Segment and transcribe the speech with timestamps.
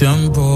[0.00, 0.49] 全部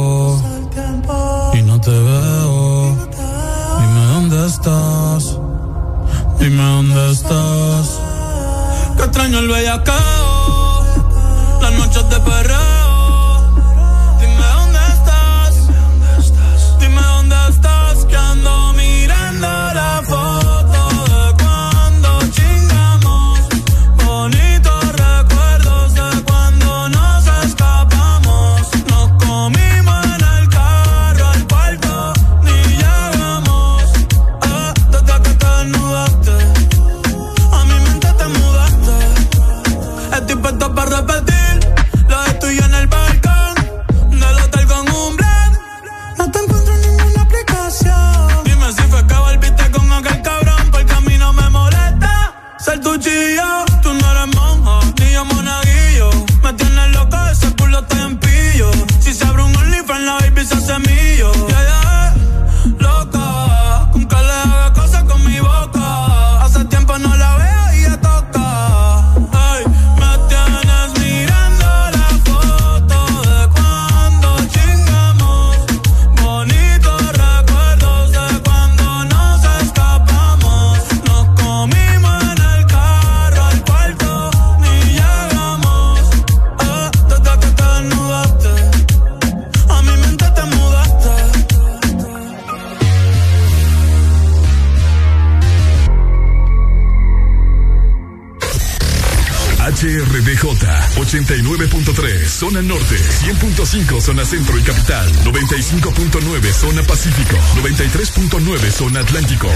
[104.04, 109.48] zona centro y capital, 95.9 zona pacífico, 93.9 zona atlántico.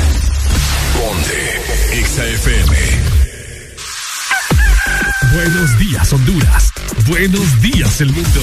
[0.95, 2.75] Ponte XAFM.
[5.35, 6.73] Buenos días Honduras,
[7.07, 8.41] buenos días el mundo.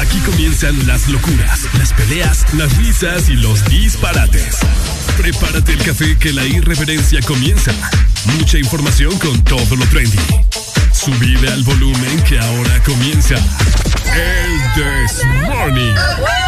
[0.00, 4.58] Aquí comienzan las locuras, las peleas, las risas y los disparates.
[5.16, 7.72] Prepárate el café que la irreverencia comienza.
[8.38, 10.20] Mucha información con todo lo trendy.
[10.92, 13.34] Subide al volumen que ahora comienza
[14.16, 16.45] el This Morning.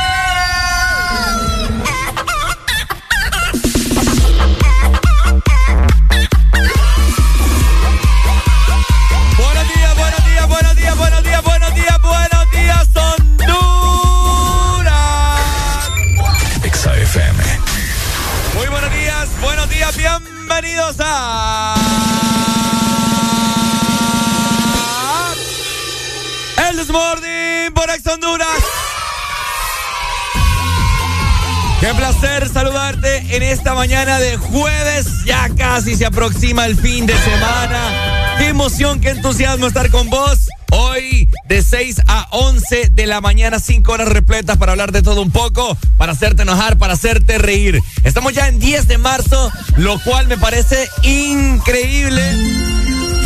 [33.59, 35.25] Esta mañana de jueves.
[35.25, 38.37] Ya casi se aproxima el fin de semana.
[38.39, 40.49] Qué emoción, qué entusiasmo estar con vos.
[40.71, 45.23] Hoy de 6 a 11 de la mañana, 5 horas repletas para hablar de todo
[45.23, 47.81] un poco, para hacerte enojar, para hacerte reír.
[48.05, 52.23] Estamos ya en 10 de marzo, lo cual me parece increíble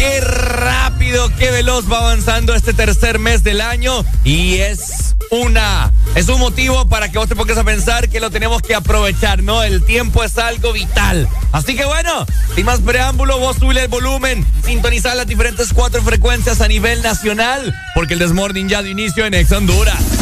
[0.02, 6.28] Qué rápido, qué veloz va avanzando este tercer mes del año y es una, es
[6.28, 9.62] un motivo para que vos te pongas a pensar que lo tenemos que aprovechar, ¿no?
[9.62, 11.28] El tiempo es algo vital.
[11.52, 16.60] Así que bueno, sin más preámbulo, vos sube el volumen, sintonizar las diferentes cuatro frecuencias
[16.60, 20.21] a nivel nacional, porque el Desmorning ya de inicio en Ex Honduras.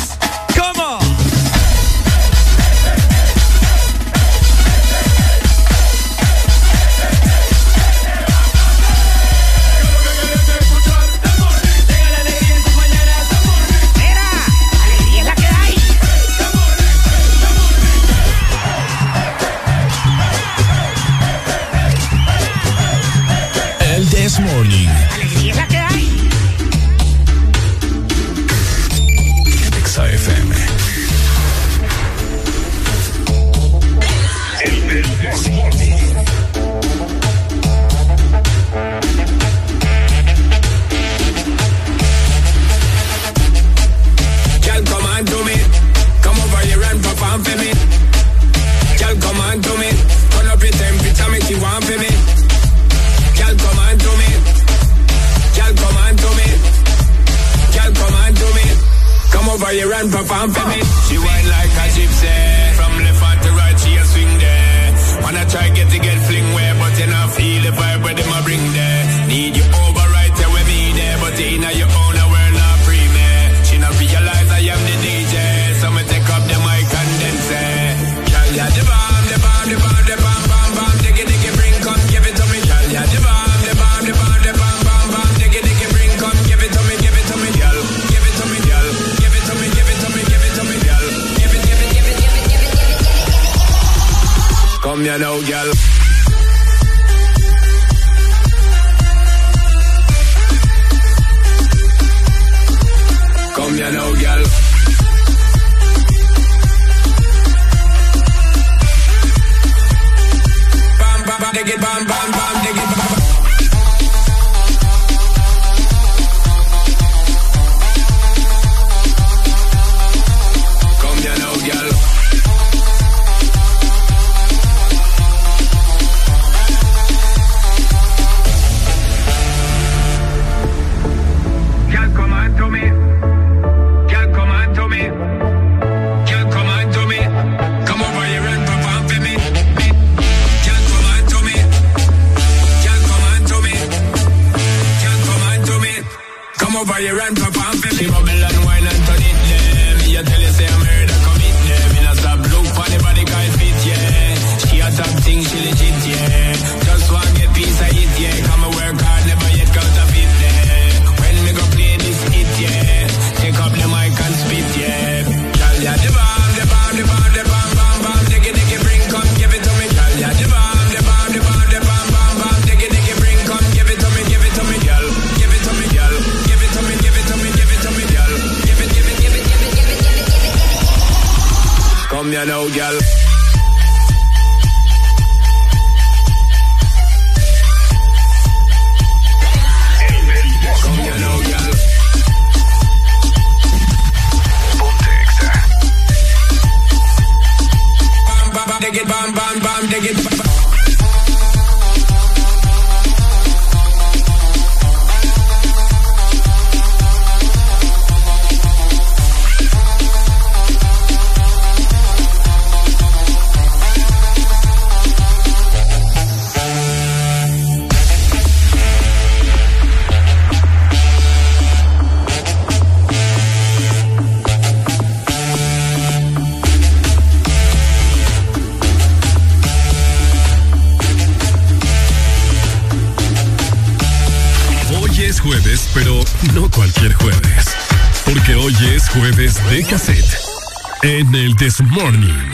[241.92, 242.49] Morning.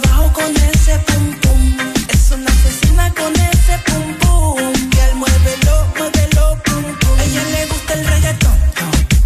[0.00, 1.76] trabajo con ese pum pum.
[2.08, 4.90] Es una asesina con ese pum pum.
[4.90, 7.18] Que al muévelo, muévelo, pum pum.
[7.18, 8.56] A ella le gusta el reggaetón.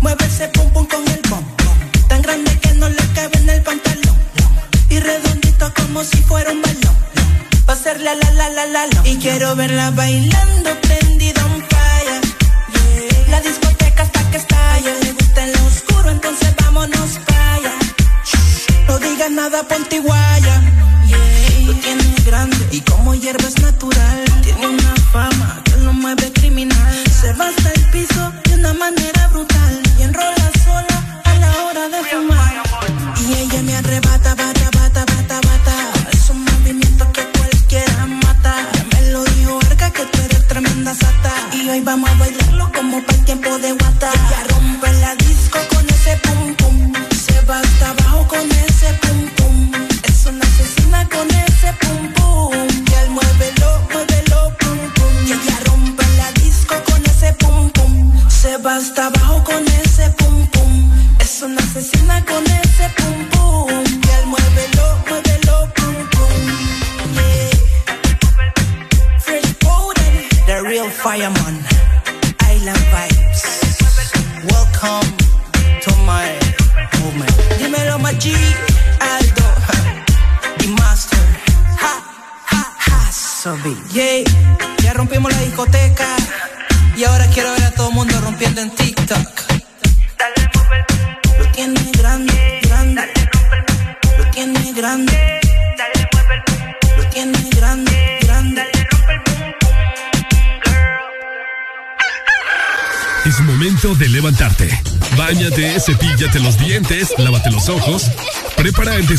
[0.00, 1.76] Mueve ese pum pum con el pom pom.
[2.08, 4.16] Tan grande que no le cabe en el pantalón.
[4.88, 6.96] Y redondito como si fuera un balón.
[7.68, 9.08] Va a ser la la la la la la.
[9.08, 12.20] Y quiero verla bailando prendida un falla.
[12.72, 13.28] Yeah.
[13.28, 14.92] La discoteca hasta que estalla.
[15.02, 17.18] Le gusta en lo oscuro, entonces vámonos
[19.32, 20.60] nada, ponte guaya.
[21.06, 21.80] Yeah.
[21.82, 24.24] Tienes grande y como hierba es natural.
[24.42, 26.94] Tiene una fama que lo mueve criminal.
[27.20, 29.11] Se va hasta el piso de una manera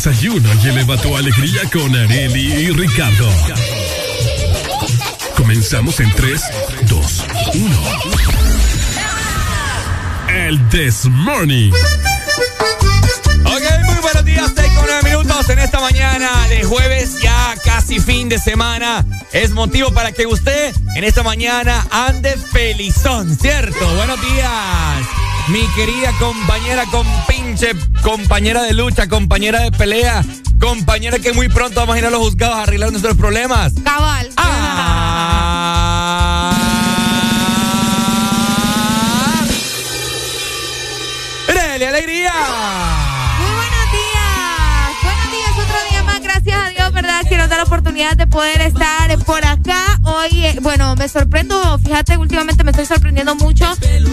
[0.03, 3.31] desayuno y eleva tu alegría con Areli y Ricardo.
[5.37, 6.41] Comenzamos en 3,
[6.89, 7.77] 2, 1.
[10.27, 11.71] El This Morning.
[13.45, 18.01] Ok, muy buenos días, 6 con 9 minutos en esta mañana de jueves, ya casi
[18.01, 19.05] fin de semana.
[19.31, 23.95] Es motivo para que usted en esta mañana ande felizón, ¿cierto?
[23.95, 25.07] Buenos días,
[25.47, 30.23] mi querida compañera con pinche, compañera de lucha, compañera de pelea,
[30.59, 33.73] compañera que muy pronto vamos a ir a los juzgados a arreglar nuestros problemas.
[33.83, 34.29] Cabal.
[34.37, 35.33] ¡Ah!
[41.47, 42.33] ¡Rele, alegría!
[43.39, 44.93] Muy buenos días.
[45.03, 46.21] Buenos días, otro día más.
[46.21, 47.27] Gracias a Dios, ¿verdad?
[47.27, 49.92] Que nos da la oportunidad de poder estar por acá.
[50.61, 53.65] Bueno, me sorprendo, fíjate, últimamente me estoy sorprendiendo mucho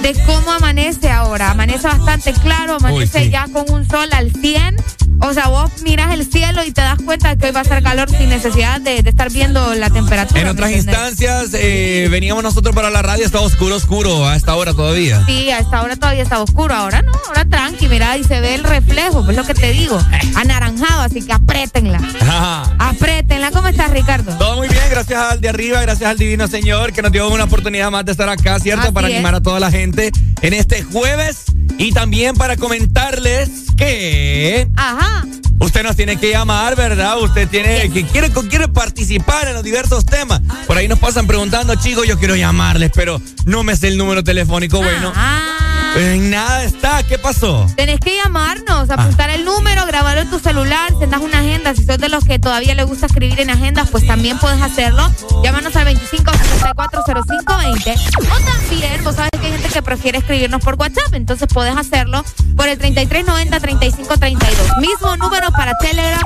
[0.03, 1.51] de cómo amanece ahora.
[1.51, 3.31] Amanece bastante claro, amanece Uy, sí.
[3.31, 4.77] ya con un sol al 100.
[5.23, 7.83] O sea, vos miras el cielo y te das cuenta que hoy va a ser
[7.83, 10.41] calor sin necesidad de, de estar viendo la temperatura.
[10.41, 14.55] En ¿me otras instancias, eh, veníamos nosotros para la radio, estaba oscuro, oscuro a esta
[14.57, 15.25] hora todavía.
[15.27, 16.75] Sí, a esta hora todavía está oscuro.
[16.75, 20.01] Ahora no, ahora tranqui, mira, y se ve el reflejo, pues lo que te digo.
[20.37, 22.01] Anaranjado, así que apriétenla.
[22.21, 22.63] Ajá.
[22.79, 23.51] Apriétenla.
[23.51, 24.37] ¿Cómo estás, Ricardo?
[24.39, 27.45] Todo muy bien, gracias al de arriba, gracias al divino Señor que nos dio una
[27.45, 28.85] oportunidad más de estar acá, ¿cierto?
[28.85, 29.15] Así para es.
[29.15, 30.11] animar a toda la gente
[30.43, 31.45] en este jueves
[31.81, 35.25] y también para comentarles que Ajá.
[35.61, 37.19] usted nos tiene que llamar, ¿verdad?
[37.21, 40.43] Usted tiene que quiere, quiere participar en los diversos temas.
[40.67, 44.23] Por ahí nos pasan preguntando, chicos, yo quiero llamarles, pero no me sé el número
[44.23, 44.77] telefónico.
[44.77, 45.80] Bueno, Ah.
[45.97, 47.03] En nada está.
[47.03, 47.67] ¿Qué pasó?
[47.77, 51.75] Tenés que llamarnos, apuntar el número, grabarlo en tu celular, tendas una agenda.
[51.75, 55.11] Si sos de los que todavía le gusta escribir en agendas, pues también puedes hacerlo.
[55.43, 57.95] Llámanos al 25640520.
[58.19, 62.25] O también, vos sabes que hay gente que prefiere escribirnos por WhatsApp, entonces puedes hacerlo
[62.57, 64.81] por el 3390-3532.
[64.81, 66.21] Mismo número para Telegram.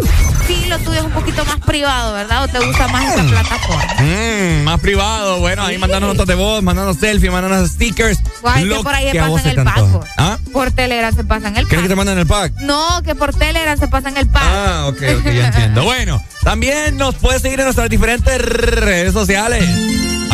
[0.47, 2.45] Sí, lo tuyo es un poquito más privado, ¿verdad?
[2.45, 3.95] ¿O te gusta más esta plataforma?
[4.01, 5.81] Mm, más privado, bueno, ahí Sí.
[6.07, 8.19] notas de voz, mandando selfies, mandando stickers.
[8.43, 10.09] Guay, que lo por ahí que a vos pasan el pack.
[10.19, 10.39] ¿Ah?
[10.53, 11.89] Por Telegram se pasan el ¿Quieres que pack.
[11.89, 12.53] te manden el pack?
[12.61, 14.43] No, que por Telegram se pasan el pack.
[14.45, 15.83] Ah, ok, ok, ya entiendo.
[15.85, 19.65] Bueno, también nos puedes seguir en nuestras diferentes redes sociales.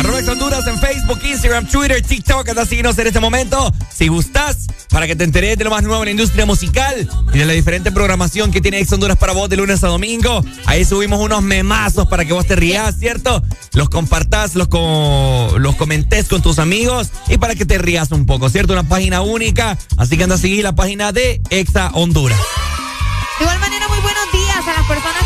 [0.01, 2.49] Arroba Honduras en Facebook, Instagram, Twitter, TikTok.
[2.49, 3.71] Anda a seguirnos en este momento.
[3.95, 7.37] Si gustas, para que te enteres de lo más nuevo en la industria musical y
[7.37, 10.43] de la diferente programación que tiene Ex Honduras para vos de lunes a domingo.
[10.65, 13.43] Ahí subimos unos memazos para que vos te rías, ¿cierto?
[13.73, 18.25] Los compartás, los, co- los comentes con tus amigos y para que te rías un
[18.25, 18.73] poco, ¿cierto?
[18.73, 19.77] Una página única.
[19.97, 22.39] Así que anda a seguir la página de Exa Honduras.
[23.37, 25.23] De igual manera, muy buenos días a las personas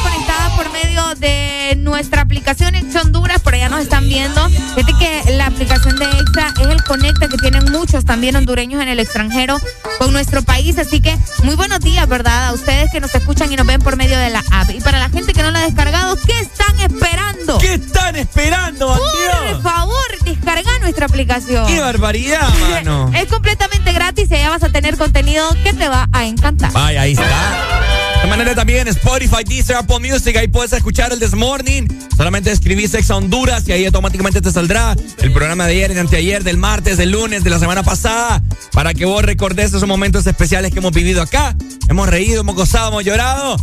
[0.95, 3.41] medio de nuestra aplicación Exa Honduras.
[3.41, 4.47] Por allá nos están viendo.
[4.75, 8.87] Fíjate que la aplicación de Exa es el conecta que tienen muchos también hondureños en
[8.87, 9.59] el extranjero
[9.99, 10.77] con nuestro país.
[10.77, 12.47] Así que muy buenos días, ¿verdad?
[12.47, 14.69] A ustedes que nos escuchan y nos ven por medio de la app.
[14.69, 17.57] Y para la gente que no la ha descargado, ¿qué están esperando?
[17.57, 19.61] ¿Qué están esperando, Por bandido?
[19.61, 21.67] favor, descarga nuestra aplicación.
[21.67, 23.11] ¡Qué barbaridad, mano!
[23.15, 26.71] Es completamente gratis y allá vas a tener contenido que te va a encantar.
[26.71, 28.14] Vaya, ahí está.
[28.27, 31.87] Manera también Spotify, Deezer, Apple Music, ahí puedes escuchar el This Morning.
[32.17, 36.43] Solamente escribís Ex Honduras y ahí automáticamente te saldrá el programa de ayer, de anteayer,
[36.43, 38.41] del martes, del lunes, de la semana pasada,
[38.71, 41.55] para que vos recordes esos momentos especiales que hemos vivido acá.
[41.87, 43.57] Hemos reído, hemos gozado, hemos llorado.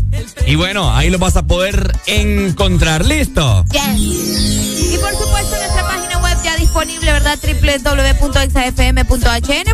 [0.47, 3.05] Y bueno, ahí lo vas a poder encontrar.
[3.05, 3.65] ¿Listo?
[3.97, 6.02] Y por supuesto nuestra página
[6.43, 7.39] ya disponible, ¿verdad?
[8.21, 9.07] www.exafm.hn.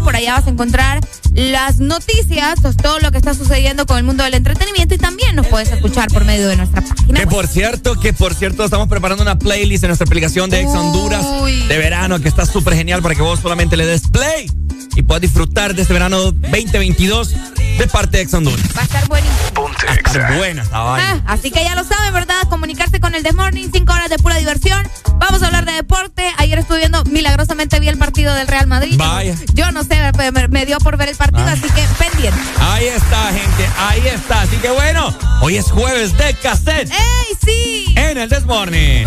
[0.05, 1.01] Por allá vas a encontrar
[1.35, 5.37] las noticias, pues, todo lo que está sucediendo con el mundo del entretenimiento y también
[5.37, 8.89] nos puedes escuchar por medio de nuestra página Que por cierto, que por cierto, estamos
[8.89, 11.67] preparando una playlist en nuestra aplicación de Ex Honduras Uy.
[11.67, 14.51] de verano que está súper genial para que vos solamente le des play
[14.97, 17.35] y puedas disfrutar de este verano 2022
[17.79, 18.61] de parte de Ex Honduras.
[18.77, 19.39] Va a estar buenísimo.
[19.87, 21.23] Va a estar buena esta vaina.
[21.27, 22.35] Ah, así que ya lo saben, ¿verdad?
[22.51, 24.87] Comunicarse con el The Morning, cinco horas de pura diversión.
[25.19, 26.29] Vamos a hablar de deporte.
[26.39, 28.95] Ayer estuve viendo, milagrosamente vi el partido del Real Madrid.
[28.97, 29.35] Vaya.
[29.55, 31.53] Yo no sé, me, me- me dio por ver el partido, Ah.
[31.53, 32.41] así que pendiente.
[32.61, 34.43] Ahí está, gente, ahí está.
[34.43, 37.95] Así que bueno, hoy es jueves de cassette ¡Ey, sí!
[37.97, 39.07] en el This Morning.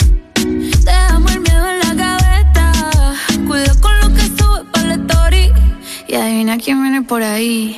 [7.11, 7.77] por ahí.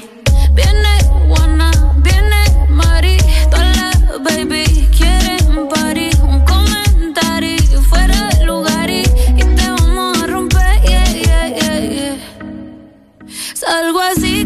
[0.53, 0.93] Viene
[1.27, 1.71] Juana,
[2.03, 3.17] viene Mari,
[3.49, 6.11] todas las baby quieren party.
[6.21, 12.17] Un comentario fuera de lugar y, te vamos a romper, yeah, yeah, yeah.
[13.55, 14.42] Salgo así,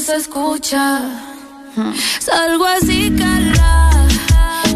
[0.00, 1.00] se escucha.
[2.18, 3.90] Salgo así, cala,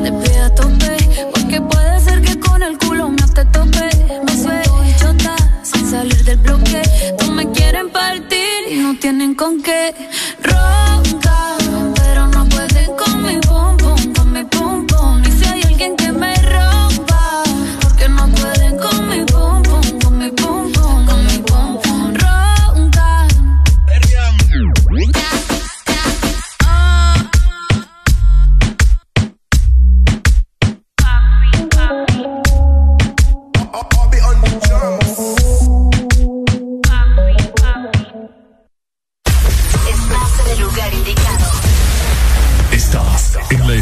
[0.02, 0.96] de pie a tope,
[1.32, 3.88] porque puede ser que con el culo me te tope.
[4.26, 6.82] Me suelto chota, sin salir del bloque.
[7.20, 9.94] No me quieren partir y no tienen con qué
[10.42, 11.58] roncar,
[11.94, 15.05] pero no pueden con mi pum pum, con mi pum pum.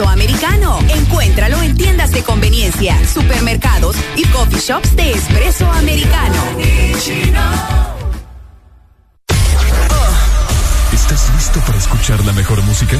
[0.00, 0.78] Espresso americano.
[0.88, 6.42] Encuéntralo en tiendas de conveniencia, supermercados y coffee shops de espresso americano.
[10.92, 12.96] ¿Estás listo para escuchar la mejor música?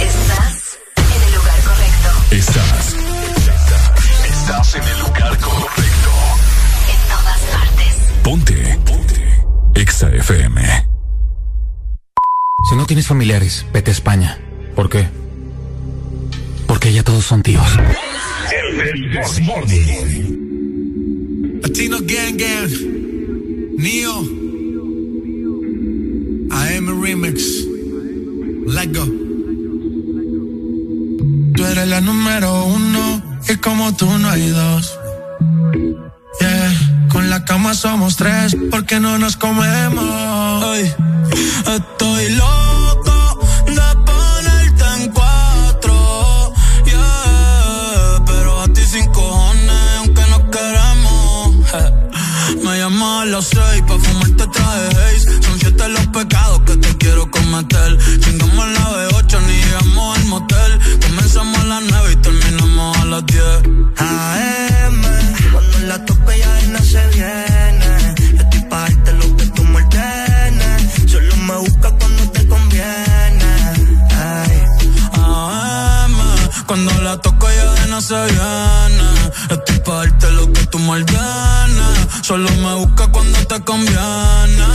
[0.00, 2.08] Estás en el lugar correcto.
[2.30, 2.94] Estás.
[4.24, 6.10] Estás en el lugar correcto.
[6.88, 7.94] En todas partes.
[8.22, 8.78] Ponte.
[8.86, 9.44] Ponte.
[9.74, 10.86] Exa FM.
[12.68, 14.38] Si no tienes familiares, vete a España.
[14.74, 15.17] ¿Por qué?
[16.68, 17.66] Porque ya todos son tíos.
[21.62, 22.70] Latino Gang Gang,
[23.78, 24.38] Neo,
[27.00, 27.42] remix.
[28.66, 29.04] Let go.
[31.54, 34.98] Tú eres la número uno y como tú no hay dos.
[36.40, 40.76] Yeah, con la cama somos tres porque no nos comemos.
[41.66, 42.57] Estoy loco
[57.58, 57.98] cometer.
[58.20, 60.80] Chingamos la B8 ni llegamos al motel.
[61.02, 63.58] Comenzamos a las nueve y terminamos a las diez.
[63.96, 65.02] AM,
[65.52, 68.14] cuando la tope ya de se viene.
[68.38, 71.10] Estoy pa' darte lo que tú me ordenes.
[71.10, 73.52] Solo me busca cuando te conviene.
[74.10, 74.62] Ay.
[75.14, 76.14] AM,
[76.66, 79.08] cuando la toco ya de no se viene.
[79.50, 81.57] Estoy pa' darte lo que tú me ordenes.
[82.28, 84.66] Solo me busca cuando te conviene.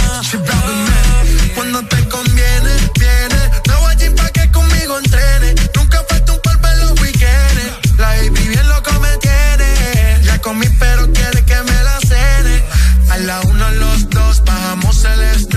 [1.54, 3.52] Cuando te conviene, viene.
[3.68, 5.54] No voy a pa' que conmigo entrene.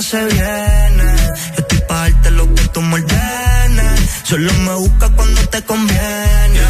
[0.00, 1.16] se viene.
[1.54, 3.04] Yo estoy pa' darte lo que tú me.
[4.24, 6.60] Solo me busca cuando te conviene.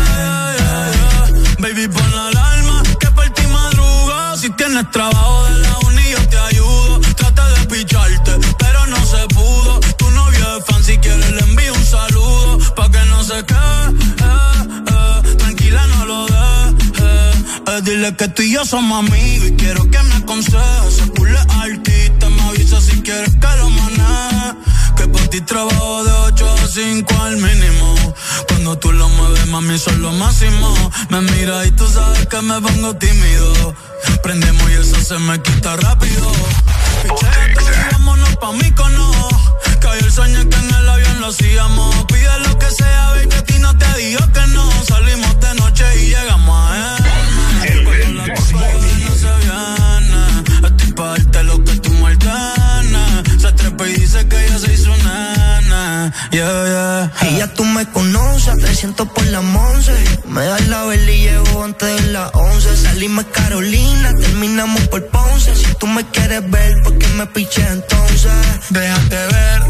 [1.61, 4.37] Baby, pon la alarma que por ti madruga.
[4.39, 7.01] Si tienes trabajo de la uni, yo te ayudo.
[7.17, 9.81] Trata de picharte, pero no se pudo.
[9.99, 12.59] Tu novio es fan, si quieres le envío un saludo.
[12.75, 13.87] Pa' que no se quede,
[14.27, 14.53] eh,
[14.89, 15.37] eh.
[15.37, 17.37] tranquila, no lo dejes.
[17.69, 20.95] Eh, dile que tú y yo somos amigos y quiero que me aconsejes.
[20.97, 21.07] Se
[23.03, 24.55] quieres que lo maneje.
[24.97, 28.15] Que por ti trabajo de 8 a 5 al mínimo.
[28.49, 30.75] Cuando tú lo mueves, mami, son lo máximo.
[31.11, 33.75] Me mira y tú sabes que me pongo tímido.
[34.23, 36.33] Prendemos y eso se me quita rápido.
[37.03, 39.11] Pichea y vámonos pa' mí cono.
[39.81, 42.05] Cayó el sueño que en el avión lo hacíamos.
[42.07, 44.71] Pide lo que sea, baby, que a ti no te digo que no.
[44.85, 47.03] Salimos de noche y llegamos a él.
[56.33, 57.29] Yeah, yeah.
[57.29, 59.92] Y ya tú me conoces, te siento por la once.
[60.29, 62.75] Me das la vela y llego antes de las once.
[62.75, 65.55] Salimos Carolina, terminamos por Ponce.
[65.55, 68.33] Si tú me quieres ver, ¿por qué me piché entonces?
[68.71, 69.62] Déjate ver,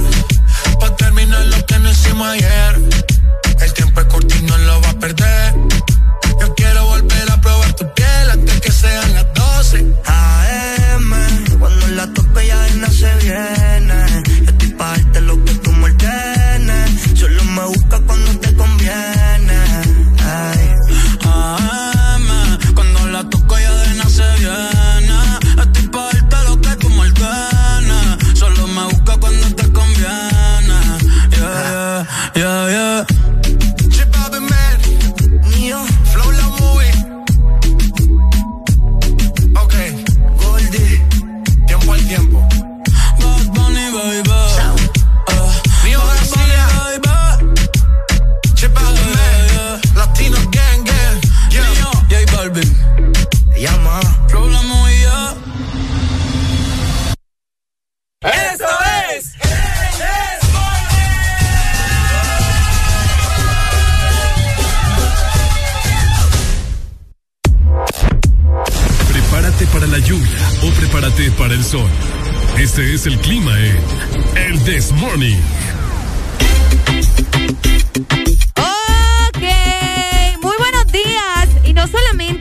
[0.78, 2.80] pa' terminar lo que no hicimos ayer.
[3.60, 5.54] El tiempo es corto y no lo va a perder.
[6.40, 9.78] Yo quiero volver a probar tu piel antes que sean las 12.
[10.04, 13.81] AM, cuando la tope ya nada se viene.
[72.58, 73.78] Este es el clima en
[74.36, 75.38] El This Morning.
[78.58, 79.42] Ok,
[80.42, 81.48] muy buenos días.
[81.64, 82.31] Y no solamente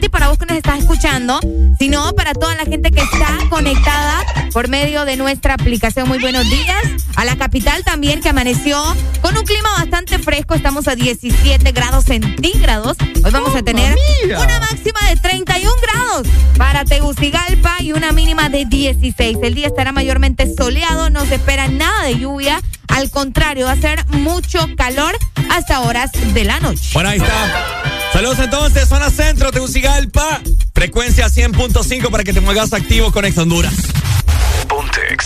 [0.52, 1.40] nos estás escuchando,
[1.80, 6.10] sino para toda la gente que está conectada por medio de nuestra aplicación.
[6.10, 6.84] Muy buenos días.
[7.16, 8.78] A la capital también que amaneció
[9.22, 10.54] con un clima bastante fresco.
[10.54, 12.98] Estamos a 17 grados centígrados.
[13.24, 18.66] Hoy vamos a tener una máxima de 31 grados para Tegucigalpa y una mínima de
[18.66, 19.38] 16.
[19.42, 22.62] El día estará mayormente soleado, no se espera nada de lluvia.
[22.90, 25.18] Al contrario, va a ser mucho calor
[25.50, 26.90] hasta horas de la noche.
[26.94, 27.81] Bueno, ahí está.
[28.14, 30.42] Saludos entonces, zona centro, Tegucigalpa.
[30.74, 33.74] Frecuencia 100.5 para que te muevas activo con Ex Honduras.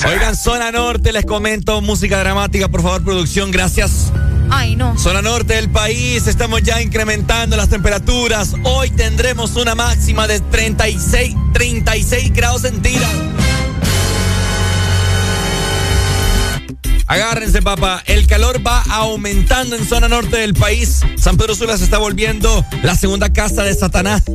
[0.07, 4.11] Oigan, zona norte, les comento música dramática, por favor, producción, gracias.
[4.49, 4.97] Ay, no.
[4.97, 8.53] Zona norte del país, estamos ya incrementando las temperaturas.
[8.63, 13.15] Hoy tendremos una máxima de 36, 36 grados centígrados.
[17.07, 18.01] Agárrense, papá.
[18.05, 21.01] El calor va aumentando en zona norte del país.
[21.17, 24.23] San Pedro Sula se está volviendo la segunda casa de Satanás.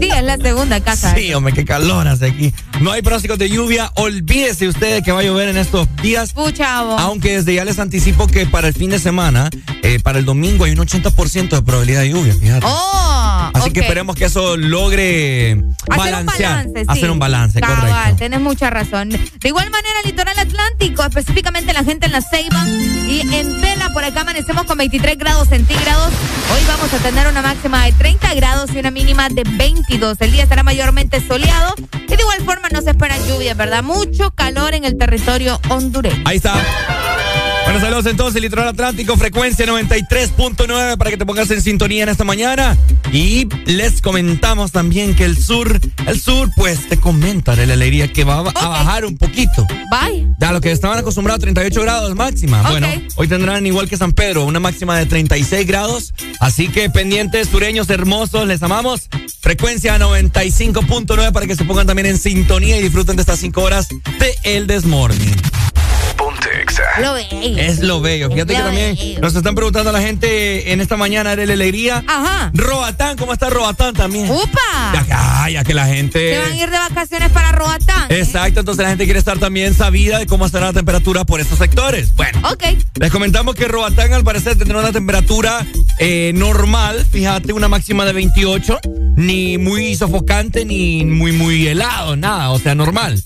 [0.00, 1.14] Sí, es la segunda casa.
[1.14, 2.54] Sí, hombre, qué calor hace aquí.
[2.80, 3.90] No hay pronósticos de lluvia.
[3.96, 6.32] Olvídese usted de que va a llover en estos días.
[6.32, 6.98] Puchavo.
[6.98, 9.50] Aunque desde ya les anticipo que para el fin de semana,
[9.82, 12.34] eh, para el domingo, hay un 80% de probabilidad de lluvia.
[12.34, 12.66] Fíjate.
[12.66, 16.16] Oh, Así que esperemos que eso logre balancear.
[16.16, 16.86] Hacer un balance, sí.
[16.88, 18.16] Hacer un balance, Cabal, correcto.
[18.16, 19.10] Tienes mucha razón.
[19.10, 23.90] De igual manera, el litoral atlántico, específicamente la gente en la Ceiba y en Tela,
[23.92, 26.08] por acá amanecemos con 23 grados centígrados.
[26.52, 30.20] Hoy vamos a tener una máxima de 30 grados y una mínima de 22.
[30.20, 33.82] El día estará mayormente soleado y de igual forma no se esperan lluvias, ¿verdad?
[33.82, 36.22] Mucho calor en el territorio hondureño.
[36.24, 36.54] Ahí está.
[37.64, 42.24] Bueno, saludos entonces, Litoral Atlántico, frecuencia 93.9 para que te pongas en sintonía en esta
[42.24, 42.76] mañana.
[43.12, 48.12] Y les comentamos también que el sur, el sur, pues te comenta de la alegría
[48.12, 49.66] que va a, a bajar un poquito.
[49.90, 50.26] Bye.
[50.38, 52.62] Ya lo que estaban acostumbrados, 38 grados máxima.
[52.68, 56.14] Bueno, hoy tendrán igual que San Pedro, una máxima de 36 grados.
[56.40, 59.08] Así que pendientes, sureños hermosos, les amamos.
[59.40, 63.88] Frecuencia 95.9 para que se pongan también en sintonía y disfruten de estas 5 horas
[63.88, 65.36] de El Desmorning.
[67.00, 67.58] Lo bello.
[67.58, 68.30] Es lo bello.
[68.30, 69.20] Fíjate Lo que también bello.
[69.20, 72.02] nos están preguntando a la gente en esta mañana de la alegría.
[72.06, 72.50] Ajá.
[72.54, 74.30] Roatán, ¿cómo está Roatán también?
[74.30, 75.04] ¡Upa!
[75.08, 76.34] Ya, ya que la gente.
[76.34, 78.10] Se van a ir de vacaciones para Roatán.
[78.10, 78.18] ¿eh?
[78.20, 81.58] Exacto, entonces la gente quiere estar también sabida de cómo estará la temperatura por estos
[81.58, 82.14] sectores.
[82.16, 82.64] Bueno, Ok.
[83.00, 85.64] les comentamos que Roatán al parecer tendrá una temperatura
[85.98, 88.80] eh, normal, fíjate, una máxima de 28,
[89.16, 93.22] ni muy sofocante ni muy muy helado, nada, o sea, normal.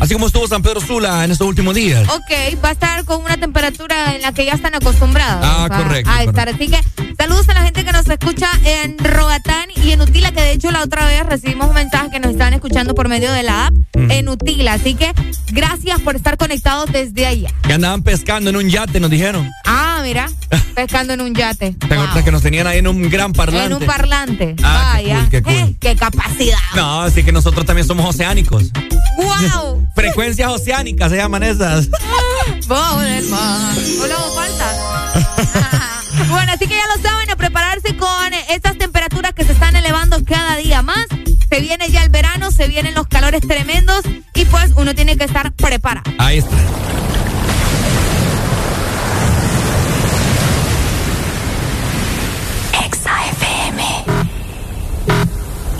[0.00, 2.08] Así como estuvo San Pedro Sula en estos últimos días.
[2.08, 2.30] Ok,
[2.62, 5.44] va a estar con una temperatura en la que ya están acostumbrados.
[5.44, 6.48] Ah, correcto, A estar.
[6.48, 6.80] Así que
[7.16, 10.70] saludos a la gente que nos escucha en Roatán y en Utila, que de hecho
[10.70, 13.74] la otra vez recibimos un mensaje que nos estaban escuchando por medio de la app
[13.94, 14.74] en Utila.
[14.74, 15.12] Así que
[15.52, 17.50] gracias por estar conectados desde allá.
[17.62, 19.48] Que andaban pescando en un yate, nos dijeron.
[19.64, 20.28] Ah, mira,
[20.74, 21.72] pescando en un yate.
[21.72, 23.66] ¿Te acuerdas que nos tenían ahí en un gran parlante?
[23.66, 24.56] En un parlante.
[24.62, 25.18] Ah, qué Vaya.
[25.20, 25.52] cool, qué cool.
[25.52, 26.58] Eh, qué capacidad.
[26.74, 28.70] No, así que nosotros también somos oceánicos.
[29.16, 29.88] ¡Wow!
[29.94, 31.88] Frecuencias oceánicas se llaman esas.
[31.90, 33.74] Del mar.
[34.02, 36.02] Hola, ¿vos falta?
[36.30, 40.24] bueno, así que ya lo saben, a prepararse con estas temperaturas que se están elevando
[40.24, 41.06] cada día más.
[41.50, 44.02] Se viene ya el verano, se vienen los calores tremendos
[44.34, 46.10] y pues uno tiene que estar preparado.
[46.18, 46.56] Ahí está.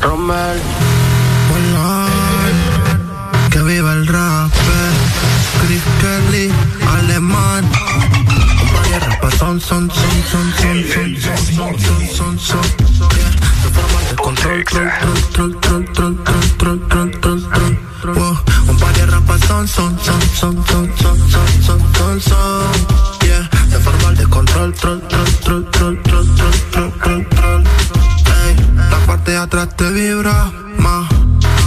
[0.02, 0.60] Romel.
[1.52, 2.06] Hola.
[3.50, 4.50] Que viva el rap.
[5.62, 6.50] Chris Kelly,
[6.98, 7.64] alemán.
[9.38, 12.60] Son, son, son, son, son, son, son, son, son, son.
[14.08, 14.90] De control, troll,
[15.32, 15.60] troll,
[16.88, 17.52] troll, troll.
[18.04, 18.36] Wow.
[18.68, 21.16] Un par de rapas son, son, son, son, son, son,
[21.60, 22.36] son, son, son.
[23.22, 23.48] Yeah.
[23.70, 27.64] De forma de control, troll, troll, troll, troll, troll, troll,
[28.92, 31.08] la parte de atrás te vibra más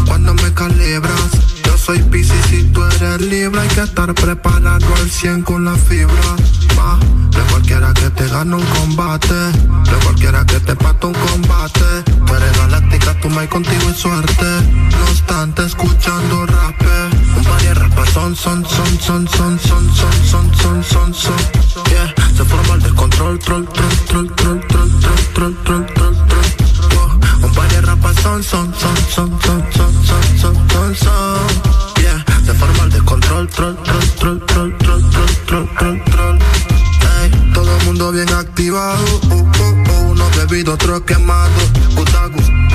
[0.06, 1.32] cuando me calibras.
[1.66, 3.62] Yo soy Pisces y tú eres libre.
[3.62, 6.30] Hay que estar preparado al 100 con la fibra.
[6.76, 7.00] Ma,
[7.32, 9.34] de cualquiera que te gane un combate.
[9.34, 11.88] De cualquiera que te pate un combate.
[12.26, 14.46] Tú eres galáctica, tú me contigo y suerte.
[14.92, 16.76] No obstante, escuchando rap.
[17.38, 21.38] Un par de rapas son, son, son, son, son, son, son, son, son, son, son.
[21.90, 25.85] Yeah, se forma el descontrol, troll, troll, troll, troll, troll, troll, troll, troll.
[28.44, 31.40] Son, son, son, son, son, son, son, son, son, son.
[32.02, 35.10] Yeah, se forma el descontrol, troll, troll, troll, troll, troll,
[35.46, 36.40] troll, troll, troll,
[37.54, 42.25] todo el mundo bien activado, uh, uh, uh, unos bebidos, otros quemados, gutagus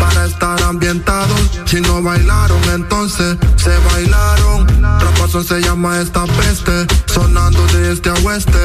[0.01, 1.39] para estar ambientados.
[1.67, 4.67] Si no bailaron, entonces se bailaron.
[5.01, 8.59] Rapazón se llama esta peste, sonando de este a oeste.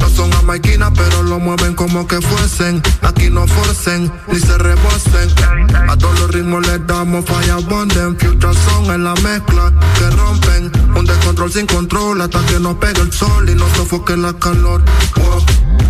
[0.00, 2.82] No son jamaiquinas, pero lo mueven como que fuesen.
[3.02, 5.28] Aquí no forcen, ni se rebosen.
[5.88, 8.18] A todos los ritmos les damos falla bonden.
[8.18, 10.72] Future son en la mezcla que rompen.
[10.96, 14.82] Un descontrol sin control hasta que nos pegue el sol y nos sofoque la calor.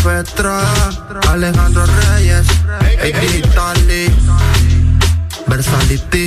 [0.00, 0.62] Ya Fetra,
[1.30, 2.46] Alejandro Reyes,
[3.02, 4.06] Ey Digitali,
[5.46, 6.26] Versality,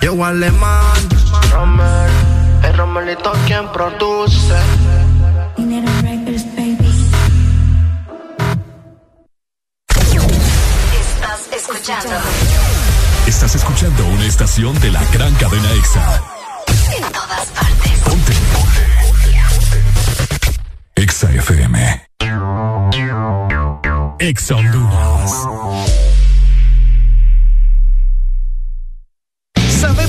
[0.00, 1.08] Yo Alemán,
[1.50, 2.10] Romer,
[2.64, 4.54] el Romelito quien produce.
[11.00, 12.16] Estás escuchando
[13.26, 16.22] Estás escuchando una estación de la gran cadena EXA.
[16.96, 18.00] en todas partes.
[18.04, 18.32] Ponte.
[20.96, 22.11] EXA FM.
[24.18, 26.11] Ex Honduras.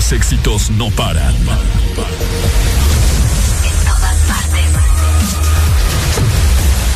[0.00, 1.34] Los éxitos no paran.
[1.34, 1.44] En
[3.84, 4.70] todas partes.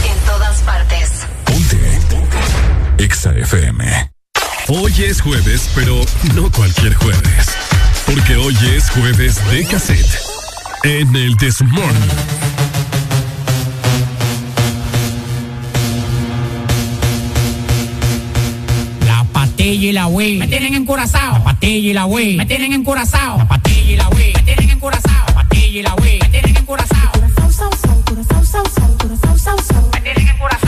[0.08, 1.10] En todas partes.
[2.96, 4.10] EXA FM.
[4.68, 6.00] Hoy es jueves, pero
[6.34, 7.50] no cualquier jueves.
[8.06, 10.18] Porque hoy es jueves de cassette.
[10.84, 11.60] En el This
[19.64, 21.32] patilla y la Wii me tienen encurazao.
[21.32, 23.38] La patilla y la Wii me tienen encurazao.
[23.38, 25.26] La patilla y la Wii me tienen encurazao.
[25.28, 27.12] La patilla y la Wii me tienen encurazao.
[27.14, 27.50] Me tienen
[27.96, 29.90] encurazao.
[29.94, 30.63] Me tienen encurazao.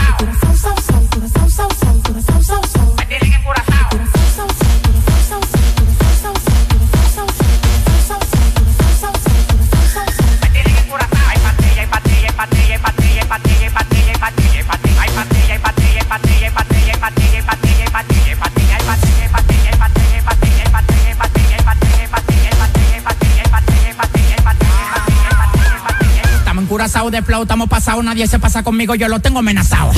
[26.87, 29.91] Encurazados de flow, estamos pasados, nadie se pasa conmigo, yo lo tengo amenazado.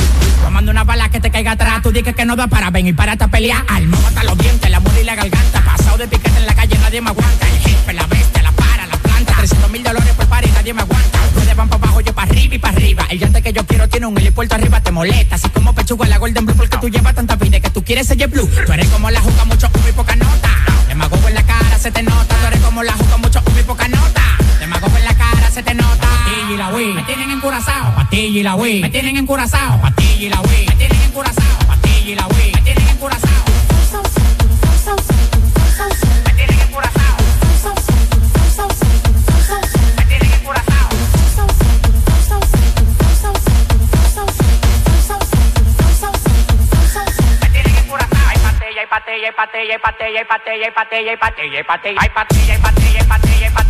[0.43, 2.93] Tomando una bala que te caiga atrás, tú dices que no da para ven y
[2.93, 3.63] para esta pelea.
[3.67, 5.61] Alma, mata los dientes, la muerte y la garganta.
[5.63, 7.47] Pasado de piquete en la calle, nadie me aguanta.
[7.47, 9.35] El jefe, la bestia, la para, la planta.
[9.37, 11.19] 300 mil dólares por par nadie me aguanta.
[11.35, 13.05] Ustedes van para abajo, yo para arriba y para arriba.
[13.11, 15.35] El llante que yo quiero tiene un helipuerto arriba, te molesta.
[15.35, 18.27] Así como pechuga la Golden Blue, porque tú llevas tanta vida que tú quieres ser
[18.29, 18.49] Blue.
[18.65, 20.49] Tú eres como la juca, mucho humo y poca nota.
[20.87, 22.35] Demagogo en la cara, se te nota.
[22.35, 24.18] Tú eres como la juca, mucho humo y poca nota.
[25.59, 26.07] Se te nota.
[26.07, 27.95] Patilla y la Wii, me tienen encurazao.
[27.95, 29.81] Patilla y la Wii, me tienen encurazao.
[29.81, 31.59] Patilla y la Wii, me tienen encurazao.
[31.67, 33.43] Patilla y la Wii, me tienen encurazao.
[36.25, 37.17] Me tienen encurazao.
[39.97, 40.87] Me tienen encurazao.
[48.55, 53.68] Patilla, hay patilla, hay patilla, hay patilla, hay patilla, hay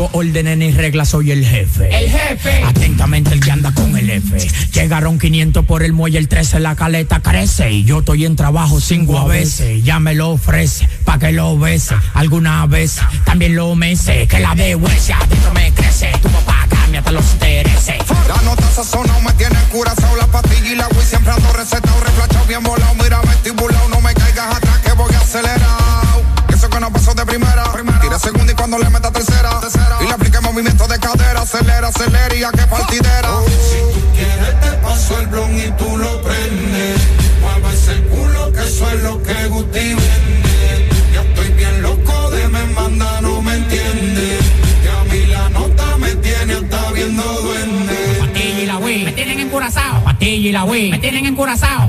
[0.00, 1.88] recibo órdenes ni reglas, soy el jefe.
[1.96, 2.62] El jefe.
[2.64, 4.38] Atentamente el que anda con el F.
[4.72, 7.70] Llegaron 500 por el muelle, el 13 la caleta crece.
[7.70, 9.82] Y yo estoy en trabajo cinco a veces.
[9.82, 11.94] Ya me lo ofrece, pa' que lo bese.
[12.14, 14.26] Alguna vez también lo mece.
[14.26, 16.10] Que la de huesia adentro me crece.
[16.22, 17.96] Tu papá cambia hasta los intereses.
[18.28, 22.46] La nota sazonado me tiene curazao La pastilla y la Wii siempre ando recetado Reflachado
[22.46, 27.12] bien volado, mira vestibulado No me caigas atrás que voy acelerado Eso que no pasó
[27.14, 27.64] de primera
[28.10, 29.60] Tira segunda y cuando le meta tercera.
[29.60, 29.98] tercera.
[30.00, 31.42] Y le aplique movimiento de cadera.
[31.42, 33.30] Acelera, acelera y a qué partidera.
[33.30, 33.44] Oh.
[33.46, 37.00] Si tú quieres te paso el blon y tú lo prendes.
[37.40, 40.88] Mueve ese culo que eso es lo que Guti vende.
[41.14, 44.38] Ya estoy bien loco de me manda, no me entiende.
[44.82, 47.94] Que a mí la nota me tiene hasta viendo duende.
[48.18, 50.02] Patilla y la wey, me tienen encurazao.
[50.02, 51.88] Patilla y la wey, me tienen encurazao.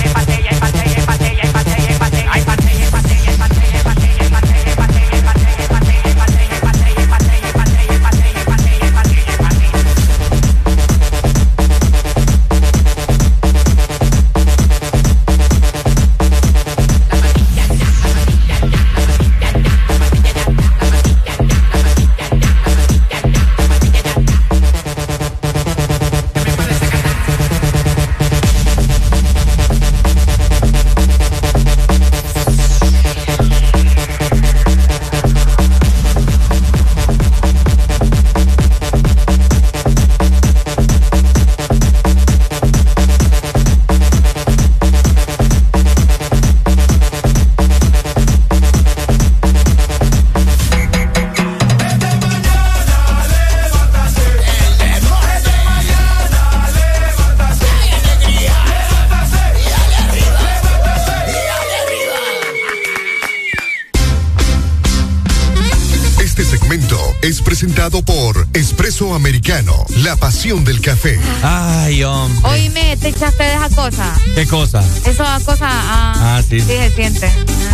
[69.51, 71.19] Americano, la pasión del café.
[71.43, 72.49] Ay, hombre.
[72.51, 74.13] Oíme, te echaste de esa cosa.
[74.33, 74.81] ¿Qué cosa?
[75.05, 75.67] Eso cosa.
[75.69, 76.61] Ah, Ah, sí.
[76.61, 77.29] Sí, se siente.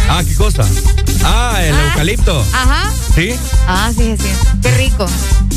[0.10, 0.66] Ah, ¿qué cosa?
[1.24, 2.44] Ah, el eucalipto.
[2.52, 2.92] Ajá.
[3.14, 3.36] ¿Sí?
[3.68, 4.48] Ah, sí, se siente.
[4.64, 5.06] Qué rico.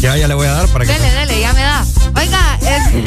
[0.03, 0.93] Ya, ya le voy a dar para que.
[0.93, 1.87] Dele, dele, ya me da.
[2.15, 3.05] Oiga, es-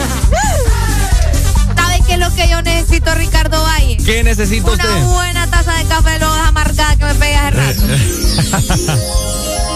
[1.77, 3.97] ¿sabe qué es lo que yo necesito, Ricardo Valle?
[3.97, 5.03] ¿Qué necesita Una usted?
[5.03, 7.81] buena taza de café loja amargada que me pegue hace rato.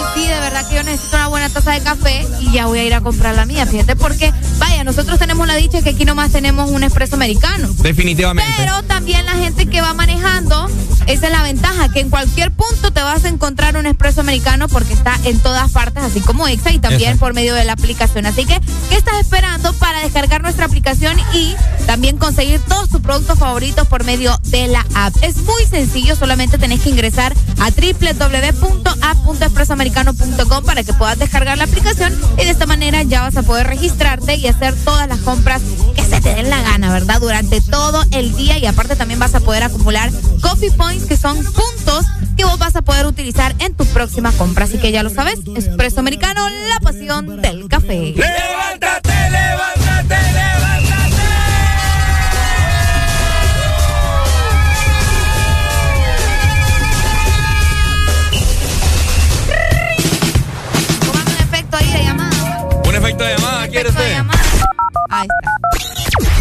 [0.48, 3.02] Verdad que yo necesito una buena taza de café y ya voy a ir a
[3.02, 6.84] comprar la mía, fíjate, porque, vaya, nosotros tenemos la dicha que aquí nomás tenemos un
[6.84, 7.68] espresso americano.
[7.80, 8.50] Definitivamente.
[8.56, 10.70] Pero también la gente que va manejando,
[11.06, 14.70] esa es la ventaja, que en cualquier punto te vas a encontrar un espresso americano
[14.70, 17.26] porque está en todas partes, así como Exa y también Exacto.
[17.26, 18.26] por medio de la aplicación.
[18.26, 18.58] Así que,
[18.89, 24.06] ¿qué estás esperando para descargar nuestra aplicación y también conseguir todos tus productos favoritos por
[24.06, 25.14] medio de la app?
[25.24, 32.14] Es muy sencillo, solamente tenés que ingresar a www.app.expresoamericano.com para que puedas descargar la aplicación
[32.38, 35.62] y de esta manera ya vas a poder registrarte y hacer todas las compras
[35.96, 37.20] que se te den la gana, ¿verdad?
[37.20, 40.12] Durante todo el día y aparte también vas a poder acumular
[40.42, 42.06] coffee points que son puntos
[42.38, 44.70] que vos vas a poder utilizar en tus próximas compras.
[44.70, 48.14] Así que ya lo sabes, Espresso Americano, la pasión del café.
[48.16, 50.66] ¡Levántate, levántate, levántate!
[63.18, 64.11] Efecto de llamada, ¿quiere usted?
[64.11, 64.39] llamada.
[65.09, 65.49] Ahí está.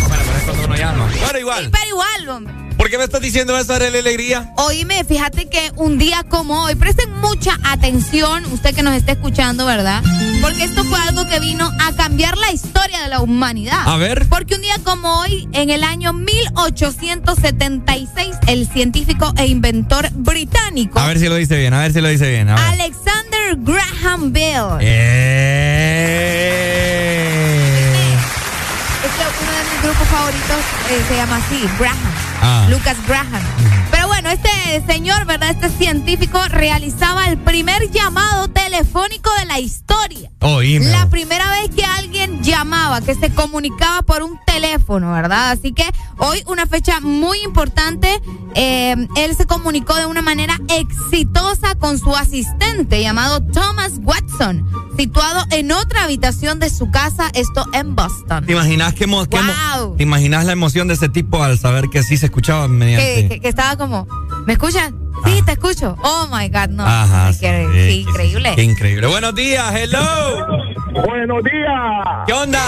[0.08, 1.10] Bueno, pero es cuando uno llama.
[1.20, 1.70] Bueno, igual.
[1.70, 2.54] Pero igual, hombre.
[2.76, 4.52] ¿Por qué me estás diciendo eso, Arely Alegría?
[4.58, 9.64] Oíme, fíjate que un día como hoy, presten mucha atención, usted que nos está escuchando,
[9.64, 10.02] ¿verdad?
[10.42, 13.80] Porque esto fue algo que vino a cambiar la historia de la humanidad.
[13.86, 14.26] A ver.
[14.28, 21.06] Porque un día como hoy, en el año 1876, el científico e inventor británico A
[21.06, 22.50] ver si lo dice bien, a ver si lo dice bien.
[22.50, 22.74] A
[23.54, 24.78] Graham Bell.
[24.80, 25.46] Eh.
[29.04, 31.96] Es uno de mis grupos favoritos eh, se llama así, Graham.
[32.42, 32.66] Ah.
[32.68, 33.42] Lucas Graham.
[33.90, 35.50] Pero bueno, este señor, ¿verdad?
[35.50, 40.30] Este científico realizaba el primer llamado telefónico de la historia.
[40.40, 40.86] Oíme.
[40.90, 45.50] La primera vez que alguien llamaba, que se comunicaba por un teléfono, ¿verdad?
[45.50, 45.84] Así que
[46.18, 48.20] hoy una fecha muy importante.
[48.54, 54.66] Eh, él se comunicó de una manera exitosa con su asistente llamado Thomas Watson,
[54.96, 58.46] situado en otra habitación de su casa, esto en Boston.
[58.46, 59.96] ¿Te imaginas, qué Wow.
[59.96, 63.22] ¿Te imaginas la emoción de ese tipo al saber que sí se escuchaba mediante?
[63.22, 64.06] Que, que- que estaba como,
[64.46, 64.94] ¿me escuchan?
[65.24, 65.96] Sí, te escucho.
[66.02, 66.84] Oh my God, no.
[66.86, 67.30] Ajá.
[67.40, 68.52] Qué, qué sí, sí, increíble.
[68.54, 69.06] Qué increíble.
[69.06, 70.64] Buenos días, hello.
[70.92, 72.06] Buenos días.
[72.26, 72.60] ¿Qué onda?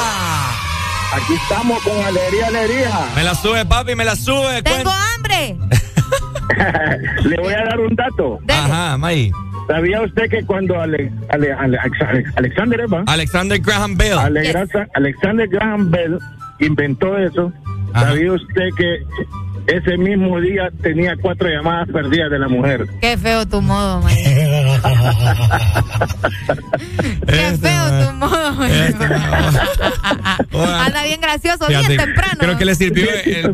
[1.14, 2.90] Aquí estamos con alegría, alegría.
[3.16, 4.62] Me la sube, papi, me la sube.
[4.62, 5.56] Tengo hambre.
[7.24, 8.38] Le voy a dar un dato.
[8.48, 9.30] Ajá, May.
[9.68, 14.18] ¿Sabía usted que cuando Ale- Ale- Ale- Ale- Alexander Eva, Alexander Graham Bell.
[14.94, 16.18] Alexander Graham Bell
[16.60, 17.52] inventó eso?
[17.92, 18.06] Ajá.
[18.08, 18.98] ¿Sabía usted que
[19.68, 22.86] ese mismo día tenía cuatro llamadas perdidas de la mujer.
[23.00, 24.12] Qué feo tu modo, man.
[27.26, 28.70] Qué feo tu modo, man.
[30.52, 32.38] Anda bien gracioso, Fíjate, bien temprano.
[32.38, 33.04] Creo que le sirvió.
[33.24, 33.52] el-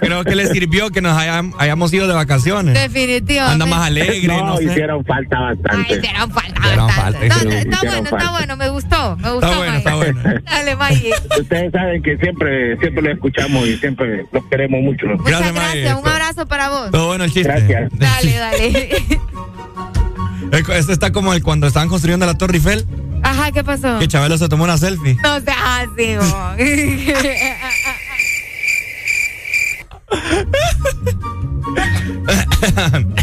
[0.00, 2.74] creo que le sirvió que nos hayam- hayamos ido de vacaciones.
[2.74, 3.52] Definitivamente.
[3.52, 4.26] Anda más alegre.
[4.26, 4.64] No, No, sé.
[4.64, 5.92] hicieron falta bastante.
[5.92, 6.60] Ay, hicieron falta.
[6.60, 7.02] Hicieron bastante.
[7.02, 9.46] falta, No, hicieron- está hicieron bueno, está bueno, me gustó, me gustó.
[9.46, 9.78] Está bueno, May.
[9.78, 10.20] está bueno.
[10.44, 11.10] Dale, May.
[11.40, 15.06] Ustedes saben que siempre, siempre lo escuchamos y siempre los queremos mucho.
[15.18, 16.90] Muchas gracias, un abrazo para vos.
[16.90, 17.48] Todo bueno el chiste.
[17.48, 17.90] Gracias.
[17.98, 19.02] Dale, dale.
[20.76, 22.84] Este está como el cuando estaban construyendo la Torre Eiffel,
[23.22, 24.00] Ajá, ¿qué pasó?
[24.00, 25.16] que Chabelo se tomó una selfie.
[25.22, 26.16] No seas así,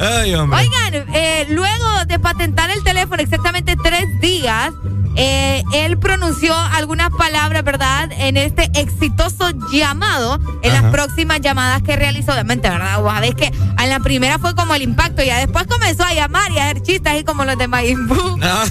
[0.00, 0.34] Ay.
[0.34, 4.70] Oigan, eh, luego de patentar el teléfono exactamente tres días,
[5.16, 8.10] eh, él pronunció algunas palabras, ¿verdad?
[8.12, 10.82] En este exitoso llamado, en Ajá.
[10.82, 13.00] las próximas llamadas que realizó, obviamente, ¿verdad?
[13.00, 16.52] Vos sabés que en la primera fue como el impacto, ya después comenzó a llamar
[16.52, 18.38] y a hacer chistes así como los de Mayimbu.
[18.42, 18.64] Ah,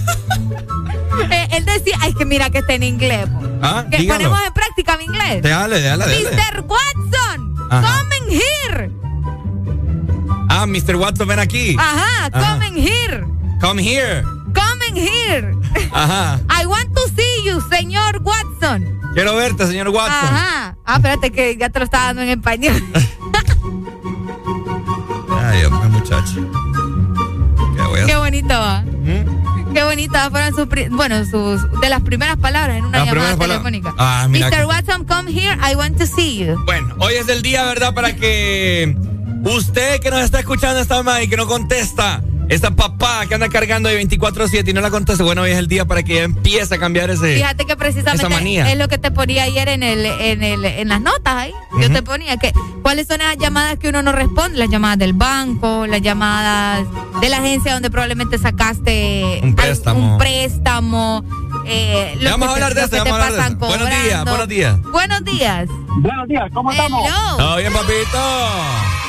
[1.31, 3.27] Eh, él decía, ay, que mira que está en inglés.
[3.61, 4.19] ah, Que dígalo.
[4.29, 5.41] ponemos en práctica mi inglés.
[5.41, 6.05] Dale, dale.
[6.05, 6.61] Mr.
[6.61, 8.03] Watson, Ajá.
[8.03, 8.91] come in here.
[10.59, 10.95] Ah, Mr.
[10.95, 11.75] Watson, ven aquí.
[11.77, 12.55] Ajá, Ajá.
[12.55, 13.23] come in here.
[13.61, 14.23] Come here.
[14.55, 15.55] Come in here.
[15.93, 16.39] Ajá.
[16.49, 18.99] I want to see you, señor Watson.
[19.13, 20.33] Quiero verte, señor Watson.
[20.33, 20.75] Ajá.
[20.83, 22.73] Ah, espérate que ya te lo estaba dando en español.
[25.43, 26.41] Ay, hombre, muchacho.
[27.75, 28.83] ¿Qué a Qué bonito va.
[29.75, 33.93] Qué bonitas fueron sus, bueno, sus, de las primeras palabras en una Las llamada telefónica.
[33.99, 34.65] Ah, mira Mr.
[34.65, 36.55] Watson, come here, I want to see you.
[36.65, 37.93] Bueno, hoy es el día, ¿verdad?
[37.93, 38.97] Para que
[39.43, 43.49] usted que nos está escuchando esta mañana y que no contesta, esa papá que anda
[43.49, 46.75] cargando de 24-7 y no la contesta, bueno, hoy es el día para que empiece
[46.75, 47.35] a cambiar ese.
[47.35, 48.71] Fíjate que esa precisamente manía.
[48.71, 51.51] es lo que te ponía ayer en el, en el, en las notas ahí.
[51.81, 55.11] Yo te ponía que cuáles son las llamadas que uno no responde, las llamadas del
[55.13, 56.85] banco, las llamadas
[57.19, 60.13] de la agencia donde probablemente sacaste Un préstamo.
[60.13, 61.25] un préstamo,
[61.65, 63.27] eh, lo vamos que a te- hablar de lo eso, que ya te vamos a
[63.27, 63.67] hablar de eso.
[63.67, 64.81] Buenos días, buenos días.
[64.83, 65.67] Buenos días.
[65.99, 67.05] Buenos días, ¿cómo estamos?
[67.05, 67.37] Hello.
[67.37, 69.06] ¿Todo bien, papito?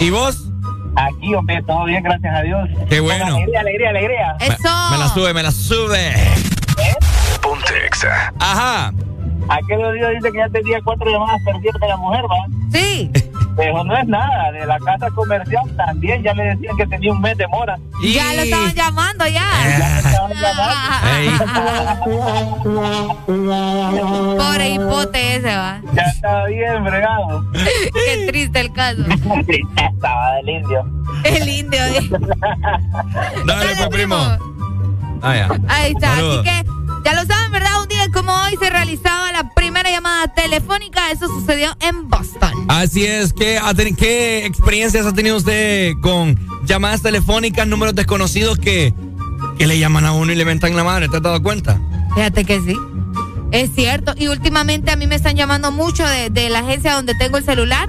[0.00, 0.48] ¿Y vos?
[0.96, 2.68] Aquí, hombre, todo bien, gracias a Dios.
[2.88, 3.36] Qué bueno.
[3.36, 4.36] Alegría, alegría, alegría.
[4.40, 4.90] Me, Eso.
[4.90, 6.14] me la sube, me la sube.
[7.40, 8.32] Ponte Exa.
[8.38, 8.92] Ajá.
[9.48, 12.46] Aquel día dice que ya tenía cuatro llamadas perdidas de la mujer, ¿va?
[12.72, 13.10] Sí.
[13.58, 17.20] Pero no es nada, de la casa comercial también ya le decían que tenía un
[17.20, 17.76] mes de mora.
[18.02, 19.44] Y- Ya lo estaban llamando ya.
[19.78, 20.32] Ya estaban
[23.26, 24.36] llamando.
[24.36, 25.80] Pobre hipote ese va.
[25.92, 27.44] Ya estaba bien bregado.
[27.52, 29.02] Qué triste el caso.
[29.76, 30.86] Estaba del indio.
[31.24, 31.84] El indio.
[31.84, 32.00] eh.
[33.46, 34.16] Dale, pues, primo.
[35.22, 35.48] Ah, ya.
[35.68, 36.14] Ahí está.
[36.14, 36.46] Saludos.
[36.46, 37.82] Así que ya lo saben, ¿verdad?
[37.82, 41.10] Un día como hoy se realizaba la primera llamada telefónica.
[41.10, 42.52] Eso sucedió en Boston.
[42.68, 43.58] Así es, ¿qué,
[43.96, 48.92] ¿qué experiencias ha tenido usted con llamadas telefónicas, números desconocidos que,
[49.58, 51.08] que le llaman a uno y le mentan la madre?
[51.08, 51.80] ¿Te has dado cuenta?
[52.14, 52.76] Fíjate que sí.
[53.52, 54.14] Es cierto.
[54.16, 57.44] Y últimamente a mí me están llamando mucho de, de la agencia donde tengo el
[57.44, 57.88] celular.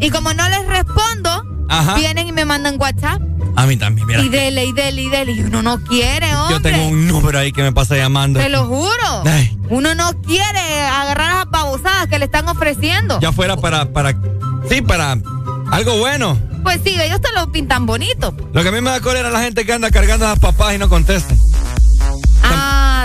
[0.00, 1.94] Y como no les respondo, Ajá.
[1.96, 3.20] vienen y me mandan WhatsApp.
[3.56, 4.20] A mí también, mira.
[4.20, 5.32] Y dele, y dele, y dele.
[5.32, 6.56] Y uno no quiere, hombre.
[6.56, 8.38] Yo tengo un número ahí que me pasa llamando.
[8.38, 9.22] Te lo juro.
[9.24, 9.58] Ay.
[9.70, 13.18] Uno no quiere agarrar las babosadas que le están ofreciendo.
[13.20, 14.14] Ya fuera para, para,
[14.68, 15.18] sí, para
[15.70, 16.38] algo bueno.
[16.62, 18.36] Pues sí, ellos te lo pintan bonito.
[18.52, 20.38] Lo que a mí me da cólera es la gente que anda cargando a las
[20.38, 21.34] papás y no contesta.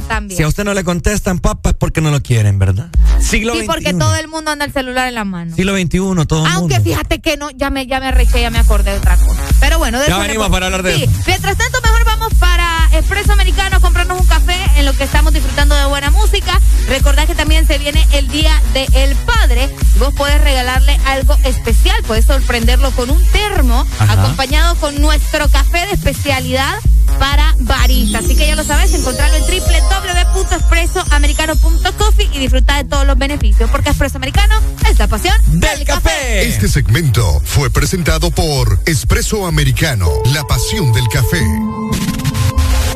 [0.07, 0.37] También.
[0.37, 2.89] Si a usted no le contestan papas es porque no lo quieren, ¿verdad?
[3.19, 5.55] Siglo Sí, porque todo el mundo anda el celular en la mano.
[5.55, 6.89] Siglo XXI, todo el Aunque mundo.
[6.91, 9.39] fíjate que no, ya me, ya me arreché, ya me acordé de otra cosa.
[9.59, 11.03] Pero bueno, de Ya venimos para hablar de sí.
[11.03, 11.11] eso.
[11.27, 15.33] Mientras tanto, mejor vamos para Expreso Americano a comprarnos un café en lo que estamos
[15.33, 16.59] disfrutando de buena música.
[16.89, 19.69] Recordad que también se viene el Día del Padre.
[19.97, 21.95] Vos podés regalarle algo especial.
[22.05, 24.13] Puedes sorprenderlo con un termo Ajá.
[24.13, 26.75] acompañado con nuestro café de especialidad
[27.17, 28.25] para baristas.
[28.25, 29.45] Así que ya lo sabes, encontrarlo en
[29.91, 33.69] www.expresoamericano.coffee y disfrutar de todos los beneficios.
[33.69, 34.55] Porque Expreso Americano
[34.89, 36.47] es la pasión del, café.
[36.47, 41.41] Este segmento fue presentado por Espresso Americano, la pasión del café.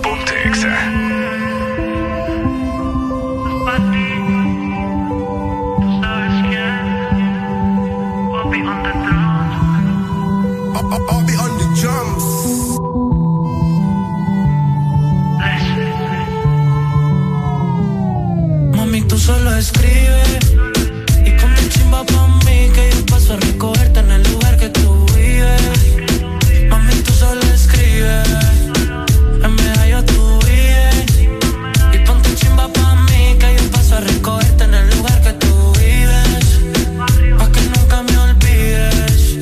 [0.02, 1.06] Ponte Exa.
[11.08, 11.25] I'll be
[19.26, 20.24] solo escribe.
[21.26, 25.06] Y ponme chimba pa' mí que yo paso a recogerte en el lugar que tú
[25.16, 25.62] vives.
[26.70, 28.30] Mami, tú solo escribes.
[29.46, 31.06] En medallo tú vives.
[31.96, 35.74] Y ponte chimba pa' mí que yo paso a recogerte en el lugar que tú
[35.80, 36.46] vives.
[37.40, 39.38] Pa' que nunca me olvides.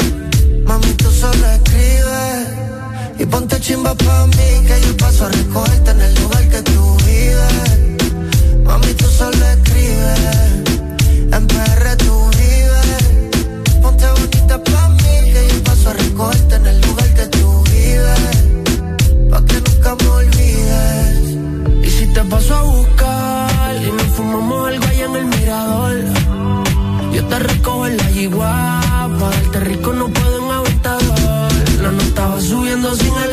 [0.64, 2.48] Mami, tú solo escribes.
[3.20, 6.98] Y ponte chimba pa' mí que yo paso a recogerte en el lugar que tú
[7.06, 7.68] vives.
[8.64, 9.72] Mami, tú solo escribes.
[11.36, 13.04] En tu red tú vives.
[13.82, 18.26] Ponte botitas pa' mí que yo paso a recogerte en el lugar que tú vives.
[19.32, 21.88] Pa' que nunca me olvides.
[21.88, 25.95] Y si te paso a buscar y nos fumamos algo allá en el mirador.
[27.14, 31.51] Yo te recojo en la guagua el terrico no puedo en avistador
[31.82, 33.33] No nos estaba subiendo sin el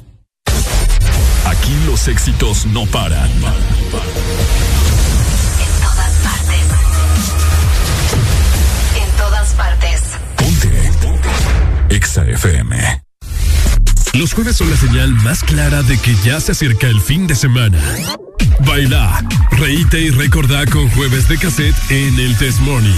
[1.91, 3.29] Los éxitos no paran.
[3.29, 3.41] En
[5.81, 6.61] todas partes.
[8.95, 10.01] En todas partes.
[11.89, 13.03] EXA FM.
[14.13, 17.35] Los jueves son la señal más clara de que ya se acerca el fin de
[17.35, 17.77] semana.
[18.59, 19.21] Baila,
[19.51, 22.95] reíte y recordá con jueves de cassette en el Test Morning.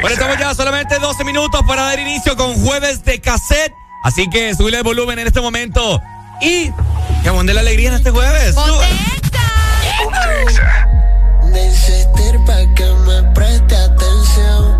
[0.00, 3.74] Bueno, estamos ya solamente 12 minutos para dar inicio con jueves de cassette.
[4.04, 6.00] Así que subile el volumen en este momento.
[6.42, 6.70] Y
[7.22, 8.54] que abunde la alegría en este jueves.
[11.50, 14.78] Necesito pa' que me preste atención.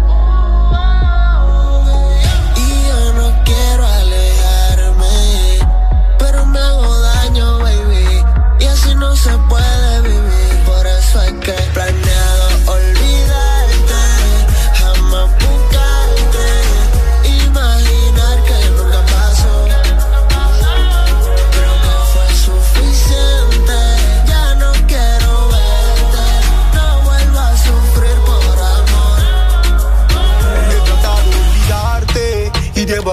[2.54, 5.58] Y yo no quiero alejarme,
[6.18, 8.22] pero me hago daño, baby.
[8.60, 9.73] Y así no se puede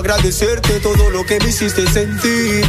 [0.01, 2.65] agradecerte todo lo que me hiciste sentir.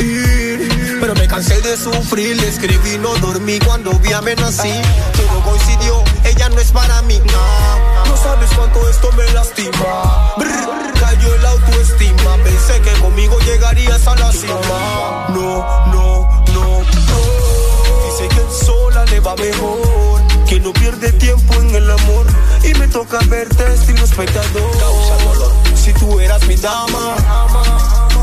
[0.00, 0.98] Ir.
[1.00, 4.72] Pero me cansé de sufrir, le escribí, no dormí cuando vi amenací.
[5.16, 7.18] Todo coincidió, ella no es para mí.
[7.18, 10.34] No, no sabes cuánto esto me lastima.
[10.38, 15.26] Brr, cayó el autoestima, pensé que conmigo llegarías a la cima.
[15.30, 16.84] No, no, no, no.
[18.06, 22.26] Dice que sola le va mejor, que no pierde tiempo en el amor.
[22.62, 25.75] Y me toca verte estilo espectador.
[25.86, 27.14] Si tú eras mi dama,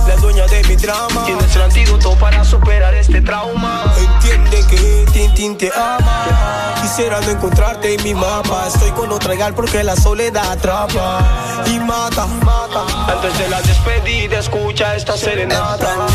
[0.05, 1.24] la dueña de mi drama.
[1.26, 3.86] Tienes el antídoto para superar este trauma.
[3.97, 6.76] Entiende que Tintín te ama.
[6.82, 8.68] Quisiera no encontrarte en mi mapa.
[8.68, 11.22] Estoy con otra gal porque la soledad atrapa
[11.68, 12.84] y mata, mata.
[13.09, 16.05] Antes de la despedida, escucha esta serenata.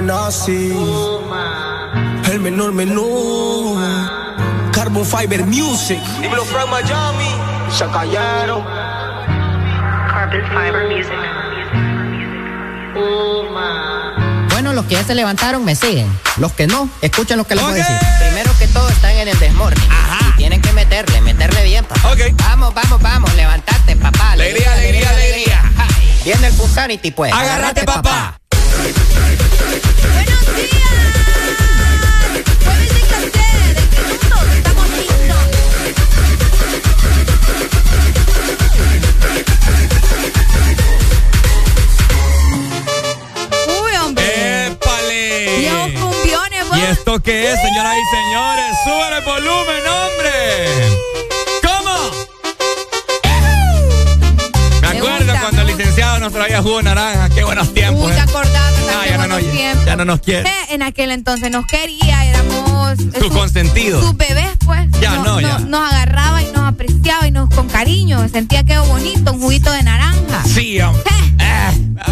[0.00, 0.72] Amenazi,
[2.32, 3.76] el menor menor.
[4.72, 6.00] Carbon Fiber Music.
[6.22, 7.28] Dímelo from Miami.
[7.70, 8.64] Se callaron.
[10.08, 11.12] Carbon Fiber Music.
[14.50, 16.10] Bueno, los que ya se levantaron me siguen.
[16.38, 17.96] Los que no, escuchen lo que les voy a decir.
[18.20, 19.90] Primero que todo están en el desmorning.
[20.30, 22.14] Y tienen que meterle, meterle bien, papá.
[22.48, 24.32] Vamos, vamos, vamos, levantate, papá.
[24.32, 25.62] Alegría, alegría, alegría.
[26.24, 27.34] Viene el Pulsanity, pues.
[27.34, 28.34] Agárrate, papá.
[28.34, 28.39] Uy,
[46.90, 48.76] esto qué es, señoras y señores?
[48.84, 50.66] ¡Súbele el volumen, hombre!
[51.62, 52.10] ¿Cómo?
[54.82, 57.28] Me acuerdo cuando el licenciado nos traía jugo de naranja.
[57.30, 58.10] ¡Qué buenos tiempos!
[58.12, 58.18] Eh.
[58.92, 59.40] Ah, ya no, nos,
[59.86, 60.48] ya no nos quiere.
[60.48, 64.04] Eh, En aquel entonces nos quería, éramos Sus consentidos.
[64.04, 64.88] sus bebés, pues.
[65.00, 65.58] Ya no, ya.
[65.60, 68.26] Nos agarraba y nos apreciaba y nos con cariño.
[68.28, 70.42] Sentía que bonito, un juguito de naranja.
[70.44, 71.04] Sí, hombre.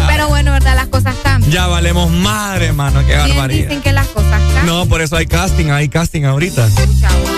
[0.07, 0.75] Pero bueno, ¿verdad?
[0.75, 1.51] Las cosas cambian.
[1.51, 2.99] Ya valemos madre, hermano.
[3.01, 3.67] Qué Bien barbaridad.
[3.67, 4.58] dicen que las cosas cambian.
[4.65, 6.67] No, por eso hay casting, hay casting ahorita.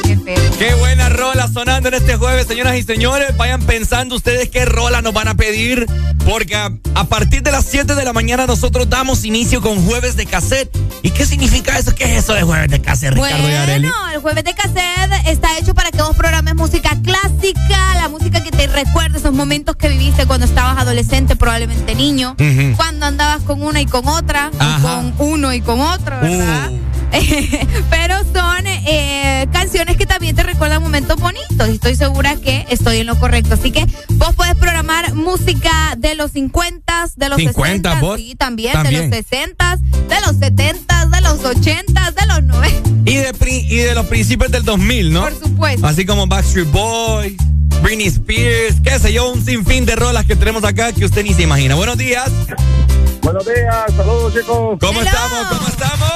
[0.03, 0.51] Qué feo.
[0.57, 3.35] Qué buena rola sonando en este jueves, señoras y señores.
[3.37, 5.87] Vayan pensando ustedes qué rola nos van a pedir.
[6.25, 10.15] Porque a, a partir de las 7 de la mañana nosotros damos inicio con jueves
[10.15, 10.69] de cassette.
[11.01, 11.95] ¿Y qué significa eso?
[11.95, 13.51] ¿Qué es eso de jueves de cassette, Ricardo y?
[13.81, 18.43] Bueno, el jueves de cassette está hecho para que vos programes música clásica, la música
[18.43, 22.35] que te recuerde esos momentos que viviste cuando estabas adolescente, probablemente niño,
[22.75, 24.51] cuando andabas con una y con otra,
[24.81, 26.69] con uno y con otro, ¿verdad?
[27.89, 32.97] Pero son eh, canciones que también te recuerdan momentos bonitos y estoy segura que estoy
[32.97, 33.55] en lo correcto.
[33.55, 38.17] Así que vos podés programar música de los 50, de los 50, 60, vos.
[38.17, 39.09] sí, también, También.
[39.09, 42.89] de los 60, de los 70, de los 80, de los 90.
[43.05, 43.33] Y de,
[43.69, 45.21] y de los principios del 2000, ¿no?
[45.21, 45.87] Por supuesto.
[45.87, 47.33] Así como Backstreet Boys,
[47.81, 51.33] Britney Spears, qué sé yo, un sinfín de rolas que tenemos acá que usted ni
[51.33, 51.75] se imagina.
[51.75, 52.29] Buenos días.
[53.21, 54.77] Buenos días, saludos chicos.
[54.79, 55.47] ¿Cómo estamos?
[55.47, 56.11] ¿Cómo estamos?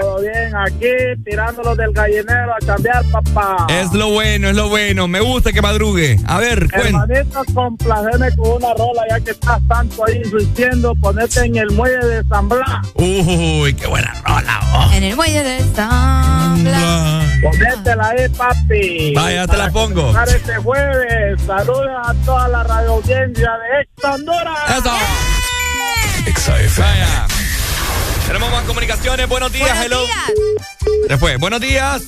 [0.00, 0.88] Todo bien, aquí
[1.24, 3.66] tirándolos del gallinero a cambiar, papá.
[3.68, 5.06] Es lo bueno, es lo bueno.
[5.06, 6.18] Me gusta que madrugue.
[6.26, 7.04] A ver, cuenta.
[7.08, 11.98] Hermanito, complaceme con una rola ya que estás tanto ahí insistiendo, ponete en el muelle
[12.04, 12.64] de San Blas.
[12.94, 14.60] Uy, qué buena rola.
[14.74, 14.90] oh.
[14.92, 17.24] En el muelle de San Blas.
[17.42, 19.14] Ponétela ahí, papi.
[19.14, 20.12] Vaya, te la Para pongo.
[20.12, 21.40] comenzar este jueves.
[21.46, 24.70] Saludos a toda la radio audiencia de Ex Honduras.
[24.78, 24.90] Eso.
[26.78, 27.26] Vaya.
[28.26, 29.28] Tenemos más comunicaciones.
[29.28, 30.00] Buenos días, hello.
[31.06, 32.02] Después, buenos días.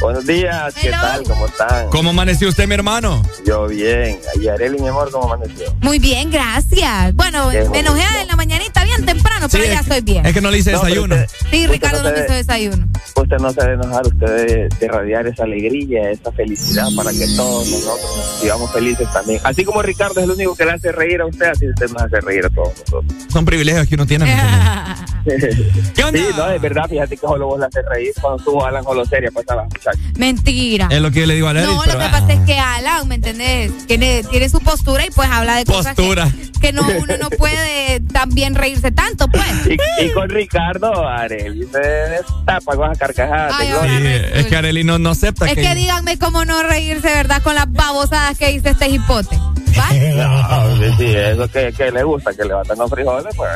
[0.00, 0.98] Buenos días, ¿qué Hello.
[1.00, 1.22] tal?
[1.24, 1.88] ¿Cómo están?
[1.90, 3.22] ¿Cómo amaneció usted, mi hermano?
[3.46, 4.18] Yo bien.
[4.40, 5.74] Y Areli, mi amor, ¿cómo amaneció?
[5.82, 7.14] Muy bien, gracias.
[7.14, 10.24] Bueno, me enojé en la mañanita bien temprano, pero ya estoy bien.
[10.24, 11.14] Es que no le hice No, desayuno.
[11.14, 12.88] usted- Sí, usted Ricardo no me hizo desayuno.
[13.14, 17.26] Usted no se debe enojar, usted debe de irradiar esa alegría, esa felicidad para que
[17.36, 19.40] todos nosotros nos vivamos felices también.
[19.44, 22.02] Así como Ricardo es el único que le hace reír a usted, así usted nos
[22.02, 23.04] hace reír a todos nosotros.
[23.30, 24.24] Son privilegios que uno tiene.
[25.94, 26.18] ¿Qué onda?
[26.18, 29.30] Sí, no, es verdad, fíjate que solo vos le haces reír cuando estuvo Alan Joloseria,
[29.32, 29.98] pues a la muchacha.
[30.16, 30.88] Mentira.
[30.90, 31.66] Es lo que yo le digo a Larry.
[31.66, 33.86] No, lo que ah, pasa es que Alan, ¿me entendés?
[33.86, 36.28] Tiene, tiene su postura y pues habla de cosas que, Postura.
[36.60, 39.44] que no, uno no puede también reírse tanto, pues.
[39.66, 43.58] Y, y con Ricardo, Areli, se destapa con esas carcajadas.
[43.58, 44.02] de Ay.
[44.02, 45.62] Sí, es que Arely no, no acepta Es que...
[45.62, 47.42] que díganme cómo no reírse, ¿verdad?
[47.42, 49.36] Con las babosadas que dice este hipote.
[49.78, 49.88] ¿Va?
[49.92, 53.50] No, sí, sí, eso que, que le gusta, que levantan los frijoles, pues.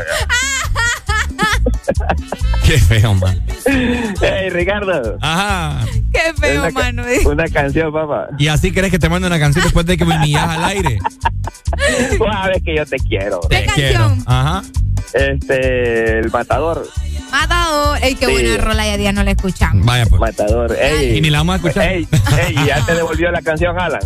[2.65, 3.41] Qué feo, man.
[4.21, 5.17] Hey, Ricardo.
[5.21, 5.85] Ajá.
[6.13, 7.03] Qué feo, Una mano.
[7.27, 8.29] Una canción, papá.
[8.39, 10.99] Y así crees que te mando una canción después de que me humillas al aire.
[12.19, 13.41] Sabes que yo te quiero.
[13.49, 14.23] ¿Qué canción?
[14.27, 14.63] Ajá.
[15.15, 16.87] Este, el matador.
[17.31, 17.99] Matador.
[18.03, 18.33] Ey, qué Sí.
[18.33, 19.85] buena rola y a día no la escuchamos.
[19.87, 20.21] Vaya, pues.
[20.21, 20.77] Matador.
[20.79, 21.17] Ey.
[21.17, 21.89] Y ni la vamos a escuchar.
[21.93, 22.09] Ey,
[22.47, 24.01] ey, ¿ya te devolvió la canción, Alan?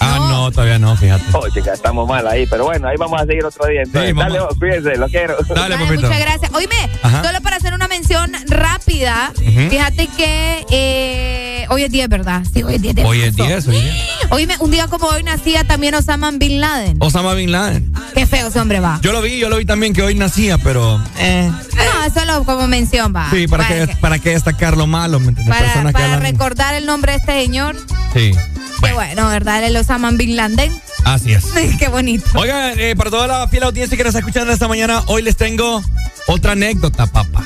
[0.00, 1.24] Ah, no, todavía no, fíjate.
[1.32, 2.46] Oh, chica, estamos mal ahí.
[2.48, 3.82] Pero bueno, ahí vamos a seguir otro día.
[3.82, 5.36] Entonces, Sí, dale, vos, cuídense, lo quiero.
[5.54, 6.02] Dale, papito.
[6.02, 6.52] muchas gracias.
[6.54, 7.24] Oíme, Ajá.
[7.24, 12.42] solo para hacer una mención rápida, fíjate que eh, hoy es 10, ¿verdad?
[12.52, 13.48] Sí, hoy es 10 de Hoy es marzo.
[13.54, 13.96] 10, hoy es 10.
[14.30, 16.96] Oíme, un día como hoy nacía también Osama Bin Laden.
[17.00, 17.92] Osama Bin Laden.
[18.14, 19.00] Qué feo ese hombre va.
[19.02, 21.00] Yo lo vi, yo lo vi también que hoy nacía, pero.
[21.18, 23.28] Eh, No, solo como mención va.
[23.30, 25.20] sí, ¿para, qué, que- ¿para qué destacar lo malo?
[25.48, 27.76] para, que recordar el nombre de este señor.
[28.14, 28.32] Sí,
[28.80, 29.64] Qué bueno, ¿verdad?
[29.68, 30.72] El Osama Bin Laden.
[31.04, 31.44] así es.
[31.78, 32.24] Qué bonito.
[32.34, 35.36] Oigan, eh, para toda la fiel audiencia que nos está escuchando esta mañana, hoy les
[35.36, 35.82] tengo
[36.26, 37.44] otra anécdota, papá.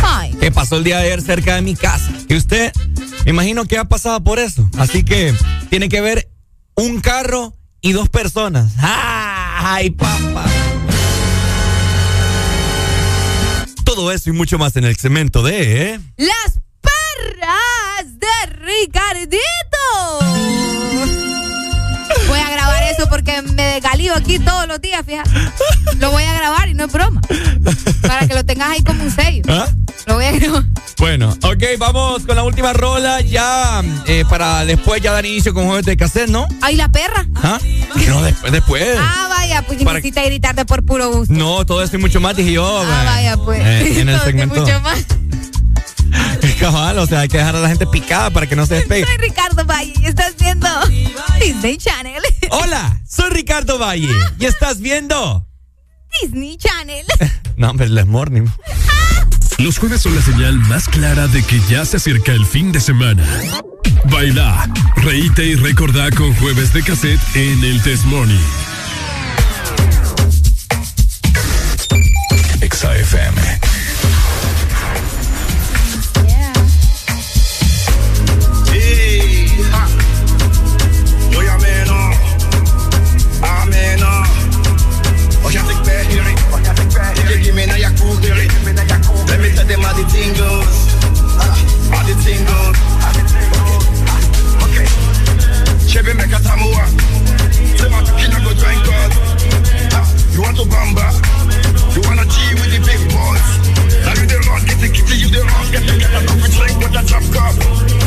[0.00, 0.34] Ay.
[0.34, 2.12] Que pasó el día de ayer cerca de mi casa.
[2.28, 2.72] Y usted,
[3.24, 4.70] me imagino que ha pasado por eso.
[4.78, 5.34] Así que
[5.68, 6.30] tiene que ver
[6.76, 8.72] un carro y dos personas.
[8.78, 10.44] ¡Ay, papá!
[13.82, 15.94] Todo eso y mucho más en el cemento de...
[15.94, 16.00] ¿eh?
[16.18, 19.40] Las perras de Ricardito.
[22.28, 25.30] Voy a grabar eso porque me desgalío aquí todos los días, fíjate.
[25.98, 27.20] Lo voy a grabar y no es broma.
[28.02, 29.42] Para que lo tengas ahí como un sello.
[29.48, 29.68] ¿Ah?
[30.06, 30.64] Lo voy a grabar.
[30.98, 33.20] Bueno, ok, vamos con la última rola.
[33.20, 36.46] Ya eh, para después ya dar inicio con jueves de cassette, ¿no?
[36.62, 37.26] Ay, la perra.
[37.42, 37.58] ¿Ah?
[38.08, 38.96] No, después, después.
[38.98, 41.32] Ah, vaya, pues Para- necesita gritarte por puro gusto.
[41.34, 42.80] No, todo esto y mucho más, dije yo.
[42.82, 43.06] Ah, man.
[43.06, 43.60] vaya, pues.
[43.60, 44.60] Eh, en el segmento.
[44.60, 45.04] mucho más.
[46.60, 49.06] Cabal, o sea, hay que dejar a la gente picada para que no se despegue.
[49.06, 50.68] Soy Ricardo Valle y estás viendo
[51.40, 52.22] Disney Channel.
[52.50, 55.46] Hola, soy Ricardo Valle y estás viendo.
[56.22, 57.06] Disney Channel.
[57.56, 58.46] No, hombre, Les Morning.
[59.58, 62.80] Los jueves son la señal más clara de que ya se acerca el fin de
[62.80, 63.24] semana.
[64.06, 68.40] Baila, reíte y recordá con jueves de cassette en el Test Morning.
[72.60, 72.96] Exa
[100.44, 101.06] want to bamba?
[101.94, 103.48] You wanna G with the big boys?
[104.04, 106.76] Now you the wrong, get the kitty, you the wrong, get the a coffee drink
[106.78, 108.03] with a drop cup.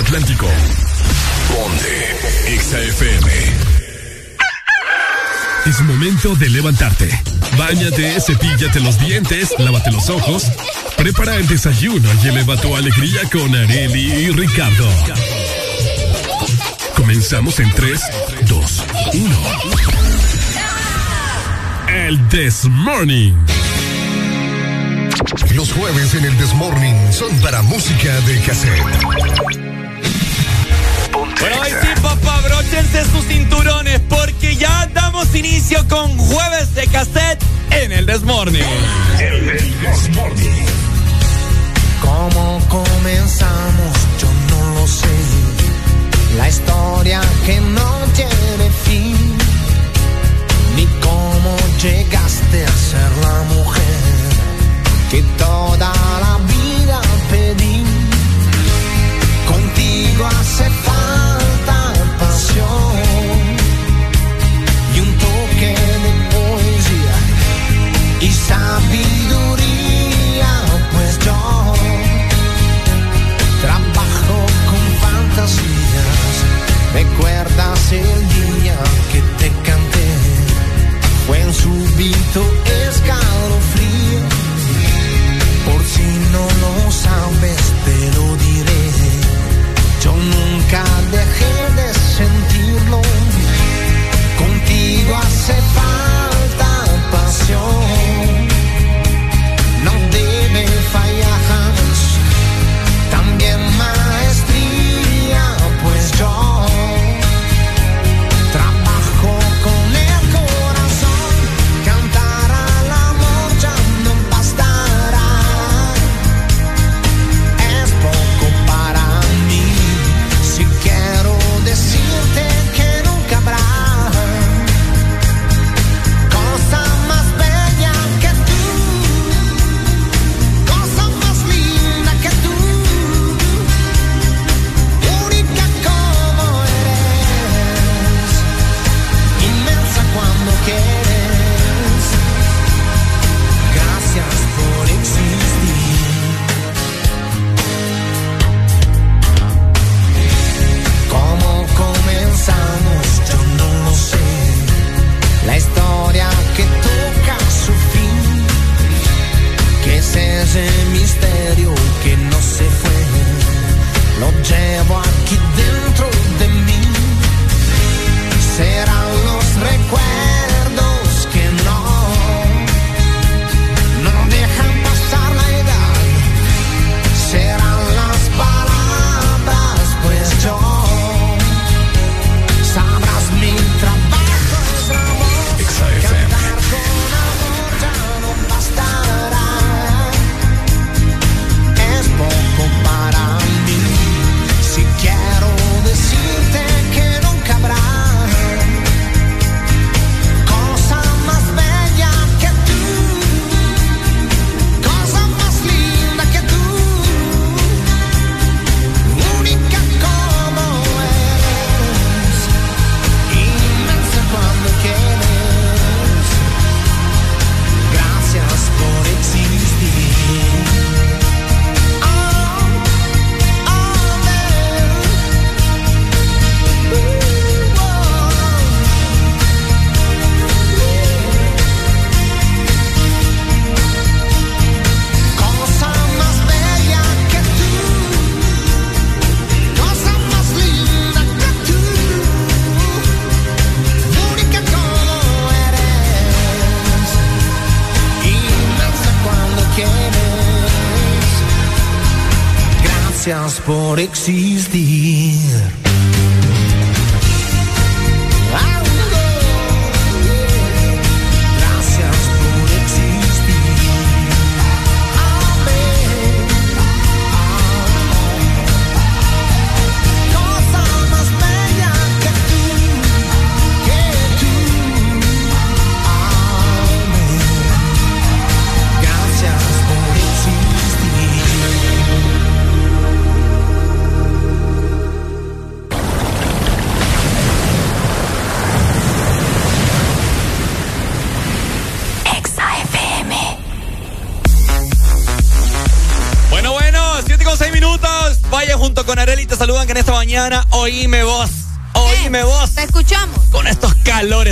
[0.00, 0.46] Atlántico.
[1.48, 2.16] Ponte
[2.58, 3.30] XAFM
[5.66, 7.08] Es momento de levantarte.
[7.56, 10.50] Báñate, cepíllate los dientes, lávate los ojos
[10.96, 14.86] Prepara el desayuno y eleva tu alegría con Areli y Ricardo.
[16.94, 18.00] Comenzamos en 3,
[18.46, 18.84] 2,
[19.14, 20.10] 1
[22.06, 23.32] el This Morning.
[25.54, 29.59] Los jueves en el This Morning son para música de cassette.
[32.70, 38.62] Abróchense sus cinturones porque ya damos inicio con jueves de cassette en el This Morning.
[39.18, 40.66] El This Morning.
[42.00, 43.96] ¿Cómo comenzamos?
[44.20, 45.08] Yo no lo sé.
[46.36, 49.16] La historia que no tiene fin.
[50.76, 53.82] Ni cómo llegaste a ser la mujer
[55.10, 57.00] que toda la vida
[57.30, 57.84] pedí.
[59.46, 60.79] Contigo hace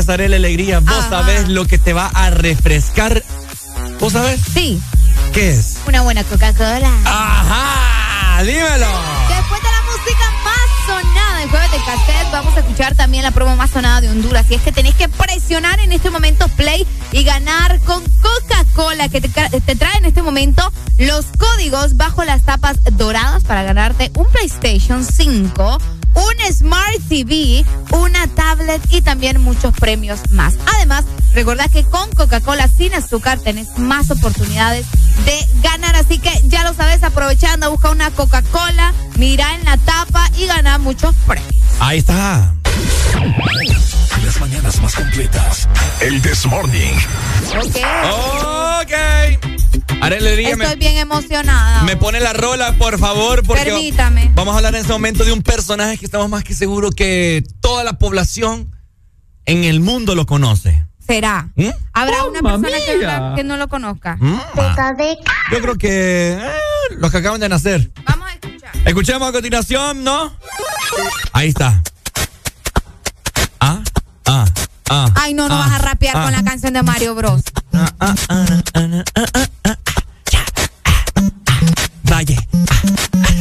[0.08, 1.10] calores, Areli Alegría, vos Ajá.
[1.10, 3.22] sabés lo que te va a refrescar.
[4.00, 4.40] ¿Vos sabés?
[4.52, 4.80] Sí.
[5.32, 5.78] ¿Qué es?
[5.86, 6.90] Una buena Coca-Cola.
[7.04, 8.86] Ajá, dímelo.
[9.28, 13.30] Después de la música más sonada en jueves de cassette, vamos a escuchar también la
[13.32, 14.46] promo más sonada de Honduras.
[14.50, 19.20] Y es que tenés que presionar en este momento play y ganar con Coca-Cola, que
[19.20, 25.04] te trae en este momento los códigos bajo las tapas doradas para ganarte un PlayStation
[25.04, 25.78] 5.
[26.52, 30.54] Smart TV, una tablet y también muchos premios más.
[30.76, 31.04] Además,
[31.34, 34.86] recordad que con Coca-Cola sin azúcar tenés más oportunidades
[35.24, 35.96] de ganar.
[35.96, 40.78] Así que ya lo sabes, aprovechando, busca una Coca-Cola, mira en la tapa y gana
[40.78, 41.54] muchos premios.
[41.80, 42.54] Ahí está.
[44.24, 45.68] Las mañanas más completas.
[46.00, 46.94] El This Morning.
[47.56, 47.76] Ok.
[48.82, 49.37] Ok.
[50.00, 51.82] Me, Estoy bien emocionada.
[51.82, 54.30] me pone la rola, por favor, porque Permítame.
[54.34, 57.44] vamos a hablar en este momento de un personaje que estamos más que seguros que
[57.60, 58.74] toda la población
[59.44, 60.86] en el mundo lo conoce.
[61.06, 61.48] Será.
[61.56, 61.68] ¿Mm?
[61.92, 64.16] Habrá una Mamma persona que, no lo conozca.
[64.20, 64.40] Mm.
[65.52, 66.38] Yo creo que eh,
[66.98, 67.90] los que acaban de nacer.
[68.06, 68.70] Vamos a escuchar.
[68.84, 70.32] Escuchemos a continuación, ¿no?
[71.32, 71.82] Ahí está.
[73.60, 73.82] Ah,
[74.26, 74.44] ah,
[74.90, 75.10] ah.
[75.16, 76.24] Ay, no, no ah, vas a rapear ah.
[76.24, 77.42] con la canción de Mario Bros.
[77.72, 79.04] Valle.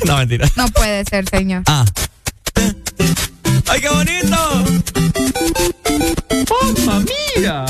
[0.08, 0.48] No, mentira.
[0.56, 1.64] No puede ser, señor.
[1.68, 1.86] Ah.
[3.68, 4.64] ¡Ay, qué bonito!
[6.86, 7.04] ¡Mamma
[7.36, 7.66] mía!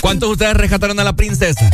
[0.00, 1.68] ¿Cuántos de ustedes rescataron a la princesa?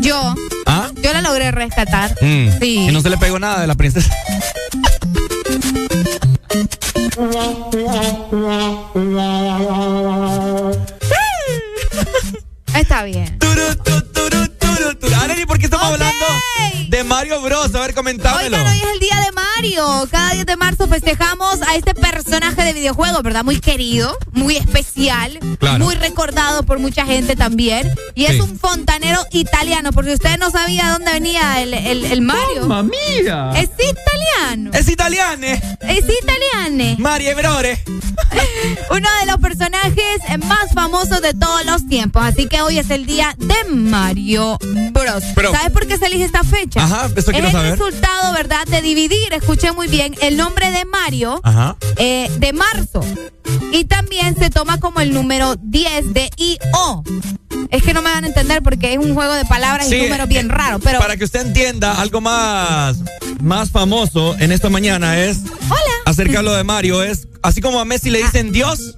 [0.00, 0.34] Yo,
[0.66, 0.90] ¿Ah?
[1.02, 2.14] yo la logré rescatar.
[2.20, 2.60] Mm.
[2.60, 2.74] Sí.
[2.88, 4.14] Y no se le pegó nada de la princesa.
[12.74, 13.38] Está bien.
[15.22, 16.24] Arely, ¿por qué estamos hablando
[16.88, 17.72] de Mario Bros?
[17.76, 18.56] A ver, comentámelo.
[18.56, 19.51] Oigan, hoy es el día de Mario.
[19.72, 23.42] Cada 10 de marzo festejamos a este personaje de videojuego, ¿verdad?
[23.42, 25.82] Muy querido, muy especial, Claro.
[25.84, 27.90] muy recordado por mucha gente también.
[28.14, 28.40] Y es Sí.
[28.40, 32.66] un fontanero italiano, porque usted no sabía de dónde venía el, el- el Mario.
[32.66, 33.52] ¡Mamma mía!
[33.56, 34.70] Es italiano.
[34.74, 35.46] Es italiano.
[35.80, 36.96] Es italiano.
[36.98, 37.82] Mario Brore.
[38.90, 42.22] Uno de los personajes más famosos de todos los tiempos.
[42.24, 44.58] Así que hoy es el día de Mario
[44.92, 45.24] Bros.
[45.34, 46.84] Pero- ¿Sabes por qué se elige esta fecha?
[46.84, 47.70] Ajá, eso es quiero el saber.
[47.72, 48.66] resultado, ¿verdad?
[48.66, 49.32] De dividir,
[49.62, 51.76] escuché muy bien, el nombre de Mario Ajá.
[51.96, 53.00] eh, de marzo.
[53.72, 57.02] Y también se toma como el número 10 de IO.
[57.70, 60.02] Es que no me van a entender porque es un juego de palabras Sí, y
[60.02, 60.80] números bien eh, raros.
[60.82, 62.98] Pero Para que usted entienda, algo más,
[63.40, 65.38] más famoso en esta mañana es.
[65.68, 65.80] Hola.
[66.06, 68.96] Acerca de lo de Mario, es así como a Messi le dicen Dios,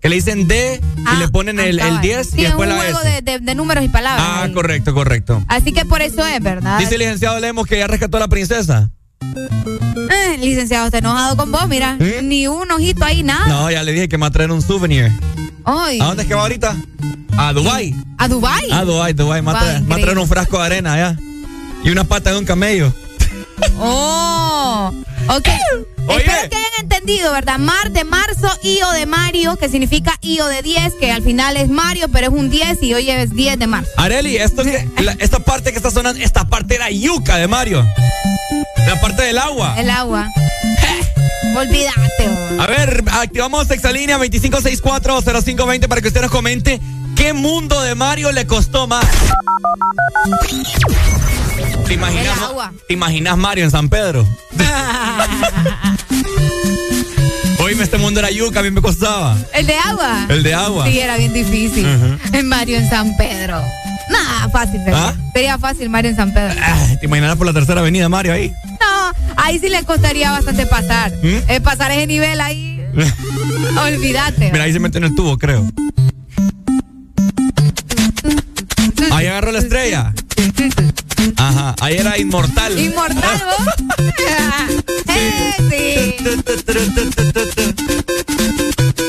[0.00, 2.76] que le dicen D y le ponen el, el 10 sí, y es después un
[2.76, 3.08] la juego S.
[3.10, 4.24] de, de- de números y palabras.
[4.26, 4.52] Ah, ahí.
[4.52, 5.44] correcto, correcto.
[5.48, 6.78] Así que por eso es, ¿verdad?
[6.78, 8.90] Dice el licenciado Lemos que ya rescató a la princesa.
[10.10, 11.96] Eh, licenciado, está enojado con vos, mira.
[12.22, 13.46] Ni un ojito ahí, nada.
[13.46, 15.10] No, ya le dije que me va a traer un souvenir.
[15.64, 16.74] Ay, ¿A dónde es que va ahorita?
[17.36, 17.94] A Dubai.
[18.18, 18.70] ¿A Dubai?
[18.72, 19.42] A Dubai, Dubai.
[19.42, 21.16] Me va a traer, traer un frasco de arena allá.
[21.84, 22.92] Y una pata de un camello.
[23.82, 24.90] Oh,
[25.28, 25.46] ok.
[26.08, 27.58] Espero que hayan entendido, ¿verdad?
[27.58, 31.68] Mar de marzo, IO de Mario, que significa IO de 10, que al final es
[31.68, 33.90] Mario, pero es un 10 y hoy es 10 de marzo.
[33.96, 34.62] Areli, esto
[34.98, 37.86] la- esta parte que está sonando, esta parte era yuca de Mario.
[38.86, 39.74] La parte del agua.
[39.78, 40.28] El agua.
[41.56, 42.28] Olvídate.
[42.58, 46.80] A ver, activamos Exalínea 25640520 para que usted nos comente
[47.16, 49.04] qué mundo de Mario le costó más.
[51.86, 52.72] ¿Te imaginas, El agua.
[52.86, 54.26] ¿te imaginas Mario en San Pedro?
[57.58, 59.36] Oíme, este mundo era yuca, a mí me costaba.
[59.52, 60.26] ¿El de agua?
[60.28, 60.86] El de agua.
[60.86, 61.84] Sí, era bien difícil.
[62.32, 63.60] En Mario en San Pedro.
[64.22, 64.80] Nada, fácil.
[64.92, 65.14] ¿Ah?
[65.32, 66.54] Sería fácil Mario en San Pedro.
[66.62, 68.52] Ay, ¿Te imaginas por la tercera avenida Mario ahí?
[68.80, 71.12] No, ahí sí le costaría bastante pasar.
[71.22, 71.38] ¿Mm?
[71.48, 72.84] Eh, pasar ese nivel ahí.
[73.84, 74.50] Olvídate.
[74.52, 75.66] Mira, ahí se mete en el tubo, creo.
[79.12, 80.12] Ahí agarró la estrella.
[81.36, 82.78] Ajá, ahí era inmortal.
[82.78, 83.66] Inmortal, ¿vos?
[85.12, 86.16] Eh, sí.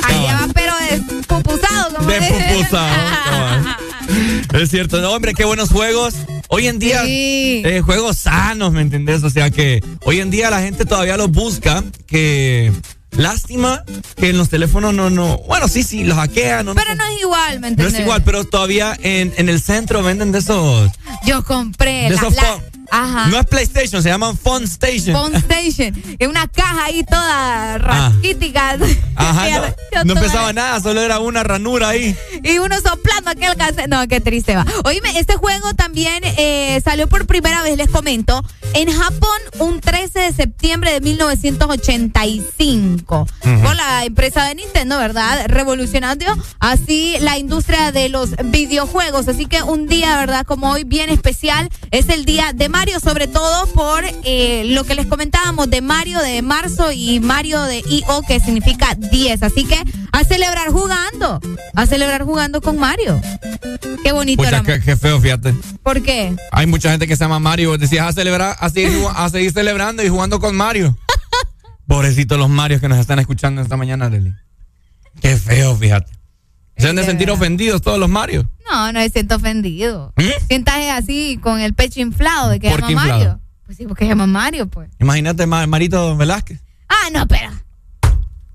[0.04, 2.00] Ahí va, pero despupusado.
[4.54, 6.14] Es cierto, no, hombre, qué buenos juegos.
[6.50, 7.62] Hoy en día, Sí.
[7.66, 9.24] eh, juegos sanos, ¿me entendés?
[9.24, 12.72] O sea que hoy en día la gente todavía los busca, que
[13.12, 13.84] lástima
[14.16, 17.22] que en los teléfonos no, no, bueno, sí, sí, los hackean, no, Pero no es
[17.22, 17.96] igual, ¿me no entiendes?
[17.96, 20.92] es igual, pero todavía en, en el centro venden de esos,
[21.26, 22.60] Yo compré de la, esos la-
[22.92, 23.28] Ajá.
[23.28, 25.16] no es PlayStation, se llaman Phone Station.
[25.16, 25.94] Phone Station.
[26.20, 28.78] Es una caja ahí toda raquítica.
[29.16, 29.54] Ajá, Y
[30.06, 32.16] no, pesaba nada, solo era una ranura ahí.
[32.44, 33.88] Y uno soplando aquel cassette.
[33.88, 34.66] No, qué triste va.
[34.86, 38.44] Oíme, este juego también eh, salió por primera vez, les comento,
[38.74, 43.28] en Japón un 13 de septiembre de 1985.
[43.44, 43.62] Ujú.
[43.62, 45.46] Por la empresa de Nintendo, ¿verdad?
[45.48, 46.26] Revolucionando
[46.60, 49.28] así la industria de los videojuegos.
[49.28, 50.46] Así que un día, ¿verdad?
[50.46, 51.70] Como hoy, bien especial.
[51.92, 56.20] Es el día de Mario, sobre todo por eh, lo que les comentábamos de Mario
[56.20, 59.44] de marzo y Mario de IO, que significa 10.
[59.44, 59.80] Así que
[60.12, 61.40] a celebrar jugando.
[61.76, 63.22] A celebrar jugando con Mario.
[64.04, 65.54] Qué bonito Pucha, qué, qué feo, fíjate.
[65.84, 66.36] ¿Por qué?
[66.52, 67.78] Hay mucha gente que se llama Mario.
[67.78, 70.98] Decías a celebrar, a seguir, a seguir celebrando y jugando con Mario.
[71.88, 74.34] Pobrecitos los Marios que nos están escuchando esta mañana, Leli.
[75.22, 76.21] Qué feo, fíjate.
[76.78, 78.46] Se han de sentir ofendidos todos los Marios.
[78.70, 80.14] No, no me siento ofendido.
[80.48, 82.72] Sientas así con el pecho inflado de que ¿Mm?
[82.72, 83.20] ¿Por llama qué inflado?
[83.20, 83.42] Mario.
[83.66, 84.90] Pues sí, porque llama Mario, pues.
[85.00, 86.60] Imagínate Ma- Marito Velázquez.
[86.90, 87.52] Ah, no, pero.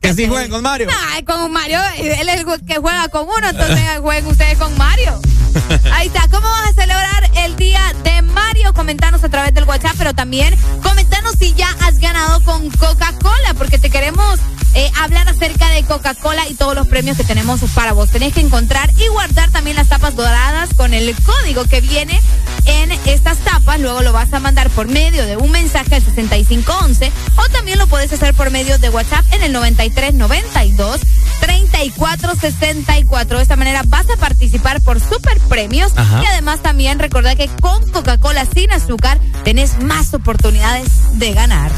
[0.00, 0.88] Que sí jueguen con Mario.
[1.12, 4.76] Ay, con un Mario, él es el que juega con uno, entonces jueguen ustedes con
[4.76, 5.20] Mario.
[5.92, 8.74] Ahí está, ¿cómo vas a celebrar el día de Mario?
[8.74, 13.78] Comentanos a través del WhatsApp, pero también comentanos si ya has ganado con Coca-Cola, porque
[13.78, 14.38] te queremos
[14.74, 18.10] eh, hablar acerca de Coca-Cola y todos los premios que tenemos para vos.
[18.10, 22.20] Tenés que encontrar y guardar también las tapas doradas con el código que viene
[22.66, 23.80] en estas tapas.
[23.80, 27.86] Luego lo vas a mandar por medio de un mensaje al 6511 o también lo
[27.86, 31.00] puedes hacer por medio de WhatsApp en el 9392
[31.40, 33.36] 3464.
[33.38, 36.20] De esta manera vas a participar por super premios Ajá.
[36.22, 41.70] y además también recordar que con Coca-Cola sin azúcar tenés más oportunidades de ganar.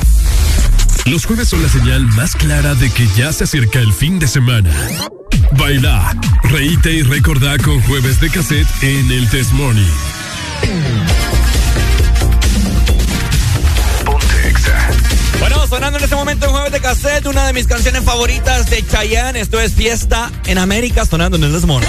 [1.05, 4.27] Los jueves son la señal más clara de que ya se acerca el fin de
[4.27, 4.71] semana.
[5.53, 9.83] Baila, reíte y recordá con jueves de cassette en el Test Morning.
[15.39, 18.85] Bueno, sonando en este momento en jueves de cassette, una de mis canciones favoritas de
[18.87, 19.41] Chayanne.
[19.41, 21.89] Esto es Fiesta en América, sonando en el This Morning.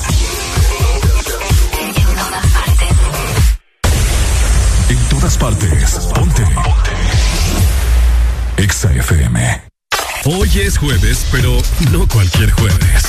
[10.81, 11.57] Jueves, pero
[11.91, 13.03] no cualquier jueves.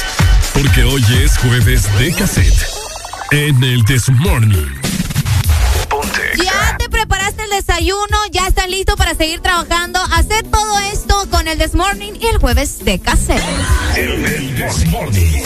[0.53, 2.67] Porque hoy es jueves de cassette.
[3.31, 4.67] En el This Morning.
[6.37, 10.01] Ya te preparaste el desayuno, ya estás listo para seguir trabajando.
[10.13, 13.43] Hacer todo esto con el This Morning y el jueves de cassette.
[13.97, 15.43] El, el This Morning.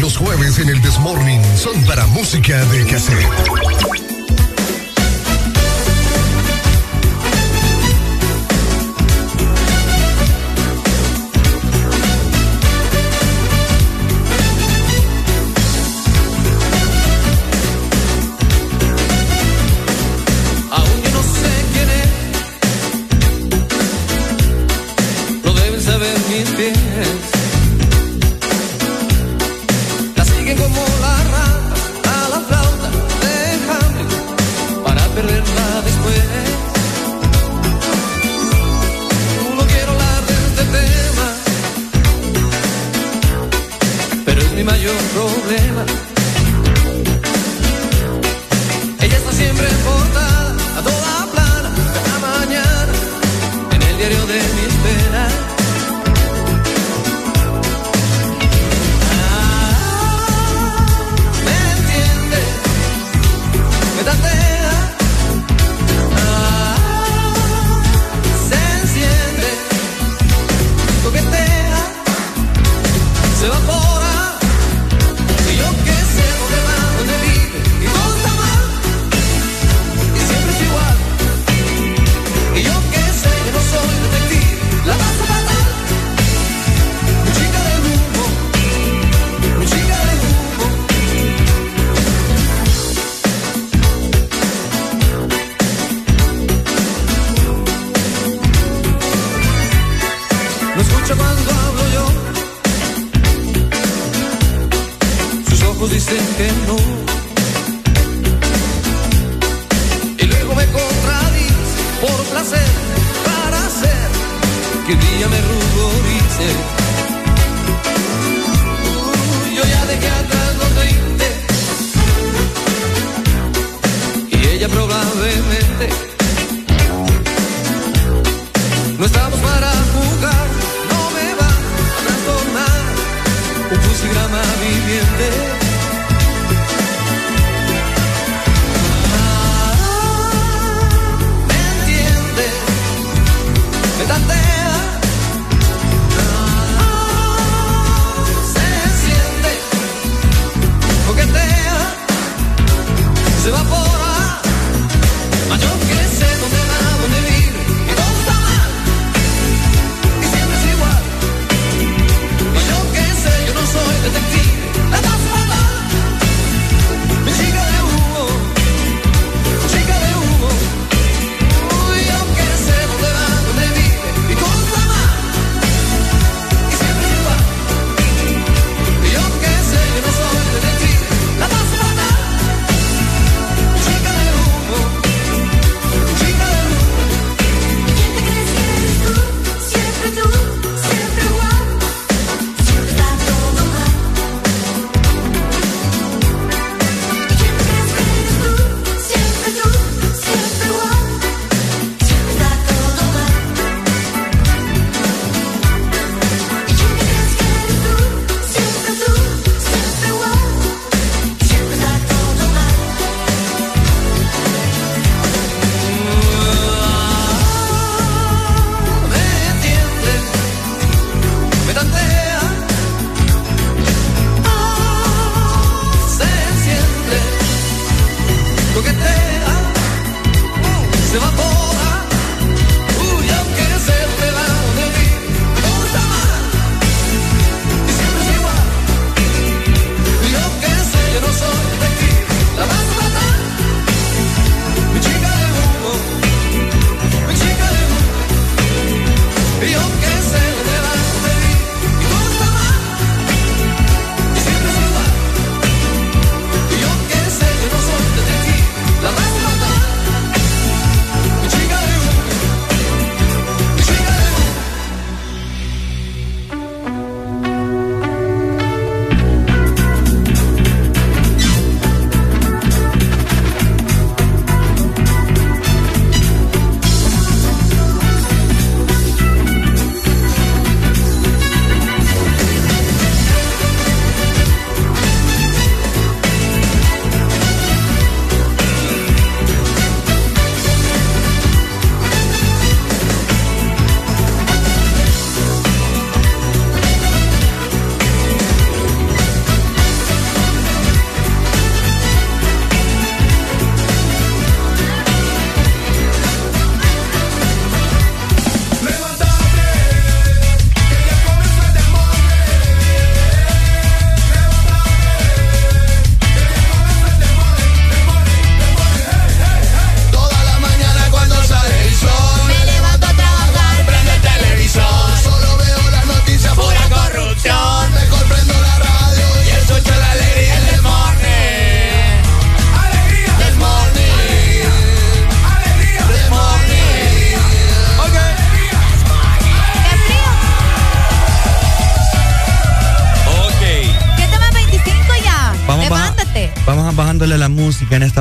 [0.00, 4.07] Los jueves en el Desmorning son para música de cassette.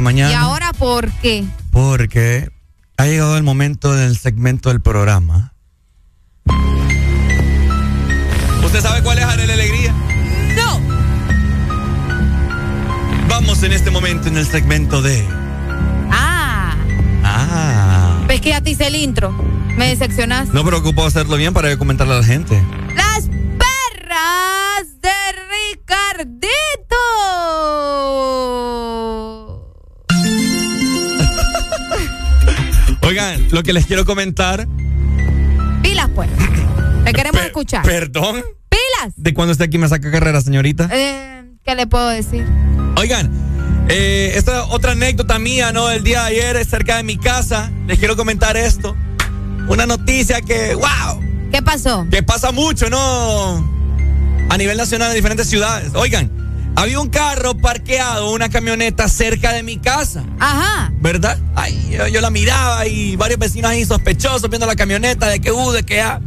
[0.07, 0.31] Mañana.
[0.31, 1.43] ¿Y ahora por qué?
[1.69, 2.49] Porque
[2.95, 5.53] ha llegado el momento del segmento del programa.
[8.63, 9.93] ¿Usted sabe cuál es Arele Alegría?
[10.55, 10.79] No.
[13.27, 15.25] Vamos en este momento en el segmento de.
[16.09, 16.73] Ah.
[17.25, 18.23] Ah.
[18.27, 19.31] Ves que ya te hice el intro.
[19.75, 20.53] Me decepcionaste.
[20.53, 22.63] No preocupo hacerlo bien para comentarle a la gente.
[33.51, 34.67] Lo que les quiero comentar.
[35.81, 36.29] Pilas, pues.
[37.05, 37.83] Te queremos escuchar.
[37.83, 38.43] ¿Perdón?
[38.69, 39.13] Pilas.
[39.15, 40.89] ¿De cuándo esté aquí me saca carrera, señorita?
[40.91, 42.45] Eh, ¿Qué le puedo decir?
[42.97, 43.31] Oigan,
[43.89, 45.89] eh, esta otra anécdota mía, ¿no?
[45.89, 47.71] El día de ayer, cerca de mi casa.
[47.87, 48.95] Les quiero comentar esto.
[49.69, 51.21] Una noticia que, wow.
[51.51, 52.05] ¿Qué pasó?
[52.09, 53.77] Que pasa mucho, ¿no?
[54.49, 55.91] A nivel nacional en diferentes ciudades.
[55.93, 56.31] Oigan,
[56.77, 60.23] había un carro parqueado, una camioneta cerca de mi casa.
[60.39, 60.91] Ajá.
[61.01, 61.37] ¿Verdad?
[61.55, 65.51] Ay, yo, yo la miraba y varios vecinos ahí sospechosos viendo la camioneta, de que
[65.51, 66.21] U, de que A.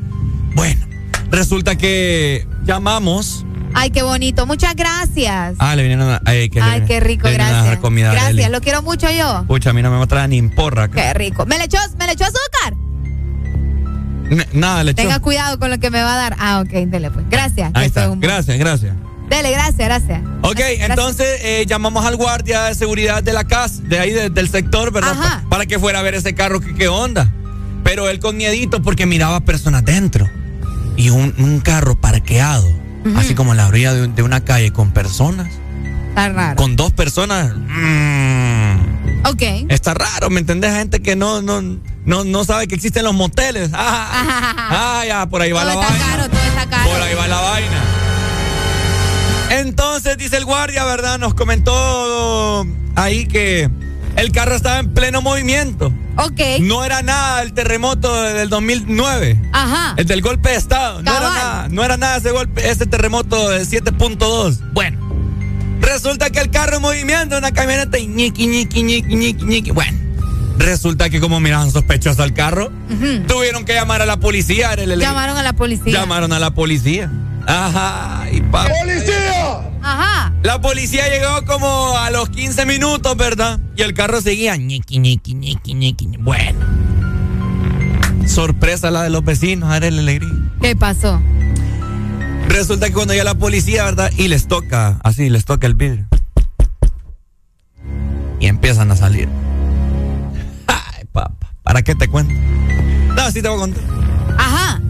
[0.55, 0.85] Bueno,
[1.31, 3.47] resulta que llamamos.
[3.75, 4.45] Ay, qué bonito.
[4.47, 5.55] Muchas gracias.
[5.61, 6.21] Ah, le vinieron a.
[6.25, 7.65] Ay, que Ay, qué rico, a gracias.
[7.67, 9.45] dar comida a Gracias, lo quiero mucho yo.
[9.47, 10.85] Pucha, a mí no me trae ni porra.
[10.85, 11.01] acá.
[11.01, 11.47] Qué rico.
[11.47, 12.75] ¿Me le echó, me le echó azúcar?
[14.53, 15.03] Nada, le echó.
[15.03, 16.37] Tenga cuidado con lo que me va a dar.
[16.41, 17.25] Ah, ok, dele pues.
[17.31, 17.71] Gracias.
[17.75, 18.09] Ahí está.
[18.17, 18.95] Gracias, gracias.
[19.31, 20.21] Dele, gracias, gracias.
[20.43, 24.49] Ok, entonces eh, llamamos al guardia de seguridad de la casa, de ahí de- del
[24.51, 25.13] sector, ¿verdad?
[25.13, 25.41] Ajá.
[25.45, 27.33] Pa- para que fuera a ver ese carro, que qué onda.
[27.85, 30.29] Pero él con miedito porque miraba personas dentro.
[30.97, 32.69] Y un, un carro parqueado,
[33.17, 35.47] así como en la orilla de, un- de una calle con personas,
[36.11, 36.57] Está raro.
[36.57, 37.55] con dos personas.
[37.57, 39.43] mm, Ok.
[39.69, 40.75] está raro, ¿me entendés?
[40.75, 41.63] Gente que no, no,
[42.05, 43.71] no, no sabe que existen los moteles.
[43.73, 46.07] Ah, ah, ya, por ahí va todo la está vaina.
[46.17, 46.91] caro, todo está caro.
[46.91, 47.81] Por ahí va la vaina.
[49.51, 51.19] Entonces, dice el guardia, ¿verdad?
[51.19, 53.69] Nos comentó ahí que
[54.17, 55.93] el carro estaba en pleno movimiento.
[56.17, 56.41] Ok.
[56.61, 59.41] No era nada el terremoto del 2009.
[59.53, 59.95] Ajá.
[59.97, 61.03] El del golpe de Estado.
[61.03, 64.59] No era nada, no era nada ese golpe, ese terremoto de 7.2.
[64.73, 64.99] Bueno,
[65.81, 69.71] resulta que el carro en movimiento, una camioneta y ñiqui, ñiqui, ñiqui, ñiqui, ñiqui.
[69.71, 69.99] Bueno,
[70.59, 72.71] resulta que como miraban sospechoso al carro,
[73.27, 74.73] tuvieron que llamar a la policía.
[74.75, 75.93] era el- el- Llamaron a la policía.
[75.93, 77.11] Llamaron a la policía.
[77.47, 78.67] Ajá, y pa-
[79.83, 80.33] Ajá.
[80.43, 83.59] La policía llegó como a los 15 minutos, ¿verdad?
[83.77, 84.57] Y el carro seguía.
[84.57, 86.07] ñiqui, ñiqui, ñiqui, ñiqui.
[86.19, 86.59] Bueno.
[88.27, 90.31] Sorpresa la de los vecinos, la alegría.
[90.61, 91.21] ¿Qué pasó?
[92.49, 94.11] Resulta que cuando llega la policía, ¿verdad?
[94.17, 96.07] Y les toca, así, les toca el vidrio.
[98.39, 99.29] Y empiezan a salir.
[100.67, 102.33] Ay, papá, ¿para qué te cuento?
[103.15, 103.83] No, sí te voy a contar.
[104.39, 104.81] Ajá.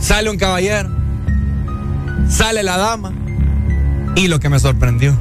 [0.00, 0.90] Sale un caballero.
[2.28, 3.12] Sale la dama.
[4.16, 5.16] Y lo que me sorprendió,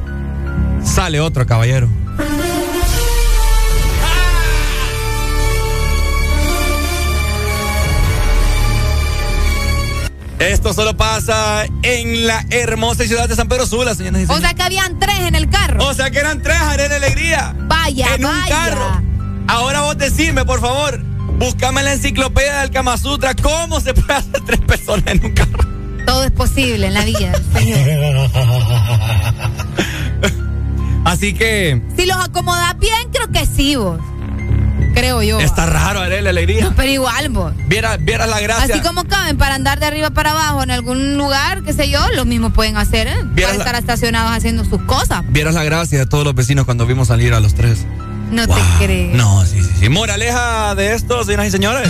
[0.84, 1.88] sale otro caballero.
[10.40, 14.42] Esto solo pasa en la hermosa ciudad de San Pedro Sula, señoras y O señores.
[14.42, 15.84] sea que habían tres en el carro.
[15.84, 17.56] O sea que eran tres, Arena Alegría.
[17.68, 18.48] Vaya, en un vaya.
[18.56, 19.02] carro.
[19.48, 21.00] Ahora vos decime, por favor,
[21.40, 25.32] búscame en la enciclopedia del Kama Sutra cómo se puede hacer tres personas en un
[25.32, 25.77] carro.
[26.08, 28.30] Todo es posible en la vida, señor.
[31.06, 34.00] Así que Si los acomodas bien, creo que sí, vos.
[34.94, 35.40] Creo yo.
[35.40, 36.74] está raro, Arena Alegría.
[36.76, 37.54] Pero igual, vos.
[37.68, 38.74] Vieras vieras la gracia.
[38.76, 42.00] Así como caben para andar de arriba para abajo en algún lugar, qué sé yo,
[42.16, 43.16] lo mismo pueden hacer, ¿eh?
[43.36, 45.22] Para la- estar estacionados haciendo sus cosas.
[45.30, 47.86] Vieras la gracia de todos los vecinos cuando vimos salir a los tres.
[48.32, 48.56] No Wow.
[48.58, 49.14] te crees.
[49.16, 49.90] No, sí, sí, sí.
[49.90, 51.88] Moraleja de esto, señoras y señores.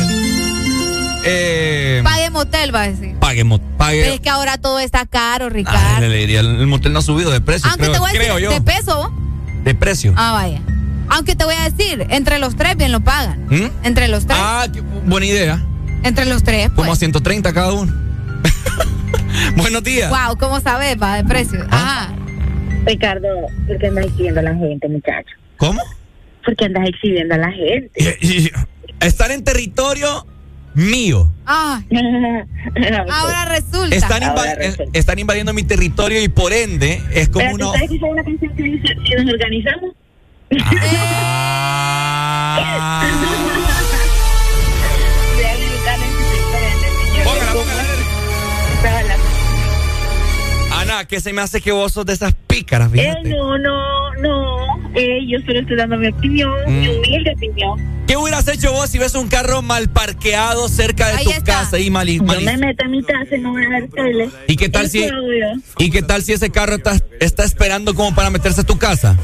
[1.24, 3.16] Eh, Pague motel, va a decir.
[3.20, 3.44] pague.
[3.78, 6.08] Pero es que ahora todo está caro, Ay, Ricardo.
[6.08, 8.14] le diría, el, el motel no ha subido de precio, Aunque creo, te voy a
[8.14, 8.52] creo decir, yo.
[8.52, 9.14] de peso,
[9.64, 10.14] de precio.
[10.16, 10.62] Ah, vaya.
[11.10, 13.46] Aunque te voy a decir, entre los tres bien lo pagan.
[13.50, 13.70] ¿Mm?
[13.84, 14.38] Entre los tres.
[14.42, 15.64] Ah, qué buena idea.
[16.04, 17.00] Entre los tres, Como a pues.
[17.00, 17.94] 130 cada uno.
[19.56, 20.10] Buenos días.
[20.10, 21.66] Wow, ¿cómo sabes, va, de precio?
[21.72, 22.10] Ah.
[22.10, 22.16] Ajá.
[22.86, 23.28] Ricardo,
[23.68, 25.30] ¿por qué andas exhibiendo a la gente, muchacho?
[25.58, 25.82] ¿Cómo?
[26.46, 28.18] ¿Por qué andas exhibiendo a la gente?
[28.22, 28.52] Y- y-
[29.00, 30.26] Estar en territorio
[30.78, 31.30] mío.
[31.46, 31.82] Ah.
[33.12, 33.96] Ahora resulta.
[33.96, 37.74] Están, inva- eh, están invadiendo mi territorio y por ende es como Pero, ¿tú uno.
[37.74, 39.92] ¿Sabes que hay una canción que dice, si nos organizamos?
[51.06, 53.30] ¿qué se me hace que vos sos de esas pícaras, Eh, fíjate?
[53.30, 54.58] no, no, no.
[54.96, 56.98] Eh, yo solo estoy dando mi opinión, mi Mm.
[56.98, 57.98] humilde opinión.
[58.08, 61.44] ¿Qué hubieras hecho vos si ves un carro mal parqueado cerca de Ahí tu está.
[61.44, 64.30] casa y mal, Yo mal- me meto a mi casa y no voy a tele.
[64.48, 65.14] ¿Y qué tal si yo.
[65.78, 69.18] y qué tal si ese carro está, está esperando como para meterse a tu casa?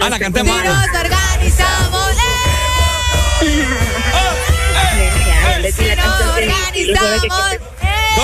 [0.00, 0.56] Ah, la cantemos.
[0.56, 2.14] Si nos organizamos, ¡eh!
[5.44, 7.60] Jueves del organizamos, ¡eh!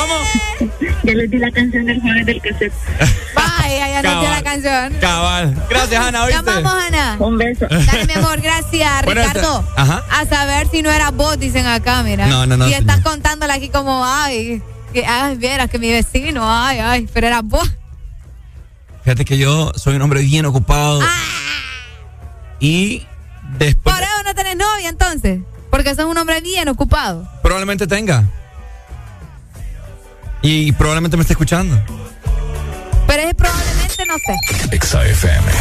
[0.01, 0.71] ¿Cómo?
[1.03, 2.73] Ya les di la canción del jueves del cassette.
[3.35, 4.95] Vaya, ya nos dio la canción.
[5.01, 5.67] Cabal.
[5.69, 6.43] Gracias, Ana, ¿oíste?
[6.45, 7.17] Llamamos, Ana.
[7.19, 7.67] Un beso.
[7.69, 9.65] Dale, mi amor, gracias, Bueno, Ricardo.
[9.69, 10.05] esta- ajá.
[10.11, 12.27] A saber si no era vos, dicen acá, mira.
[12.27, 13.11] No, no, no, Y estás señor.
[13.13, 14.63] contándole aquí como, ay,
[14.93, 17.69] que, ay, vieras que mi vecino, ay, ay, pero era vos.
[19.05, 21.01] Fíjate que yo soy un hombre bien ocupado.
[22.59, 23.07] Y
[23.59, 25.41] después Por eso no tenés novia, entonces.
[25.71, 27.27] Porque sos un hombre bien ocupado.
[27.43, 28.25] probablemente tenga.
[30.43, 31.81] Y probablemente me esté escuchando.
[33.07, 34.75] Pero es probablemente, no sé.
[34.77, 35.53] Exa FM.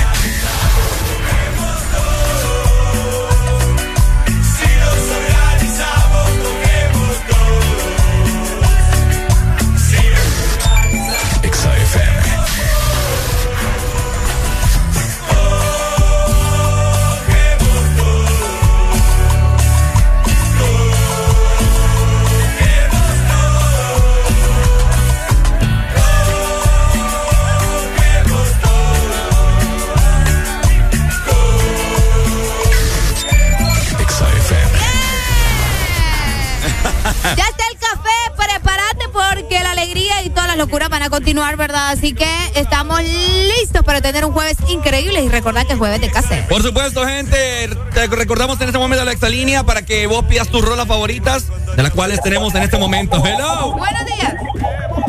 [40.60, 41.90] Locuras van a continuar, ¿verdad?
[41.90, 46.11] Así que estamos listos para tener un jueves increíble y recordar que es jueves de
[46.11, 46.45] casa.
[46.49, 50.61] Por supuesto, gente, te recordamos en este momento la exalínea para que vos pidas tus
[50.64, 53.23] rolas favoritas, de las cuales tenemos en este momento.
[53.26, 53.72] Hello.
[53.77, 54.34] Buenos días.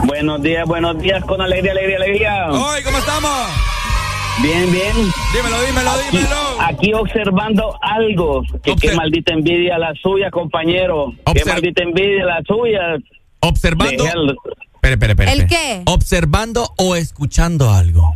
[0.04, 2.46] Buenos días, buenos días, con alegría, alegría, alegría.
[2.50, 3.30] Hoy, ¿cómo estamos?
[4.42, 4.92] Bien, bien.
[5.34, 6.60] Dímelo, dímelo, Aquí, dímelo.
[6.60, 8.42] aquí observando algo.
[8.62, 11.12] Que qué maldita envidia la suya, compañero.
[11.34, 12.96] Qué maldita envidia la suya.
[13.40, 14.04] Observando.
[14.74, 15.32] Espere, espere, espere.
[15.32, 15.82] ¿El qué?
[15.86, 18.14] Observando o escuchando algo.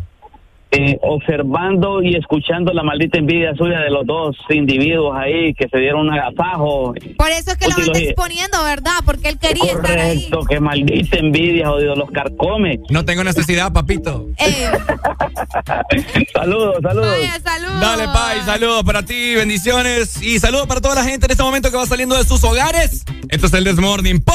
[0.76, 5.78] Eh, observando y escuchando la maldita envidia suya de los dos individuos ahí que se
[5.78, 6.94] dieron un agasajo.
[7.16, 8.92] Por eso es que lo anda exponiendo, ¿verdad?
[9.04, 10.28] Porque él quería estar ahí.
[10.30, 12.80] Correcto, que maldita envidia, jodido, los carcome.
[12.90, 14.26] No tengo necesidad, papito.
[14.38, 14.70] Eh,
[16.34, 17.08] Saludos, saludos.
[17.08, 17.80] vaya, saludos.
[17.80, 20.20] Dale, Pai, saludos para ti, bendiciones.
[20.22, 23.04] Y saludos para toda la gente en este momento que va saliendo de sus hogares.
[23.28, 24.34] Esto es el Desmorning por.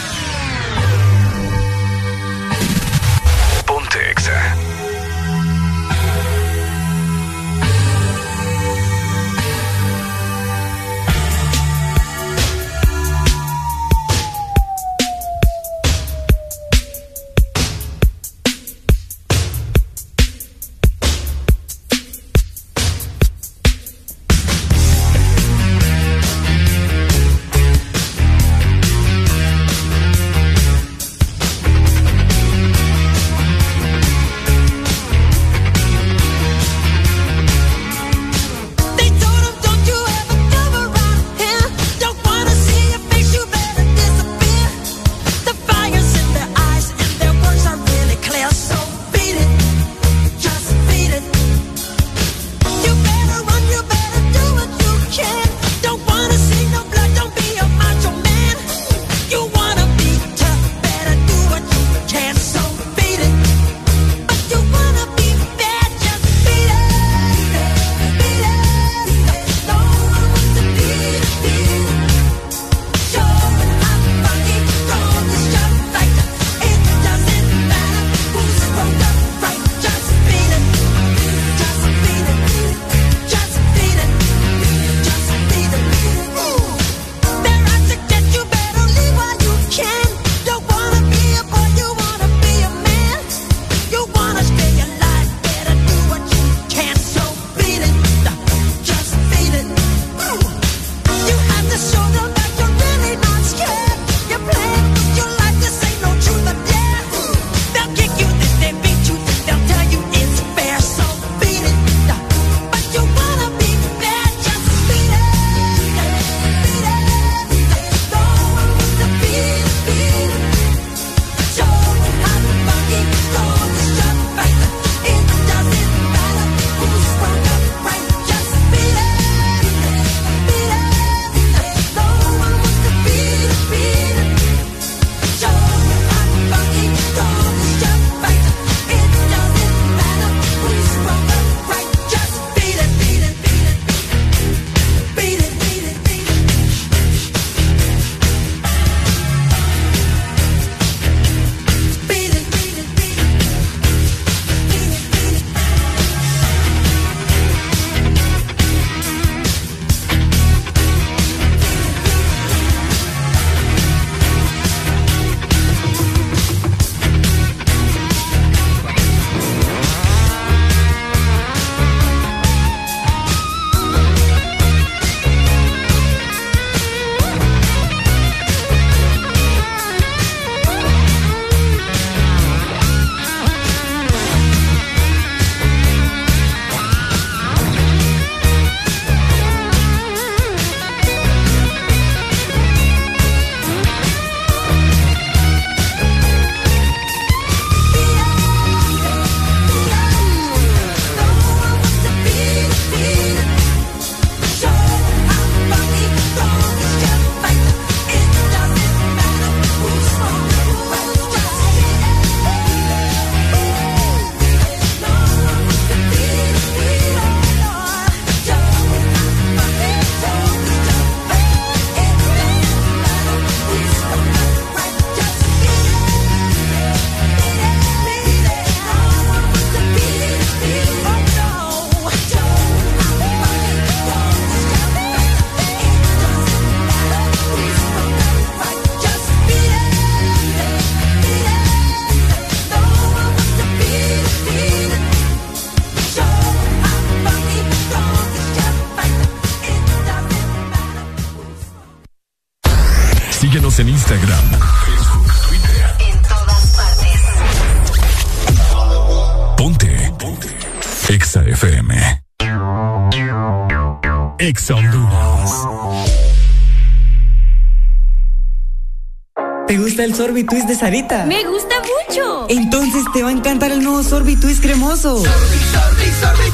[270.11, 271.25] El sorbitwist de Sarita?
[271.25, 272.45] Me gusta mucho.
[272.49, 275.17] Entonces te va a encantar el nuevo sorbitwist cremoso.
[275.17, 276.51] Sorbi, sorbi,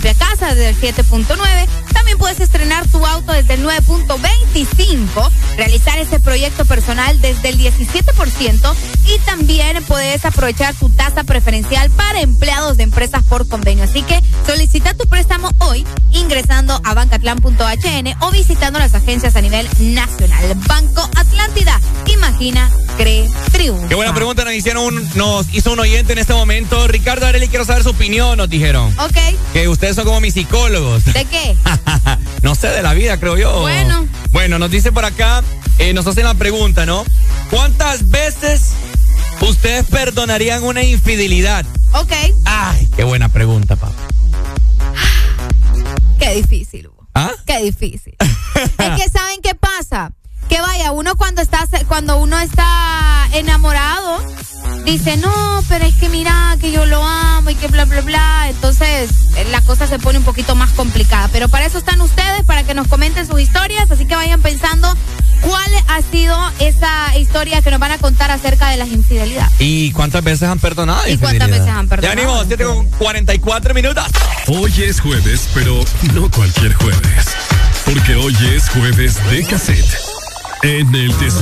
[0.00, 1.68] propia casa desde el 7.9.
[1.94, 8.74] También puedes estrenar tu auto desde el 9.25, realizar ese proyecto personal desde el 17%
[9.06, 13.84] y también puedes aprovechar tu tasa preferencial para empleados de empresas por convenio.
[13.84, 19.66] Así que solicita tu préstamo hoy ingresando a bancatlan.hn o visitando las agencias a nivel
[19.94, 20.44] nacional.
[20.68, 21.80] Banco Atlántida,
[22.12, 23.26] imagina, cree,
[23.88, 26.86] Qué buena pregunta nos hicieron un- nos hizo un oyente en este momento.
[26.88, 28.94] Ricardo Areli, quiero saber su opinión, nos dijeron.
[28.98, 29.16] Ok,
[29.52, 31.04] Que ustedes son como mis psicólogos.
[31.04, 31.56] ¿de qué?
[32.42, 33.60] no sé, de la vida, creo yo.
[33.60, 34.06] Bueno.
[34.32, 35.42] Bueno, nos dice por acá,
[35.78, 37.04] eh, nos hacen la pregunta, ¿no?
[37.50, 38.70] ¿Cuántas veces
[39.40, 41.64] ustedes perdonarían una infidelidad?
[41.92, 42.12] Ok,
[42.44, 43.92] Ay, qué buena pregunta, papá.
[46.18, 46.90] qué difícil.
[47.14, 47.32] ¿Ah?
[47.46, 48.14] Qué difícil.
[48.20, 48.70] es
[49.02, 50.12] que saben qué pasa,
[50.50, 51.65] que vaya, uno cuando está
[51.96, 54.22] cuando uno está enamorado
[54.84, 58.50] dice, "No, pero es que mira que yo lo amo y que bla bla bla."
[58.50, 59.08] Entonces,
[59.38, 62.64] eh, la cosa se pone un poquito más complicada, pero para eso están ustedes para
[62.64, 64.94] que nos comenten sus historias, así que vayan pensando
[65.40, 69.54] cuál ha sido esa historia que nos van a contar acerca de las infidelidades.
[69.58, 71.00] ¿Y cuántas veces han perdonado?
[71.08, 72.14] ¿Y cuántas veces han perdonado?
[72.14, 74.04] Ya venimos, 7 con 44 minutos.
[74.48, 75.82] Hoy es jueves, pero
[76.12, 77.24] no cualquier jueves.
[77.86, 80.05] Porque hoy es jueves de cassette.
[80.62, 81.34] En el This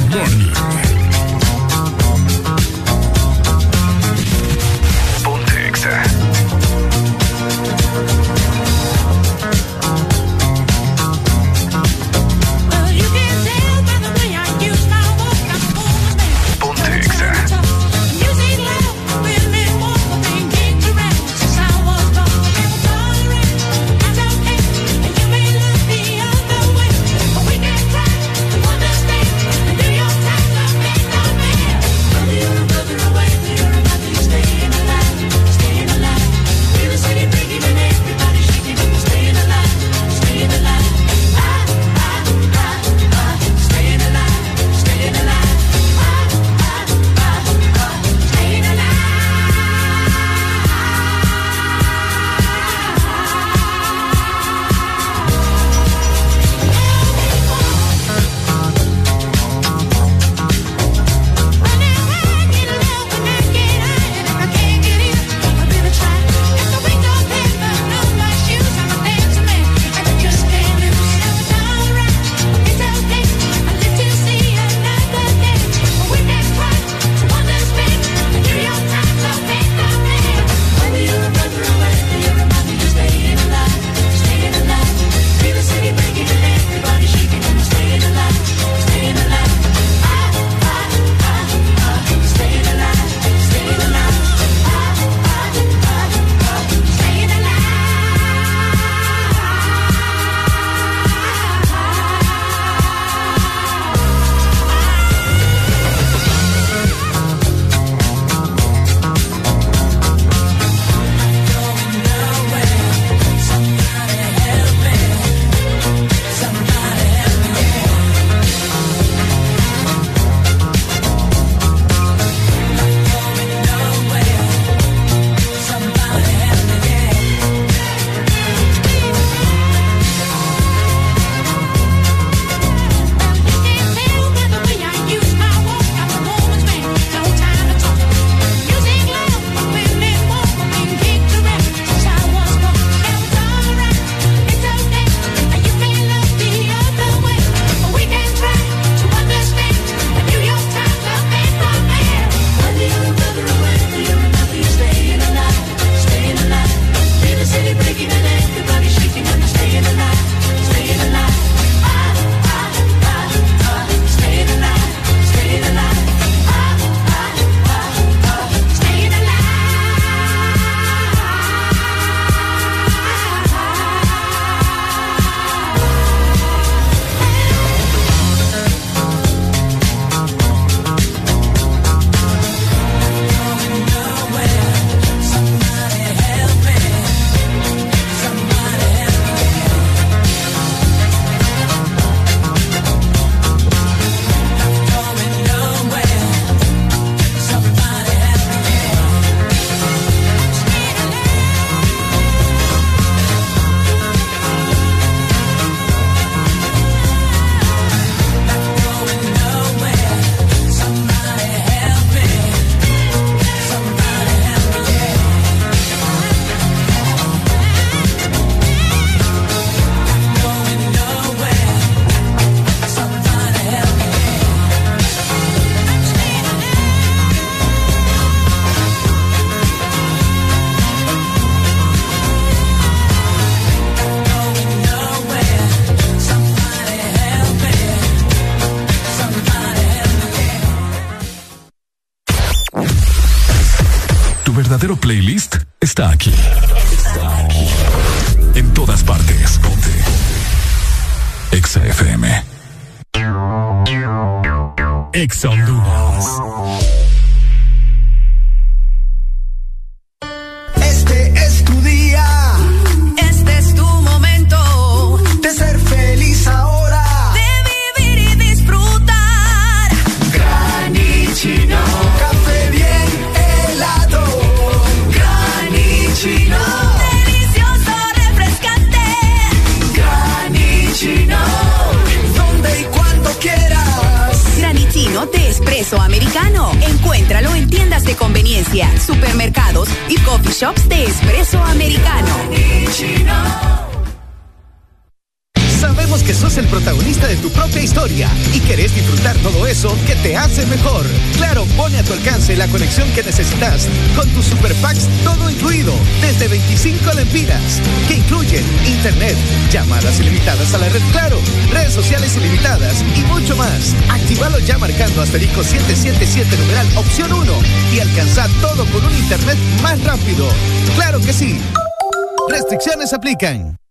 [323.35, 323.84] Restricciones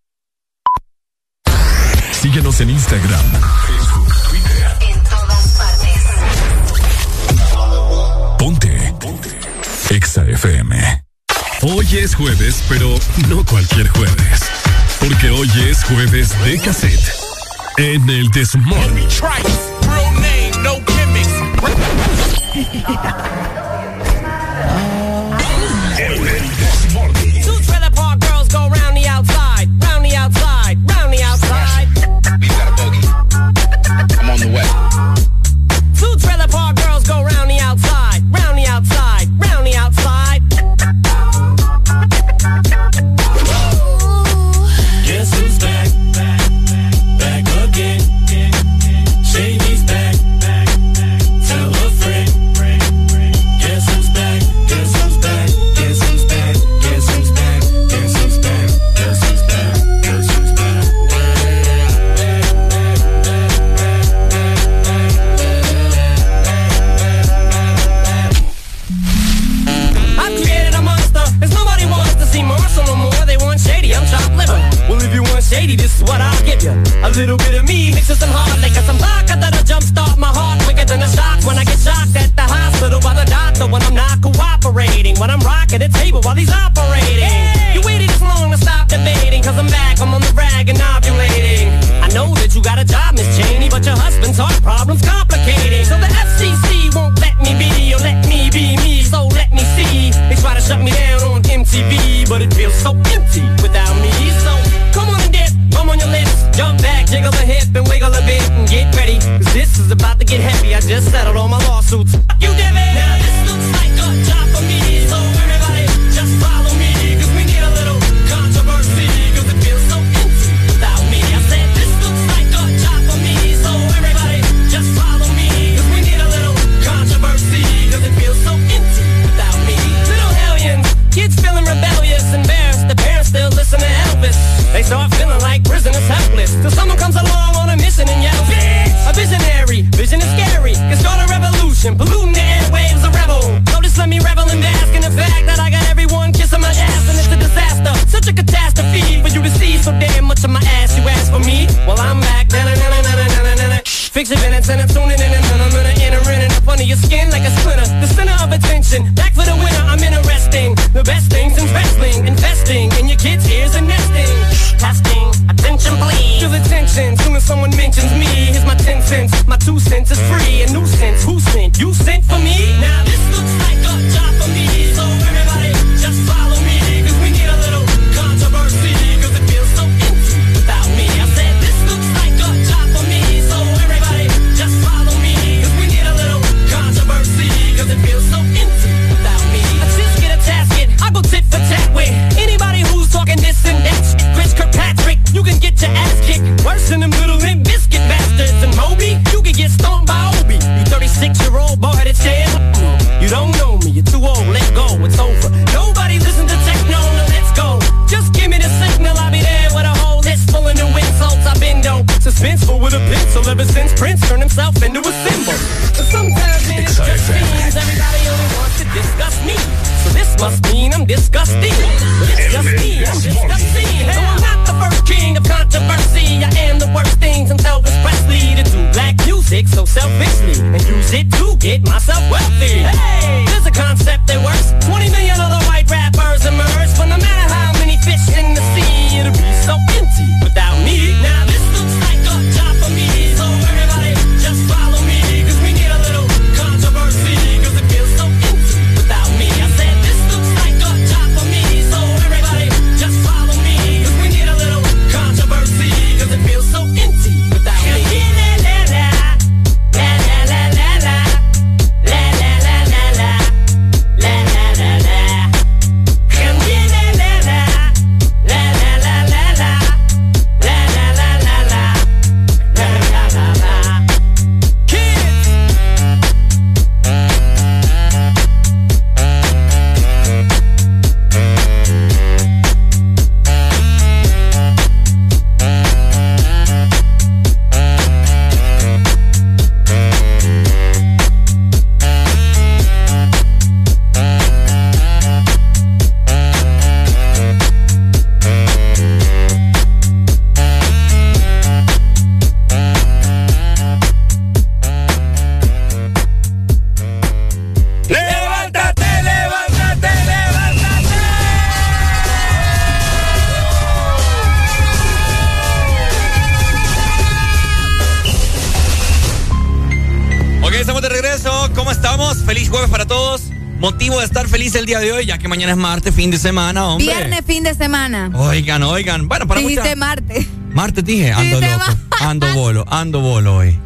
[325.64, 327.06] mañana es martes, fin de semana, hombre.
[327.08, 328.30] Viernes, fin de semana.
[328.36, 329.30] Oigan, oigan.
[329.30, 329.98] Bueno, para Dijiste muchas...
[329.98, 330.48] martes.
[330.74, 331.86] Martes dije, ando loco.
[332.20, 333.80] Ando bolo, ando bolo hoy.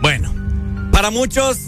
[0.00, 0.32] Bueno,
[0.90, 1.58] para muchos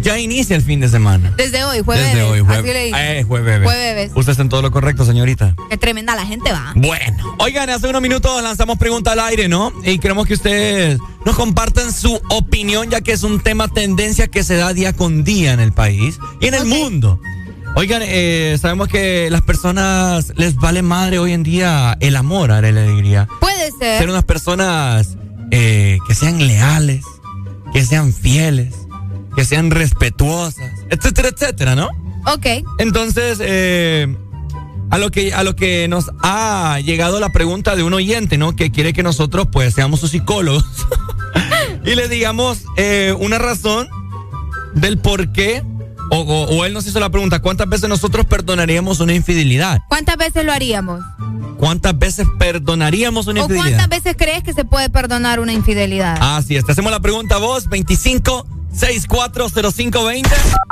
[0.00, 1.34] ya inicia el fin de semana.
[1.36, 2.06] Desde hoy, jueves.
[2.06, 2.84] Desde hoy, Así le jueves.
[2.84, 3.00] dicen.
[3.00, 3.62] Eh, jueves.
[3.62, 4.10] Jueves.
[4.14, 5.54] Usted está en todo lo correcto, señorita.
[5.68, 6.72] Qué tremenda la gente va.
[6.74, 9.70] Bueno, oigan, hace unos minutos lanzamos pregunta al aire, ¿no?
[9.84, 14.42] Y queremos que ustedes nos compartan su opinión, ya que es un tema tendencia que
[14.44, 17.20] se da día con día en el país y en el mundo.
[17.76, 22.58] Oigan, eh, sabemos que las personas les vale madre hoy en día el amor, la
[22.58, 23.28] alegría.
[23.40, 23.98] Puede ser.
[23.98, 25.16] Ser unas personas
[25.50, 27.04] eh, que sean leales,
[27.72, 28.74] que sean fieles,
[29.36, 31.88] que sean respetuosas, etcétera, etcétera, ¿no?
[32.26, 32.46] Ok.
[32.78, 34.16] Entonces, eh,
[34.90, 38.56] a lo que a lo que nos ha llegado la pregunta de un oyente, ¿no?
[38.56, 40.64] Que quiere que nosotros, pues, seamos sus psicólogos
[41.84, 43.88] y le digamos eh, una razón
[44.74, 45.62] del por qué.
[46.14, 49.80] O, o- o él nos hizo la pregunta, ¿cuántas veces nosotros perdonaríamos una infidelidad?
[49.88, 51.00] ¿Cuántas veces lo haríamos?
[51.58, 53.78] ¿Cuántas veces perdonaríamos una ¿O infidelidad?
[53.78, 56.16] cuántas veces crees que se puede perdonar una infidelidad?
[56.20, 60.28] Así es, te hacemos la pregunta a vos, 25 640520.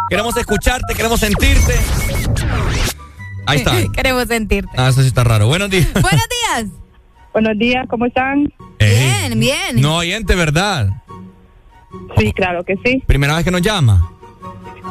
[0.09, 1.74] Queremos escucharte, queremos sentirte.
[3.47, 3.73] Ahí está.
[3.94, 4.70] Queremos sentirte.
[4.77, 5.47] Ah, eso sí está raro.
[5.47, 5.89] Buenos días.
[5.94, 6.66] Buenos días.
[7.32, 8.52] Buenos días, ¿cómo están?
[8.78, 9.81] Bien, bien.
[9.81, 10.90] No oyente, ¿verdad?
[12.19, 13.02] Sí, claro que sí.
[13.06, 14.09] Primera vez que nos llama.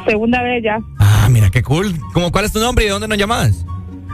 [0.07, 0.79] Segunda vez ya.
[0.99, 1.93] Ah, mira, qué cool.
[2.13, 3.65] ¿Cómo, ¿Cuál es tu nombre y de dónde nos llamas?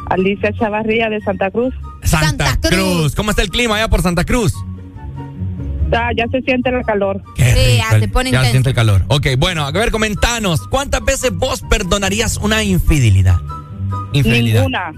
[0.10, 1.74] Alicia Chavarría de Santa Cruz.
[2.04, 3.16] Santa, Cruz.
[3.16, 4.54] ¿Cómo está el clima allá por Santa Cruz?
[5.92, 7.22] Ya, ya se siente el calor.
[7.36, 8.52] Qué Sí, rico, ya se pone ya intenso.
[8.52, 9.04] siente el calor.
[9.08, 10.68] Ok, bueno, a ver, comentanos.
[10.68, 13.40] ¿Cuántas veces vos perdonarías una infidelidad?
[14.14, 14.64] Infidelidad.
[14.64, 14.94] Ninguna,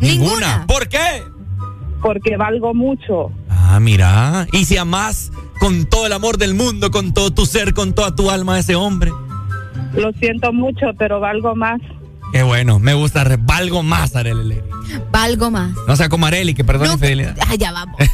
[0.00, 0.64] Ninguna.
[0.66, 0.98] ¿Por qué?
[2.02, 3.30] porque valgo mucho.
[3.48, 4.48] Ah, mira.
[4.52, 5.30] ¿Y si amás
[5.60, 8.58] con todo el amor del mundo, con todo tu ser, con toda tu alma a
[8.58, 9.12] ese hombre?
[9.94, 11.80] Lo siento mucho, pero valgo más.
[12.32, 14.60] Qué bueno, me gusta, re- valgo más, Arely.
[15.10, 15.72] Valgo más.
[15.86, 17.36] No sea como Arely, que perdona infidelidad.
[17.48, 17.96] Ah, ya vamos.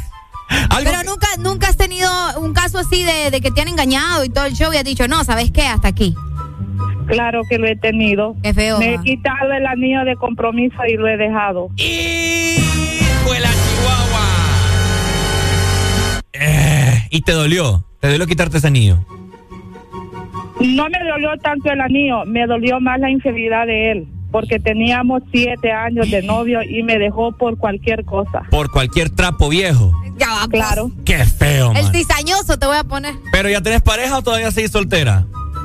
[0.83, 2.11] Pero nunca, nunca has tenido
[2.41, 4.85] un caso así de, de que te han engañado y todo el show y has
[4.85, 5.63] dicho, no, ¿sabes qué?
[5.67, 6.15] Hasta aquí.
[7.07, 8.35] Claro que lo he tenido.
[8.43, 8.79] Qué feo.
[8.79, 11.69] Me he quitado el anillo de compromiso y lo he dejado.
[11.77, 14.25] ¡Hijo de la chihuahua!
[16.33, 17.85] Eh, y te dolió.
[18.01, 19.05] Te dolió quitarte ese anillo.
[20.61, 24.09] No me dolió tanto el anillo, me dolió más la infidelidad de él.
[24.31, 28.43] Porque teníamos siete años de novio y me dejó por cualquier cosa.
[28.51, 29.93] Por cualquier trapo viejo.
[30.19, 30.63] Ya va, pues.
[30.63, 30.91] Claro.
[31.05, 33.15] Qué feo, El cizañoso te voy a poner.
[33.33, 35.25] ¿Pero ya tenés pareja o todavía seguís soltera?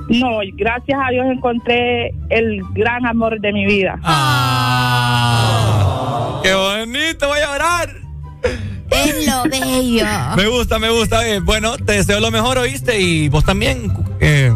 [0.10, 4.00] No, gracias a Dios encontré el gran amor de mi vida.
[4.04, 5.54] Ah.
[6.44, 7.28] ¡Qué bonito!
[7.28, 7.90] Voy a llorar.
[8.92, 10.06] Es lo bello.
[10.38, 11.28] Me gusta, me gusta.
[11.28, 13.00] Eh, bueno, te deseo lo mejor, ¿oíste?
[13.02, 14.52] Y vos también eh,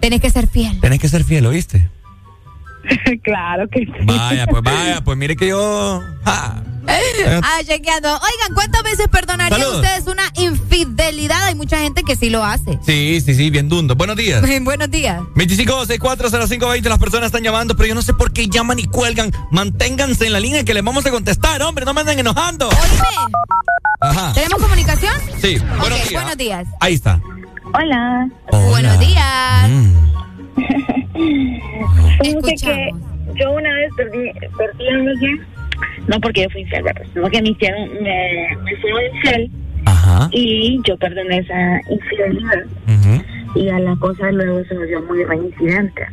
[0.00, 0.78] Tenés que ser fiel.
[0.80, 1.88] tenés que ser fiel, ¿oíste?
[3.24, 3.92] claro que sí.
[4.04, 6.00] Vaya, pues vaya, pues mire que yo...
[6.24, 6.62] ja.
[7.42, 8.08] Ah, chequeando.
[8.08, 9.82] Oigan, ¿cuántas veces perdonarían Saludos.
[9.84, 11.42] ustedes una infidelidad?
[11.46, 12.78] Hay mucha gente que sí lo hace.
[12.86, 13.96] Sí, sí, sí, bien dundo.
[13.96, 14.40] Buenos días.
[14.62, 15.20] Buenos días.
[15.34, 19.32] 25640520, las personas están llamando, pero yo no sé por qué llaman y cuelgan.
[19.50, 22.68] Manténganse en la línea que les vamos a contestar, hombre, no me anden enojando.
[22.68, 23.34] Oíme,
[24.00, 24.32] Ajá.
[24.34, 25.14] ¿tenemos comunicación?
[25.42, 26.22] Sí, buenos Ok, días.
[26.22, 26.66] buenos días.
[26.78, 27.20] Ahí está.
[27.74, 28.28] Hola.
[28.70, 29.70] Buenos días.
[32.22, 32.90] Fíjate que
[33.34, 35.46] yo una vez perdí, perdí a alguien,
[36.06, 37.02] no porque yo fui infiel, ¿verdad?
[37.12, 39.50] sino que me hicieron, me, me fueron infiel
[40.30, 42.64] y yo perdoné esa infidelidad
[43.56, 46.06] y a la cosa luego se volvió muy reincidente.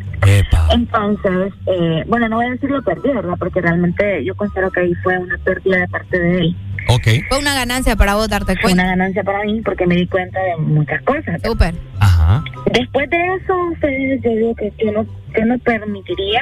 [0.72, 3.36] Entonces, eh, bueno, no voy a decir lo perdí, ¿verdad?
[3.38, 6.56] Porque realmente yo considero que ahí fue una pérdida de parte de él.
[6.90, 7.08] Ok.
[7.30, 8.84] Fue una ganancia para vos darte Fue cuenta.
[8.84, 11.42] una ganancia para mí porque me di cuenta de muchas cosas.
[11.44, 11.74] Súper.
[12.00, 12.44] Ajá.
[12.74, 15.06] Después de eso, ustedes, yo digo que yo no,
[15.38, 16.42] yo no permitiría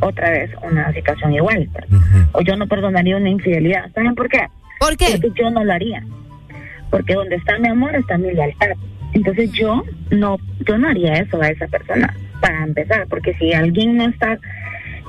[0.00, 1.68] otra vez una situación igual.
[1.72, 1.86] pues.
[2.32, 3.90] O yo no perdonaría una infidelidad.
[3.94, 4.46] ¿Saben por qué?
[4.78, 5.18] ¿Por qué?
[5.20, 6.02] Porque yo no lo haría.
[6.90, 8.68] Porque donde está mi amor está mi lealtad.
[9.14, 13.06] Entonces yo no, yo no haría eso a esa persona, para empezar.
[13.08, 14.38] Porque si alguien no está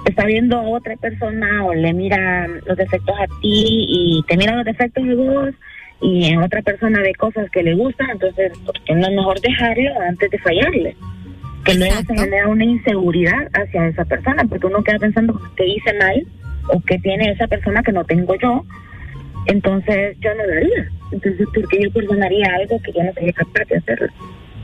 [0.06, 4.56] está viendo a otra persona o le mira los defectos a ti y te mira
[4.56, 5.50] los defectos de vos
[6.02, 9.40] y en otra persona ve cosas que le gustan, entonces ¿por qué no es mejor
[9.42, 10.96] dejarlo antes de fallarle?
[11.64, 15.94] Que luego se genera una inseguridad hacia esa persona, porque uno queda pensando que hice
[15.98, 16.28] mal
[16.70, 18.64] o que tiene esa persona que no tengo yo,
[19.46, 20.90] entonces yo no lo haría.
[21.12, 24.08] Entonces, ¿por qué yo perdonaría algo que yo no sería capaz de hacerlo?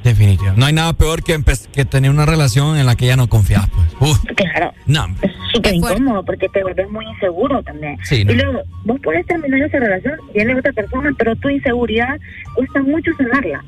[0.04, 0.54] Definitivo.
[0.56, 1.40] No hay nada peor que,
[1.72, 4.12] que tener una relación en la que ya no confías, pues.
[4.12, 4.20] Uf.
[4.36, 4.74] Claro.
[4.88, 5.32] No, hombre.
[5.54, 7.98] súper incómodo porque te vuelves muy inseguro también.
[8.04, 8.32] Sí, ¿no?
[8.32, 12.20] Y luego, vos puedes terminar esa relación, viene otra persona, pero tu inseguridad
[12.56, 13.64] cuesta mucho sanarla.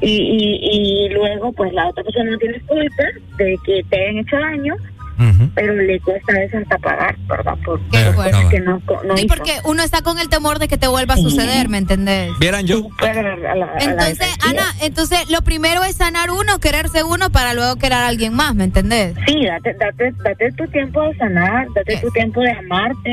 [0.00, 3.04] Y, y, y luego, pues la otra persona no tiene culpa
[3.38, 4.74] de que te hayan hecho daño,
[5.54, 7.54] pero le cuesta a veces hasta pagar, ¿verdad?
[7.64, 9.34] Por, Qué cosas que no, no Sí, hizo.
[9.34, 12.30] porque uno está con el temor de que te vuelva a suceder, ¿me entendés?
[12.38, 12.82] Vieran yo.
[13.80, 18.34] Entonces, Ana, entonces lo primero es sanar uno, quererse uno para luego querer a alguien
[18.34, 19.14] más, ¿me entendés?
[19.26, 23.10] Sí, date, date, date tu tiempo de sanar, date tu tiempo de amarte,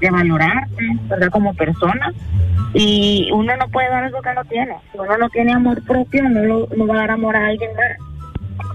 [0.00, 1.28] de valorarte, ¿verdad?
[1.30, 2.12] Como persona.
[2.72, 4.76] Y uno no puede dar algo que no tiene.
[4.92, 7.70] Si uno no tiene amor propio, no, lo, no va a dar amor a alguien
[7.74, 8.09] más.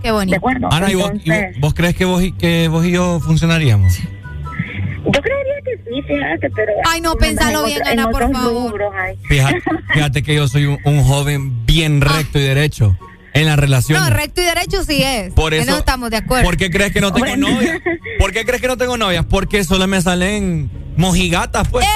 [0.02, 0.32] Qué bonito.
[0.32, 0.68] ¿De acuerdo?
[0.72, 3.98] Ana, ¿y vos, y vos- crees que vos, y- que vos y yo funcionaríamos?
[3.98, 6.72] yo creería que sí, fíjate, pero...
[6.92, 8.72] Ay, no, en pensalo bien, en Ana, por favor.
[8.72, 8.94] rubros.
[9.28, 9.62] Fíjate,
[9.94, 12.98] fíjate que yo soy un, un joven bien recto y derecho
[13.34, 14.08] en las relaciones.
[14.08, 15.34] No, recto y derecho sí es.
[15.34, 16.46] Por eso- estamos de acuerdo.
[16.46, 17.50] ¿Por qué crees que no tengo Bueno.
[17.50, 17.80] novia?
[18.20, 19.24] ¿Por qué crees que no tengo novia?
[19.24, 21.86] Porque solo me salen mojigatas, pues.
[21.86, 21.92] ¡Ey!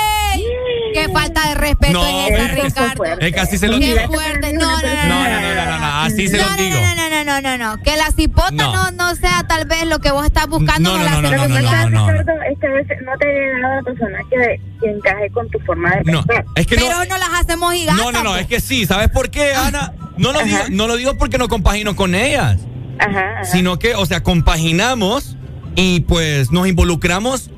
[1.06, 2.48] ¡Qué falta de respeto No, es esa,
[2.94, 3.04] Ricardo!
[3.20, 4.00] Es que así se ¡Qué digo.
[4.14, 4.54] fuerte!
[4.54, 6.76] No, no, no, No, no, no, no, no, no, así se no, no, digo.
[6.80, 7.84] no, no, no, no, no, no.
[7.84, 8.74] Que la cipota No.
[8.74, 8.92] no.
[8.92, 11.48] no, sea tal vez lo que vos estás buscando No, con no, la no, no,
[11.48, 12.44] no, no, no, no.
[12.44, 15.60] Es que a veces no te ha llegado la persona que, que encaje con tu
[15.60, 16.46] forma de No, pensar.
[16.56, 17.06] es que Pero no.
[17.06, 18.04] no las hacemos gigantes.
[18.06, 18.86] No, no, no, es que sí.
[18.86, 19.94] ¿Sabes por qué, Ana?
[20.18, 22.58] No lo, digo, no lo digo porque no compagino con ellas.
[23.00, 23.44] Ajá, ajá.
[23.46, 25.38] Sino que, o sea, compaginamos
[25.76, 27.52] y pues nos involucramos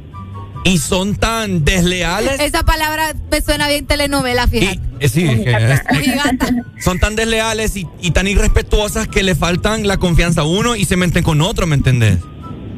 [0.64, 2.40] y son tan desleales.
[2.40, 4.80] Esa palabra me suena bien telenovela, fíjate.
[5.00, 6.52] Eh, sí, es que es-
[6.84, 10.86] son tan desleales y, y tan irrespetuosas que le faltan la confianza a uno y
[10.86, 12.20] se meten con otro, ¿me entendés?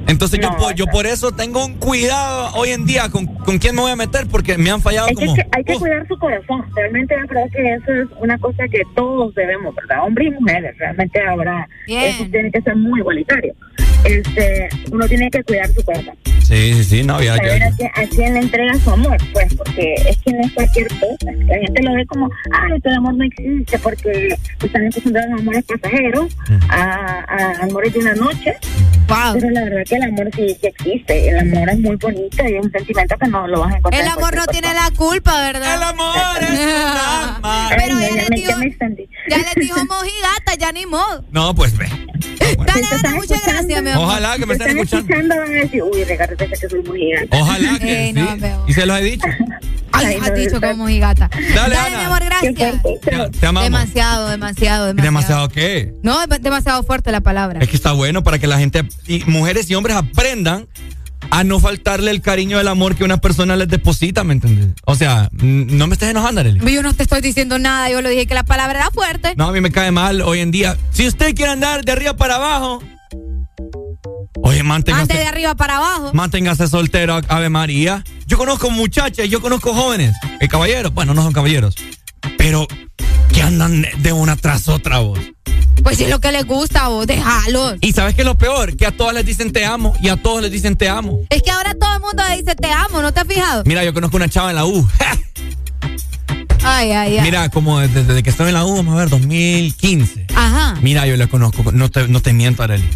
[0.06, 3.74] Entonces yo, por, yo por eso tengo un cuidado hoy en día con, con quién
[3.74, 5.36] me voy a meter porque me han fallado Es que, como...
[5.36, 6.66] que hay que cuidar su corazón.
[6.76, 10.04] Realmente yo creo que eso es una cosa que todos debemos, ¿verdad?
[10.06, 13.54] Hombres y mujeres, realmente ahora eso tiene que ser muy igualitario.
[14.04, 16.16] Este, uno tiene que cuidar su corazón.
[16.54, 17.68] Sí, sí, sí, no, ya, Saber ya.
[17.68, 20.88] a quién, a quién le entrega su amor, pues, porque es que no es cualquier
[20.90, 21.32] cosa.
[21.48, 25.64] La gente lo ve como, ay, el amor no existe porque están acostumbrados a amores
[25.66, 26.38] pasajeros,
[26.70, 28.56] a, a amores de una noche.
[29.34, 31.30] Pero la verdad que el amor sí, sí existe.
[31.30, 34.02] El amor es muy bonito y es un sentimiento que no lo vas a encontrar.
[34.02, 35.76] El en amor no tiene la culpa, ¿verdad?
[35.76, 36.50] El amor es
[37.76, 38.86] Pero Ay, ya le ya me- dijo,
[39.30, 41.26] ya le dijo mojigata, ya ni modo.
[41.32, 41.88] No, pues ve.
[42.66, 44.06] Dale, Ana, muchas gracias, mi amor.
[44.08, 45.36] Ojalá que me estén escuchando.
[45.36, 47.38] van a decir, uy, Ricardo, que soy muy gigante.
[47.38, 48.20] Ojalá que Ey, sí.
[48.20, 48.66] no, veo.
[48.68, 49.28] Y se los he dicho.
[49.92, 51.30] Ay, has dicho como mojigata.
[51.54, 52.06] Dale, mi Ana.
[52.08, 52.82] amor, gracias.
[52.82, 53.64] Te, te amamos.
[53.70, 54.94] Demasiado, demasiado, demasiado.
[54.94, 55.94] ¿Demasiado qué?
[56.02, 57.60] No, es demasiado fuerte la palabra.
[57.62, 60.68] Es que está bueno para que la gente, y mujeres y hombres aprendan
[61.30, 64.70] a no faltarle el cariño el amor que una persona les deposita, ¿me entiendes?
[64.86, 66.60] O sea, no me estés enojando, Arely.
[66.74, 69.34] Yo no te estoy diciendo nada, yo le dije que la palabra era fuerte.
[69.38, 70.76] No, a mí me cae mal hoy en día.
[70.92, 72.84] Si usted quiere andar de arriba para abajo,
[74.42, 76.12] oye, manténgase, Antes de arriba para abajo.
[76.14, 78.04] manténgase soltero, Ave María.
[78.28, 81.76] Yo conozco muchachas, yo conozco jóvenes, eh, caballeros, bueno, no son caballeros,
[82.38, 82.68] pero
[83.34, 85.20] que andan de una tras otra, vos.
[85.84, 87.76] Pues si es lo que les gusta, vos, déjalo.
[87.82, 90.16] Y sabes qué es lo peor, que a todas les dicen te amo y a
[90.16, 91.20] todos les dicen te amo.
[91.30, 93.64] Es que ahora todo el mundo dice te amo, ¿no te has fijado?
[93.66, 94.88] Mira, yo conozco una chava en la U.
[96.66, 97.22] Ay, ay, ay.
[97.24, 100.28] Mira, como desde, desde que estoy en la U, vamos a ver, 2015.
[100.36, 100.76] Ajá.
[100.82, 102.88] Mira, yo la conozco, no te, no te miento, Arely.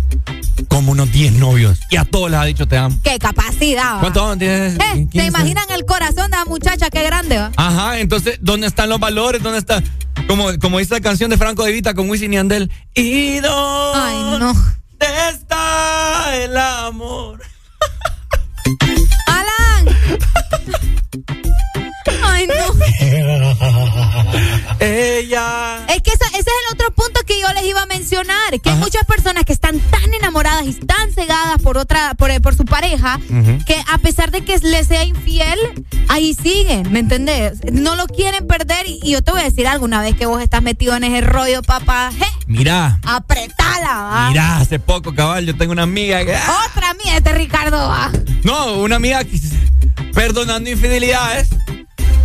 [0.70, 1.80] Como unos 10 novios.
[1.90, 2.98] Y a todos les ha dicho te amo.
[3.04, 4.00] Qué capacidad.
[4.00, 4.38] ¿Cuántos?
[4.40, 5.26] ¿Tienes Eh, ¿Se 15?
[5.28, 6.90] imaginan el corazón de la muchacha?
[6.90, 7.52] Qué grande, va.
[7.58, 9.44] Ajá, entonces, ¿dónde están los valores?
[9.44, 9.84] ¿Dónde está?
[10.28, 12.72] Como, como dice la canción de Franco de Vita con Wisin y Andel.
[12.96, 14.54] ¿Y dónde Ay, no.
[15.00, 17.42] está el amor?
[19.28, 19.96] Alan.
[22.38, 22.54] Ay, no.
[24.80, 25.86] Ella.
[25.90, 28.70] Es que esa- ese es el otro punto que yo les iba a mencionar, que
[28.70, 32.66] hay muchas personas que están tan enamoradas y tan cegadas por otra, por, por su
[32.66, 33.20] pareja,
[33.66, 35.58] que a pesar de que les sea infiel,
[36.10, 37.60] ahí siguen, ¿me entendés?
[37.72, 40.26] No lo quieren perder y, y yo te voy a decir algo, una vez que
[40.26, 42.26] vos estás metido en ese rollo, papá, ¡je!
[42.46, 43.00] Mira.
[43.04, 44.28] apretala, ¿va?
[44.30, 46.36] Mira, hace poco, cabal, yo tengo una amiga que.
[46.36, 48.12] Otra mía, este Ricardo, ¿va?
[48.44, 49.40] No, una amiga que
[50.14, 51.50] perdonando infidelidades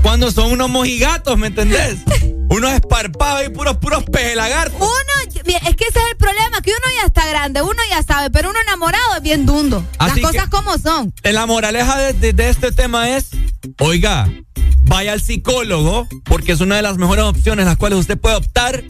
[0.03, 1.97] cuando son unos mojigatos, ¿me entendés?
[2.51, 4.79] unos esparpados y puros, puros pelagartos.
[4.81, 4.89] Uno,
[5.25, 8.51] es que ese es el problema, que uno ya está grande, uno ya sabe, pero
[8.51, 9.85] uno enamorado es bien dundo.
[9.99, 11.13] Así Las cosas como son.
[11.23, 13.31] La moraleja de, de- de este tema es,
[13.79, 14.29] oiga,
[14.85, 18.85] vaya al psicólogo, porque es una de las mejores opciones las cuales usted puede optar,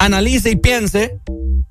[0.00, 1.18] analice y piense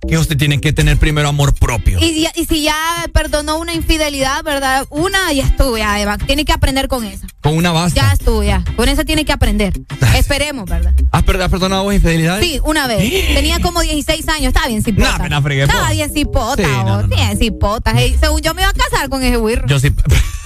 [0.07, 1.99] que usted tiene que tener primero amor propio.
[1.99, 2.75] Y, si ya
[3.13, 4.85] perdonó una infidelidad, ¿verdad?
[4.89, 6.17] Una ya estuvo, ya, Eva.
[6.17, 7.27] Tiene que aprender con esa.
[7.41, 8.01] Con una basta.
[8.01, 8.63] Ya estuvo, ya.
[8.75, 9.73] Con esa tiene que aprender.
[10.15, 10.93] Esperemos, ¿verdad?
[11.11, 12.45] ¿Has, per- has perdonado vos infidelidades?
[12.45, 12.99] Sí, una vez.
[13.33, 14.47] Tenía como 16 años.
[14.47, 15.17] Estaba bien cipota.
[15.17, 17.07] Nah, pena fregué, Estaba bien cipota, Sí, no, vos, no, no.
[17.15, 17.93] Bien cipota.
[17.95, 19.67] Hey, según yo me iba a casar con ese güirro.
[19.67, 19.91] Yo sí.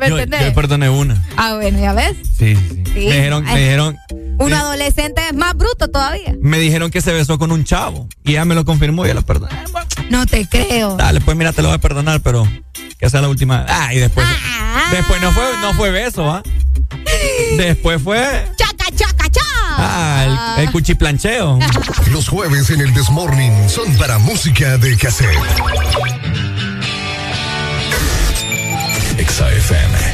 [0.00, 0.44] ¿Me yo, entendés?
[0.46, 1.22] yo perdoné una.
[1.36, 2.16] Ah, bueno, ya ves.
[2.38, 2.82] Sí, sí.
[2.86, 2.92] Sí.
[2.94, 3.96] Me dijeron, me dijeron,
[4.38, 6.34] Un adolescente es más bruto todavía.
[6.40, 8.08] me dijeron que se besó con un chavo.
[8.24, 9.54] Y ella me lo confirmó y yo lo perdoné.
[10.10, 10.96] No te creo.
[10.96, 12.46] Dale, pues mira, te lo voy a perdonar, pero
[12.98, 13.64] que sea la última.
[13.68, 14.26] Ah, y después.
[14.90, 16.42] Después no fue, no fue beso, ¿ah?
[17.56, 18.20] Después fue.
[18.56, 19.40] Chaca, chaca, cha.
[19.74, 21.58] Ah, el, el cuchiplancheo.
[22.10, 25.28] Los jueves en el Desmorning son para música de cassette.
[29.18, 30.11] Exa FM.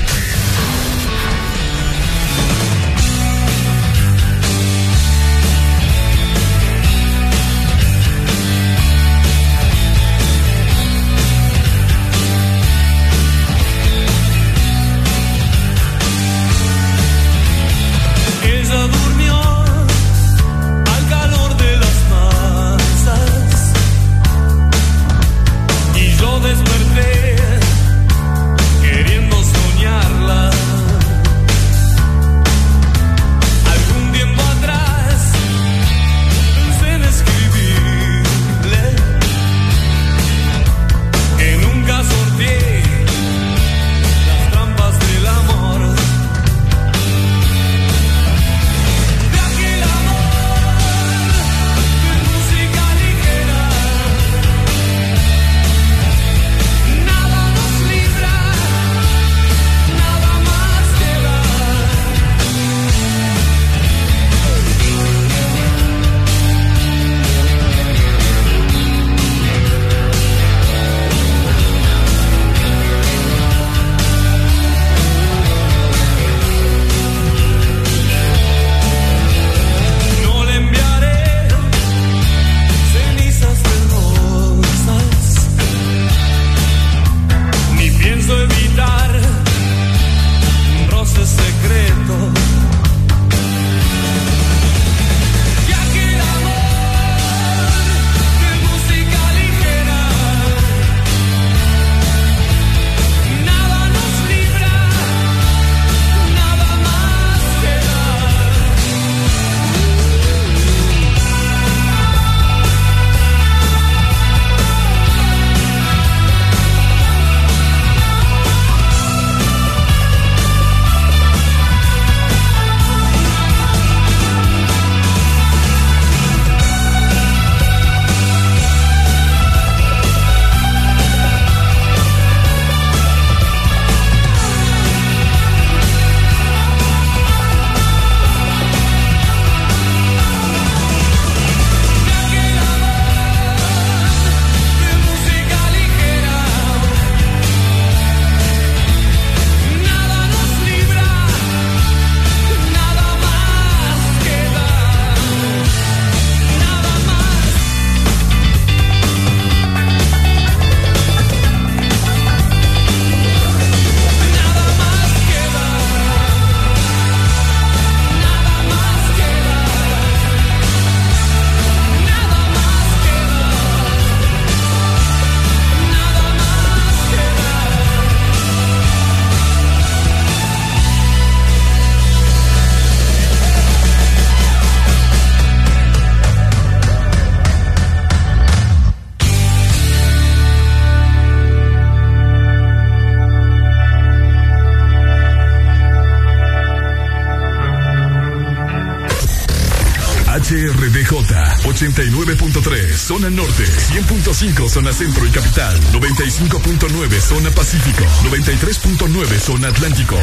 [204.38, 210.14] 100.5 zona centro y capital, 95.9 zona pacífico, 93.9 zona atlántico.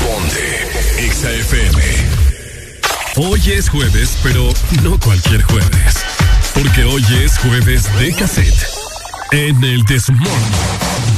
[0.00, 1.82] Ponte XAFM.
[3.16, 4.50] Hoy es jueves, pero
[4.82, 5.96] no cualquier jueves.
[6.54, 8.66] Porque hoy es jueves de cassette.
[9.32, 11.09] En el Desmorning.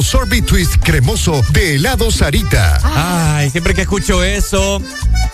[0.00, 2.78] Nuevo Sorbet Twist cremoso de helado Sarita.
[3.36, 4.80] Ay, siempre que escucho eso,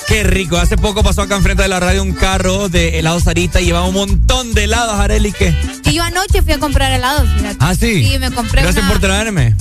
[0.08, 0.56] qué rico.
[0.56, 3.86] Hace poco pasó acá enfrente de la radio un carro de helado Sarita y llevaba
[3.86, 5.32] un montón de helados, Areli,
[5.84, 7.56] Y yo anoche fui a comprar helado, fíjate.
[7.60, 8.04] Ah, sí.
[8.04, 9.54] Sí, me compré Gracias una- por traerme.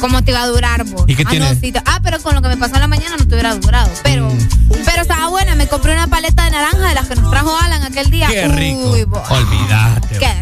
[0.00, 1.04] ¿Cómo te iba a durar vos?
[1.08, 1.52] ¿Y qué ah, tiene?
[1.52, 3.34] no, sí te- ah, pero con lo que me pasó en la mañana no te
[3.34, 3.90] hubiera durado.
[4.02, 4.38] Pero, Mm.
[4.86, 5.54] pero estaba buena.
[5.56, 8.26] Me compré una paleta de naranja de las que nos trajo Alan aquel día.
[8.28, 8.90] Qué rico.
[8.92, 9.06] Uy.
[9.28, 10.18] Olvídate.
[10.18, 10.39] Qué.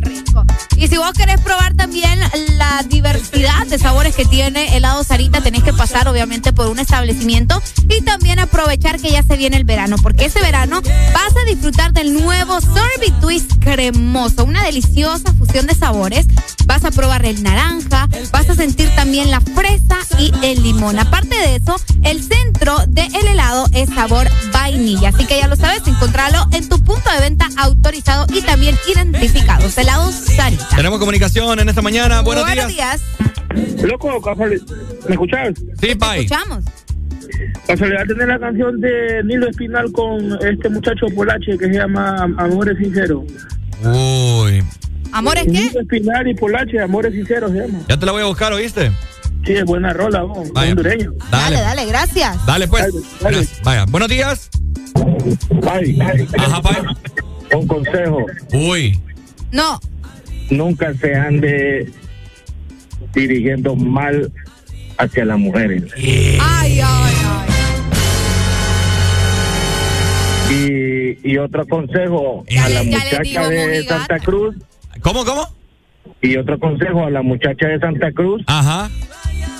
[0.78, 2.20] Y si vos querés probar también
[2.56, 7.60] la diversidad de sabores que tiene helado Sarita, tenés que pasar obviamente por un establecimiento
[7.88, 10.80] y también aprovechar que ya se viene el verano, porque ese verano
[11.12, 16.26] vas a disfrutar del nuevo Sorbet Twist cremoso, una deliciosa fusión de sabores.
[16.66, 20.98] Vas a probar el naranja, vas a sentir también la fresa y el limón.
[21.00, 24.28] Aparte de eso, el centro del helado es sabor
[24.70, 28.76] vainilla, así que ya lo sabes, encontrarlo en tu punto de venta autorizado y también
[28.92, 29.66] identificado.
[29.76, 30.68] Helados Sarita.
[30.76, 32.20] Tenemos comunicación en esta mañana.
[32.20, 33.00] Buenos, Buenos días.
[33.54, 33.82] días.
[33.82, 34.20] Loco.
[35.08, 35.54] ¿Me escuchas?
[35.80, 36.24] Sí, Pai.
[36.24, 36.64] Escuchamos.
[37.66, 42.76] Casualidad tener la canción de Nilo Espinal con este muchacho Polache que se llama Amores
[42.78, 43.24] Sinceros.
[43.84, 44.62] Uy.
[45.12, 45.50] ¿Amores qué?
[45.52, 47.78] Nilo Espinal y Polache, Amores Sinceros se llama.
[47.88, 48.90] Ya te la voy a buscar, ¿oíste?
[49.46, 51.12] Sí, es buena rola, vos, hondureño.
[51.30, 51.60] Dale, Dale.
[51.60, 52.44] dale, gracias.
[52.44, 52.86] Dale, pues.
[53.20, 53.60] Gracias.
[53.62, 53.84] Vaya.
[53.88, 54.50] Buenos días.
[55.62, 55.96] Pai,
[56.38, 56.76] Ajá, Pai.
[57.54, 58.26] un consejo.
[58.52, 58.98] Uy.
[59.52, 59.80] No,
[60.50, 61.90] Nunca se ande
[63.14, 64.30] dirigiendo mal
[64.98, 65.84] hacia las mujeres.
[65.96, 67.48] ay, ay, ay.
[70.50, 73.98] Y, y otro consejo Ya a la le- muchacha de mojigata.
[73.98, 74.56] Santa Cruz.
[75.02, 75.46] ¿Cómo, cómo?
[76.22, 78.42] Y otro consejo a la muchacha de Santa Cruz.
[78.46, 78.90] Ajá.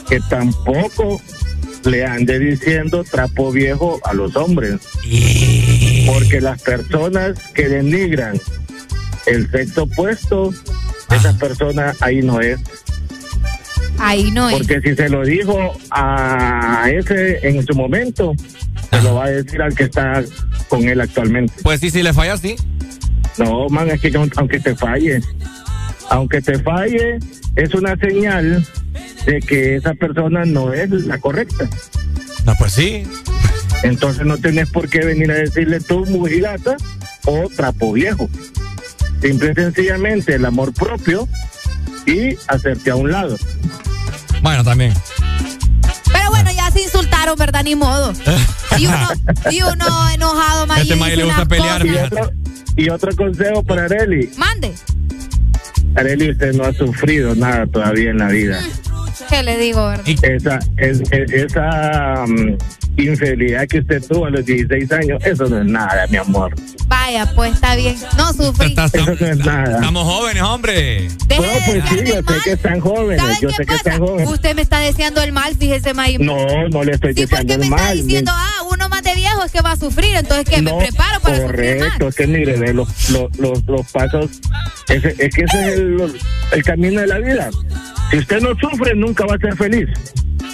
[0.08, 1.20] Que tampoco
[1.84, 4.80] le ande diciendo trapo viejo a los hombres.
[6.12, 8.40] Porque las personas que denigran
[9.26, 10.52] el sexo opuesto,
[11.10, 12.58] esa persona ahí no es.
[13.98, 14.56] Ahí no es.
[14.56, 18.32] Porque si se lo dijo a ese en su momento,
[18.90, 20.22] se lo va a decir al que está
[20.68, 21.52] con él actualmente.
[21.62, 22.56] Pues sí, si le falla, sí.
[23.38, 25.20] No, man, es que no- aunque te falle,
[26.10, 27.18] aunque te falle,
[27.56, 28.66] es una señal
[29.26, 31.68] de que esa persona no es la correcta.
[32.46, 33.02] No, pues sí.
[33.82, 36.76] Entonces no tenés por qué venir a decirle tú mujigata
[37.26, 38.28] o trapo viejo.
[39.22, 41.28] Simple y sencillamente el amor propio
[42.06, 43.36] y hacerte a un lado.
[44.42, 44.94] Bueno, también.
[46.12, 47.62] Pero bueno, ya se insultaron, ¿verdad?
[47.64, 48.12] Ni modo.
[48.78, 49.08] Y uno,
[49.50, 52.30] y uno enojado, más Este le gusta pelear, Y otro,
[52.76, 54.30] y otro consejo para Areli.
[54.36, 54.72] Mande.
[55.96, 58.60] Areli, usted no ha sufrido nada todavía en la vida.
[59.28, 60.04] ¿Qué le digo, verdad?
[60.22, 62.56] Esa, es- es- esa mm,
[63.06, 66.54] infidelidad que usted tuvo a los 16 años, eso no es nada, mi amor.
[66.86, 67.96] Vaya, pues está bien.
[68.16, 68.74] No sufrí.
[68.76, 69.76] Eso no es nada.
[69.76, 71.08] Estamos jóvenes, hombre.
[71.26, 74.28] Deje No, pues sí, yo sé que están jóvenes, ¿Saben yo sé que están jóvenes.
[74.30, 76.18] Usted me está deseando el mal, fíjese, May.
[76.18, 77.96] No, no le estoy Sí, porque deseando me el está mal.
[78.02, 81.20] diciendo, ah, uno más de viejo es que va a sufrir, entonces que me preparo
[81.20, 81.42] para.
[81.42, 84.30] Correcto, es que mire, ve, los, los, los, los pasos,
[84.88, 86.12] ese- es que ese es el,
[86.52, 87.50] el camino de la vida.
[88.10, 89.88] Si usted no sufre, nunca va a ser feliz.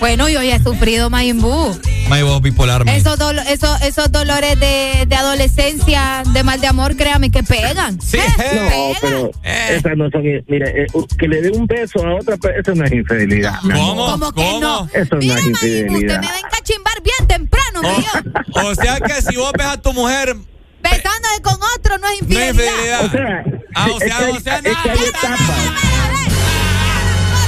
[0.01, 1.79] Bueno, yo ya he sufrido Mayimbu.
[2.09, 2.95] May, vos bipolar, man.
[2.95, 7.99] Esos, dolo- esos, esos dolores de, de adolescencia, de mal de amor, créame que pegan.
[8.03, 8.19] Sí.
[8.19, 10.23] No, pero esas no son.
[10.23, 10.87] Mire, eh,
[11.19, 13.59] que le dé un beso a otra, pe- eso no es infidelidad.
[13.63, 14.07] ¿Cómo?
[14.11, 14.87] ¿Cómo que no?
[14.93, 15.49] Eso no es Usted
[15.89, 16.21] infidelidad.
[16.21, 18.69] me va a encachimbar bien temprano, dijo.
[18.69, 20.37] O sea que si vos ves a tu mujer.
[20.83, 23.05] Besándose con otro no es No es infidelidad.
[23.05, 23.05] infidelidad.
[23.07, 25.41] O sea, Ah, o es sea, que hay- o sea, es que hay etapas.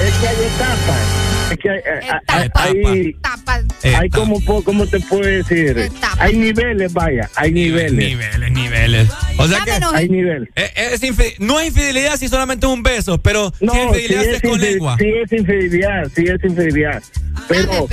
[0.02, 1.25] Es que hay etapas.
[1.50, 1.80] Es que hay,
[2.28, 3.64] hay, hay, Tapas.
[3.84, 5.90] hay como, ¿cómo te puedo decir?
[6.18, 7.92] Hay niveles, vaya, hay niveles.
[7.92, 9.08] Niveles, niveles.
[9.38, 10.48] O sea que Hay niveles.
[10.56, 13.86] eh, es infi- no es infidelidad si solamente es un beso, pero No, si es
[13.86, 14.96] infidelidad si es con lengua.
[14.98, 17.02] sí es infidelidad, sí es infidelidad.
[17.48, 17.88] Pero,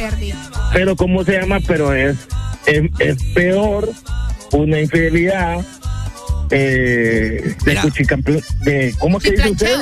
[0.73, 1.59] pero ¿cómo se llama?
[1.67, 2.17] Pero es,
[2.65, 3.90] es, es peor
[4.51, 5.59] una infidelidad
[6.49, 9.75] eh, de, cuchicample- de ¿cómo que dice usted?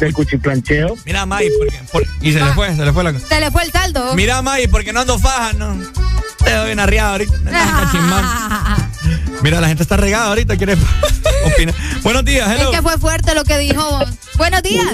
[0.00, 0.96] Del cuchiplancheo.
[1.04, 3.62] Mira, May, porque, por- y se le fue, se le fue la Se le fue
[3.64, 4.14] el saldo.
[4.14, 5.76] Mira, May, porque no ando faja, no.
[6.44, 7.32] Te doy bien arriado ahorita.
[7.50, 8.90] cachimán.
[9.42, 10.74] Mira, la gente está regada ahorita, quiere
[11.46, 11.74] opinar.
[12.02, 12.70] Buenos días, Es hello.
[12.70, 14.08] que fue fuerte lo que dijo vos.
[14.36, 14.86] Buenos días.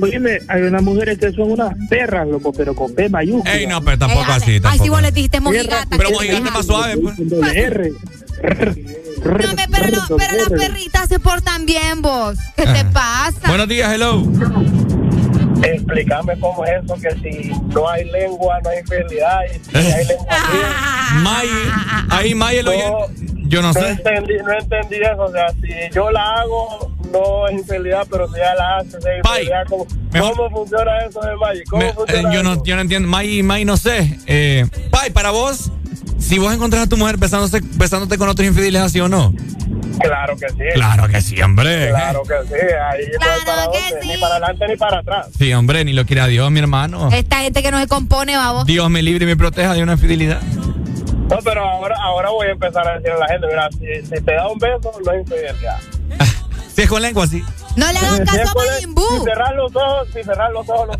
[0.00, 3.54] Oíme, hay unas mujeres que son unas perras, loco, pero con P mayúscula.
[3.54, 4.84] Ey, no, pero tampoco Eh, así, Ay, tampoco.
[4.84, 5.86] si vos le dijiste mojigata.
[5.96, 7.16] Pero mojigata más suave, pues.
[7.16, 7.92] Con doble R.
[8.42, 12.36] No, me- pero, no, pero las perritas se portan bien, vos.
[12.56, 12.90] ¿Qué te Ajá.
[12.92, 13.48] pasa?
[13.48, 14.22] Buenos días, hello.
[15.62, 20.04] Explícame cómo es eso, que si no hay lengua, no hay infidelidad, y si hay
[20.06, 20.26] lengua,
[21.22, 21.48] May,
[22.10, 23.26] ahí May el oyente.
[23.48, 23.88] Yo no no sé.
[23.90, 28.36] entendí, no entendí eso, o sea, si yo la hago, no es infidelidad, pero si
[28.36, 29.64] ella la hace, es infidelidad.
[29.68, 29.86] ¿Cómo,
[30.18, 31.64] ¿Cómo funciona eso de Maggi?
[31.64, 32.62] ¿Cómo Me- eh, funciona yo, no, eso?
[32.64, 33.08] yo no entiendo.
[33.08, 34.18] May, May, no sé.
[34.26, 35.70] Eh, Pai, para vos,
[36.26, 39.32] si vos encontrás a tu mujer besándose, besándote con otros infidelidad, ¿sí o no?
[40.00, 40.64] Claro que sí.
[40.74, 41.88] Claro que sí, hombre.
[41.88, 42.54] Claro que sí.
[42.54, 45.28] Ahí no hay para dónde, ni para adelante ni para atrás.
[45.38, 47.10] Sí, hombre, ni lo quiera Dios, mi hermano.
[47.12, 48.64] Esta gente que no se compone, babo.
[48.64, 50.42] Dios me libre y me proteja de una infidelidad.
[50.42, 54.22] No, pero ahora, ahora voy a empezar a decirle a la gente, mira, si, si
[54.22, 55.78] te da un beso, no es infidelidad.
[56.76, 57.42] Si es con lengua, sí.
[57.74, 59.18] No le hagan caso a Majin Buu.
[59.18, 60.94] Si cerrar los ojos, si cerrar los ojos, no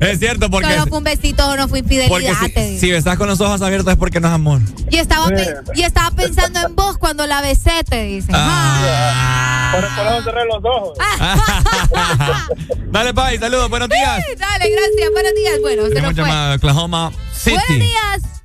[0.06, 0.70] Es cierto, porque.
[0.72, 2.40] Solo fue un besito o no fue Porque infidelidad.
[2.52, 2.80] te si, digo.
[2.80, 4.60] si estás con los ojos abiertos es porque no es amor.
[4.90, 8.34] Y estaba, pe- y estaba pensando en vos cuando la besé, te dicen.
[8.36, 9.70] Ah.
[9.72, 10.98] Por, por eso cerré los ojos.
[12.90, 14.24] Dale, Pai, saludos, buenos días.
[14.26, 15.10] Sí, Dale, gracias.
[15.12, 15.54] Buenos días.
[15.62, 16.54] Bueno, se nos fue.
[16.56, 17.56] Oklahoma City.
[17.68, 18.39] Buenos días.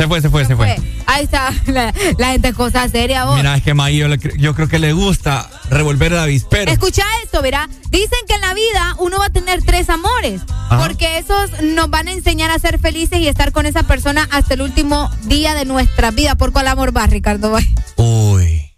[0.00, 0.80] Se fue, se fue, se fue.
[1.04, 1.52] Ahí está.
[1.66, 3.36] La, la gente es cosa seria, vos.
[3.36, 3.98] Mira, es que Maí,
[4.38, 6.72] yo, creo que le gusta revolver el avispero.
[6.72, 7.68] Escucha esto, verá.
[7.90, 10.40] Dicen que en la vida uno va a tener tres amores.
[10.48, 10.78] Ajá.
[10.78, 14.54] Porque esos nos van a enseñar a ser felices y estar con esa persona hasta
[14.54, 16.34] el último día de nuestra vida.
[16.34, 17.54] ¿Por cuál amor vas, Ricardo?
[17.96, 18.72] Uy.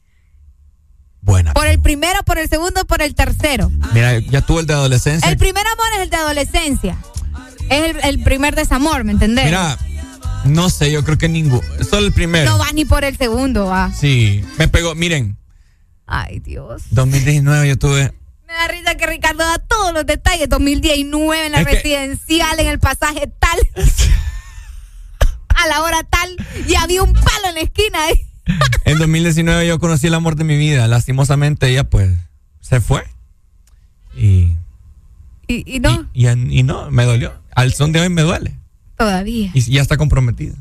[1.20, 1.54] Buena.
[1.54, 3.70] ¿Por el primero, por el segundo, por el tercero?
[3.94, 5.30] Mira, ya tuvo el de adolescencia.
[5.30, 6.96] El primer amor es el de adolescencia.
[7.70, 9.44] Es el, el primer desamor, ¿me entendés?
[9.44, 9.78] Mira,
[10.44, 11.62] no sé, yo creo que ninguno.
[11.88, 12.50] Solo el primero.
[12.50, 13.92] No va ni por el segundo, va.
[13.92, 14.94] Sí, me pegó.
[14.94, 15.36] Miren,
[16.06, 16.82] Ay, Dios.
[16.90, 18.12] 2019 yo tuve.
[18.46, 20.48] Me da risa que Ricardo da todos los detalles.
[20.48, 23.58] 2019 en la Es que- residencial, en el pasaje tal.
[25.48, 26.36] a la hora tal.
[26.68, 28.10] Y había un palo en la esquina.
[28.10, 28.26] ¿eh?
[28.84, 30.86] En 2019 yo conocí el amor de mi vida.
[30.88, 32.10] Lastimosamente ella pues
[32.60, 33.04] se fue.
[34.16, 34.56] Y,
[35.46, 37.32] Y, y no, y, y no, me dolió.
[37.54, 38.58] Al son de hoy me duele.
[39.04, 39.50] Todavía.
[39.54, 40.54] Y ya está comprometida.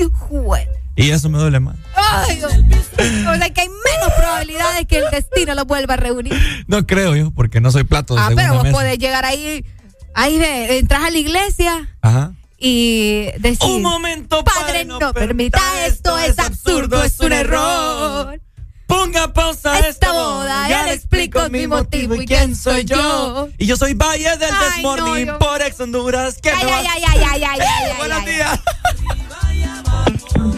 [0.00, 0.68] Hijo de-
[1.04, 1.76] Y eso me duele más.
[1.94, 2.52] Ay, Dios.
[2.52, 6.34] O sea que hay menos probabilidades que el destino lo vuelva a reunir.
[6.66, 8.74] No creo yo, porque no soy plato de Ah, pero vos mesa.
[8.76, 9.64] podés llegar ahí.
[10.14, 12.32] Ahí ve, entras a la iglesia Ajá.
[12.58, 13.68] y decir.
[13.70, 18.40] Un momento, Padre, no, permita esto, es absurdo, es un error.
[18.86, 23.48] Ponga pausa a esta boda, ya le explico mi motivo y quién soy yo.
[23.58, 26.38] Y yo soy Valle del Ay, This Morning no, yo- por Ex Honduras.
[26.40, 28.34] ¿Qué Ay, ay, ay, ay, ay, ay, ay, ay, Buenos ay.
[28.34, 28.60] días.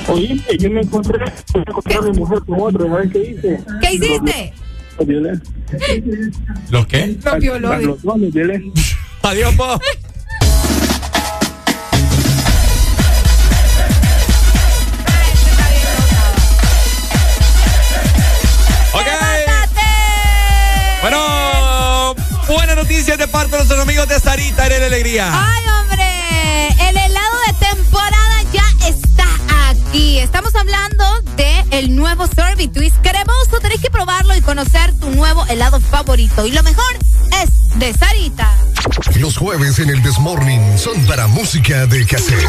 [0.08, 1.18] Oye, yo me encontré,
[1.54, 3.64] me encontré a mi mujer con otro, ¿sabes qué hice?
[3.80, 4.52] ¿Qué hiciste?
[6.70, 7.16] ¿Los qué?
[7.24, 7.76] Lo violó.
[7.78, 8.18] Los los.
[9.22, 9.80] Adiós, po.
[22.88, 25.30] noticias de parte de nuestros amigos de Sarita en la Alegría.
[25.30, 29.26] Ay, hombre, el helado de temporada ya está
[29.68, 30.18] aquí.
[30.20, 31.04] Estamos hablando
[31.36, 33.60] de el nuevo Sorbet Twist cremoso.
[33.60, 36.46] Tenés que probarlo y conocer tu nuevo helado favorito.
[36.46, 36.96] Y lo mejor
[37.42, 38.56] es de Sarita.
[39.16, 42.48] Los jueves en el Desmorning son para música de cassette.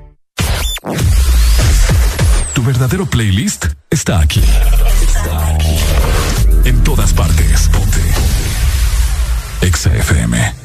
[2.53, 4.41] Tu verdadero playlist está aquí.
[5.01, 5.77] Está aquí.
[6.65, 7.69] En todas partes.
[7.69, 8.01] Ponte.
[9.61, 10.60] Exa FM.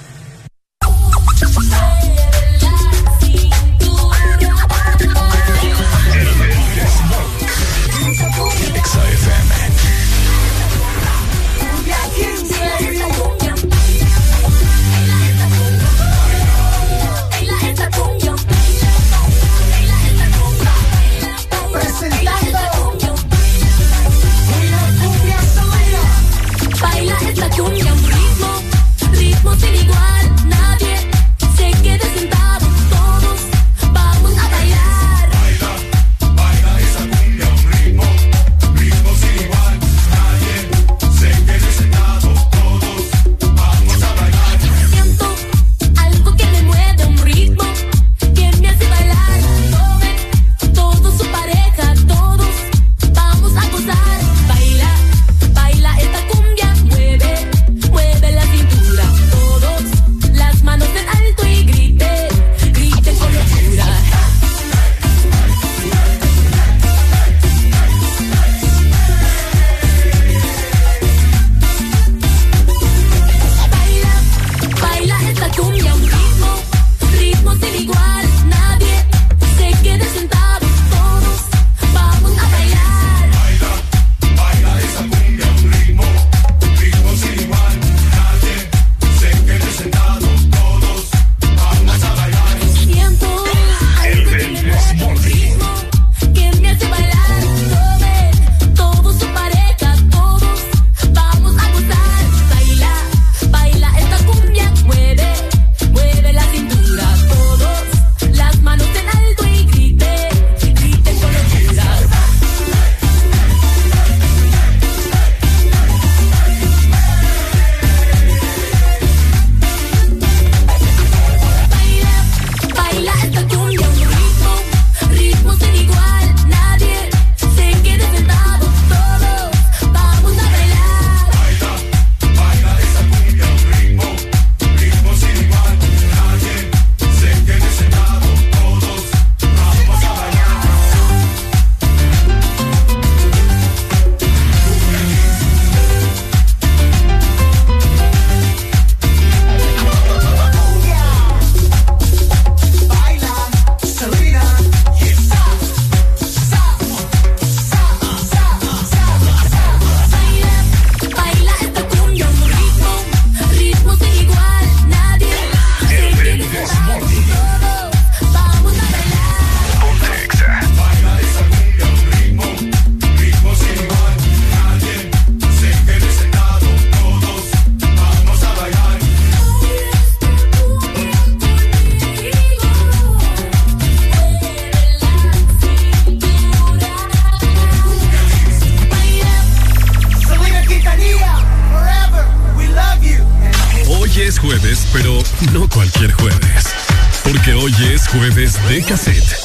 [198.76, 199.36] De cassette.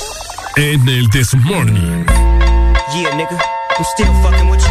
[0.58, 2.06] En el This Morning.
[2.93, 3.40] Yeah, nigga,
[3.77, 4.69] I'm still fucking with you.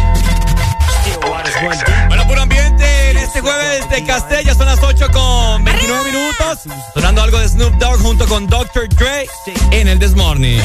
[1.01, 2.07] Still waters one deep.
[2.09, 6.59] Bueno, puro ambiente en este jueves de Castella son las 8 con 29 minutos.
[6.93, 8.87] Sonando algo de Snoop Dogg junto con Dr.
[8.89, 9.27] Dre
[9.71, 10.59] en el This Morning.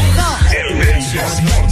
[0.54, 1.65] El This Morning.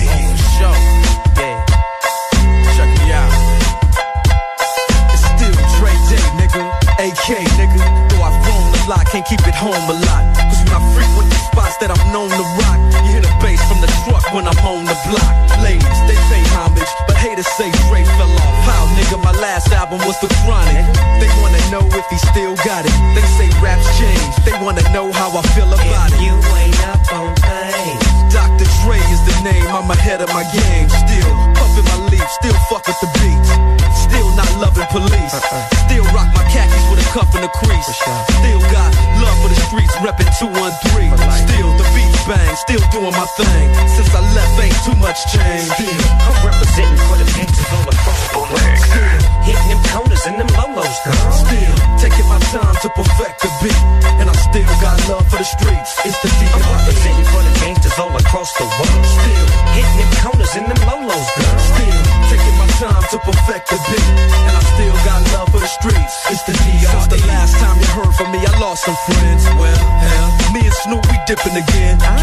[43.05, 43.69] Doing my thing.
[43.85, 45.69] Since I left, ain't too much change.
[45.77, 48.79] Still, I'm representing for the gangsters all across the world.
[48.81, 51.33] Still hitting them corners and them lolos, girl.
[51.33, 53.81] Still taking my time to perfect the beat,
[54.21, 56.01] and I still got love for the streets.
[56.09, 56.57] It's the D.R.E.
[56.57, 59.05] I'm representing for the gangsters all across the world.
[59.05, 61.59] Still hitting them corners and them lolos, girl.
[61.61, 62.01] Still
[62.33, 64.09] taking my time to perfect the beat,
[64.49, 66.15] and I still got love for the streets.
[66.33, 66.89] It's the D.R.E.
[66.89, 69.45] Since the last time you heard from me, I lost some friends.
[69.61, 72.01] Well, hell, me and Snoop we dipping again.
[72.01, 72.14] Kept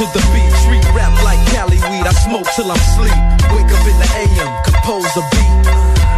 [0.00, 0.48] to the beat.
[0.64, 3.20] Street rap like Cali weed, I smoke till I'm sleep.
[3.52, 5.52] Wake up in the AM, compose a beat.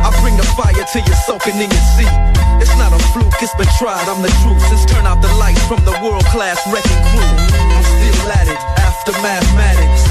[0.07, 2.15] I bring the fire till you're soaking in your seat.
[2.63, 4.63] It's not a fluke, it's been tried, I'm the truth.
[4.71, 7.27] Since turn out the lights from the world class wrecking crew.
[7.75, 10.07] I'm still at it, after mathematics.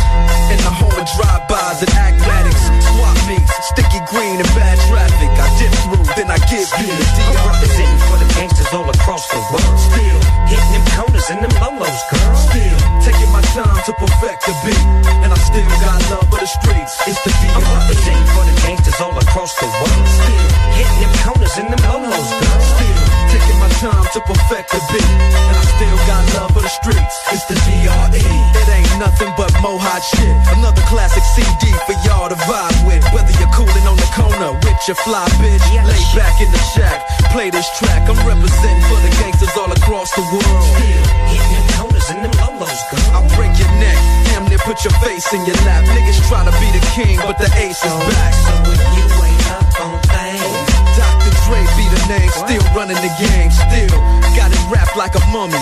[0.52, 2.68] In the home of drive-bys and acmatics.
[2.92, 5.32] Swap meets, sticky green and bad traffic.
[5.40, 7.32] I dip through, then I the DR.
[7.32, 9.78] I'm representing for the gangsters all across the world.
[9.80, 10.20] Still
[10.52, 12.36] hitting them corners and them lolos, girl.
[12.36, 14.86] Still taking my time to perfect the beat.
[15.24, 16.94] And I still got love for the streets.
[17.08, 17.56] It's the DR.
[17.56, 20.06] I'm representing for the gangsters all across the world.
[20.20, 22.62] Still hitting them corners and them lolos, girl.
[22.76, 23.00] Still
[23.32, 25.12] taking my time to perfect the beat.
[25.48, 27.16] And I still got love for the streets.
[27.32, 28.20] It's the DRE.
[28.20, 30.36] It ain't nothing but mohawk shit.
[30.52, 33.04] Another classic CD for y'all to vibe with.
[33.16, 37.06] Whether you're cooling on the corner with your fly bitch, lay back in the shack,
[37.30, 38.10] play this track.
[38.10, 40.66] I'm representing for the gangsters all across the world.
[40.74, 43.06] Still hitting corners and them lolos, girl.
[43.14, 45.86] I'll break your neck, damn near put your face in your lap.
[45.94, 48.34] Niggas try to be the king, but the ace is back.
[48.34, 50.58] So if you ain't up on things,
[50.98, 51.32] Dr.
[51.46, 53.98] Dre be the name, still running the game, still
[54.34, 55.62] got it wrapped like a mummy.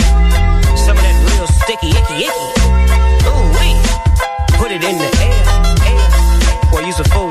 [1.41, 2.45] Real sticky, icky, icky.
[3.25, 3.73] Ooh, wee.
[4.61, 5.41] Put it in the air,
[5.89, 6.69] air.
[6.69, 7.30] Boy, use a fool,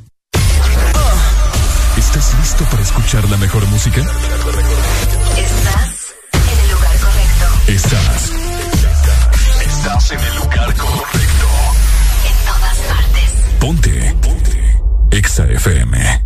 [2.69, 4.01] Para escuchar la mejor música?
[4.01, 4.15] Estás
[6.31, 7.45] en el lugar correcto.
[7.67, 8.31] Estás.
[9.65, 11.47] Estás, en el lugar correcto.
[12.27, 13.31] En todas partes.
[13.59, 14.15] Ponte.
[14.21, 14.79] Ponte.
[15.17, 16.23] Exa FM.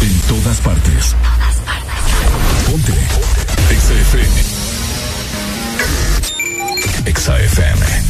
[0.00, 1.16] En todas partes.
[2.70, 2.92] Ponte.
[3.70, 4.42] Exa FM.
[7.06, 8.03] Exa FM.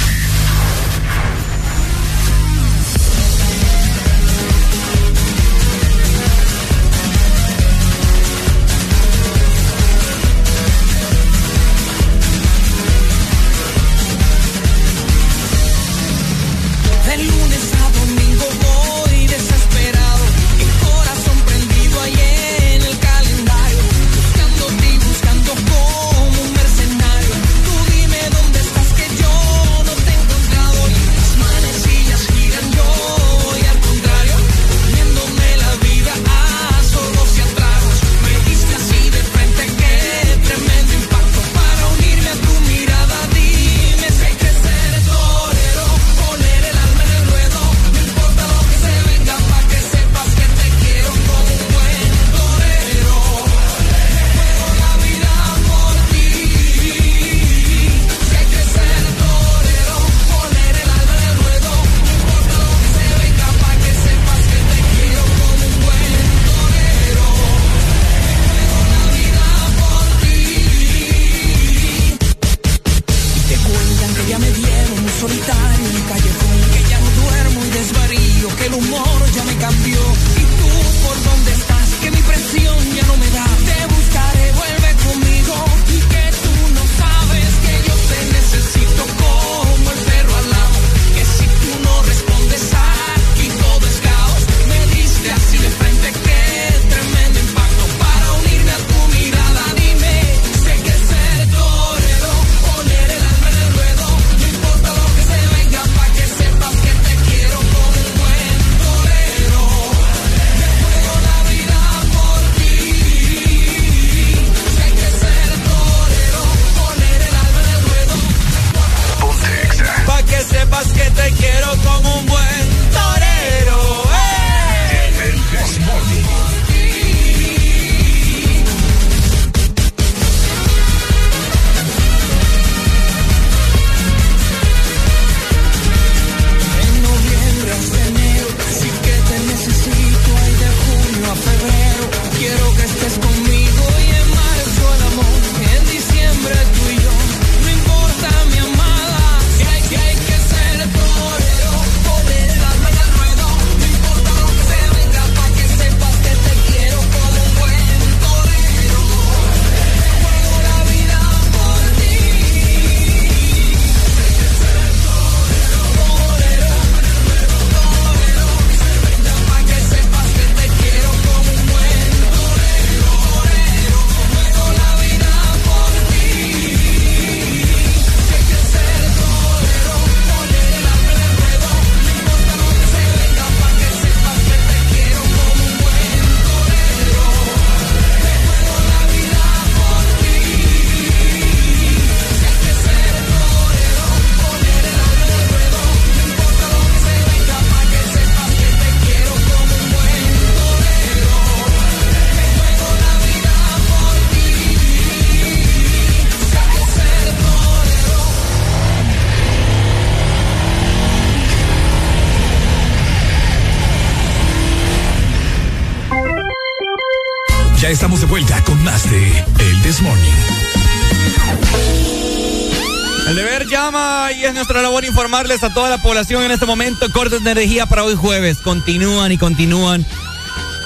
[225.14, 227.08] Informarles a toda la población en este momento.
[227.12, 228.58] Cortes de energía para hoy jueves.
[228.58, 230.04] Continúan y continúan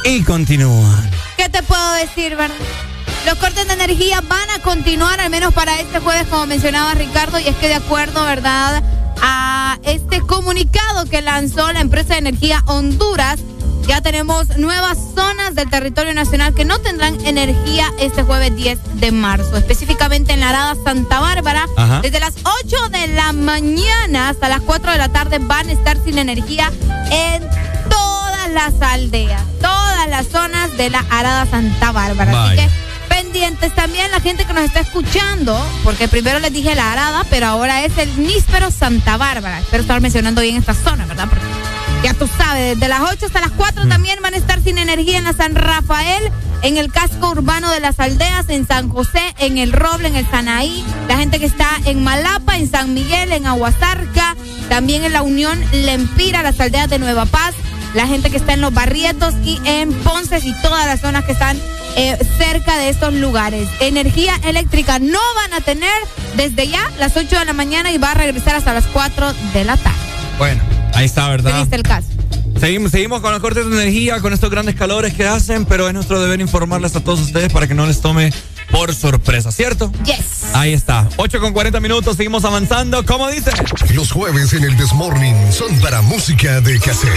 [0.05, 1.11] y continúan.
[1.39, 2.55] ¿Qué te puedo decir, verdad?
[3.25, 7.39] Los cortes de energía van a continuar, al menos para este jueves, como mencionaba Ricardo,
[7.39, 8.83] y es que de acuerdo, ¿verdad?,
[9.23, 13.41] a este comunicado que lanzó la empresa de energía Honduras,
[13.89, 19.12] ya tenemos nuevas zonas del territorio nacional que no tendrán energía este jueves 10 de
[19.12, 19.57] marzo.
[19.57, 22.00] Específicamente en la Arada Santa Bárbara, Ajá.
[22.02, 22.34] desde las
[22.65, 26.70] 8 de la mañana hasta las 4 de la tarde van a estar sin energía
[27.10, 27.42] en
[27.89, 32.44] todas las aldeas, todas las zonas de la Arada Santa Bárbara.
[32.44, 32.68] Así que
[33.08, 37.47] pendientes también la gente que nos está escuchando, porque primero les dije la Arada, pero
[37.47, 39.60] ahora es el Níspero Santa Bárbara.
[39.60, 41.26] Espero estar mencionando bien esta zona, ¿verdad?
[41.28, 41.44] Porque
[42.02, 45.18] ya tú sabes, desde las 8 hasta las 4 también van a estar sin energía
[45.18, 46.31] en la San Rafael,
[46.62, 50.28] en el casco urbano de las aldeas, en San José, en el Roble, en el
[50.28, 54.36] Sanaí, la gente que está en Malapa, en San Miguel, en Aguasarca,
[54.68, 57.55] también en la Unión Lempira, las aldeas de Nueva Paz,
[57.94, 61.33] la gente que está en los Barrietos y en Ponce y todas las zonas que
[61.33, 61.59] están
[61.97, 63.68] eh, cerca de estos lugares.
[63.81, 65.97] Energía eléctrica no van a tener
[66.36, 69.65] desde ya las 8 de la mañana y va a regresar hasta las 4 de
[69.65, 69.99] la tarde.
[70.39, 70.62] Bueno,
[70.99, 71.60] ahí está, ¿verdad?
[71.60, 72.09] ¿Viste el caso?
[72.59, 75.94] Seguimos, seguimos con los cortes de energía, con estos grandes calores que hacen, pero es
[75.94, 78.33] nuestro deber informarles a todos ustedes para que no les tome
[78.70, 79.93] por sorpresa, ¿cierto?
[80.05, 80.55] Yes.
[80.55, 81.09] Ahí está.
[81.17, 83.07] 8 con 40 minutos, seguimos avanzando.
[83.07, 83.52] ¿Cómo dice?
[83.94, 87.12] Los jueves en el Desmorning son para música de cassette.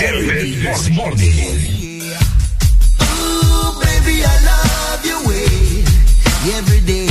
[0.00, 2.02] El Desmorning.
[3.00, 5.84] Ooh, baby, I love your way
[6.54, 7.07] every day.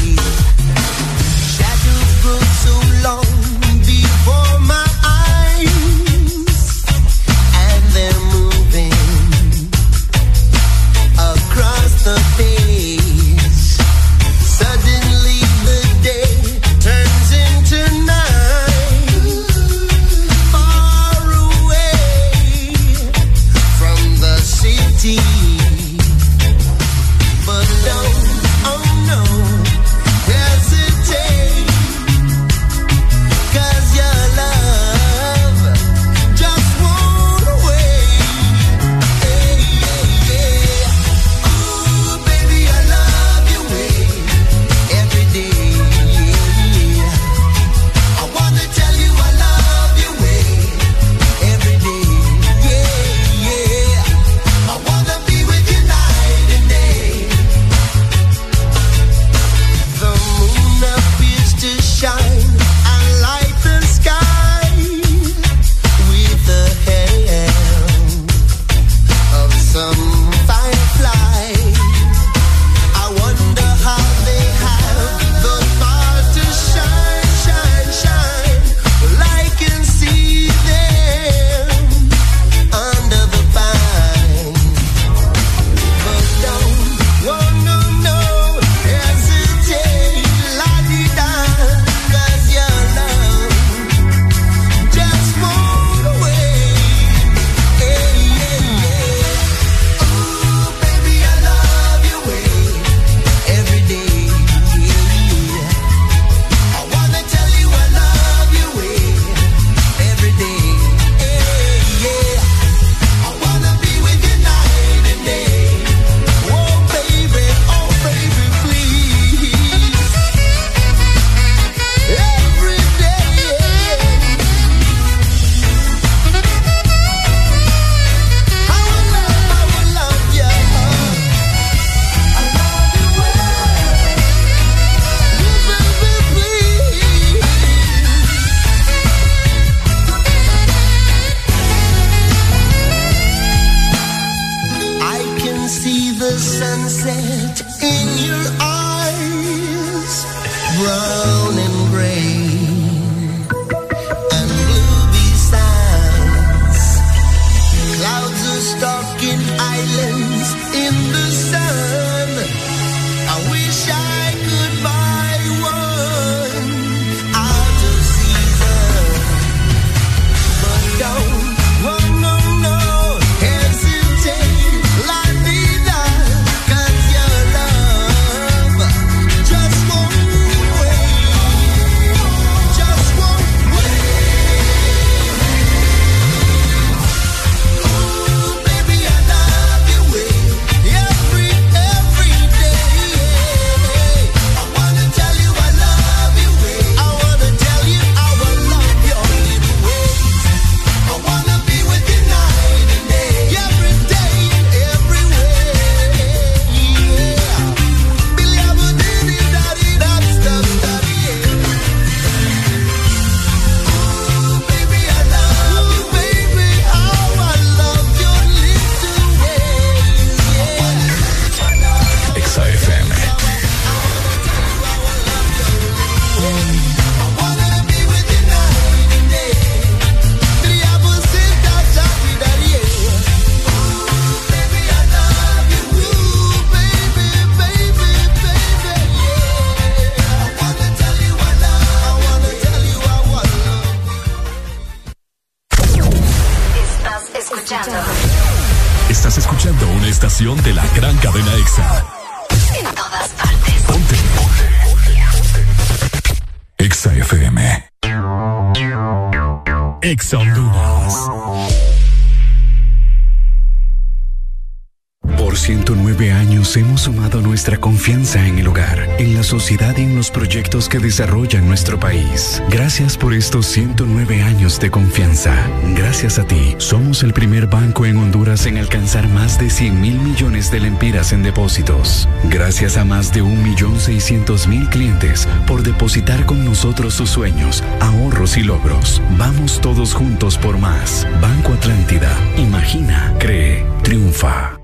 [273.58, 275.56] Estos 109 años de confianza.
[275.96, 280.20] Gracias a ti, somos el primer banco en Honduras en alcanzar más de 100 mil
[280.20, 282.30] millones de lempiras en depósitos.
[282.52, 289.24] Gracias a más de 1.600.000 clientes por depositar con nosotros sus sueños, ahorros y logros.
[289.38, 291.28] Vamos todos juntos por más.
[291.42, 292.38] Banco Atlántida.
[292.58, 294.78] Imagina, cree, triunfa.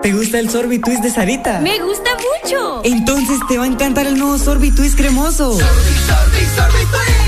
[0.00, 1.60] ¿Te gusta el Sorbitwist de Sarita?
[1.60, 2.80] Me gusta mucho.
[2.84, 5.58] Entonces te va a encantar el nuevo Sorbitwist cremoso.
[5.58, 5.72] Prueba
[7.10, 7.25] la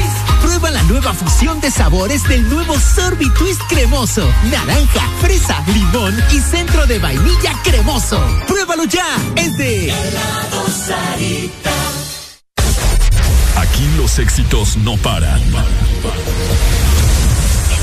[0.88, 4.26] nueva fusión de sabores del nuevo Sorbitwist cremoso.
[4.50, 8.18] Naranja, fresa, limón y centro de vainilla cremoso.
[8.46, 9.06] Pruébalo ya.
[9.36, 9.92] Es de
[13.56, 15.42] Aquí los éxitos no paran.
[15.42, 15.52] En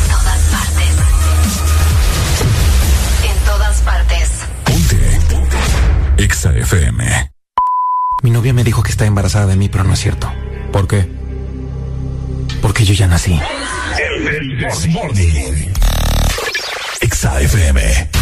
[0.10, 0.90] todas partes.
[3.24, 4.30] En todas partes.
[6.18, 7.32] EXA FM.
[8.24, 10.32] Mi novia me dijo que está embarazada de mí, pero no es cierto.
[10.72, 11.25] ¿Por qué?
[12.76, 13.40] Porque yo ya nací.
[13.98, 15.72] El This Morning.
[17.00, 18.15] EXA FM.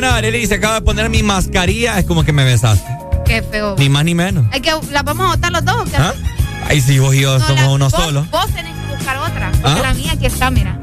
[0.00, 0.28] Las mañana.
[0.28, 1.98] Arely se acaba de poner mi mascarilla.
[1.98, 2.86] Es como que me besaste.
[3.24, 3.74] Qué feo.
[3.78, 4.46] Ni más ni menos.
[4.52, 5.88] Hay que, ¿La vamos a votar los dos?
[5.98, 6.12] ¿Ah?
[6.68, 8.26] Ahí sí, vos y yo somos la- uno vos, solo.
[8.30, 9.48] Vos tenés que buscar otra.
[9.48, 9.58] ¿Ah?
[9.62, 10.78] Porque la mía aquí está, mira.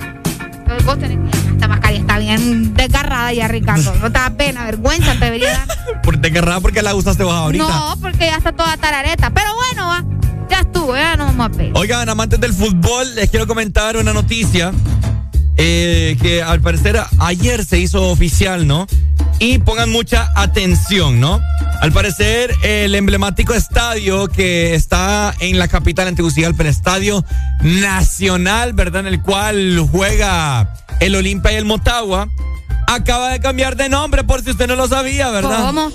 [0.85, 1.53] Vos tenés que...
[1.53, 3.93] Esta mascarilla está bien desgarrada ya, Ricardo.
[4.01, 6.01] No te da pena, vergüenza te debería dar.
[6.01, 7.64] Por, querrás porque la usaste vos ahorita.
[7.66, 9.30] No, porque ya está toda tarareta.
[9.33, 10.03] Pero bueno, va.
[10.50, 11.72] Ya estuvo, ya no vamos a pedir.
[11.75, 14.72] Oigan, amantes del fútbol, les quiero comentar una noticia
[15.58, 18.85] eh, que al parecer ayer se hizo oficial, ¿no?
[19.40, 21.42] Y pongan mucha atención, ¿no?
[21.82, 27.26] Al parecer, el emblemático estadio que está en la capital en Tegucigalpa, el Estadio
[27.62, 29.02] Nacional, ¿verdad?
[29.02, 32.30] En el cual juega el Olimpia y el Motagua,
[32.88, 35.60] acaba de cambiar de nombre, por si usted no lo sabía, ¿verdad?
[35.66, 35.92] ¿Cómo?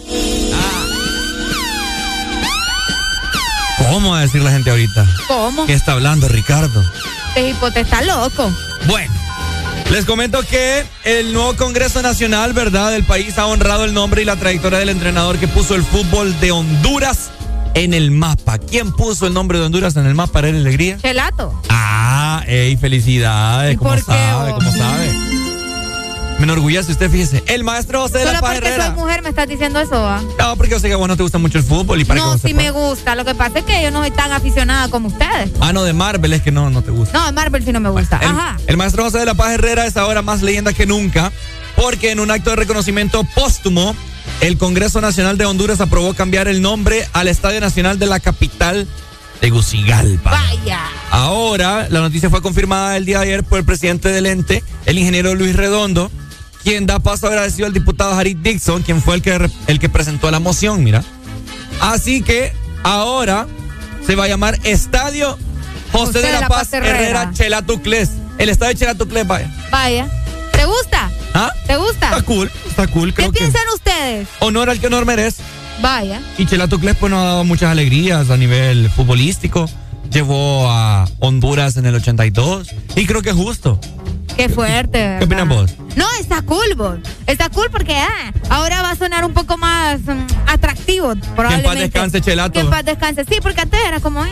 [3.79, 5.07] ¿Cómo va a decir la gente ahorita?
[5.27, 5.65] ¿Cómo?
[5.65, 6.85] ¿Qué está hablando, Ricardo?
[7.29, 8.53] Este hipote está loco.
[8.87, 9.13] Bueno,
[9.91, 14.25] les comento que el nuevo Congreso Nacional, ¿verdad?, del país ha honrado el nombre y
[14.25, 17.31] la trayectoria del entrenador que puso el fútbol de Honduras
[17.75, 18.59] en el mapa.
[18.59, 20.99] ¿Quién puso el nombre de Honduras en el mapa, Arely Alegría?
[21.01, 21.61] Chelato.
[21.69, 23.75] Ah, ey, felicidades.
[23.75, 24.53] ¿Y ¿Cómo sabe?
[24.53, 25.28] ¿Cómo sabe?
[26.39, 27.43] Me enorgullece usted, fíjese.
[27.47, 28.95] El maestro José de Solo la Paz porque soy Herrera.
[28.95, 30.23] mujer me estás diciendo eso, va.
[30.39, 32.21] No, porque yo sé que a vos no te gusta mucho el fútbol y para
[32.21, 33.17] No, sí me gusta.
[33.17, 35.51] Lo que pasa es que yo no soy tan aficionada como ustedes.
[35.61, 37.19] Ah, no, de Marvel es que no, no te gusta.
[37.19, 38.19] No, Marvel sí no me gusta.
[38.23, 38.57] Ajá.
[38.67, 41.33] el maestro José de la Paz Herrera es ahora más leyenda que nunca,
[41.75, 43.97] porque en un acto de reconocimiento póstumo,
[44.41, 48.87] el Congreso Nacional de Honduras aprobó cambiar el nombre al Estadio Nacional de la capital
[49.41, 50.31] Tegucigalpa.
[50.31, 50.81] Vaya.
[51.11, 54.99] Ahora, la noticia fue confirmada el día de ayer por el presidente del ente, el
[54.99, 56.11] ingeniero Luis Redondo,
[56.69, 60.31] quien da paso agradecido al diputado Harit Dixon, quien fue el que, el que presentó
[60.31, 61.03] la moción, mira.
[61.81, 63.47] Así que ahora
[64.07, 65.39] se va a llamar Estadio
[65.93, 68.11] José, de la, Paz, Herrera, Chelatucles.
[68.37, 69.51] El estadio de Chelatucles, vaya.
[69.71, 70.09] Vaya.
[70.53, 71.11] ¿Te gusta?
[71.33, 71.51] ¿Ah?
[71.67, 72.11] ¿Te gusta?
[72.11, 73.15] Está cool, está cool.
[73.15, 74.29] ¿Qué Creo que piensan ustedes?
[74.41, 75.43] honor al que honor merece.
[75.81, 76.21] Vaya.
[76.37, 79.71] Y Chelatucles pues nos ha dado muchas alegrías a nivel futbolístico.
[80.13, 83.81] Llevó a Honduras en el 82 y creo que es justo.
[84.39, 85.17] Qué fuerte.
[85.19, 85.75] ¿Qué opinas vos?
[85.97, 86.99] No, está cool, vos.
[87.27, 91.81] Está cool porque ah, ahora va a sonar un poco más mm, atractivo, probablemente.
[91.81, 92.53] descanse, Chelato.
[92.53, 93.25] Que en paz descanse.
[93.29, 94.31] Sí, porque antes era como, eh,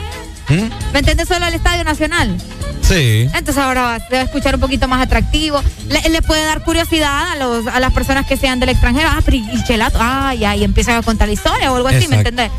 [0.49, 0.93] ¿Mm?
[0.93, 1.27] ¿me entiendes?
[1.27, 2.41] Solo el Estadio Nacional.
[2.83, 3.23] Sí.
[3.35, 5.61] Entonces ahora va, se va a escuchar un poquito más atractivo.
[5.89, 9.09] Le, le puede dar curiosidad a los a las personas que sean del extranjero.
[9.11, 9.99] Ah, pero y Chelato.
[10.01, 12.29] Ah, ya, y empiezan a contar la historia o algo así, ¿me Exacto.
[12.29, 12.51] entendés?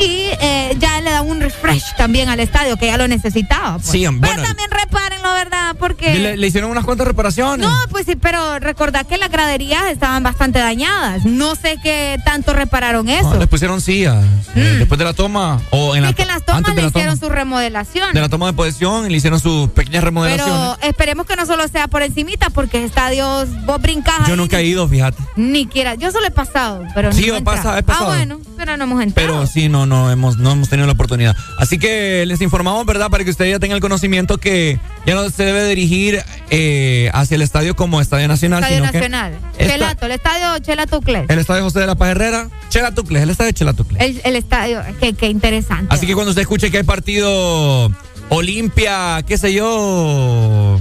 [0.00, 3.74] Y eh, ya le da un refresh también al estadio, que ya lo necesitaba.
[3.78, 3.86] pues.
[3.88, 4.42] Sí, Pero bueno.
[4.42, 5.76] también repárenlo, ¿verdad?
[5.78, 6.14] Porque...
[6.18, 7.66] Le, le hicieron unas cuantas reparaciones.
[7.66, 11.24] No, pues sí, pero recordad que las graderías estaban bastante dañadas.
[11.24, 13.30] No sé qué tanto repararon eso.
[13.30, 14.24] No, le pusieron sillas.
[14.54, 15.60] eh, después de la toma.
[15.70, 17.00] O en la que en las tomas antes de le la toma.
[17.02, 18.12] hicieron su remodelación.
[18.12, 20.54] De la toma de posesión y le hicieron sus pequeñas remodelaciones.
[20.80, 24.64] Pero esperemos que no solo sea por encimita, porque estadios, vos brincás Yo nunca he
[24.64, 25.22] ido, fíjate.
[25.36, 25.94] ni quiera.
[25.94, 28.06] Yo solo he pasado, pero Sí, no he he pasado, he pasado.
[28.10, 29.28] Ah, bueno, pero no hemos entrado.
[29.28, 31.36] Pero sí, no, no hemos, no hemos tenido la oportunidad.
[31.58, 33.08] Así que les informamos, ¿verdad?
[33.10, 37.36] Para que usted ya tenga el conocimiento que ya no se debe dirigir eh, hacia
[37.36, 39.38] el estadio como Estadio Nacional, Estadio sino que Nacional.
[39.58, 41.24] esta- Chelato, el estadio Chelatucle.
[41.28, 44.02] el estadio José de la Paz Herrera, Chelatucles, el estadio Chelatucles.
[44.02, 45.86] El, el estadio, qué, qué interesante.
[45.94, 47.90] Así que cuando usted escuche que hay partido
[48.28, 50.80] Olimpia, qué sé yo,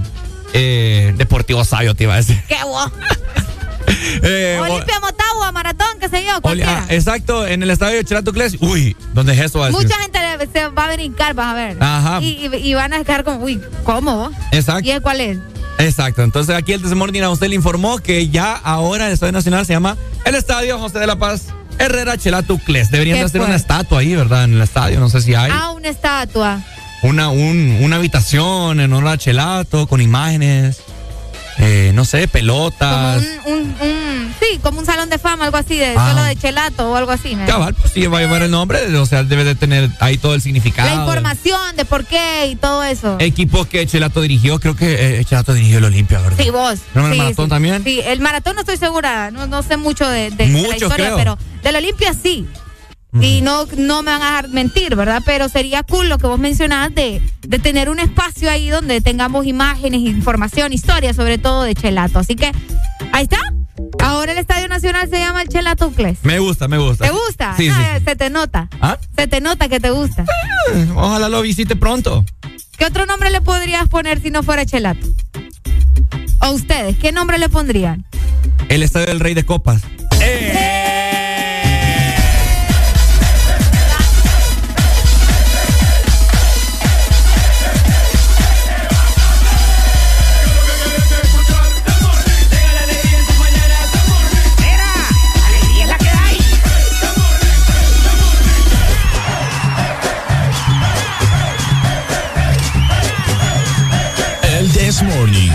[0.53, 2.42] eh, Deportivo Sayo te iba a decir.
[2.48, 2.90] ¡Qué guau!
[4.23, 8.57] Eh, Olimpia, Motagua, Maratón, qué sé yo, ah, exacto, en el estadio de Chelatucles.
[8.59, 9.59] Uy, ¿dónde es eso?
[9.59, 9.83] Va a decir.
[9.85, 11.77] Mucha gente le- se va a brincar, vas a ver.
[11.80, 12.19] Ajá.
[12.22, 14.31] Y, y- y van a quedar como, uy, ¿cómo?
[14.51, 14.88] Exacto.
[14.88, 15.38] ¿Y el cuál es?
[15.77, 19.65] Exacto, entonces aquí el Desmorning a usted le informó que ya ahora el Estadio Nacional
[19.65, 21.47] se llama el Estadio José de la Paz
[21.77, 22.89] Herrera Chelatucles.
[22.91, 23.47] Deberían hacer fuerte.
[23.47, 24.45] una estatua ahí, ¿verdad?
[24.45, 25.51] En el estadio, no sé si hay.
[25.53, 26.61] Ah, una estatua.
[27.03, 30.77] Una, un- una habitación en honor a Chelato con imágenes,
[31.58, 33.24] eh, no sé, Como pelotas.
[33.45, 36.09] un, un, un- sí, como un salón de fama, algo así, de Ah.
[36.11, 37.35] solo de chelato o algo así.
[37.35, 37.45] ¿no?
[37.45, 40.34] Cabal, pues sí, va a llevar el nombre, o sea, debe de tener ahí todo
[40.35, 40.90] el significado.
[40.90, 43.16] La información de por qué y todo eso.
[43.19, 46.38] Equipo que Chelato dirigió, creo que eh, Chelato dirigió el Olimpia, ¿verdad?
[46.42, 46.80] Sí, vos.
[46.93, 47.50] ¿No en el Sí, maratón sí.
[47.50, 47.84] también?
[47.84, 50.95] Sí, el maratón no estoy segura, no, no sé mucho de, de- de la historia,
[50.95, 51.17] creo.
[51.17, 52.45] pero del Olimpia sí.
[53.22, 55.22] Y no, no me van a dejar mentir, ¿verdad?
[55.26, 59.45] Pero sería cool lo que vos mencionabas de, de tener un espacio ahí donde tengamos
[59.45, 62.19] imágenes, información, historia, sobre todo de Chelato.
[62.19, 62.52] Así que,
[63.11, 63.38] ahí está.
[64.03, 66.19] Ahora el Estadio Nacional se llama el Chelato Cles.
[66.24, 67.06] Me gusta, me gusta.
[67.06, 67.56] ¿Te gusta?
[67.58, 68.03] Sí, Ah, sí.
[68.06, 68.68] Se te nota.
[68.82, 68.98] ¿Ah?
[69.18, 70.26] Se te nota que te gusta.
[70.74, 72.26] Eh, Ojalá lo visite pronto.
[72.77, 75.08] ¿Qué otro nombre le podrías poner si no fuera Chelato?
[76.42, 76.98] ¿O ustedes?
[76.98, 78.06] ¿Qué nombre le pondrían?
[78.69, 79.82] El Estadio del Rey de Copas.
[80.19, 80.60] bebita
[104.95, 105.55] This Morning.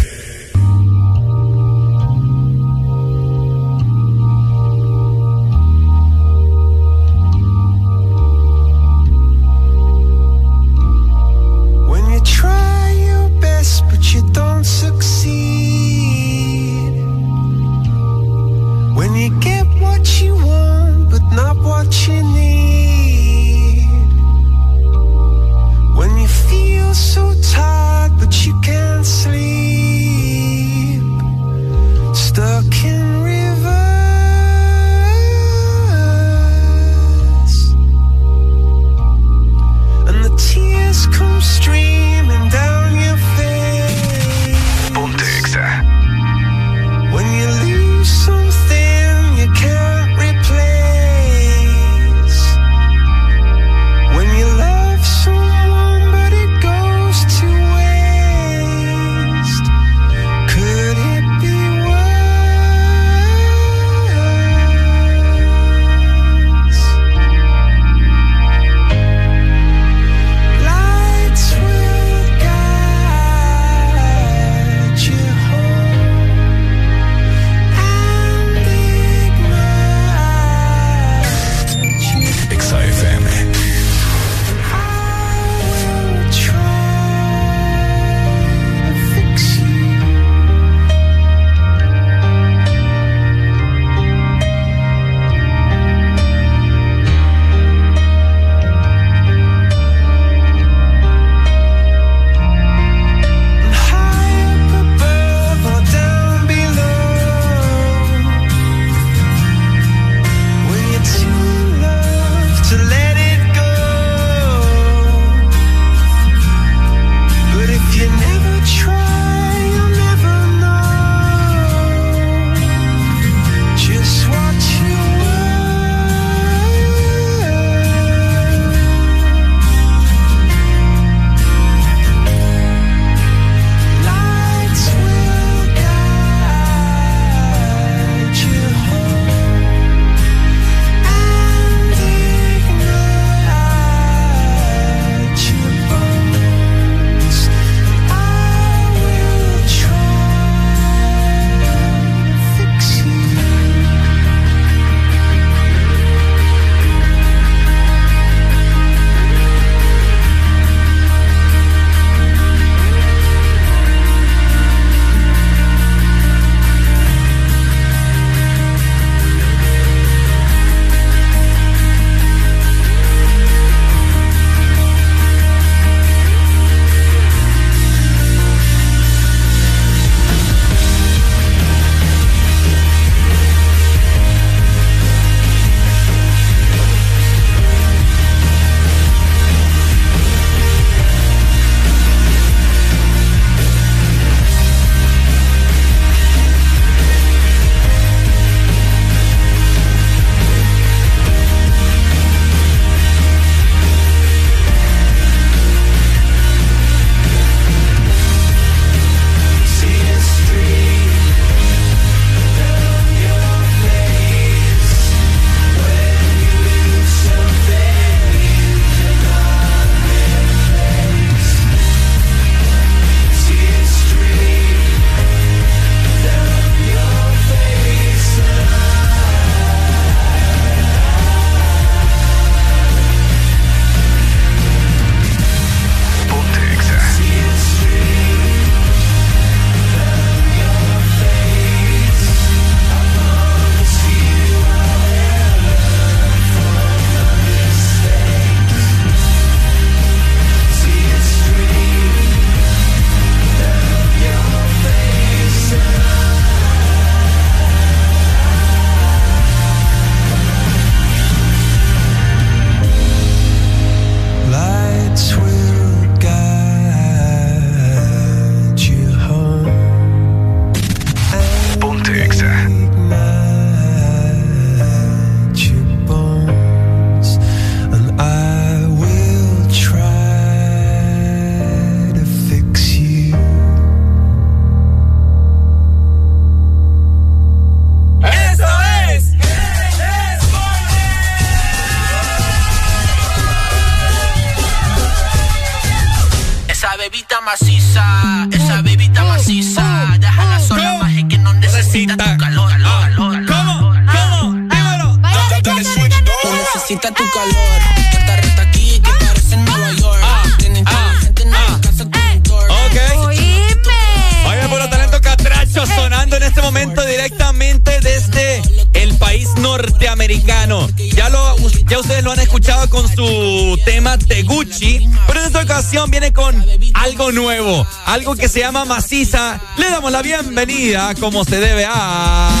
[328.21, 329.59] Algo que se llama Maciza.
[329.77, 332.51] Le damos la bienvenida como se debe a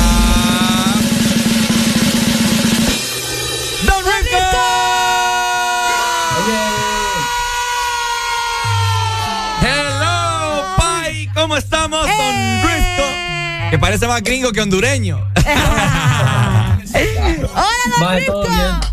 [3.85, 4.03] Don
[9.61, 13.03] Hello, Pai, ¿cómo estamos, Don Risco?
[13.69, 15.19] Que parece más gringo que hondureño.
[17.99, 18.91] Mae, todo bien.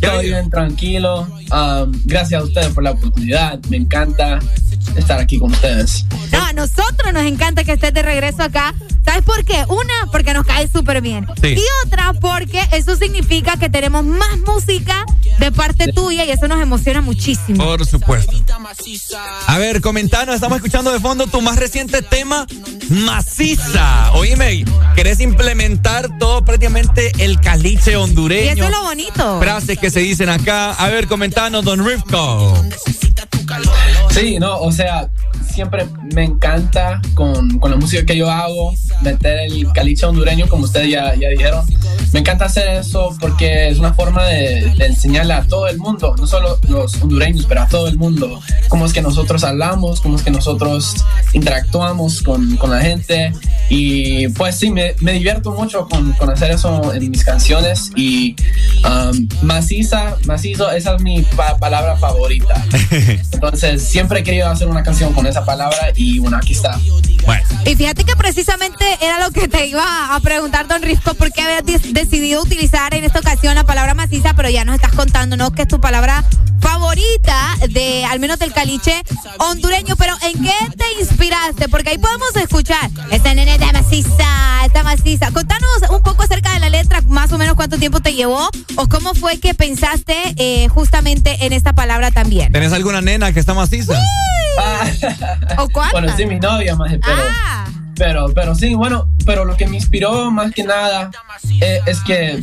[0.00, 1.28] Todo bien, tranquilo.
[1.52, 3.58] Um, gracias a ustedes por la oportunidad.
[3.68, 4.38] Me encanta
[4.98, 6.04] estar aquí con ustedes.
[6.32, 8.74] No, a nosotros nos encanta que estés de regreso acá.
[9.04, 9.64] ¿Sabes por qué?
[9.68, 11.26] Una, porque nos cae súper bien.
[11.40, 11.54] Sí.
[11.54, 15.04] Y otra, porque eso significa que tenemos más música
[15.38, 17.64] de parte tuya y eso nos emociona muchísimo.
[17.64, 18.36] Por supuesto.
[19.46, 22.46] A ver, comentanos, estamos escuchando de fondo tu más reciente tema,
[22.90, 24.12] Maciza.
[24.12, 28.44] Oíme, ¿querés implementar todo prácticamente el caliche hondureño?
[28.44, 29.40] Y eso es lo bonito.
[29.40, 30.72] Frases que se dicen acá.
[30.72, 32.62] A ver, comentanos, Don Rivko.
[34.18, 35.08] Sí, no, o sea,
[35.46, 35.86] siempre
[36.18, 40.90] me encanta con, con la música que yo hago, meter el caliche hondureño, como ustedes
[40.90, 41.64] ya, ya dijeron.
[42.12, 46.16] Me encanta hacer eso porque es una forma de, de enseñarle a todo el mundo,
[46.18, 50.16] no solo los hondureños, pero a todo el mundo, cómo es que nosotros hablamos, cómo
[50.16, 50.96] es que nosotros
[51.34, 53.32] interactuamos con, con la gente.
[53.70, 57.92] Y pues sí, me, me divierto mucho con, con hacer eso en mis canciones.
[57.94, 58.34] Y
[58.84, 62.64] um, maciza, macizo, esa es mi pa- palabra favorita.
[63.32, 66.80] Entonces, siempre he querido hacer una canción con esa palabra y bueno, aquí está.
[67.66, 71.42] Y fíjate que precisamente era lo que te iba a preguntar, don Risco, ¿por qué
[71.42, 74.32] habías de- decidido utilizar en esta ocasión la palabra maciza?
[74.34, 75.50] Pero ya nos estás contando, ¿no?
[75.50, 76.24] Que es tu palabra
[76.60, 79.02] favorita de, al menos del caliche
[79.38, 79.96] hondureño.
[79.96, 81.68] Pero ¿en qué te inspiraste?
[81.68, 85.30] Porque ahí podemos escuchar, esta nena está maciza, está maciza.
[85.30, 88.88] Contanos un poco acerca de la letra, más o menos cuánto tiempo te llevó o
[88.88, 92.52] cómo fue que pensaste eh, justamente en esta palabra también.
[92.52, 94.00] ¿Tenés alguna nena que está maciza?
[95.58, 95.92] ¿O cuántas?
[95.92, 97.22] Bueno, sí, mi novia, más pero,
[97.94, 101.10] pero, pero sí, bueno, pero lo que me inspiró más que nada
[101.60, 102.42] eh, es que,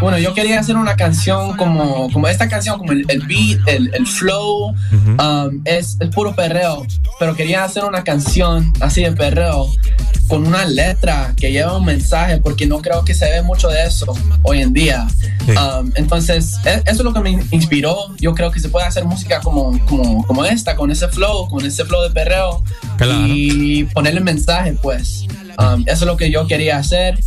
[0.00, 3.94] bueno, yo quería hacer una canción como, como esta canción, como el, el beat, el,
[3.94, 6.86] el flow, um, es, es puro perreo,
[7.20, 9.70] pero quería hacer una canción así de perreo
[10.26, 13.84] con una letra que lleva un mensaje, porque no creo que se ve mucho de
[13.84, 15.06] eso hoy en día.
[15.46, 18.16] Um, entonces, e- eso es lo que me inspiró.
[18.18, 21.66] Yo creo que se puede hacer música como, como, como esta, con ese flow, con
[21.66, 22.64] ese flow de perreo
[23.28, 25.26] y ponerle mensaje, pues.
[25.58, 27.18] Um, eso es lo que yo quería hacer.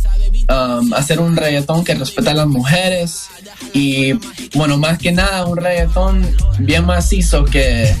[0.48, 3.28] Um, hacer un reggaetón que respeta a las mujeres
[3.74, 4.12] y,
[4.54, 6.26] bueno, más que nada, un reggaetón
[6.58, 7.94] bien macizo que,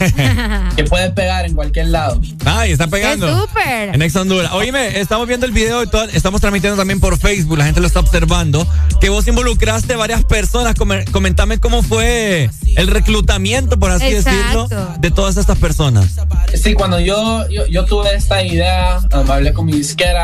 [0.76, 2.20] que puede pegar en cualquier lado.
[2.44, 3.26] Ay, está pegando.
[3.26, 3.94] ¡Qué súper!
[3.94, 4.52] En Ex Honduras.
[4.52, 7.86] Oíme, estamos viendo el video y todo, estamos transmitiendo también por Facebook, la gente lo
[7.86, 8.66] está observando,
[9.00, 10.74] que vos involucraste varias personas.
[10.74, 14.68] Come- Comentame cómo fue el reclutamiento, por así Exacto.
[14.68, 16.16] decirlo, de todas estas personas.
[16.54, 20.17] Sí, cuando yo, yo, yo tuve esta idea, um, hablé con mi disquera,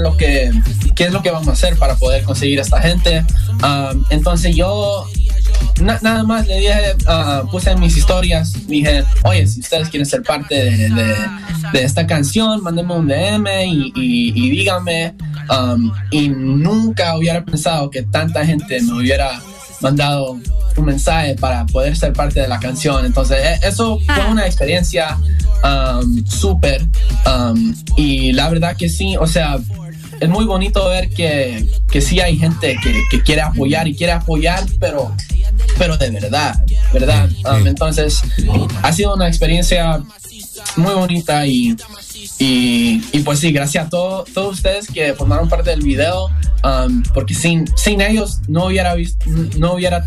[0.00, 0.50] lo que,
[0.94, 3.24] qué es lo que vamos a hacer para poder conseguir a esta gente.
[3.62, 5.06] Um, entonces yo
[5.80, 6.74] na- nada más le dije,
[7.06, 11.14] ah, puse en mis historias, dije, oye, si ustedes quieren ser parte de,
[11.84, 15.14] esta canción, mándenme un DM y, y- díganme.
[15.50, 19.40] Um, y nunca hubiera pensado que tanta gente me hubiera
[19.80, 20.38] mandado
[20.76, 23.04] un mensaje para poder ser parte de la canción.
[23.04, 25.18] Entonces, e- eso fue una experiencia
[25.64, 26.86] um, súper.
[27.26, 29.58] um, y la verdad que sí, o sea,
[30.20, 34.12] es muy bonito ver que, que sí hay gente que, que quiere apoyar y quiere
[34.12, 35.14] apoyar, pero,
[35.78, 37.30] pero de verdad, ¿verdad?
[37.44, 38.22] Um, entonces,
[38.82, 40.02] ha sido una experiencia
[40.76, 41.74] muy bonita y,
[42.38, 46.26] y, y pues sí, gracias a todo- todos ustedes que formaron parte del video,
[46.64, 49.24] um, porque sin, sin ellos no hubiera visto,
[49.58, 50.04] no hubiera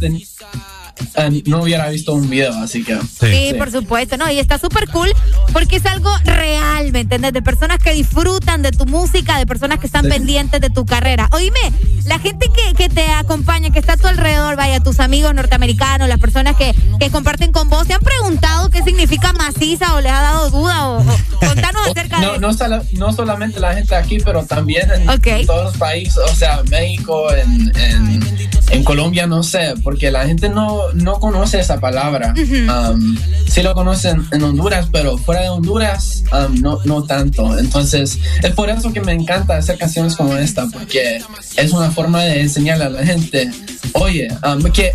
[1.15, 4.29] tenido no hubiera visto un video, así que Sí, por supuesto, ¿no?
[4.31, 5.11] Y está súper cool
[5.51, 7.33] porque es algo real, ¿me entiendes?
[7.33, 10.09] De personas que disfrutan de tu música, de personas que están Sí.
[10.09, 11.29] pendientes de tu carrera.
[11.31, 11.59] Oíme,
[12.05, 16.07] la gente que, que te acompaña, que está a tu alrededor, vaya, tus amigos norteamericanos,
[16.07, 20.11] las personas que, que comparten con vos, ¿te han preguntado qué significa maciza o les
[20.11, 20.89] ha dado duda?
[20.89, 24.89] O, o- contanos acerca de no, no, solo- no solamente la gente aquí, pero también
[24.91, 25.27] en, Ok.
[25.27, 28.23] en todos los países, o sea, México, en, en,
[28.69, 32.33] en Colombia no sé, porque la gente no, no conoce esa palabra.
[32.35, 37.57] Um, sí lo conocen en Honduras, pero fuera de Honduras um, no, no tanto.
[37.57, 41.21] Entonces, es por eso que me encanta hacer canciones como esta, porque
[41.57, 43.49] es una forma de enseñarle a la gente,
[43.93, 44.93] oye, um, que,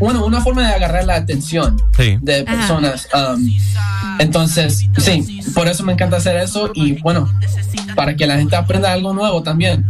[0.00, 3.08] bueno, una forma de agarrar la atención de personas.
[3.14, 3.50] Um,
[4.18, 7.32] entonces, sí, por eso me encanta hacer eso y bueno,
[7.94, 9.84] para que la gente aprenda algo nuevo también.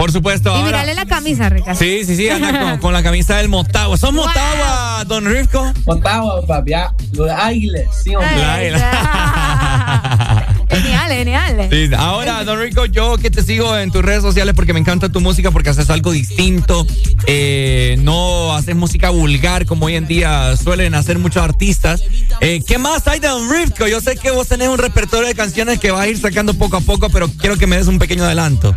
[0.00, 0.48] Por supuesto.
[0.48, 1.74] Y ahora- mírale la camisa, Rica.
[1.74, 3.98] Sí, sí, sí, anda con, con la camisa del Motagua.
[3.98, 5.70] ¿Son Motagua, Don Rifco?
[5.84, 6.72] Motagua, papi.
[6.72, 8.72] ah, Lo de Águiles, sí, hombre.
[10.70, 11.68] Genial, genial.
[11.70, 15.08] Sí, ahora, Don Rico, yo que te sigo en tus redes sociales porque me encanta
[15.08, 16.86] tu música, porque haces algo distinto.
[17.26, 22.02] eh, no haces música vulgar como hoy en día suelen hacer muchos artistas.
[22.40, 23.86] Eh, ¿Qué más hay de Don Rifco?
[23.86, 26.76] Yo sé que vos tenés un repertorio de canciones que vas a ir sacando poco
[26.76, 28.74] a poco, pero quiero que me des un pequeño adelanto.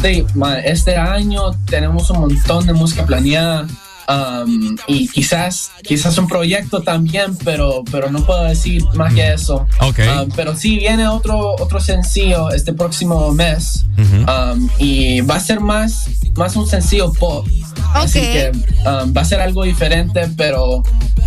[0.00, 0.24] Sí,
[0.64, 3.66] este año tenemos un montón de música planeada
[4.12, 9.66] um, y quizás quizás un proyecto también, pero pero no puedo decir más que eso.
[9.80, 9.98] Ok.
[9.98, 15.60] Um, pero sí viene otro otro sencillo este próximo mes um, y va a ser
[15.60, 17.46] más más un sencillo pop.
[17.94, 18.52] Así que
[18.86, 20.82] um, va a ser algo diferente, pero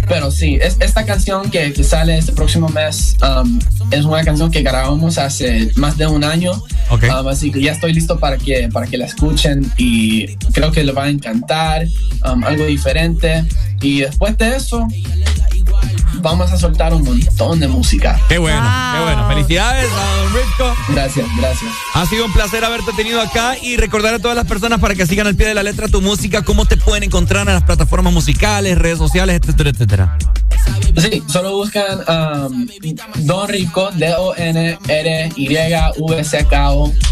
[0.07, 3.59] pero sí, es, esta canción que, que sale este próximo mes um,
[3.91, 6.53] es una canción que grabamos hace más de un año.
[6.91, 10.83] Um, así que ya estoy listo para que, para que la escuchen y creo que
[10.83, 11.87] les va a encantar.
[12.25, 13.45] um, algo diferente.
[13.81, 14.87] Y después de eso,
[16.21, 18.19] vamos a soltar un montón de música.
[18.27, 18.61] Qué bueno,
[18.93, 19.27] qué bueno.
[19.27, 20.75] Felicidades a Don Rifco.
[20.89, 21.71] Gracias, gracias.
[21.93, 25.05] Ha sido un placer haberte tenido acá y recordar a todas las personas para que
[25.05, 28.13] sigan al pie de la letra tu música, cómo te pueden encontrar en las plataformas
[28.13, 30.17] musicales, redes sociales, etcétera, etcétera.
[30.97, 32.67] Sí, solo buscan um,
[33.25, 34.79] Don Rico, D-O-N-R-Y-V-C-K-O.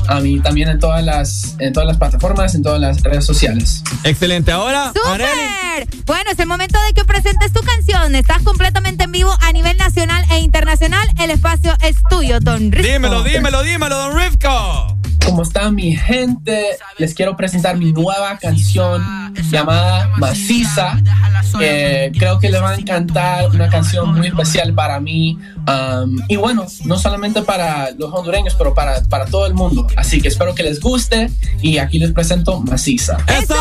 [0.07, 3.83] A mí también en todas las, en todas las plataformas, en todas las redes sociales.
[4.03, 4.51] Excelente.
[4.51, 4.93] Ahora,
[6.05, 8.15] Bueno, es el momento de que presentes tu canción.
[8.15, 11.07] Estás completamente en vivo a nivel nacional e internacional.
[11.19, 12.87] El espacio es tuyo, Don Rico.
[12.87, 14.97] Dímelo, dímelo, dímelo, Don Rifco.
[15.25, 16.77] ¿Cómo está mi gente?
[16.97, 21.01] Les quiero presentar mi nueva canción llamada Maciza.
[21.57, 25.39] que creo que les va a encantar, una canción muy especial para mí.
[25.67, 29.87] um, y bueno, no solamente para los hondureños, pero para, para todo el mundo.
[29.95, 31.29] Así que espero que les guste
[31.61, 33.17] y aquí les presento Maciza.
[33.27, 33.55] ¡Eso!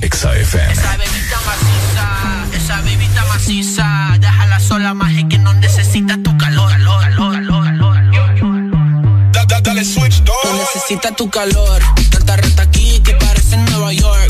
[0.00, 0.72] XFM.
[0.72, 7.02] Esa bebita maciza, esa bebita maciza, déjala sola más que no necesita tu calor, calor,
[7.02, 9.62] calor, calor, calor.
[9.62, 11.80] Dale switch, No necesita tu calor,
[12.10, 14.23] tanta rata aquí que parece en Nueva York.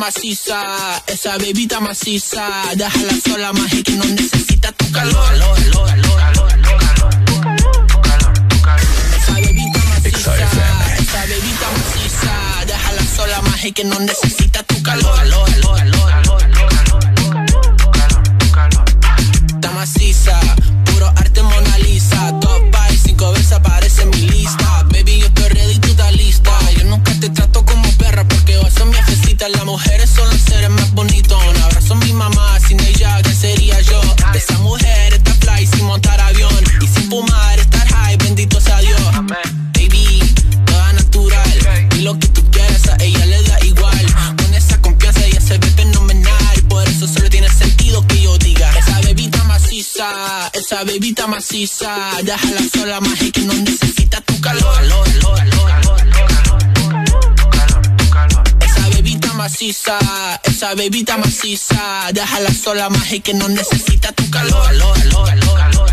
[0.00, 2.42] Maciza, esa bebita maciza,
[2.74, 5.14] déjala sola más que no necesita tu calor.
[5.28, 6.50] calor, calor, calor,
[9.18, 10.34] Esa bebita maciza,
[10.98, 12.32] esa bebita maciza,
[12.66, 15.14] déjala sola más que no necesita tu calor.
[15.16, 16.40] calor, calor, calor,
[19.74, 20.40] maciza,
[20.86, 22.40] puro arte Mona Lisa.
[22.40, 24.89] Top by cinco veces aparece en mi lista.
[28.28, 29.48] Porque vos sos mi jefecita.
[29.48, 31.38] Las mujeres son los seres más bonitos.
[31.48, 34.00] Un abrazo a mi mamá, sin ella, ¿qué sería yo?
[34.34, 36.52] Esa mujer está fly sin montar avión.
[36.80, 39.00] Y sin fumar, estar high, bendito sea Dios.
[39.74, 40.20] Baby,
[40.66, 41.88] toda natural.
[41.96, 44.06] Y lo que tú quieras a ella le da igual.
[44.36, 46.62] Con esa confianza ella se ve fenomenal.
[46.68, 48.70] Por eso solo tiene sentido que yo diga.
[48.78, 51.94] Esa bebita maciza, esa bebita maciza.
[52.22, 54.74] Déjala sola más que no necesita tu calor.
[54.74, 57.29] calor, calor, calor.
[59.40, 59.98] Maciza,
[60.44, 62.10] esa bebita maciza.
[62.12, 64.66] Déjala sola es que no necesita tu calor.
[64.66, 65.90] calor, calor, calor.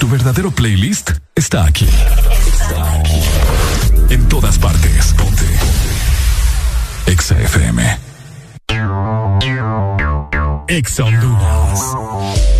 [0.00, 1.12] Tu verdadero playlist.
[1.36, 1.86] Está aquí.
[4.30, 5.12] Todas partes.
[5.14, 5.44] Ponte.
[7.08, 7.82] Exa FM.
[10.68, 12.59] Exa Honduras.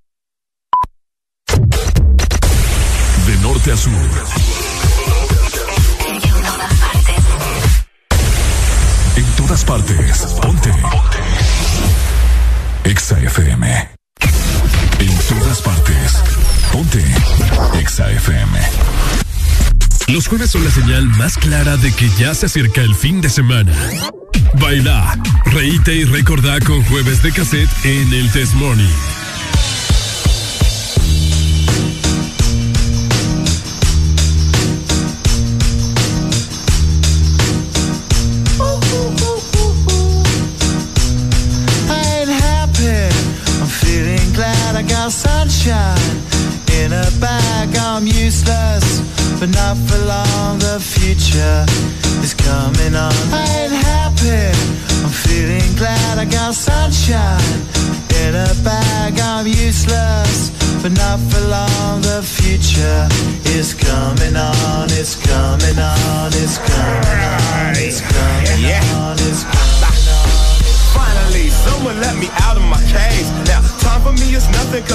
[3.41, 3.91] Norte a sur.
[9.15, 10.17] En todas partes.
[10.41, 10.71] Ponte.
[12.83, 13.89] Exa FM.
[14.99, 16.17] En todas partes.
[16.71, 17.03] Ponte.
[17.79, 18.59] Exa FM.
[20.07, 23.29] Los jueves son la señal más clara de que ya se acerca el fin de
[23.29, 23.73] semana.
[24.59, 29.20] Baila, reíte y recordá con jueves de cassette en el Test Morning.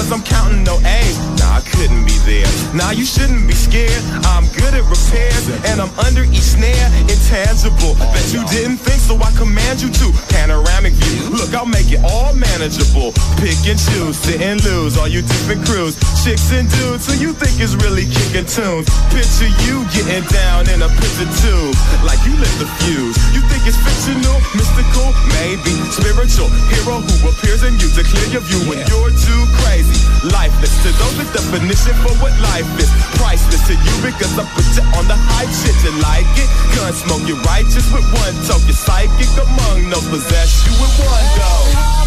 [0.07, 0.99] Cause I'm counting no A.
[1.39, 2.47] Nah, I couldn't be there.
[2.73, 4.03] Nah, you shouldn't be scared.
[4.31, 6.87] I'm good at repairs and I'm under each snare.
[7.11, 7.95] Intangible.
[7.99, 10.07] Bet you didn't think so I command you to.
[10.29, 11.29] Panoramic view.
[11.29, 13.11] Look, I'll make it all manageable.
[13.35, 14.97] Pick and choose, sit and lose.
[14.97, 15.95] All you different crews.
[16.27, 18.83] Chicks and dudes who you think is really kicking tunes.
[19.15, 21.71] Picture you getting down in a picture tube.
[22.03, 23.15] Like you lit the fuse.
[23.31, 28.43] You think it's fictional, mystical, maybe spiritual hero who appears in you to clear your
[28.43, 30.03] view when you're too crazy.
[30.27, 32.91] Lifeless to those the definition for what life is.
[33.15, 35.79] Priceless to you because I put you on the hype shit.
[35.79, 36.51] You like it?
[36.75, 38.67] Gun smoke, you're righteous with one toke.
[38.67, 42.06] You're psychic among no possess you with one go.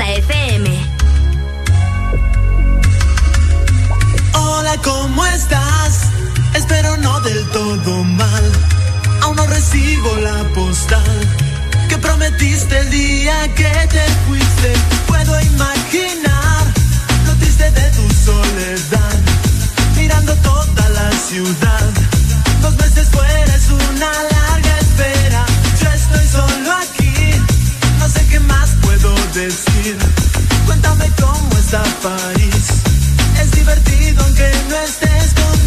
[0.00, 0.66] FM.
[4.32, 6.06] Hola, ¿cómo estás?
[6.54, 8.52] Espero no del todo mal.
[9.20, 11.28] Aún no recibo la postal
[11.88, 14.72] que prometiste el día que te fuiste.
[15.06, 16.64] Puedo imaginar
[17.26, 19.18] lo triste de tu soledad,
[19.96, 21.90] mirando toda la ciudad.
[22.62, 25.44] Dos meses fuera es una larga espera.
[25.82, 27.12] Yo estoy solo aquí,
[27.98, 29.69] no sé qué más puedo decir.
[30.66, 32.82] Cuéntame cómo está París.
[33.40, 35.59] Es divertido aunque no estés conmigo.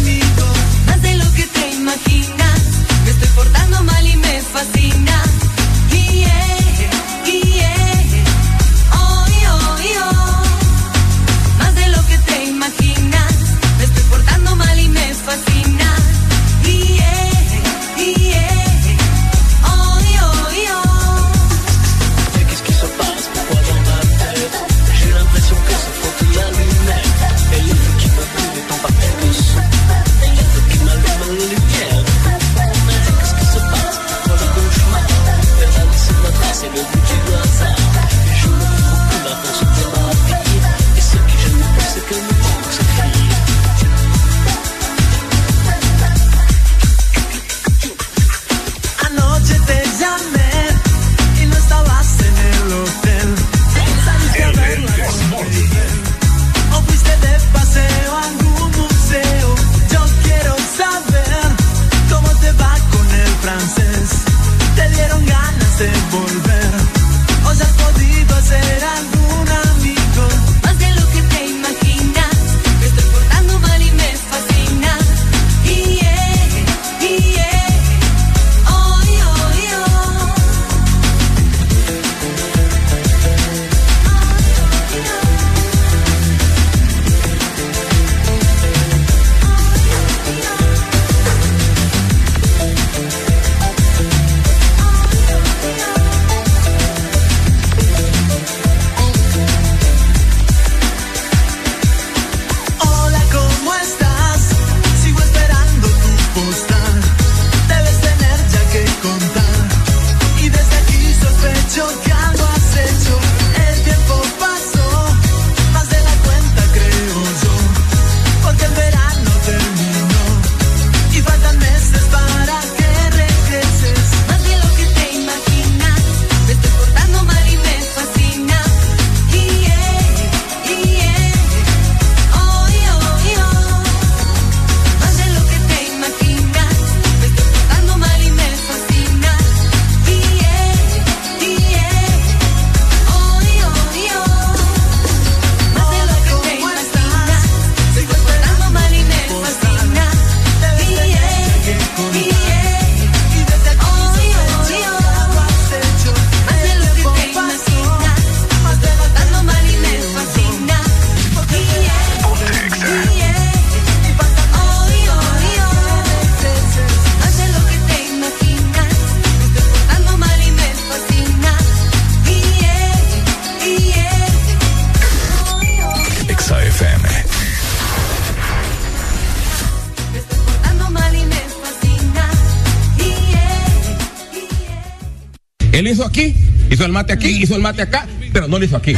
[186.94, 188.94] Mate aquí, hizo el mate acá, pero no lo hizo aquí.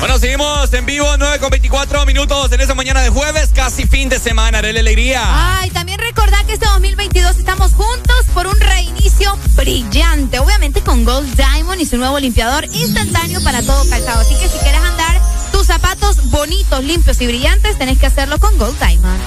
[0.00, 4.08] Bueno, seguimos en vivo, 9 con 24 minutos en esta mañana de jueves, casi fin
[4.08, 4.58] de semana.
[4.58, 5.22] Haré la alegría.
[5.58, 10.40] Ay, también recordad que este 2022 estamos juntos por un reinicio brillante.
[10.40, 14.20] Obviamente con Gold Diamond y su nuevo limpiador instantáneo para todo calzado.
[14.22, 15.20] Así que si quieres andar
[15.52, 19.20] tus zapatos bonitos, limpios y brillantes, tenés que hacerlo con Gold Diamond.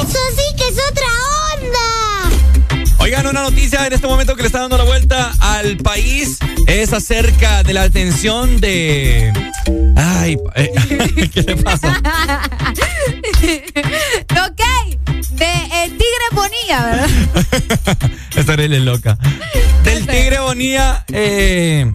[0.00, 1.47] Eso sí que es otra onda.
[3.08, 6.92] Oigan, una noticia en este momento que le está dando la vuelta al país es
[6.92, 9.32] acerca de la detención de.
[9.96, 11.88] Ay, eh, ¿qué le pasa?
[14.46, 14.60] ok,
[15.30, 15.50] de
[15.84, 17.08] el Tigre Bonilla, ¿verdad?
[18.36, 19.16] Esta es loca.
[19.84, 21.90] Del Tigre Bonilla, eh,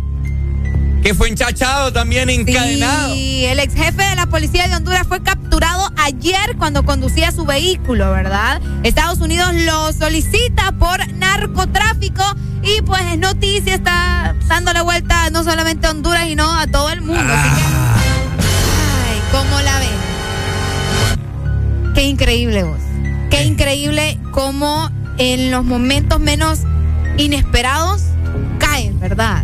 [1.03, 3.13] que fue enchachado también, encadenado.
[3.13, 7.45] Y el ex jefe de la policía de Honduras fue capturado ayer cuando conducía su
[7.45, 8.61] vehículo, ¿verdad?
[8.83, 10.99] Estados Unidos lo solicita por
[11.53, 12.23] narcotráfico
[12.63, 17.01] y pues es noticia, está dándole vuelta no solamente a Honduras, sino a todo el
[17.01, 17.21] mundo.
[17.21, 17.61] Así que,
[19.11, 19.89] ay, ¿cómo la ven?
[21.93, 22.79] Qué increíble vos.
[23.29, 26.61] Qué increíble cómo en los momentos menos
[27.17, 28.01] inesperados
[28.59, 29.43] caen, ¿verdad?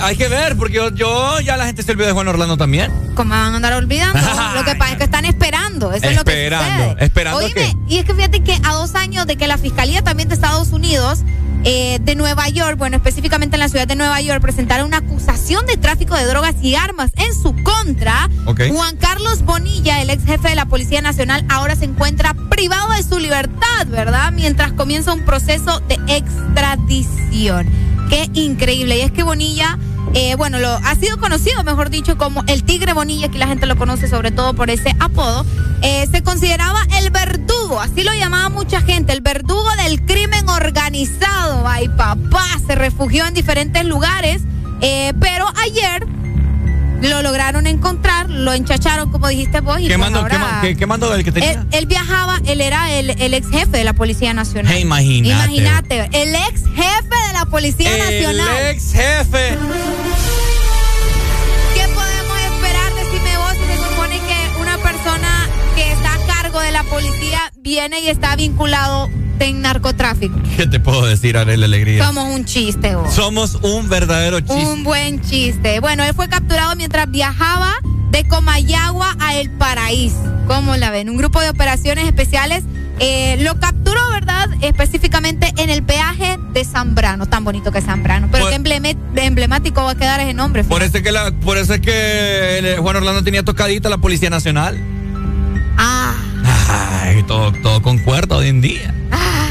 [0.00, 2.92] Hay que ver, porque yo, yo ya la gente se olvidó de Juan Orlando también.
[3.14, 4.18] ¿Cómo van a andar olvidando?
[4.54, 5.92] Lo que pasa es que están esperando.
[5.92, 7.76] Eso es lo que Esperando, esperando Oíme, qué.
[7.88, 10.68] y es que fíjate que a dos años de que la Fiscalía también de Estados
[10.68, 11.20] Unidos,
[11.64, 15.66] eh, de Nueva York, bueno, específicamente en la ciudad de Nueva York, presentara una acusación
[15.66, 18.28] de tráfico de drogas y armas en su contra.
[18.44, 23.02] Juan Carlos Bonilla, el ex jefe de la Policía Nacional, ahora se encuentra privado de
[23.02, 24.32] su libertad, ¿verdad?
[24.32, 27.66] Mientras comienza un proceso de extradición.
[28.08, 28.98] Qué increíble.
[28.98, 29.78] Y es que Bonilla,
[30.14, 33.66] eh, bueno, lo, ha sido conocido, mejor dicho, como el Tigre Bonilla, aquí la gente
[33.66, 35.44] lo conoce sobre todo por ese apodo.
[35.82, 41.66] Eh, se consideraba el verdugo, así lo llamaba mucha gente, el verdugo del crimen organizado.
[41.66, 44.42] Ay, papá, se refugió en diferentes lugares,
[44.80, 46.06] eh, pero ayer
[47.02, 49.78] lo lograron encontrar, lo enchacharon, como dijiste vos.
[49.78, 51.52] Y ¿Qué pues mando, ahora- qué, qué- qué mando del que tenía?
[51.52, 54.72] él, él viajaba, él era el, el ex jefe de la Policía Nacional.
[54.72, 55.30] Eh, imagínate.
[55.54, 58.56] Imagínate, el ex jefe de la Policía Nacional.
[58.60, 59.58] El ex jefe.
[61.74, 62.92] ¿Qué podemos esperar?
[62.94, 67.40] Decime vos, si se supone que una persona que está a cargo de la policía
[67.58, 69.08] viene y está vinculado
[69.44, 70.38] en narcotráfico.
[70.56, 72.04] ¿Qué te puedo decir, Arely Alegría?
[72.06, 73.12] Somos un chiste, vos.
[73.12, 74.54] Somos un verdadero chiste.
[74.66, 75.80] Un buen chiste.
[75.80, 77.74] Bueno, él fue capturado mientras viajaba
[78.10, 80.16] de Comayagua a El Paraíso.
[80.46, 81.10] ¿Cómo la ven?
[81.10, 82.62] Un grupo de operaciones especiales
[82.98, 84.48] eh, lo capturó, ¿verdad?
[84.62, 87.26] Específicamente en el peaje de Zambrano.
[87.26, 88.28] Tan bonito que es Zambrano.
[88.32, 90.64] Pero qué embleme- emblemático va a quedar ese nombre.
[90.64, 93.98] Por eso es que, la, por eso es que el- Juan Orlando tenía tocadita la
[93.98, 94.78] Policía Nacional.
[95.76, 96.14] Ah.
[97.02, 98.94] Ay, todo, todo concuerda hoy en día.
[99.12, 99.48] Ah,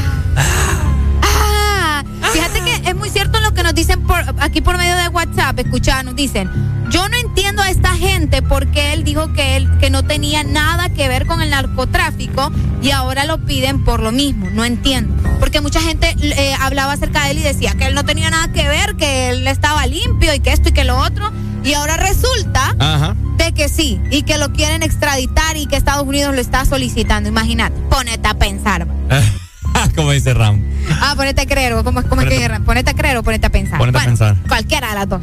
[2.32, 5.58] fíjate que es muy cierto lo que nos dicen por aquí por medio de WhatsApp.
[5.58, 6.50] Escucha, nos dicen,
[6.90, 10.88] yo no entiendo a esta gente porque él dijo que él que no tenía nada
[10.90, 14.50] que ver con el narcotráfico y ahora lo piden por lo mismo.
[14.50, 15.14] No entiendo.
[15.40, 18.52] Porque mucha gente eh, hablaba acerca de él y decía que él no tenía nada
[18.52, 21.30] que ver, que él estaba limpio y que esto y que lo otro.
[21.66, 23.16] Y ahora resulta Ajá.
[23.38, 27.28] de que sí y que lo quieren extraditar y que Estados Unidos lo está solicitando.
[27.28, 28.86] Imagínate, ponete a pensar.
[29.96, 30.62] Como dice Ram.
[31.00, 32.64] Ah, ponete a creer, o ¿cómo, cómo es que dicen?
[32.64, 33.78] Ponete a creer o ponete a pensar.
[33.78, 34.36] Ponete a pensar.
[34.46, 35.22] Cualquiera de las dos.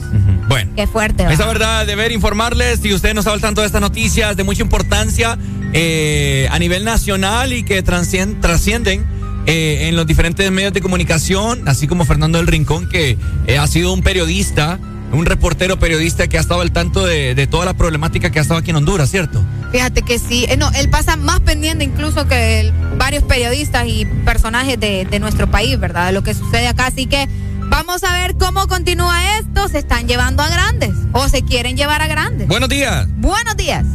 [0.49, 0.72] Bueno.
[0.75, 1.23] Qué fuerte.
[1.23, 1.47] Esa ¿verdad?
[1.47, 5.38] verdad, deber informarles, si usted no estaba al tanto de estas noticias de mucha importancia
[5.72, 9.05] eh, a nivel nacional y que trascienden
[9.45, 13.67] eh, en los diferentes medios de comunicación, así como Fernando del Rincón, que eh, ha
[13.67, 14.80] sido un periodista,
[15.14, 18.42] un reportero periodista que ha estado al tanto de, de toda la problemática que ha
[18.42, 19.42] estado aquí en Honduras, ¿cierto?
[19.72, 20.45] Fíjate que sí.
[20.50, 25.19] Eh, no, él pasa más pendiente incluso que el- varios periodistas y personajes de, de
[25.19, 26.08] nuestro país, ¿verdad?
[26.08, 26.88] De lo que sucede acá.
[26.88, 27.27] Así que
[27.69, 29.67] vamos a ver cómo continúa esto.
[29.67, 32.48] Se están llevando a grandes o se quieren llevar a grandes.
[32.48, 33.08] Buenos días.
[33.17, 33.85] Buenos días.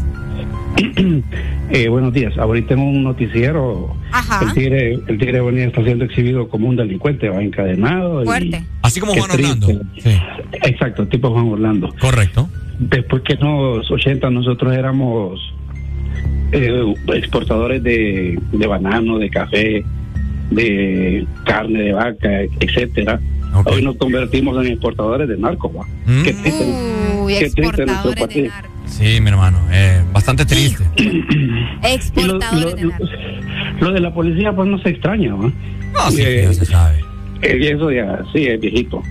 [1.71, 2.33] Eh, buenos días.
[2.39, 4.41] Ahorita en un noticiero, Ajá.
[4.43, 8.23] el tigre, el tigre Bonilla está siendo exhibido como un delincuente, va encadenado.
[8.23, 8.65] y- Fuerte.
[8.99, 9.67] Así como Qué Juan Orlando.
[9.67, 10.23] triste.
[10.65, 11.95] Exacto, tipo Juan Orlando.
[12.01, 12.49] Correcto.
[12.79, 15.41] Después que en los 80 nosotros éramos
[16.53, 19.85] eh, exportadores de, de banano, de café,
[20.51, 23.21] de carne de vaca, etcétera.
[23.65, 25.73] Hoy nos convertimos en exportadores de narcos.
[26.07, 26.23] Mm.
[26.23, 26.67] Qué triste,
[27.21, 28.51] Uy, qué triste nuestro país.
[28.87, 30.85] Sí, mi hermano, eh, bastante triste.
[31.83, 35.53] Exportadores Y lo, de la policía, pues no se extraña, ¿va?
[35.93, 37.08] No, sí, Eh, ya se sabe.
[37.43, 39.03] Eh, eso ya, sí, es viejito.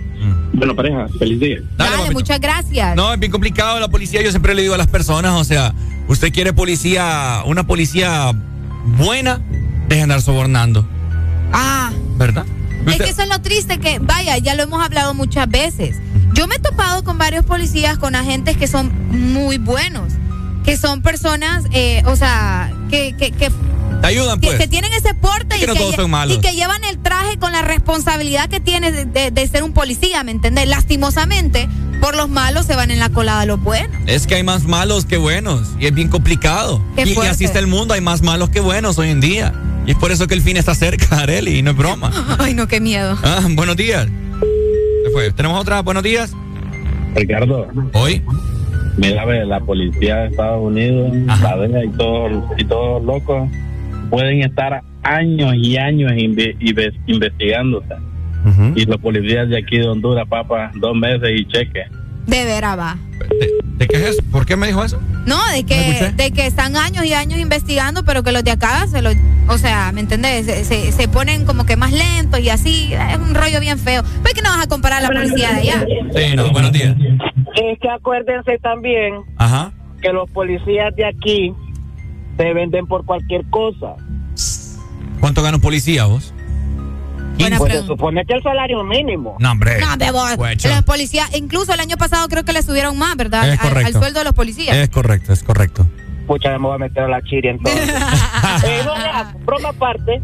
[0.53, 1.57] Bueno, pareja, feliz día.
[1.77, 2.95] Dale, muchas gracias.
[2.95, 4.21] No, es bien complicado la policía.
[4.23, 5.73] Yo siempre le digo a las personas, o sea,
[6.07, 8.31] usted quiere policía, una policía
[8.97, 9.39] buena,
[9.87, 10.87] deje de andar sobornando,
[11.53, 11.91] Ah.
[12.17, 12.45] ¿verdad?
[12.87, 15.97] Es que eso es lo triste que, vaya, ya lo hemos hablado muchas veces.
[16.33, 18.91] Yo me he topado con varios policías, con agentes que son
[19.35, 20.13] muy buenos,
[20.63, 23.49] que son personas, eh, o sea, que, que, que,
[24.01, 24.59] Te ayudan, que- pues.
[24.59, 26.37] que tienen ese porte Es y, que no que todos lle- son malos.
[26.37, 29.73] y que llevan el traje con la responsabilidad que tiene de, de- de ser un
[29.73, 30.67] policía, ¿me entiendes?
[30.67, 31.67] Lastimosamente,
[31.99, 33.95] por los malos se van en la colada los buenos.
[34.05, 36.81] Es que hay más malos que buenos y es bien complicado.
[36.97, 39.53] Y, así está el mundo, hay más malos que buenos hoy en día.
[39.87, 42.11] Y es por eso que el fin está cerca, Areli, y no es broma.
[42.39, 43.17] Ay, no, qué miedo.
[43.23, 44.05] Ah, buenos días.
[44.05, 45.31] ¿Qué fue?
[45.31, 45.81] ¿Tenemos otra?
[45.81, 46.31] Buenos días.
[47.15, 47.67] Ricardo.
[47.93, 48.21] Hoy.
[48.97, 53.49] Mira, ve, la policía de Estados Unidos, la y todos y todos los locos
[54.09, 57.95] pueden estar años y años inve- inve- investigándose.
[58.75, 61.83] Y los policías de aquí de Honduras, papá, dos meses y cheque.
[62.27, 62.97] De veras va.
[63.77, 64.23] ¿De qué es eso?
[64.31, 64.99] ¿Por qué me dijo eso?
[65.25, 68.87] No, de que, de que están años y años investigando, pero que los de acá
[68.87, 69.09] se lo,
[69.49, 70.45] o sea, ¿me entendés?
[70.45, 74.01] Se, se- se ponen como que más lentos y así, es un rollo bien feo.
[74.03, 75.85] ¿Por qué no vas a comparar a la policía de allá?
[76.15, 76.95] Sí, no, buenos días.
[77.55, 79.71] Es que acuérdense también Ajá.
[80.01, 81.53] que los policías de aquí
[82.37, 83.95] se venden por cualquier cosa.
[85.19, 86.33] ¿Cuánto gana un policía vos?
[87.39, 89.35] Buena Pues se supone que el salario mínimo.
[89.39, 89.79] No, hombre.
[89.79, 90.69] No, hombre, vos, Guacho.
[90.69, 93.47] los policías, incluso el año pasado creo que le subieron más, ¿verdad?
[93.51, 93.99] Es Al- Al, correcto.
[93.99, 94.75] sueldo de los policías.
[94.75, 95.85] Es correcto, es correcto.
[96.25, 97.89] Pucha, me voy a meter a la chiri entonces.
[98.65, 98.93] Eh, no,
[99.45, 100.21] broma aparte.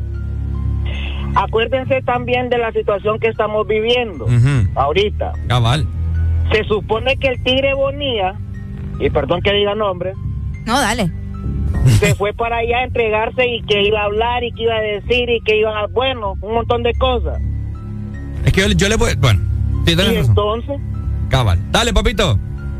[1.35, 4.27] Acuérdense también de la situación que estamos viviendo
[4.75, 5.33] ahorita.
[5.47, 5.87] Cabal.
[6.51, 8.35] Se supone que el Tigre Bonía,
[8.99, 10.13] y perdón que diga nombre,
[10.65, 11.11] No, dale.
[11.99, 14.81] Se fue para allá a entregarse y que iba a hablar y que iba a
[14.81, 17.39] decir y que iba a, bueno, un montón de cosas.
[18.45, 19.15] Es que yo, yo le voy.
[19.15, 19.39] Bueno,
[19.85, 20.15] sí, Y razón.
[20.15, 20.81] entonces,
[21.29, 21.59] Cabal.
[21.71, 22.37] Dale, papito.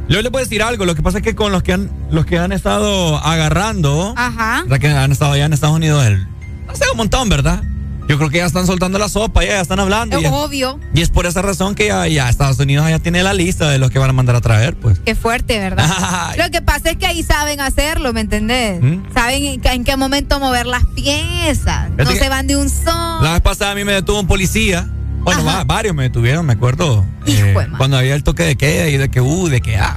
[0.10, 0.86] Yo le puedo decir algo.
[0.86, 4.64] Lo que pasa es que con los que han, los que han estado agarrando, Ajá.
[4.66, 6.26] o sea, que han estado allá en Estados Unidos, el,
[6.68, 7.64] no sé, un montón, ¿verdad?
[8.08, 10.18] Yo creo que ya están soltando la sopa, ya, ya están hablando.
[10.18, 10.78] Es obvio.
[10.94, 13.78] y es por esa razón que ya, ya Estados Unidos ya tiene la lista de
[13.78, 15.00] los que van a mandar a traer, pues.
[15.00, 15.90] Qué fuerte, ¿verdad?
[16.00, 16.38] Ay.
[16.38, 18.82] Lo que pasa es que ahí saben hacerlo, ¿me entendés?
[18.82, 19.04] ¿Mm?
[19.14, 21.90] Saben en, en qué momento mover las piezas.
[21.92, 23.24] No Fíjate se van de un son.
[23.24, 24.90] La vez pasada a mí me detuvo un policía.
[25.22, 27.06] Bueno, va- varios me detuvieron, me acuerdo.
[27.26, 29.78] Hijo eh, de cuando había el toque de queda y de que uh, de que
[29.78, 29.96] ah.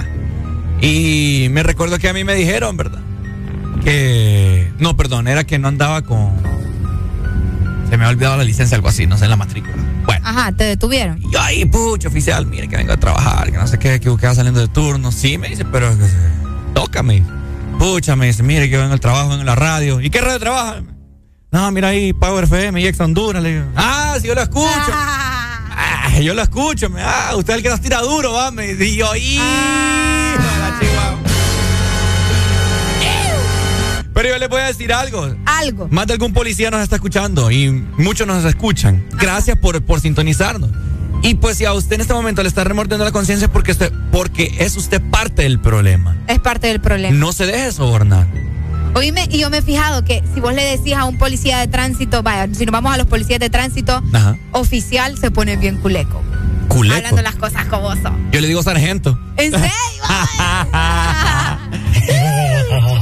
[0.80, 3.00] Y me recuerdo que a mí me dijeron, ¿verdad?
[3.82, 4.72] Que.
[4.78, 6.34] No, perdón, era que no andaba con.
[7.88, 9.74] Se me ha olvidado la licencia, algo así, no sé, la matrícula.
[10.04, 10.26] Bueno.
[10.28, 11.20] Ajá, te detuvieron.
[11.22, 14.10] Y yo ahí, pucho, oficial, mire que vengo a trabajar, que no sé qué, que
[14.10, 15.12] va saliendo de turno.
[15.12, 15.96] Sí, me dice, pero eh,
[16.74, 17.22] tócame.
[17.78, 20.00] Pucha, me dice, mire que vengo al trabajo, vengo en la radio.
[20.00, 20.82] ¿Y qué radio trabaja?
[21.52, 23.42] No, mira ahí, Power FM y Ex Honduras.
[23.42, 24.68] Le digo, ah, si yo lo escucho.
[25.78, 26.88] Ah, yo lo escucho.
[26.88, 28.50] Me, ah, usted es el que nos tira duro, va.
[28.50, 31.35] Me dice, y yo, "Hijo de la chihuahua".
[34.16, 35.28] Pero yo le voy a decir algo.
[35.44, 35.88] Algo.
[35.90, 39.04] Más de algún policía nos está escuchando y muchos nos escuchan.
[39.12, 40.70] Gracias por, por sintonizarnos.
[41.22, 43.92] Y pues si a usted en este momento le está remordiendo la conciencia porque, usted-
[44.10, 46.16] porque es usted parte del problema.
[46.28, 47.14] Es parte del problema.
[47.14, 48.26] No se deje sobornar.
[48.94, 51.68] Oíme, y yo me he fijado que si vos le decís a un policía de
[51.68, 54.38] tránsito, vaya, si nos vamos a los policías de tránsito, Ajá.
[54.52, 56.22] oficial se pone bien culeco.
[56.68, 56.96] Culeco.
[56.96, 58.30] Hablando las cosas como son.
[58.32, 59.18] Yo le digo sargento.
[59.36, 59.68] ¿En serio?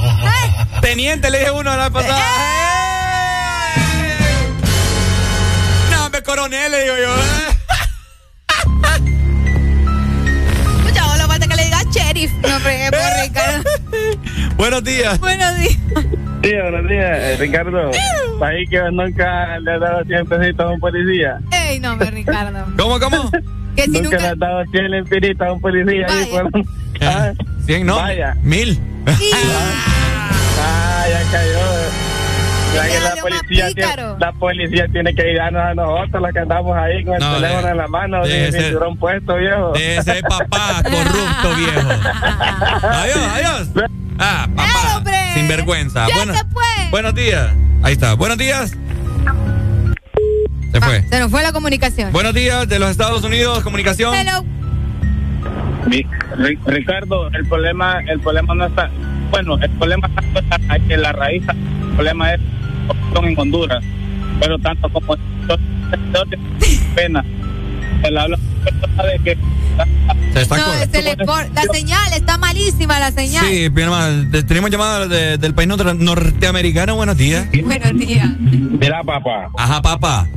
[0.84, 2.22] Teniente, le dije uno la vez pasada.
[5.90, 7.14] No, me coronel, le digo yo.
[10.84, 12.30] Escucha, vos lo falta que le digas sheriff.
[12.42, 13.62] No, fregué por Ricardo.
[14.56, 15.18] Buenos días.
[15.20, 15.78] Buenos días.
[16.42, 17.90] Sí, buenos días, eh, Ricardo.
[18.42, 21.38] Ahí que nunca le has dado 100 pesitos a un policía.
[21.50, 22.66] Ey, no, me Ricardo.
[22.76, 23.30] ¿Cómo, cómo?
[23.74, 24.18] Que si nunca, nunca.
[24.18, 26.06] le has dado 100 lempiritas a un policía.
[26.10, 26.52] Ahí, fueron-
[27.00, 27.32] Ah,
[27.64, 27.96] 100, no.
[27.96, 28.36] Vaya.
[28.42, 28.78] Mil.
[30.64, 31.60] ah, ya cayó.
[32.74, 36.38] Ya que Dígale, la policía, tiene, la policía tiene que ayudarnos a nosotros, los que
[36.40, 39.72] andamos ahí con el No, teléfono de- en la mano, de ese- cinturón puesto, viejo.
[39.72, 41.88] De ese papá corrupto viejo.
[42.82, 43.68] Adiós, adiós.
[44.18, 44.96] Ah, papá.
[44.96, 45.14] hombre.
[45.34, 46.08] Sin vergüenza.
[46.08, 46.62] Ya Bueno- se fue.
[46.90, 47.48] buenos días.
[47.84, 48.14] Ahí está.
[48.14, 48.72] Buenos días.
[50.72, 51.02] Se fue.
[51.08, 52.10] Se nos fue la comunicación.
[52.12, 54.14] Buenos días de los Estados Unidos, comunicación.
[54.16, 54.44] Hello.
[55.86, 56.04] Mi-
[56.66, 58.90] Ricardo, el problema, el problema no está,
[59.34, 62.40] bueno, el problema está en la raíz, el problema es
[63.12, 63.82] son en Honduras,
[64.38, 65.16] pero tanto como
[66.94, 67.24] pena,
[68.04, 69.36] el habla de que
[70.32, 73.44] Se está No, se le la señal está malísima, la señal.
[73.44, 74.30] Sí, bien mal.
[74.30, 76.94] De- Tenemos llamada de- del país norte- norteamericano.
[76.94, 77.46] Buenos días.
[77.64, 78.28] Buenos días.
[78.40, 80.28] mira papá, Ajá, papá.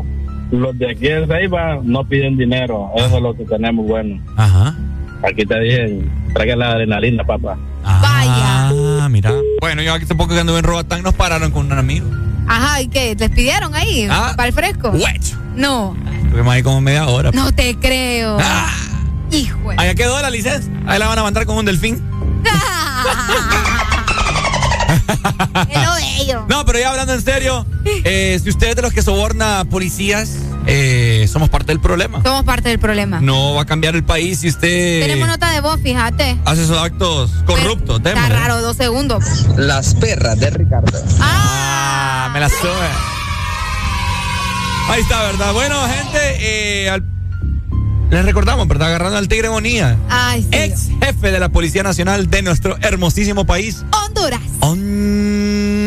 [0.51, 4.19] los de aquí de Ceiba no piden dinero, eso es lo que tenemos bueno.
[4.38, 4.76] Ajá.
[5.24, 6.00] Aquí te dije,
[6.34, 7.58] traiga la adrenalina, papá.
[9.08, 9.32] Ah, mira.
[9.61, 12.06] Bueno, yo hace poco que anduve en Robatán nos pararon con un amigo.
[12.45, 13.16] Ajá, ¿y qué?
[13.18, 14.06] ¿Les pidieron ahí?
[14.11, 14.34] Ah.
[14.36, 14.90] ¿Para el fresco?
[14.90, 15.38] Huecho.
[15.56, 15.95] No,
[16.26, 17.32] Estuvimos ahí como media hora.
[17.32, 18.38] no te creo.
[18.38, 18.69] Ah.
[19.32, 19.58] Hijo.
[19.77, 20.69] Allá quedó la licencia.
[20.88, 22.03] Ahí la van a mandar con un delfín.
[25.69, 26.43] Es lo de ellos.
[26.48, 27.66] No, pero ya hablando en serio,
[28.03, 30.30] eh, si usted es de los que soborna policías,
[30.66, 32.22] eh, somos parte del problema.
[32.24, 33.19] Somos parte del problema.
[33.22, 36.38] No va a cambiar el país si usted Tenemos nota de voz, fíjate.
[36.45, 37.98] hace esos actos corruptos.
[37.98, 38.35] Está démosle.
[38.35, 39.24] raro, dos segundos.
[39.58, 40.92] Las perras de Ricardo.
[41.19, 42.90] Ah, me la sube.
[44.90, 45.53] Ahí está, ¿verdad?
[45.53, 46.19] Bueno, gente,
[46.85, 47.03] eh, al-
[48.10, 48.88] les recordamos, ¿verdad?
[48.90, 50.50] Agarrando al Tigre Bonía, Ay, sí.
[50.52, 54.42] ex jefe de la Policía Nacional de nuestro hermosísimo país, Honduras.
[54.61, 55.86] Honduras.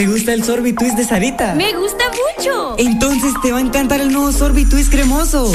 [0.00, 1.54] ¿Te gusta el Sorbitwist de Sarita?
[1.56, 2.74] Me gusta mucho.
[2.78, 5.52] Entonces te va a encantar el nuevo Sorbitwist cremoso.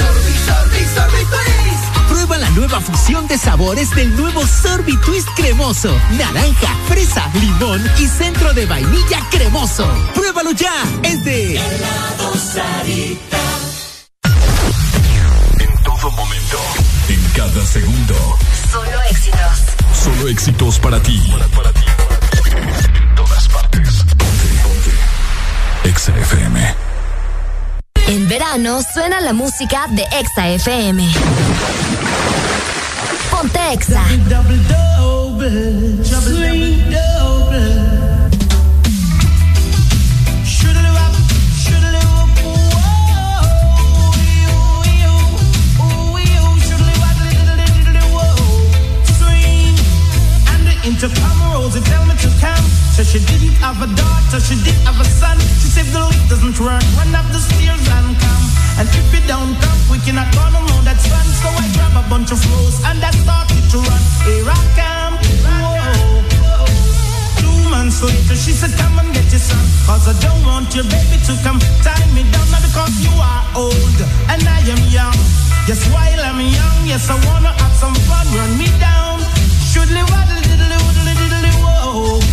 [2.08, 5.92] Prueba la nueva fusión de sabores del nuevo Sorbitwist cremoso.
[6.12, 9.90] Naranja, fresa, limón y centro de vainilla cremoso.
[10.14, 10.76] Pruébalo ya.
[11.02, 11.56] Es de
[15.60, 16.60] En todo momento.
[17.10, 18.38] En cada segundo.
[18.72, 19.40] Solo éxitos.
[20.04, 21.20] Solo éxitos para ti.
[21.56, 21.75] Para, ti.
[26.32, 26.76] FM.
[28.08, 31.08] En verano suena la música de Exa FM.
[33.30, 34.04] Ponte Exa.
[50.84, 52.65] Intercom Rosie tell me to come.
[52.96, 55.36] So she didn't have a daughter, she did have a son.
[55.60, 58.46] She said the lift doesn't work, run up the stairs and come.
[58.80, 61.28] And if you don't come, we cannot gonna know that's fun.
[61.44, 64.04] So I grab a bunch of rose and I started to run.
[64.24, 65.14] Here I come.
[65.44, 66.24] Whoa.
[67.44, 69.60] Two months later, she said, Come and get your son.
[69.84, 72.48] Cause I don't want your baby to come tie me down.
[72.48, 74.00] Not because you are old
[74.32, 75.20] and I am young.
[75.68, 78.24] Yes, while I'm young, yes, I wanna have some fun.
[78.40, 79.20] Run me down.
[79.68, 82.25] Should live waddle diddly woodly diddly whoa.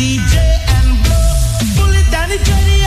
[0.00, 0.36] DJ
[0.78, 1.76] and blow.
[1.76, 2.79] Pull it down the radio.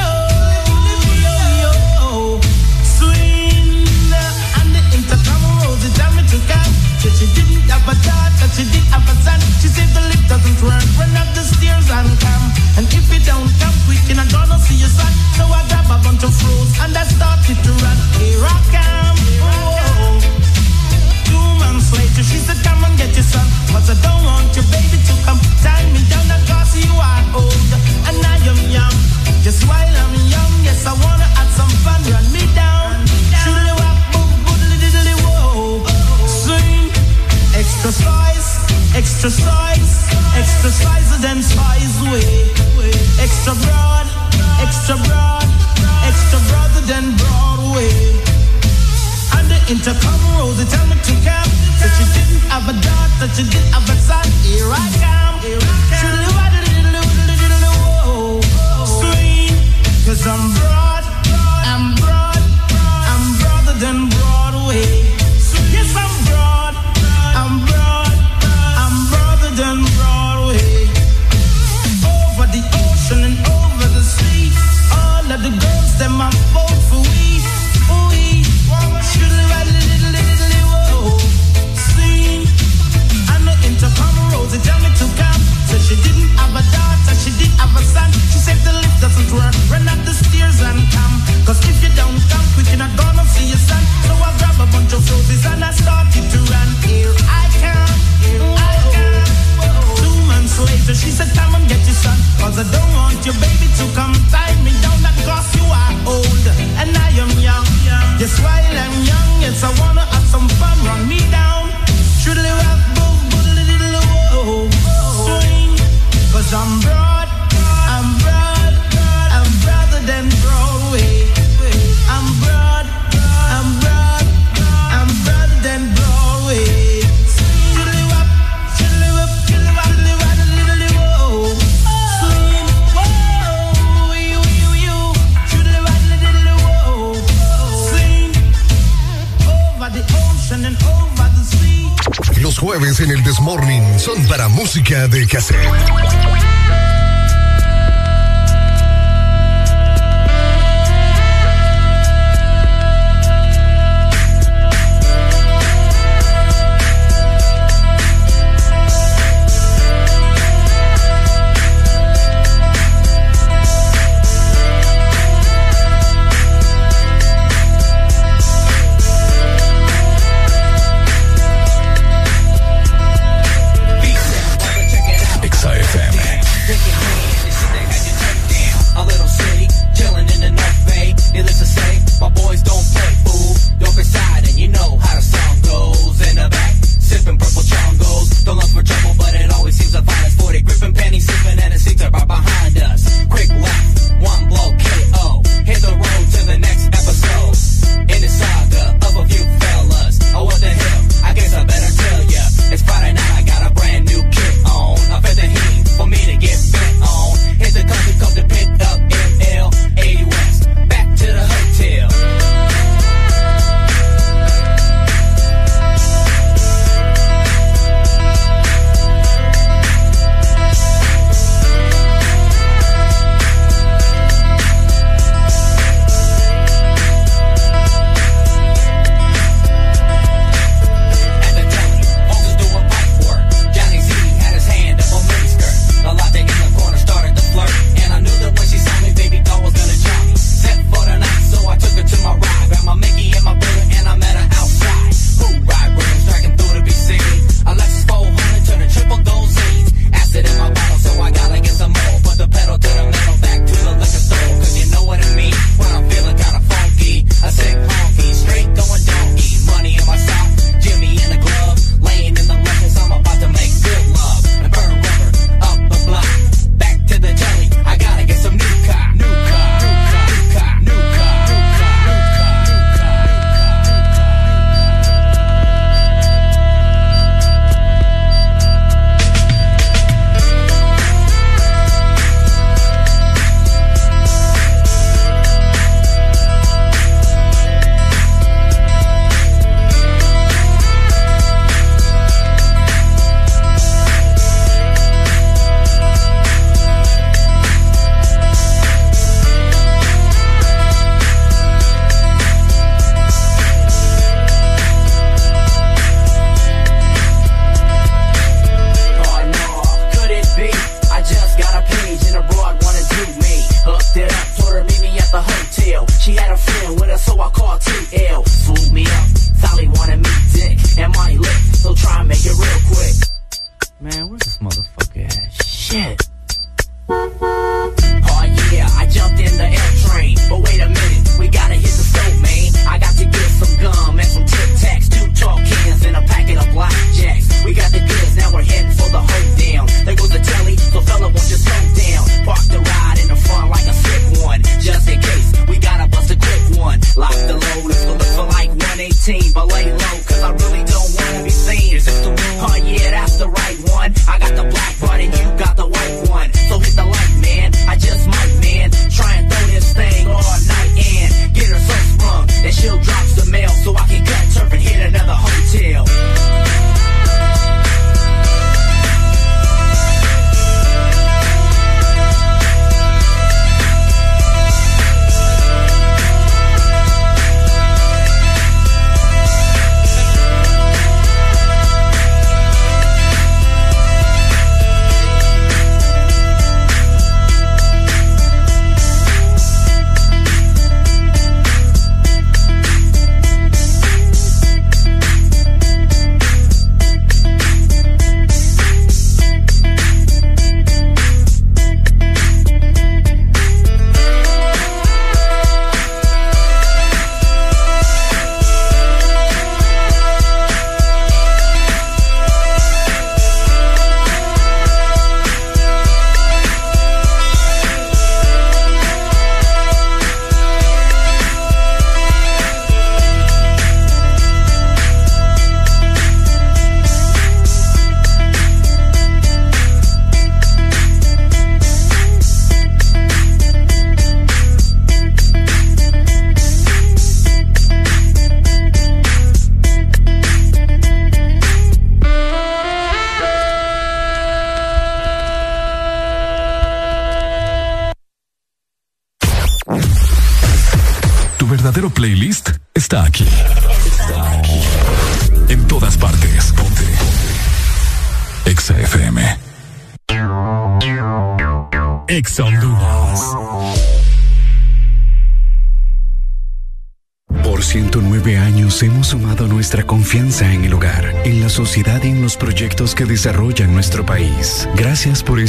[145.34, 145.73] Música de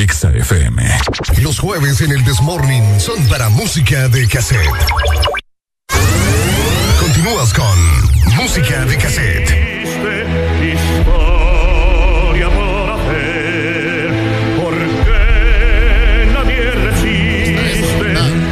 [0.00, 0.82] Exa FM.
[1.42, 4.66] Los jueves en el Desmorning son para música de cassette.
[6.98, 9.50] Continúas con música de cassette.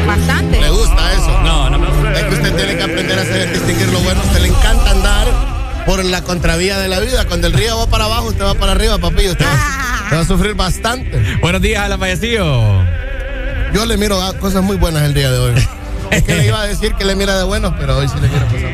[0.06, 0.60] Bastante.
[0.60, 1.40] ¿Le gusta eso?
[1.40, 2.12] No, no me gusta.
[2.12, 4.20] Es que usted tiene que aprender a hacer distinguir lo bueno.
[4.20, 5.26] A usted le encanta andar
[5.86, 7.26] por la contravía de la vida.
[7.26, 9.28] Cuando el río va para abajo, usted va para arriba, papi.
[9.28, 9.77] Usted va,
[10.08, 11.36] usted va a sufrir bastante.
[11.42, 12.82] Buenos días a la fallecillo.
[13.74, 15.68] Yo le miro a cosas muy buenas el día de hoy.
[16.10, 18.28] Es que le iba a decir que le mira de buenos, pero hoy sí le
[18.28, 18.70] miro cosas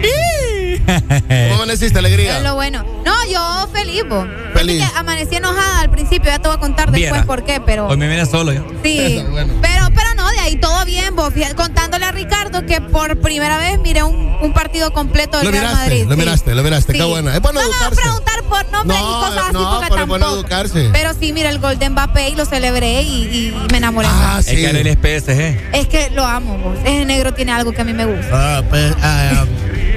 [1.48, 2.36] ¿Cómo amaneciste, alegría?
[2.36, 2.84] Es lo bueno.
[3.04, 4.26] No, yo feliz, bo.
[4.52, 4.82] Feliz.
[4.82, 7.26] Es que amanecí enojada al principio, ya te voy a contar después Viera.
[7.26, 7.88] por qué, pero.
[7.88, 8.64] Hoy me viene solo yo.
[8.82, 9.24] Sí.
[9.62, 11.14] Pero, pero no, de ahí todo bien.
[11.32, 15.50] Fíjate, Contándole a Ricardo que por primera vez miré un, un partido completo del Lo
[15.52, 16.04] Real miraste, Madrid.
[16.04, 16.16] lo sí.
[16.18, 17.04] miraste, lo miraste, qué Sí.
[17.08, 17.30] bueno.
[17.30, 20.06] Es bueno no me vas a preguntar por nombres No, y cosas así porque pero
[20.06, 20.34] tampoco.
[20.34, 20.88] educarse.
[20.92, 24.08] Pero sí, mira el gol de Mbappé y lo celebré y, y me enamoré.
[24.10, 25.40] Ah, Es que él es PSG.
[25.72, 26.78] Es que lo amo, vos.
[26.84, 28.28] Ese negro tiene algo que a mí me gusta.
[28.58, 29.44] Ah, pues, ah,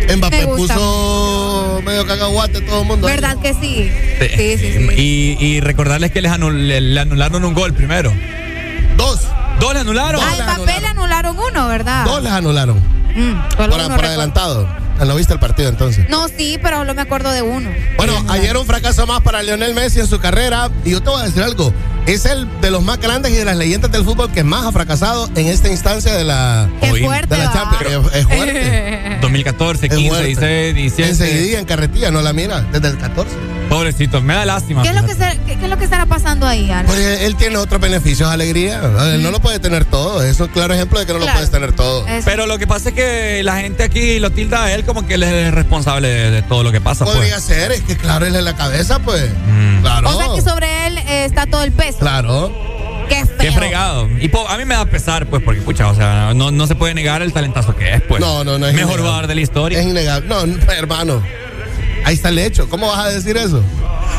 [0.08, 0.76] Me Mbappé gusta.
[0.76, 3.08] puso medio cacahuate todo el mundo.
[3.08, 3.14] ahí.
[3.16, 3.92] ¿Verdad que sí?
[4.20, 4.88] Sí, sí, sí.
[4.96, 8.14] Y, y recordarles que les anul- le, anularon un gol primero.
[8.96, 9.20] Dos.
[9.60, 10.22] ¿Dos le anularon?
[10.22, 12.06] A Mbappé le anularon uno, ¿verdad?
[12.06, 12.82] Dos les anularon.
[13.18, 14.08] Mm, Por, uno por recuerdo.
[14.08, 14.68] adelantado.
[15.06, 16.10] ¿No viste el partido entonces?
[16.10, 17.70] No, sí, pero solo me acuerdo de uno.
[17.98, 20.70] Bueno, ayer un fracaso más para Lionel Messi en su carrera.
[20.86, 21.72] Y yo te voy a decir algo.
[22.08, 24.72] Es el de los más grandes y de las leyendas del fútbol que más ha
[24.72, 27.36] fracasado en esta instancia de la, Qué Hoy- fuerte.
[27.36, 27.52] de la.
[27.54, 28.08] Champions.
[28.14, 29.18] Es, es fuerte.
[29.22, 30.26] 2014, Es 15, fuerte.
[30.28, 31.10] 16, 17.
[31.10, 33.36] Enseguidilla en carretilla, no la mira, desde el 14.
[33.70, 34.82] Pobrecito, me da lástima.
[34.84, 36.88] ¿Qué es, lo que se- qué, qué es lo que estará pasando ahí, Ana?
[36.88, 38.80] Pues él tiene otros beneficios, alegría.
[39.14, 40.24] Él no lo puede tener todo.
[40.24, 42.06] Eso es un claro ejemplo de que no lo puedes tener todo.
[42.24, 45.16] Pero lo que pasa es que la gente aquí lo tilda a él como que
[45.16, 47.04] él es responsable de, de todo lo que pasa.
[47.04, 47.44] Podría Pues.
[47.44, 49.30] ser, es que claro, él es la cabeza, pues.
[49.46, 49.82] Mm.
[49.82, 50.10] Claro.
[50.16, 52.00] O sea que sobre él eh, está todo el peso.
[52.00, 52.52] Claro.
[53.10, 53.38] Qué feo.
[53.40, 54.10] Qué fregado.
[54.20, 56.76] Y po- a mí me da pesar, pues, porque, pucha, o sea, no, no se
[56.76, 58.20] puede negar el talentazo que es, pues.
[58.20, 59.80] No, no, no es Mejor jugador de la historia.
[59.80, 60.28] Es innegable.
[60.28, 61.24] No, no, hermano.
[62.04, 62.70] Ahí está el hecho.
[62.70, 63.64] ¿Cómo vas a decir eso?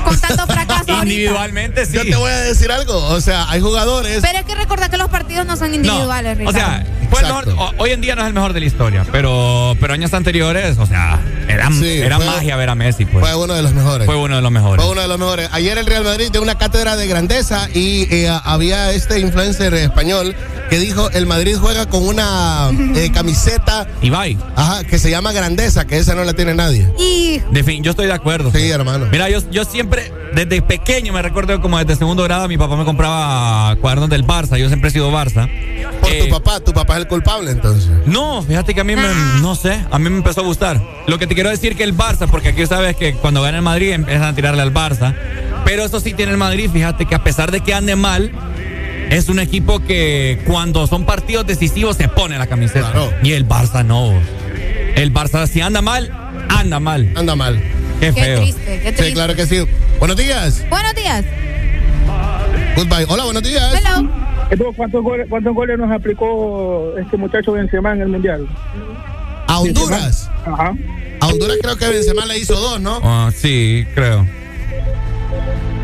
[0.05, 0.93] Con tanto fracaso.
[1.03, 1.95] Individualmente, sí.
[1.97, 2.97] Yo te voy a decir algo.
[2.97, 4.21] O sea, hay jugadores.
[4.23, 6.85] Pero es que recordar que los partidos no son No, individuales, o sea.
[7.11, 9.77] Fue el mejor- o- hoy en día no es el mejor de la historia, pero,
[9.81, 13.25] pero años anteriores, o sea, era, Sí, era fue- magia ver a Messi, pues.
[13.25, 14.07] Fue uno de los mejores.
[14.07, 14.83] Fue uno de los mejores.
[14.85, 15.49] Fue uno de los mejores.
[15.53, 20.35] Ayer el Real Madrid dio una cátedra de grandeza y eh, había este influencer español
[20.71, 25.87] que dijo el Madrid juega con una eh, camiseta Ibai, ajá, que se llama Grandeza,
[25.87, 26.91] que esa no la tiene nadie.
[26.99, 28.51] Y de fin, yo estoy de acuerdo.
[28.53, 29.07] Sí, hermano.
[29.11, 32.85] Mira, yo, yo siempre, desde pequeño, me recuerdo como desde segundo grado, mi papá me
[32.85, 34.59] compraba cuadernos del Barça.
[34.59, 35.49] Yo siempre he sido Barça.
[36.01, 37.91] Por Eh, tu papá, tu papá es el culpable entonces.
[38.07, 39.09] No, fíjate que a mí me,
[39.41, 40.81] no sé, a mí me empezó a gustar.
[41.07, 43.63] Lo que te quiero decir que el Barça, porque aquí sabes que cuando gana el
[43.63, 45.15] Madrid empiezan a tirarle al Barça,
[45.65, 48.33] pero eso sí tiene el Madrid, fíjate que a pesar de que ande mal,
[49.11, 52.91] es un equipo que cuando son partidos decisivos se pone la camiseta.
[52.93, 53.13] Claro.
[53.23, 54.13] Y el Barça no.
[54.95, 56.11] El Barça si anda mal,
[56.49, 57.11] anda mal.
[57.17, 57.63] Anda mal.
[58.01, 58.41] Qué qué feo.
[58.41, 59.05] triste, qué triste.
[59.07, 59.65] Sí, claro que sí.
[59.99, 60.65] Buenos días.
[60.69, 61.25] Buenos días.
[62.77, 63.07] Goodbye.
[63.09, 63.75] Hola, buenos días.
[63.75, 64.28] Hello.
[64.51, 68.47] Entonces, ¿cuántos goles, ¿cuántos goles nos aplicó este muchacho Benzema en el Mundial?
[69.47, 70.31] A Honduras.
[70.47, 70.75] Ajá.
[71.21, 72.99] A Honduras creo que Benzema le hizo dos, ¿no?
[73.03, 74.27] Ah, sí, creo.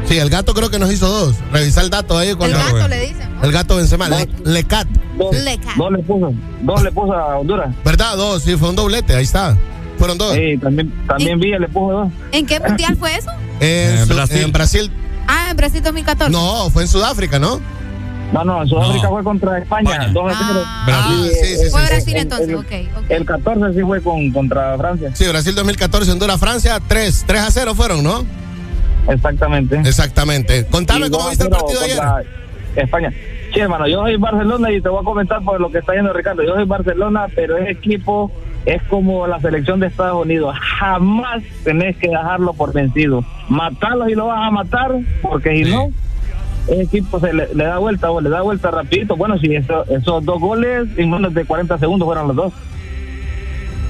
[0.06, 1.36] Sí, el gato creo que nos hizo dos.
[1.52, 2.28] Revisa el dato ahí.
[2.30, 3.34] El cuando- gato le dicen.
[3.36, 3.42] ¿no?
[3.44, 4.08] El gato Benzema.
[4.08, 4.86] Le, Lecat.
[5.16, 5.34] dos,
[5.76, 7.74] dos le puso, dos le puso a Honduras.
[7.84, 8.16] ¿Verdad?
[8.16, 9.56] Dos, sí, fue un doblete, ahí está.
[9.98, 10.34] Fueron dos.
[10.34, 12.08] Sí, también, también Villa le puso dos.
[12.32, 13.30] ¿En qué mundial fue eso?
[13.60, 14.42] En, En Su- Brasil.
[14.42, 14.90] en Brasil.
[15.26, 16.30] Ah, en Brasil 2014.
[16.32, 17.60] No, fue en Sudáfrica, ¿no?
[18.34, 19.10] No, no, en Sudáfrica No.
[19.10, 20.12] fue contra España, España.
[20.12, 20.60] dos a cero.
[20.66, 21.14] Ah, Brasil.
[21.24, 21.86] Y, Sí, sí, sí, fue.
[21.86, 22.64] Brasil el- entonces, el- ok,
[22.98, 23.04] ok.
[23.10, 25.10] El 14 sí fue con, contra Francia.
[25.14, 27.24] Sí, Brasil 2014, Honduras, Francia, 3.
[27.26, 28.24] 3 a 0 fueron, ¿no?
[29.08, 29.76] Exactamente.
[29.84, 30.66] Exactamente.
[30.66, 31.98] Contame cómo viste el partido ayer.
[32.76, 33.12] España.
[33.52, 36.12] Sí, hermano, yo soy Barcelona y te voy a comentar por lo que está yendo
[36.12, 36.42] Ricardo.
[36.42, 38.32] Yo soy Barcelona, pero ese equipo
[38.66, 40.56] es como la selección de Estados Unidos.
[40.80, 43.24] Jamás tenés que dejarlo por vencido.
[43.48, 44.90] Matarlo y lo vas a matar,
[45.22, 45.90] porque si no,
[46.68, 49.16] ese equipo se le, le da vuelta, o le da vuelta rapidito.
[49.16, 52.52] Bueno, si eso- esos dos goles en menos de 40 segundos fueron los dos.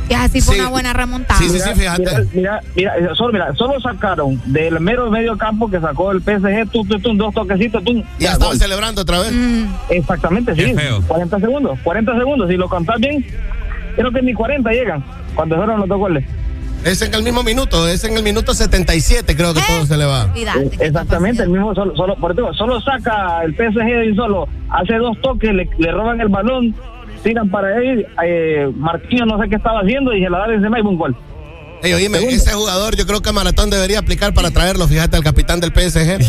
[0.08, 0.60] Que así fue Sí.
[0.60, 1.40] una buena remontada.
[1.40, 2.02] Sí, sí, sí, fíjate.
[2.02, 6.20] Mira, mira, mira, eh, solo, mira, solo sacaron del mero medio campo que sacó el
[6.20, 8.58] PSG, tum, tum, tum, dos toquecitos, tum, Ya ya, estaban gol.
[8.58, 9.32] celebrando otra vez.
[9.32, 10.74] Mm, Exactamente, Qué sí.
[10.74, 11.00] feo.
[11.08, 12.50] 40 segundos, 40 segundos.
[12.50, 13.24] Si lo contás bien,
[13.96, 15.02] creo que ni 40 llegan
[15.34, 16.24] cuando fueron los dos goles.
[16.84, 19.64] Es en el mismo minuto, es en el minuto 77, creo que Eh.
[19.66, 20.28] todo se le va.
[20.80, 25.18] Exactamente, el mismo solo, solo, por digo, solo saca el PSG y solo hace dos
[25.22, 26.74] toques, le, le roban el balón,
[27.22, 30.78] tiran para él, eh, Marquinhos no sé qué estaba haciendo y se la da Benzema
[30.78, 31.16] y un gol.
[31.82, 35.60] Ey, oíme, ese jugador yo creo que Maratón debería aplicar para traerlo, fíjate, al capitán
[35.60, 36.22] del PSG.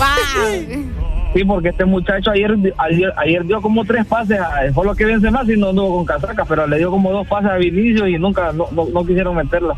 [1.34, 5.04] Sí, porque este muchacho ayer ayer, ayer dio como tres pases, a, fue lo que
[5.04, 8.18] Benzema si no anduvo con casaca, pero le dio como dos pases a Vinicio y
[8.18, 9.76] nunca, no, no, no quisieron meterla.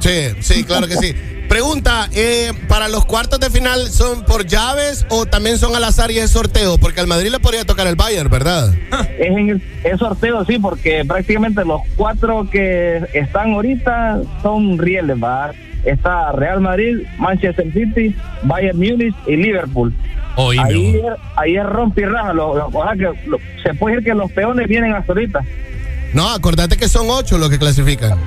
[0.00, 1.14] Sí, sí, claro que sí.
[1.48, 6.10] Pregunta, eh, ¿para los cuartos de final son por llaves o también son al azar
[6.10, 6.76] y es sorteo?
[6.76, 8.74] Porque al Madrid le podría tocar el Bayern, ¿verdad?
[9.18, 15.16] Es en el es sorteo, sí, porque prácticamente los cuatro que están ahorita son rieles,
[15.16, 15.52] ¿va?
[15.86, 19.94] Está Real Madrid, Manchester City, Bayern Múnich y Liverpool.
[20.36, 21.18] Oíme, Ahí, vos.
[21.36, 22.32] ahí es rompe y raja.
[22.34, 25.40] Lo, lo- o sea que lo- se puede decir que los peones vienen hasta ahorita.
[26.12, 28.18] No, acordate que son ocho los que clasifican.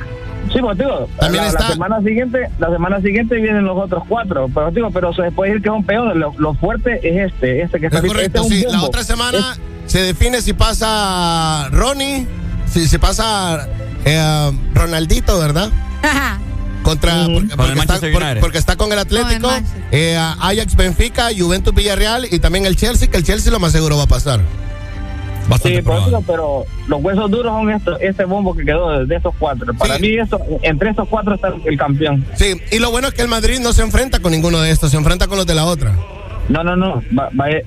[0.52, 4.04] Sí, pues digo, También la, está- la semana siguiente, la semana siguiente vienen los otros
[4.08, 6.16] cuatro, pero digo, pero se puede decir que son peones.
[6.18, 8.66] Lo, lo fuerte es este, este que está Es correcto, Este es sí.
[8.68, 9.56] un La otra semana
[9.86, 12.28] se define si pasa Ronnie,
[12.66, 13.68] si, si pasa
[14.06, 15.70] eh, Ronaldito, ¿verdad?
[16.84, 17.34] Contra, Mm.
[17.34, 18.40] porque, está, Manchester por- United.
[18.42, 19.84] porque está con el Atlético, Con el Manchester.
[19.92, 23.98] eh, Ajax Benfica, Juventus Villarreal y también el Chelsea, que el Chelsea lo más seguro
[23.98, 24.40] va a pasar.
[25.52, 29.16] Bastante Sí, por eso, pero los huesos duros son estos, este bombo que quedó de,
[29.16, 29.74] estos cuatro.
[29.74, 30.02] Para Sí.
[30.02, 32.26] mí, eso, entre estos cuatro está el campeón.
[32.36, 34.92] Sí, y lo bueno es que el Madrid no se enfrenta con ninguno de estos,
[34.92, 35.94] se enfrenta con los de la otra.
[36.50, 37.02] No, no, no.
[37.18, 37.64] va- va- es,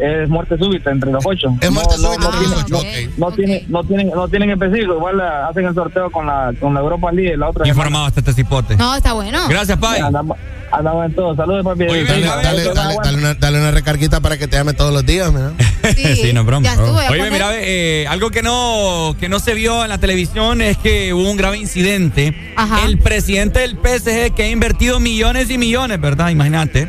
[0.00, 1.48] es muerte súbita entre los ocho.
[1.60, 3.14] Es muerte No, no, súbita no, entre los tienen- ocho.
[3.18, 3.34] No, Ok.
[3.36, 4.94] tienen, no, tienen, no tienen específico.
[4.94, 7.36] Igual la- hacen el sorteo con la, con la Europa League.
[7.36, 7.68] La otra.
[7.68, 8.76] Informado hasta este cipote.
[8.76, 9.38] No, está bueno.
[9.48, 10.00] Gracias, Pai.
[10.00, 10.38] Andamos,
[10.70, 11.36] andamos en todo.
[11.36, 11.84] Saludos, papi.
[11.84, 14.72] Oye, Dale, Dale, dale, dale, dale, dale una, dale una recarguita para que te llame
[14.72, 15.52] todos los días, mira.
[15.94, 16.70] Sí, Sí, no es broma.
[17.10, 21.12] Oye, mira, eh, algo que no, que no se vio en la televisión es que
[21.12, 22.34] hubo un grave incidente.
[22.56, 22.86] Ajá.
[22.86, 26.30] El presidente del PSG, que ha invertido millones y millones, ¿verdad?
[26.30, 26.88] Imagínate.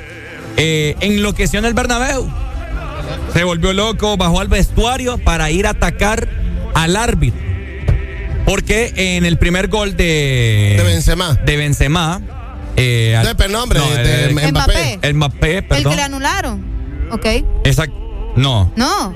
[0.57, 2.29] Eh, enloqueció en el Bernabéu.
[3.33, 6.27] Se volvió loco, bajó al vestuario para ir a atacar
[6.75, 7.41] al árbitro.
[8.45, 10.75] Porque en el primer gol de...
[10.77, 11.33] De Benzema.
[11.45, 12.21] De Benzema.
[12.75, 14.51] eh, al- De Penombre, no, de, eh, Mbappé.
[14.51, 14.99] Mbappé.
[15.01, 15.91] el Mbappé, El perdón.
[15.91, 16.65] que le anularon.
[17.11, 17.25] Ok.
[17.63, 17.95] Exacto.
[18.35, 18.71] No.
[18.75, 19.13] No.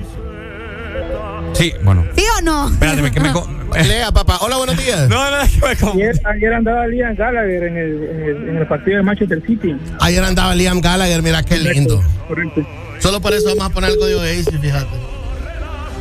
[1.58, 2.04] Sí, bueno.
[2.16, 2.68] ¿Sí o no?
[2.70, 3.32] Espérate, que me...
[3.32, 3.48] co-
[3.86, 4.38] Lea, papá.
[4.40, 5.08] Hola, buenos días.
[5.08, 8.56] No, no, es que me Ayer, ayer andaba Liam Gallagher en el, en, el, en
[8.56, 9.76] el partido de Manchester City.
[10.00, 12.02] Ayer andaba Liam Gallagher, mira qué lindo.
[12.26, 12.66] Correcto.
[12.98, 14.86] Solo por eso vamos a poner el código de Easy, fíjate.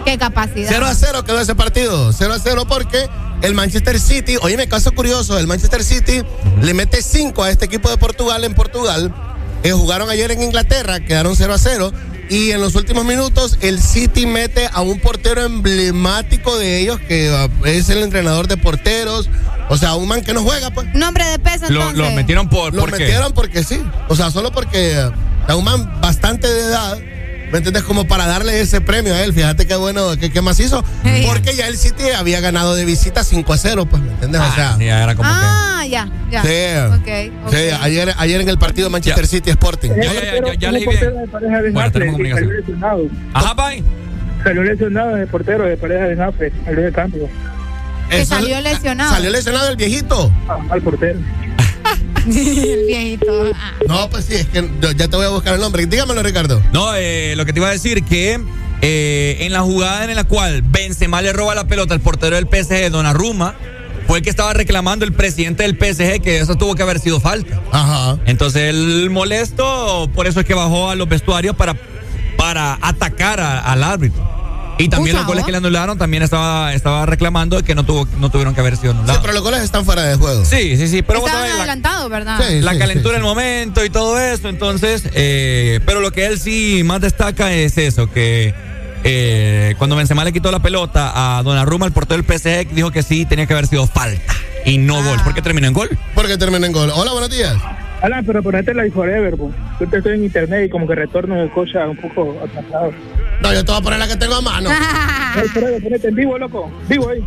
[0.06, 0.70] Qué capacidad.
[0.72, 2.14] 0 a 0 quedó ese partido.
[2.14, 3.08] 0 a 0 porque
[3.42, 6.24] el Manchester City, oye, me caso curioso, el Manchester City
[6.62, 9.14] le mete 5 a este equipo de Portugal en Portugal.
[9.64, 11.92] Eh, jugaron ayer en Inglaterra, quedaron 0 a 0.
[12.30, 17.30] Y en los últimos minutos el City mete a un portero emblemático de ellos, que
[17.30, 19.30] ah, es el entrenador de porteros.
[19.70, 20.94] O sea, un man que no juega, pues.
[20.94, 21.98] Nombre de peso entonces.
[21.98, 22.74] lo metieron por.
[22.74, 23.00] Lo ¿por qué?
[23.00, 23.82] metieron porque sí.
[24.08, 25.12] O sea, solo porque eh,
[25.48, 26.98] es un man bastante de edad.
[27.52, 27.84] ¿Me entiendes?
[27.84, 29.34] Como para darle ese premio a él.
[29.34, 30.84] Fíjate qué bueno, qué, qué más hizo.
[31.04, 31.24] Sí.
[31.26, 34.42] Porque ya el City había ganado de visita 5 a 0, pues, ¿me entiendes?
[34.42, 36.42] o sea, Ah, ya era como Ah, ya, ya.
[36.44, 36.50] Sí.
[36.94, 37.52] Ok, ok.
[37.54, 39.30] sí, ayer, ayer en el partido Manchester Ya.
[39.30, 39.90] City Sporting.
[39.96, 41.00] Ya, ya, ya, ya, ya Un leí bien.
[41.00, 43.10] de Bueno, salió.
[43.34, 43.84] Ajá, bye.
[44.44, 47.30] Salió lesionado el portero de pareja de Naples, salió de cambio
[48.10, 49.12] Que salió lesionado.
[49.14, 50.32] Salió lesionado el viejito.
[50.50, 51.20] ah, al portero.
[52.28, 53.52] el viejito.
[53.88, 55.86] No, pues sí, es que ya te voy a buscar el nombre.
[55.86, 56.62] Dígamelo, Ricardo.
[56.74, 58.40] No, eh, lo que te iba a decir que
[58.82, 62.48] eh, en la jugada en la cual Benzema le roba la pelota al portero del
[62.48, 63.56] PSG, Donnarumma,
[64.08, 67.20] fue el que estaba reclamando el presidente del PSG que eso tuvo que haber sido
[67.20, 67.62] falta.
[67.72, 68.18] Ajá.
[68.26, 71.76] Entonces él molesto, por eso es que bajó a los vestuarios para,
[72.38, 74.37] para atacar a- al árbitro.
[74.80, 75.46] Y también los goles ¿oh?
[75.46, 78.92] que le anularon también estaba, estaba reclamando que no tuvo, no tuvieron que haber sido
[78.94, 79.22] Sí, anulados.
[79.22, 80.46] pero los goles están fuera de juego.
[80.46, 82.40] Sí, sí, sí, pero Estaban adelantados, ¿verdad?
[82.48, 84.50] Sí, la sí, calentura sí, del momento y todo eso.
[84.50, 88.54] Entonces, eh, pero lo que él sí más destaca es eso, que
[89.04, 93.04] eh, cuando Benzema le quitó la pelota a Donnarumma, el portero del PSG, dijo que
[93.04, 94.34] sí tenía que haber sido falta
[94.66, 95.20] y no gol.
[95.24, 95.90] ¿Por qué terminó en gol?
[96.14, 96.92] Porque termina en gol.
[96.94, 97.56] Hola, buenos días.
[98.02, 99.52] Alan, pero ponete la Forever, po.
[99.80, 102.92] Yo te estoy en internet y como que retorno de cosas un poco atrasado.
[103.42, 104.70] No, yo te voy a poner la que tengo a mano.
[105.36, 106.72] Ay, Forever, ponete en vivo, loco.
[106.88, 107.24] Vivo ahí.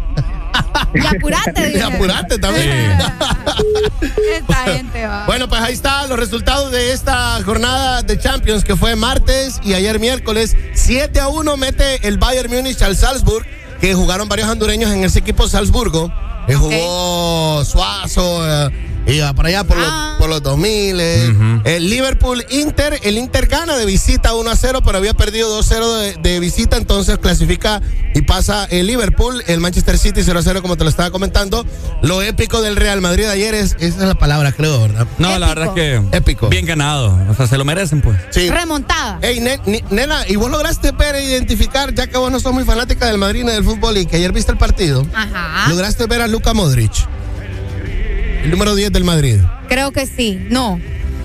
[0.95, 2.71] Y apurate, Y apurate también.
[4.35, 5.27] Esta gente va.
[5.27, 9.75] Bueno, pues ahí están los resultados de esta jornada de Champions que fue martes y
[9.75, 10.57] ayer miércoles.
[10.75, 13.47] 7 a 1 mete el Bayern Múnich al Salzburg,
[13.81, 16.13] que jugaron varios hondureños en ese equipo Salzburgo.
[16.47, 18.71] Que jugó Suazo, eh,
[19.15, 20.11] iba para allá por, Ah.
[20.13, 21.01] los, por los 2000.
[21.01, 21.61] eh.
[21.65, 25.67] El Liverpool Inter, el Inter gana de visita 1 a 0, pero había perdido 2
[25.69, 27.81] 0 de, de visita, entonces clasifica
[28.15, 31.65] y pasa el Liverpool, el Manchester City 0 a 0, como te lo estaba comentando.
[32.03, 35.07] Lo épico del Real Madrid ayer es, esa es la palabra, creo, ¿verdad?
[35.19, 36.49] No, la verdad es que Épico.
[36.49, 37.19] bien ganado.
[37.31, 38.19] O sea, se lo merecen, pues.
[38.31, 38.49] Sí.
[38.51, 39.19] Remontada.
[39.23, 42.65] Ey, ne- nena, ¿y vos lograste ver e identificar, ya que vos no sos muy
[42.65, 45.07] fanática del Madrid ni del fútbol y que ayer viste el partido?
[45.15, 45.69] Ajá.
[45.69, 46.93] ¿Lograste ver a Luka Modric?
[48.43, 49.39] El número 10 del Madrid.
[49.69, 50.47] Creo que sí.
[50.51, 50.81] No.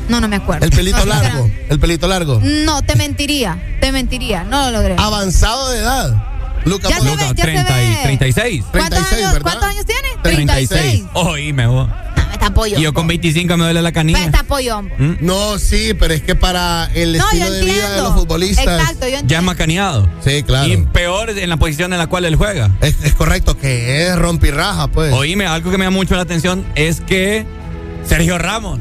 [0.10, 0.66] No, no me acuerdo.
[0.66, 1.50] El pelito No, largo.
[1.70, 2.40] El pelito largo.
[2.44, 3.58] No, te mentiría.
[3.82, 4.44] Te mentiría.
[4.44, 4.96] No lo logré.
[4.98, 6.32] Avanzado de edad.
[6.66, 8.00] Luka Ya se ve, ya se 30 y ve.
[8.04, 8.64] 36.
[8.72, 9.44] ¿Cuántos 36, años.
[9.44, 10.08] ¿Cuántos años tiene?
[10.24, 11.04] 36.
[11.14, 11.90] Oíme vos.
[12.36, 14.24] Está yo con 25 me duele la canilla.
[14.26, 14.82] está pollo.
[14.82, 15.16] ¿Mm?
[15.22, 18.66] No, sí, pero es que para el No, estilo de vida de los futbolistas.
[18.82, 20.10] Exacto, yo Ya es macaneado.
[20.24, 20.68] Sí, claro.
[20.68, 22.70] Y peor en la posición en la cual él juega.
[22.82, 25.14] Es, es correcto, que es rompirraja, pues.
[25.14, 27.46] Oíme, algo que me da mucho la atención es que
[28.08, 28.80] Sergio Ramos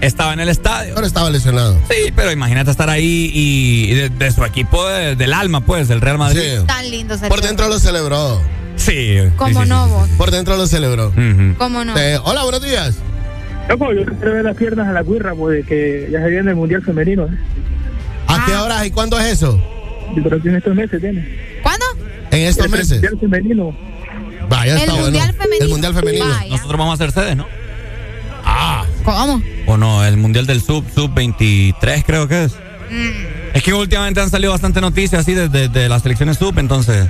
[0.00, 0.94] estaba en el estadio.
[0.94, 1.78] Ahora estaba lesionado.
[1.90, 6.00] Sí, pero imagínate estar ahí y, de, de su equipo de- del alma, pues, del
[6.00, 6.42] Real Madrid.
[6.60, 6.64] Sí.
[6.66, 7.28] Tan lindo ser.
[7.28, 8.40] Por dentro lo celebró.
[8.84, 9.16] Sí.
[9.36, 10.08] ¿Cómo sí, sí, no sí, vos?
[10.18, 11.08] Por dentro lo celebró.
[11.08, 11.54] Ujú.
[11.58, 11.96] ¿Cómo no?
[11.96, 12.96] Eh, hola, buenos días.
[13.68, 16.56] Loco, yo quiero ver las piernas a la guirra, pues, que ya se viene el
[16.56, 17.24] Mundial Femenino.
[17.24, 17.38] ¿eh?
[18.26, 18.62] ¿A qué Ah.
[18.64, 19.58] horas y cuándo es eso?
[20.14, 21.26] Yo creo que en estos meses tiene.
[21.62, 21.84] ¿Cuándo?
[22.30, 22.90] En estos el meses.
[22.92, 23.76] Mundial Femenino.
[24.50, 25.04] Vaya, El está bueno.
[25.06, 25.64] Mundial Femenino.
[25.64, 26.28] El Mundial Femenino.
[26.28, 26.50] Vaya.
[26.50, 27.46] Nosotros vamos a hacer sede, ¿no?
[28.44, 28.84] Ah.
[29.04, 29.42] ¿Cómo?
[29.66, 32.52] O no, el mundial del sub, sub 23 creo que es.
[32.90, 33.54] Mm.
[33.54, 37.06] Es que últimamente han salido bastante noticias así desde de, las selecciones sub, entonces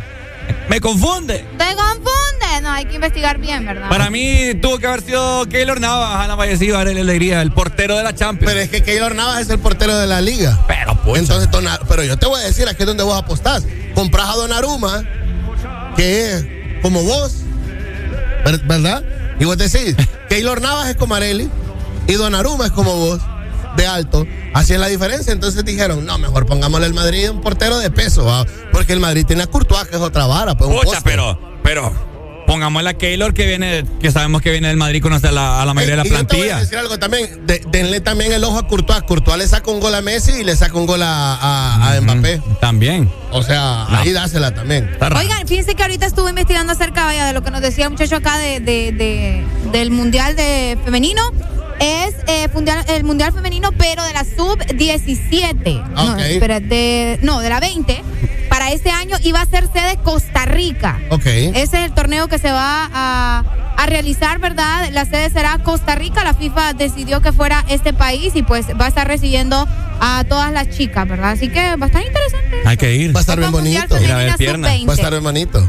[0.69, 1.45] me confunde.
[1.59, 2.61] Te confunde.
[2.63, 3.89] No, hay que investigar bien, ¿verdad?
[3.89, 8.05] Para mí tuvo que haber sido Keylor Navas, Ana Vallecillo, Arely Alegría, el portero de
[8.05, 8.51] la Champions.
[8.53, 10.59] Pero es que Keylor Navas es el portero de la liga.
[10.69, 11.19] Pero, pucha.
[11.21, 13.67] Entonces, Dona- pero yo te voy a decir, aquí es donde vos apostás.
[13.95, 15.03] Comprás a Donnarumma,
[15.97, 16.47] que es
[16.81, 17.35] como vos,
[18.45, 19.03] ver- ¿verdad?
[19.41, 19.97] Y vos decís,
[20.29, 21.51] Keylor Navas es como Areli
[22.07, 23.21] y Donnarumma es como vos,
[23.77, 24.27] de alto.
[24.61, 25.33] Es la diferencia.
[25.33, 28.45] Entonces dijeron, no, mejor pongámosle al Madrid un portero de peso, ¿va?
[28.73, 31.93] porque el Madrid tiene a Courtois, que es otra vara, pues un Pucha, pero, pero,
[32.47, 35.67] pongámosle a Keylor que viene, que sabemos que viene del Madrid, conoce a la, a
[35.67, 36.61] la mayoría de Eh, la y yo te voy a plantilla.
[36.61, 37.47] decir algo también.
[37.47, 39.03] de- denle también el ojo a Courtois.
[39.03, 42.01] Courtois le saca un gol a Messi y le saca un gol a, a- a
[42.01, 42.41] Mbappé.
[42.61, 43.11] También.
[43.33, 43.99] O sea, No.
[43.99, 44.91] ahí dásela también.
[45.17, 48.17] Oigan, fíjense que ahorita estuve investigando acerca vaya, de lo que nos decía el muchacho
[48.17, 51.23] acá de, de- de- del Mundial de Femenino.
[51.81, 55.83] Es eh, mundial- el Mundial Femenino, pero de la Sub-17.
[55.95, 56.19] No, Ok.
[56.21, 58.03] espera, de, no, de la 20.
[58.49, 61.01] Para este año iba a ser sede Costa Rica.
[61.11, 61.27] Ok.
[61.27, 63.45] Ese es el torneo que se va a,
[63.77, 64.89] a realizar, ¿verdad?
[64.93, 66.23] La sede será Costa Rica.
[66.25, 69.67] La FIFA decidió que fuera este país y pues va a estar recibiendo
[70.01, 71.31] a todas las chicas, ¿verdad?
[71.33, 72.57] Así que va a estar interesante.
[72.65, 73.15] Hay que ir.
[73.15, 74.05] Va a estar bien Mundial bonito.
[74.05, 74.71] Ir a ver Femenina piernas.
[74.73, 74.87] Sub-20.
[74.89, 75.69] Va a estar bien bonito.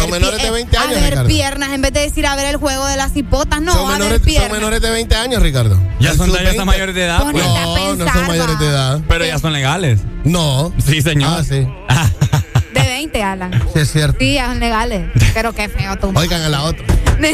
[0.00, 1.28] Son menores de 20 años, A ver Ricardo.
[1.28, 3.60] piernas en vez de decir a ver el juego de las hipotas.
[3.60, 5.78] No, son, a menores, ver son menores de 20 años, Ricardo.
[6.00, 6.56] Ya son, ya sub-20.
[6.56, 7.44] son mayores de edad, pues.
[7.44, 9.00] No, no son mayores de edad.
[9.08, 10.00] pero ya son legales.
[10.24, 10.72] No.
[10.84, 11.38] Sí, señor.
[11.38, 11.66] Ah, sí.
[12.72, 13.52] De 20, Alan.
[13.72, 14.16] Sí, es cierto.
[14.18, 15.10] Sí, ya son legales.
[15.34, 16.12] Pero qué feo tú.
[16.14, 16.84] Oigan a la otra.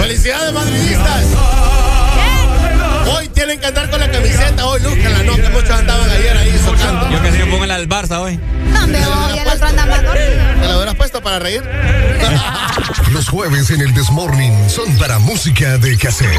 [0.00, 1.24] ¡Felicidades, madridistas!
[3.14, 4.66] Hoy tienen que andar con la camiseta.
[4.66, 7.10] Hoy, lúzcanla, no, que muchos andaban ayer ahí socando.
[7.10, 8.38] Yo que pongo en la del Barça hoy.
[8.72, 10.60] No, me voy, el otro anda más dormido.
[10.60, 11.62] ¿Te la hubieras puesto para reír?
[13.12, 16.38] Los jueves en el Desmorning son para música de cassette.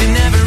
[0.00, 0.39] she never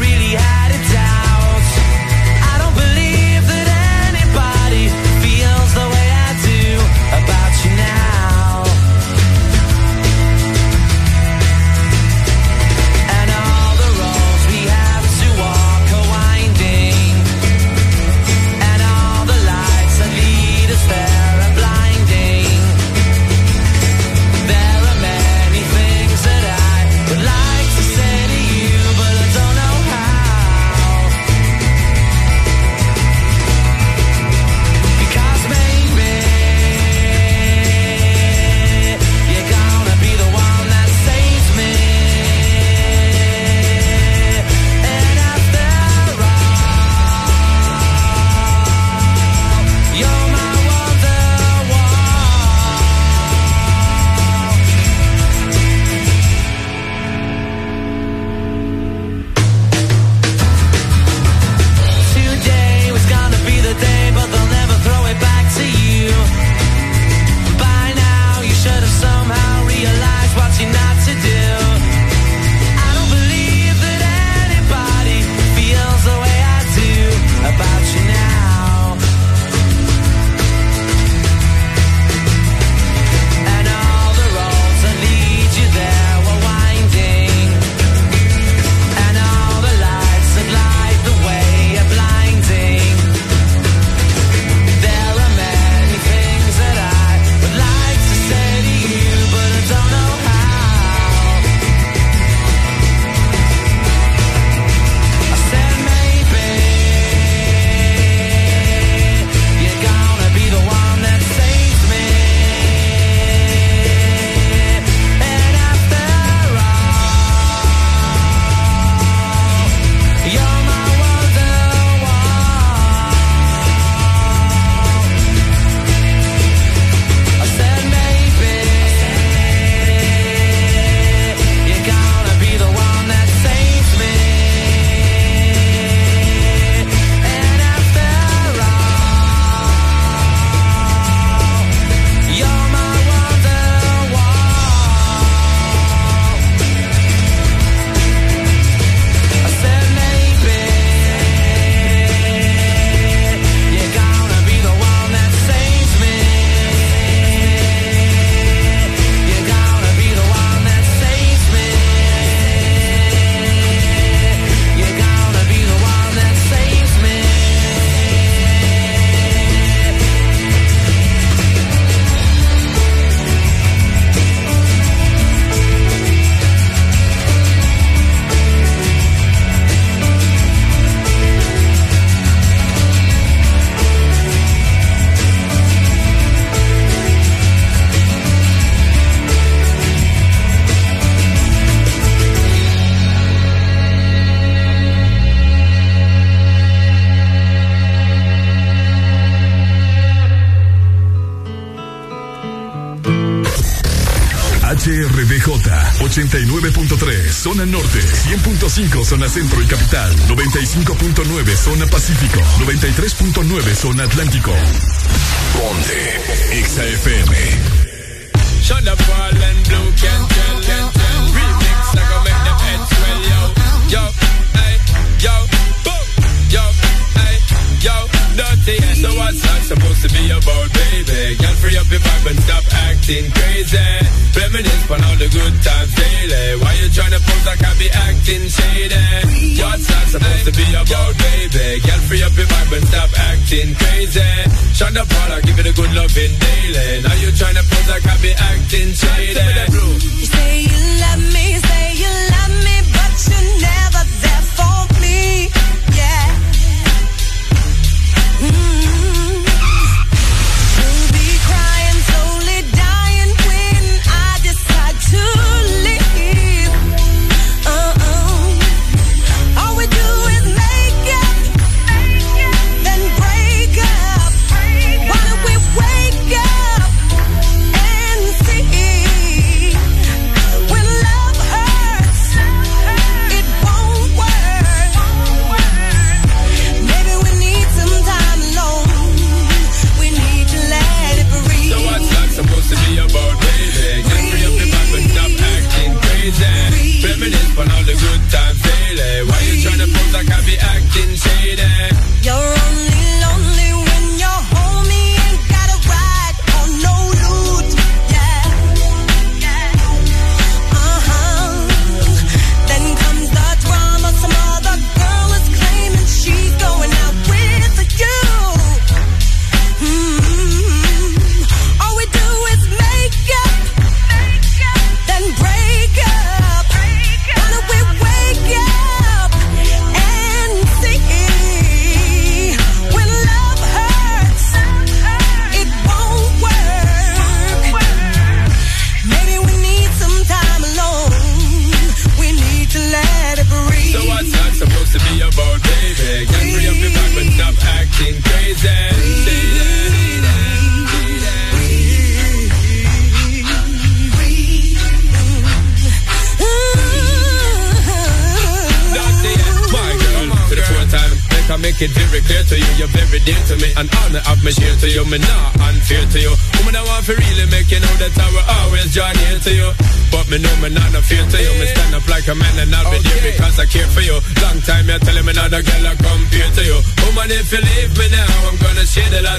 [209.24, 214.53] zona centro y capital, 95.9 zona pacífico, 93.9 zona atlántico.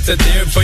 [0.07, 0.64] that's a for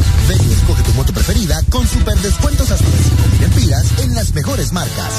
[0.95, 5.13] Moto preferida con super descuentos hasta de 5.000 empiras en las mejores marcas.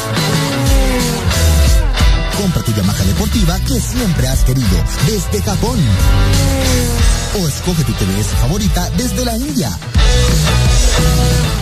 [2.37, 5.79] Compra tu Yamaha deportiva que siempre has querido desde Japón.
[7.41, 9.71] O escoge tu TVS favorita desde la India.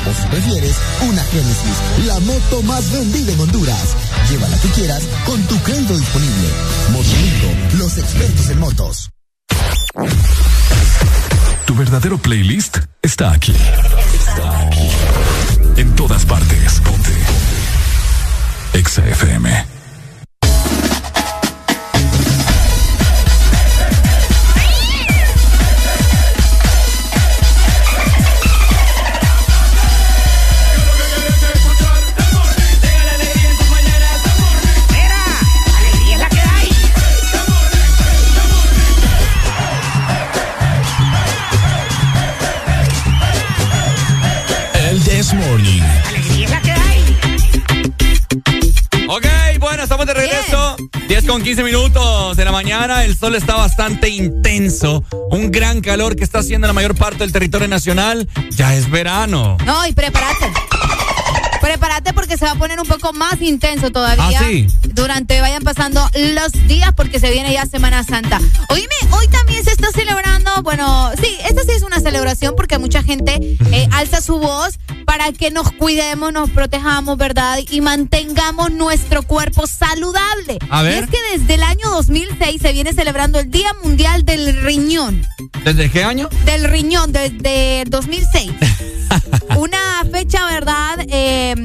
[0.08, 0.76] O si prefieres,
[1.08, 3.94] una Genesis, la moto más vendida en Honduras.
[4.30, 6.48] Llévala que quieras con tu crédito disponible.
[6.90, 9.10] Motomundo, los expertos en motos.
[11.66, 13.54] Tu verdadero playlist está aquí.
[14.14, 14.90] Está aquí.
[15.76, 16.80] En todas partes.
[16.80, 17.12] Ponte.
[18.74, 19.69] Exa FM.
[52.62, 53.04] Mañana.
[53.04, 55.02] El sol está bastante intenso.
[55.30, 58.28] Un gran calor que está haciendo en la mayor parte del territorio nacional.
[58.50, 59.56] Ya es verano.
[59.64, 60.52] No, y prepárate.
[61.62, 64.40] Prepárate porque se va a poner un poco más intenso todavía.
[64.40, 64.66] Ah, sí.
[64.92, 68.38] Durante vayan pasando los días porque se viene ya Semana Santa.
[68.68, 73.02] Oíme, hoy también se está celebrando, bueno, sí, esta sí es una celebración porque mucha
[73.02, 74.78] gente eh, alza su voz
[75.10, 77.58] para que nos cuidemos, nos protejamos, ¿verdad?
[77.68, 80.58] Y mantengamos nuestro cuerpo saludable.
[80.70, 80.94] A ver.
[80.94, 85.26] Y es que desde el año 2006 se viene celebrando el Día Mundial del Riñón.
[85.64, 86.28] ¿Desde qué año?
[86.44, 88.52] Del riñón, desde el 2006.
[89.56, 91.04] Una fecha, ¿verdad?
[91.08, 91.56] Eh,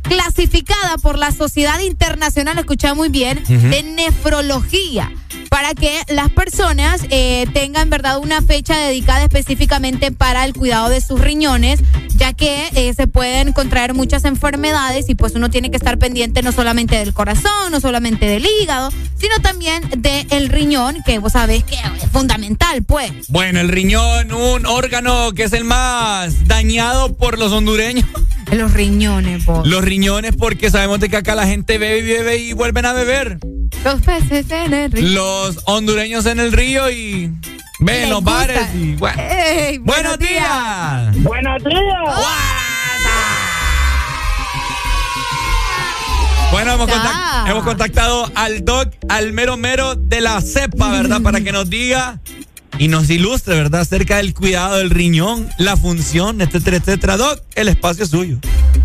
[0.00, 5.12] clasificada por la Sociedad Internacional, escucha muy bien, de nefrología.
[5.48, 11.00] Para que las personas eh, tengan, ¿verdad?, una fecha dedicada específicamente para el cuidado de
[11.00, 11.80] sus riñones,
[12.16, 16.42] ya que eh, se pueden contraer muchas enfermedades y pues uno tiene que estar pendiente
[16.42, 21.64] no solamente del corazón, no solamente del hígado, sino también del riñón, que vos sabés
[21.64, 23.12] que es fundamental, pues.
[23.28, 28.06] Bueno, el riñón, un órgano que es el más dañado por los hondureños.
[28.52, 29.66] Los riñones, vos.
[29.66, 32.92] Los riñones, porque sabemos de que acá la gente bebe y bebe y vuelven a
[32.92, 33.38] beber.
[33.84, 35.14] Los peces en el riñón.
[35.14, 37.32] Los hondureños en el río y
[37.80, 39.20] ven en los bares y bueno.
[39.22, 41.22] Ey, Buenos días.
[41.22, 42.16] Buenos días.
[46.52, 51.20] Bueno, hemos, contact- hemos contactado al doc, al mero mero de la cepa, ¿verdad?
[51.20, 52.20] Para que nos diga
[52.78, 53.80] y nos ilustre, ¿verdad?
[53.82, 57.16] Acerca del cuidado del riñón, la función, etcétera, etcétera.
[57.16, 58.38] Doc, el espacio es suyo.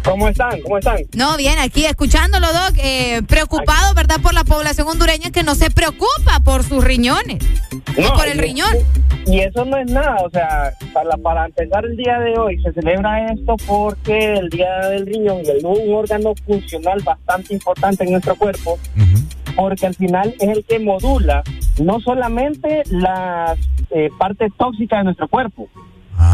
[0.03, 0.61] ¿Cómo están?
[0.61, 0.97] ¿Cómo están?
[1.15, 5.69] No, bien, aquí escuchándolo, Doc, eh, preocupado, ¿verdad?, por la población hondureña que no se
[5.71, 7.43] preocupa por sus riñones.
[7.97, 8.71] y por el y- riñón.
[9.27, 12.73] Y eso no es nada, o sea, para, para empezar el día de hoy se
[12.73, 18.11] celebra esto porque el día del riñón y el un órgano funcional bastante importante en
[18.11, 18.79] nuestro cuerpo,
[19.55, 21.43] porque al final es el que modula
[21.81, 23.57] no solamente las
[23.91, 25.67] eh, partes tóxicas de nuestro cuerpo,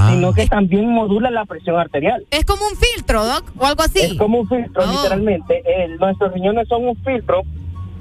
[0.10, 2.26] sino que también modula la presión arterial.
[2.32, 4.00] Es como un filtro, Doc, o algo así.
[4.00, 4.92] Es como un filtro, Oh.
[4.92, 5.64] literalmente.
[5.84, 7.44] El- nuestros riñones son un filtro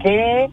[0.03, 0.51] que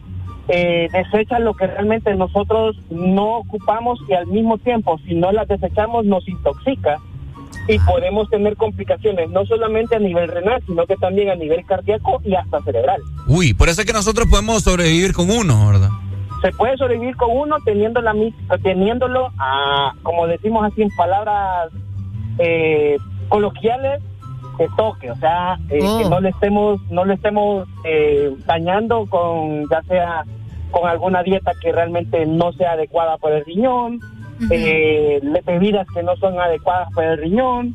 [0.48, 5.48] eh, desecha lo que realmente nosotros no ocupamos y al mismo tiempo, si no las
[5.48, 6.98] desechamos, nos intoxica
[7.68, 12.20] y podemos tener complicaciones no solamente a nivel renal, sino que también a nivel cardíaco
[12.24, 13.00] y hasta cerebral.
[13.26, 15.88] Uy, por eso es que nosotros podemos sobrevivir con uno, ¿verdad?
[16.42, 18.14] Se puede sobrevivir con uno teniendo la,
[18.62, 21.70] teniéndolo, a, como decimos así en palabras
[22.38, 24.02] eh, coloquiales,
[24.58, 25.98] de toque, o sea, eh, Oh.
[25.98, 30.24] que no le estemos, no le estemos eh, dañando con, ya sea
[30.70, 34.00] con alguna dieta que realmente no sea adecuada para el riñón,
[34.50, 37.74] eh, le- bebidas que no son adecuadas para el riñón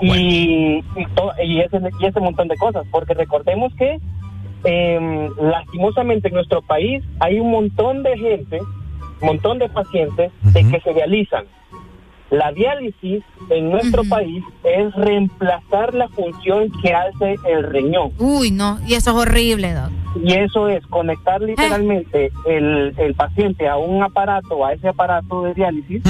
[0.00, 3.98] y, y, to- y ese, y ese montón de cosas, porque recordemos que
[4.64, 8.58] eh, lastimosamente en nuestro país hay un montón de gente,
[9.20, 11.44] un montón de pacientes de que se realizan
[12.30, 18.12] La diálisis en nuestro país es reemplazar la función que hace el riñón.
[18.18, 19.90] Uy, no, y eso es horrible, Doc.
[20.22, 25.54] Y eso es conectar literalmente el, el paciente a un aparato, a ese aparato de
[25.54, 26.02] diálisis,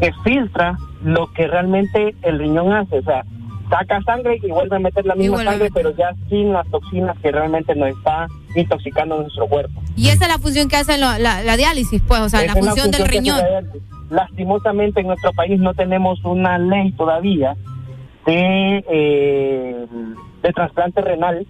[0.00, 2.98] que filtra lo que realmente el riñón hace.
[2.98, 3.24] O sea,
[3.68, 7.32] saca sangre y vuelve a meter la misma sangre, pero ya sin las toxinas que
[7.32, 9.80] realmente nos está intoxicando nuestro cuerpo.
[9.96, 12.52] Y esa es la función que hace lo- la, la diálisis, pues, o sea, la
[12.68, 13.40] función del riñón.
[14.10, 17.56] Lastimosamente en nuestro país no tenemos una ley todavía
[18.26, 19.86] de, eh,
[20.42, 21.46] de trasplante renal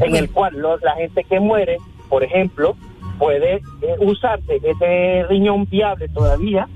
[0.00, 1.76] en el cual lo- la gente que muere,
[2.08, 2.76] por ejemplo,
[3.18, 3.60] puede eh,
[4.00, 6.66] usarse ese riñón viable todavía.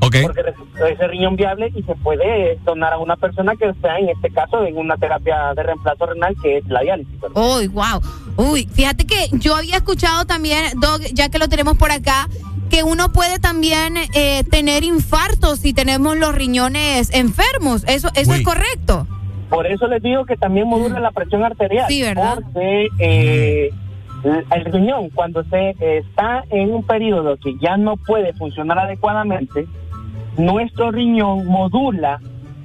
[0.00, 4.10] Porque re- ese riñón viable y se puede donar a una persona que está en
[4.10, 7.20] este caso en una terapia de reemplazo renal que es la diálisis.
[7.20, 7.42] ¿verdad?
[7.56, 8.00] Uy, wow.
[8.36, 12.28] Uy, fíjate que yo había escuchado también, Doc, ya que lo tenemos por acá,
[12.70, 17.84] que uno puede también eh, tener infartos si tenemos los riñones enfermos.
[17.86, 19.06] Eso, eso es correcto.
[19.48, 21.86] Por eso les digo que también modula la presión arterial.
[21.88, 22.34] Sí, ¿verdad?
[22.42, 23.70] Porque eh,
[24.24, 29.66] el riñón, cuando se está en un periodo que ya no puede funcionar adecuadamente,
[30.36, 32.20] nuestro riñón modula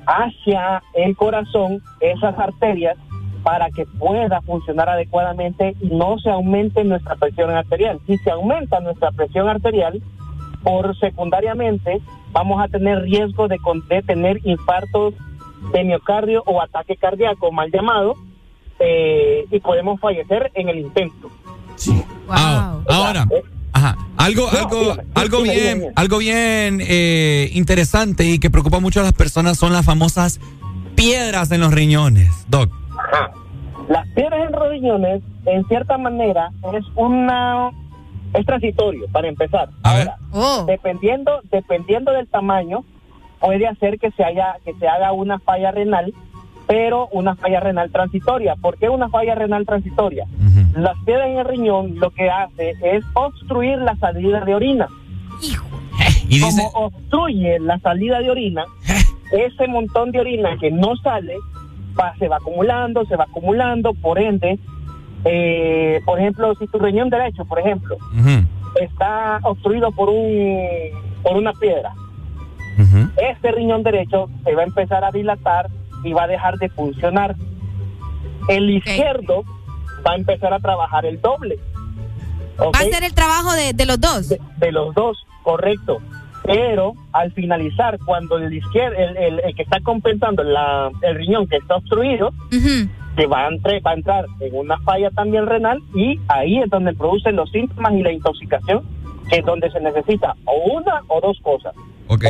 [0.06, 2.98] hacia el corazón esas arterias
[3.44, 8.00] para que pueda funcionar adecuadamente y no se aumente nuestra presión arterial.
[8.08, 10.02] Si se aumenta nuestra presión arterial,
[10.64, 15.14] por secundariamente vamos a tener riesgo de, con- de tener infartos
[15.74, 18.16] de miocardio o ataque cardíaco mal llamado
[18.80, 21.30] eh, y podemos fallecer en el intento.
[22.30, 23.26] Ah, ahora,
[23.80, 29.14] ajá, algo, algo, algo bien, algo bien eh, interesante y que preocupa mucho a las
[29.14, 30.40] personas son las famosas
[30.96, 32.72] piedras en los riñones, Doc.
[33.88, 37.72] Las piedras en los riñones, en cierta manera, es una
[38.34, 39.70] es transitorio para empezar.
[39.82, 40.18] Ahora,
[40.68, 42.84] dependiendo dependiendo del tamaño,
[43.40, 46.14] puede hacer que se haya que se haga una falla renal,
[46.70, 48.56] pero una falla renal transitoria.
[48.56, 50.26] ¿Por qué una falla renal transitoria?
[50.76, 54.88] Las piedras en el riñón lo que hace es obstruir la salida de orina.
[56.30, 58.66] Y Como obstruye la salida de orina,
[59.32, 61.34] ese montón de orina que no sale
[62.00, 64.60] va- se va acumulando, se va acumulando, por ende,
[65.26, 67.98] eh, por ejemplo, si tu riñón derecho, por ejemplo,
[68.80, 70.60] está obstruido por un
[71.24, 71.94] por una piedra,
[73.32, 75.68] este riñón derecho se va a empezar a dilatar
[76.04, 77.36] y va a dejar de funcionar.
[78.48, 79.44] El izquierdo
[80.06, 81.58] va a empezar a trabajar el doble.
[82.60, 84.30] Va a ser el trabajo de, de los dos.
[84.30, 86.00] de los dos, correcto.
[86.44, 91.48] Pero al finalizar, cuando el izquierdo, el, el- el que está compensando la, el riñón
[91.48, 92.32] que está obstruido,
[93.16, 96.70] se va a, entre- va a entrar en una falla también renal y ahí es
[96.70, 98.84] donde producen los síntomas y la intoxicación,
[99.30, 101.74] que es donde se necesita o una o dos cosas.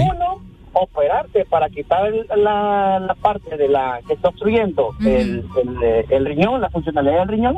[0.02, 0.42] Uno,
[0.74, 6.26] operarte para quitar el- la, la parte de la que está obstruyendo el, el, el
[6.26, 7.56] riñón, la funcionalidad del riñón.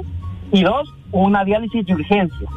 [0.52, 2.48] Y dos, una diálisis de urgencia.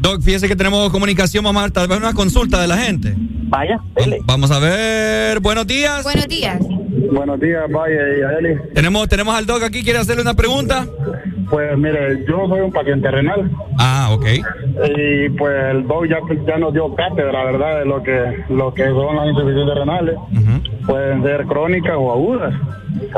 [0.00, 3.14] Doc, fíjese que tenemos comunicación, vamos a dar tal vez una consulta de la gente.
[3.50, 3.80] Vaya,
[4.24, 6.02] Vamos a ver, buenos días.
[6.04, 6.58] Buenos días.
[7.12, 8.60] Buenos días, Vaya y Adeli.
[8.74, 10.86] Tenemos, tenemos al Doc aquí, ¿quiere hacerle una pregunta?
[11.50, 13.50] Pues mire, yo soy un paciente renal.
[13.78, 14.26] Ah, ok.
[14.96, 17.78] Y pues el Doc ya, ya nos dio cátedra, ¿verdad?
[17.80, 20.16] De lo que, lo que son las insuficiencias renales.
[20.86, 22.54] Pueden ser crónicas o agudas.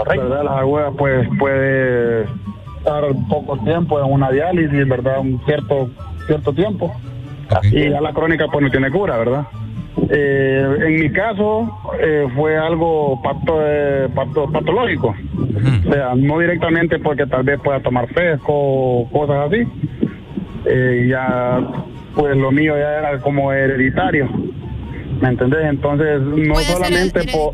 [0.07, 0.45] ¿Verdad?
[0.45, 2.23] Las agudas pues puede
[2.79, 5.21] estar poco tiempo en una diálisis, ¿verdad?
[5.21, 5.91] Un cierto,
[6.27, 6.95] cierto tiempo.
[7.65, 9.45] Y ya la crónica pues no tiene cura, ¿verdad?
[10.09, 11.71] Eh, en mi caso
[12.01, 15.15] eh, fue algo pato, eh, pato- patológico,
[15.89, 19.63] o sea, no directamente porque tal vez pueda tomar fresco o cosas así.
[20.67, 21.61] Eh, ya,
[22.15, 24.29] pues lo mío ya era como hereditario,
[25.21, 25.65] ¿me entendés?
[25.67, 27.53] Entonces no Puede ser solamente por...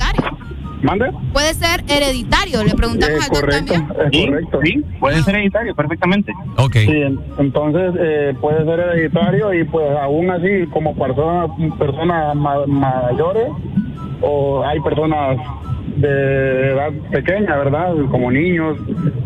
[0.83, 1.11] ¿Mande?
[1.33, 4.13] Puede ser hereditario, le preguntamos Es al doctor correcto, también.
[4.13, 4.61] es correcto.
[4.63, 6.33] Sí, puede ser hereditario perfectamente.
[6.59, 6.73] Ok.
[6.75, 12.67] Sí, en- entonces eh, puede ser hereditario y pues aún así como personas personas ma-
[12.67, 13.49] mayores
[14.21, 15.39] o hay personas
[15.97, 17.95] de edad pequeña, ¿verdad?
[18.11, 18.77] Como niños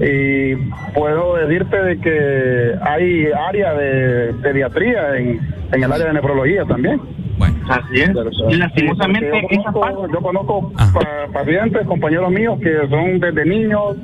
[0.01, 0.55] y
[0.95, 5.41] puedo decirte de que hay área de pediatría en,
[5.73, 7.01] en el área de nefrología también.
[7.71, 8.11] Así es.
[8.51, 13.97] Y lastimosamente Sí, yo conozco, yo conozco pa- pacientes, compañeros míos que son desde niños,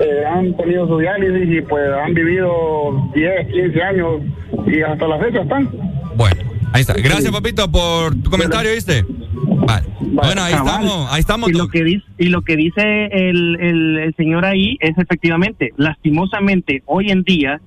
[0.00, 4.22] eh, han tenido su diálisis y pues han vivido 10, 15 años
[4.66, 5.68] y hasta la fecha están.
[6.16, 6.36] Bueno,
[6.72, 6.94] ahí está.
[6.94, 9.04] Gracias, papito, por tu comentario, ¿viste?
[9.66, 9.86] Vale.
[10.00, 10.82] Bueno, ahí Cabal.
[10.84, 11.50] estamos, ahí estamos.
[11.50, 15.72] Y lo que dice, y lo que dice el, el- el señor ahí es efectivamente,
[15.76, 17.60] lastimosamente, hoy en día,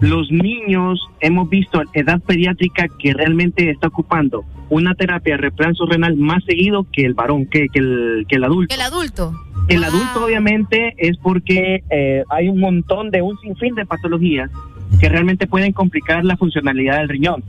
[0.00, 6.16] los niños hemos visto edad pediátrica que realmente está ocupando una terapia de reemplazo renal
[6.16, 8.74] más seguido que el varón, que, que, el, que el adulto.
[8.74, 9.34] El adulto.
[9.68, 14.50] El adulto obviamente es porque eh, hay un montón de un sinfín de patologías
[14.98, 17.44] que realmente pueden complicar la funcionalidad del riñón.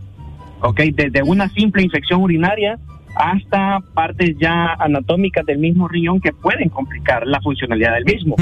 [0.59, 0.81] ¿Ok?
[0.93, 2.77] Desde una simple infección urinaria
[3.15, 8.35] hasta partes ya anatómicas del mismo riñón que pueden complicar la funcionalidad del mismo.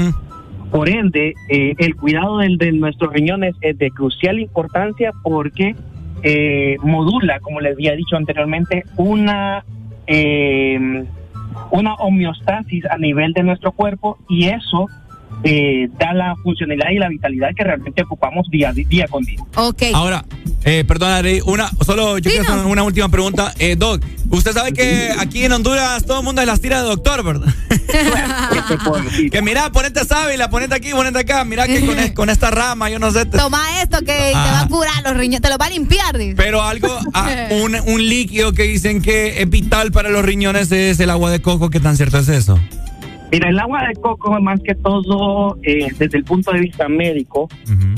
[0.72, 5.76] Por ende, eh, el cuidado del, de nuestros riñones es de crucial importancia porque
[6.22, 9.64] eh, modula, como les había dicho anteriormente, una,
[10.06, 11.04] eh,
[11.70, 14.88] una homeostasis a nivel de nuestro cuerpo y eso
[15.44, 19.38] eh, da la funcionalidad y la vitalidad que realmente ocupamos día, día con día.
[19.56, 19.82] Ok.
[19.94, 20.24] Ahora,
[20.64, 23.52] eh, perdón, Ari, una, solo yo quiero hacer una última pregunta.
[23.58, 27.24] Eh, Doc, usted sabe que aquí en Honduras todo el mundo las tira de doctor,
[27.24, 27.52] ¿verdad?
[29.30, 32.90] que mira, ponete sábila, ponete aquí, ponete acá, mira que con, es- con esta rama,
[32.90, 33.24] yo no sé.
[33.26, 36.16] te- Toma esto que te va a curar los riñones, te los va a limpiar.
[36.18, 36.34] dice.
[36.36, 37.30] Pero algo, ah,
[37.62, 41.40] un, un líquido que dicen que es vital para los riñones es el agua de
[41.42, 42.58] coco, ¿qué tan cierto es eso?
[43.32, 47.48] Mira, el agua de coco, más que todo, eh, desde el punto de vista médico,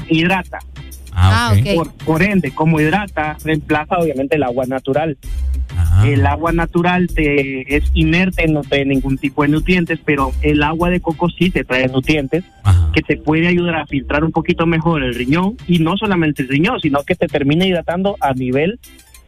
[0.08, 0.60] hidrata.
[1.12, 1.74] Ah, ok.
[1.74, 5.18] por, por ende, como hidrata, reemplaza obviamente el agua natural.
[6.04, 10.90] El agua natural te, es inerte, no trae ningún tipo de nutrientes, pero el agua
[10.90, 12.44] de coco sí te trae nutrientes
[12.92, 16.48] que te puede ayudar a filtrar un poquito mejor el riñón y no solamente el
[16.48, 18.78] riñón, sino que te termina hidratando a nivel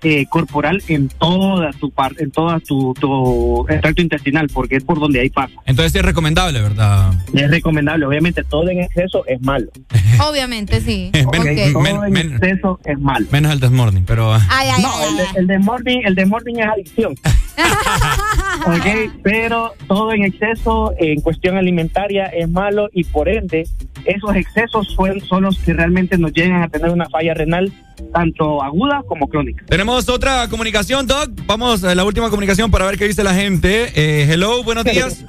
[0.02, 4.84] eh, corporal en toda tu parte, en toda tu, tu el tracto intestinal, porque es
[4.84, 5.54] por donde hay pasa.
[5.64, 7.12] Entonces sí es recomendable, ¿verdad?
[7.32, 9.66] Es recomendable, obviamente todo en exceso es malo.
[10.28, 11.10] Obviamente, sí.
[11.14, 11.72] Men- Ok.
[11.72, 13.26] Todo en exceso es malo.
[13.30, 14.32] Menos el desmorning, pero...
[14.34, 17.14] Ay, ay, no, ay, el, el de morning, el de morning es adicción.
[18.66, 23.66] ok, pero todo en exceso en cuestión alimentaria es malo y por ende
[24.04, 27.72] esos excesos son, son los que realmente nos llegan a tener una falla renal
[28.12, 29.64] tanto aguda como crónica.
[29.66, 31.30] Tenemos otra comunicación, Doc.
[31.46, 33.92] Vamos a la última comunicación para ver qué dice la gente.
[33.94, 35.24] Eh, hello, buenos días.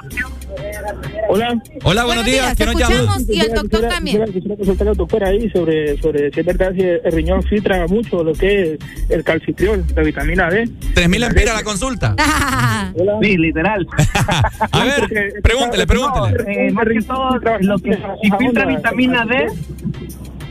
[1.30, 1.62] Hola.
[1.84, 2.56] Hola, buenos, días.
[2.56, 3.18] ¿Quién nos llama?
[3.28, 4.26] y el doctor también.
[4.32, 8.24] Quisiera consultar al doctor ahí sobre, sobre si es verdad si el riñón filtra mucho
[8.24, 8.80] lo que es
[9.10, 10.70] el calcitriol, la vitamina D.
[10.94, 12.16] 3000 empiras la consulta.
[13.22, 13.86] Sí, literal.
[14.72, 16.68] A ver, pregúntele, pregúntele.
[16.68, 19.48] Eh, más que todo, lo que si filtra vitamina D,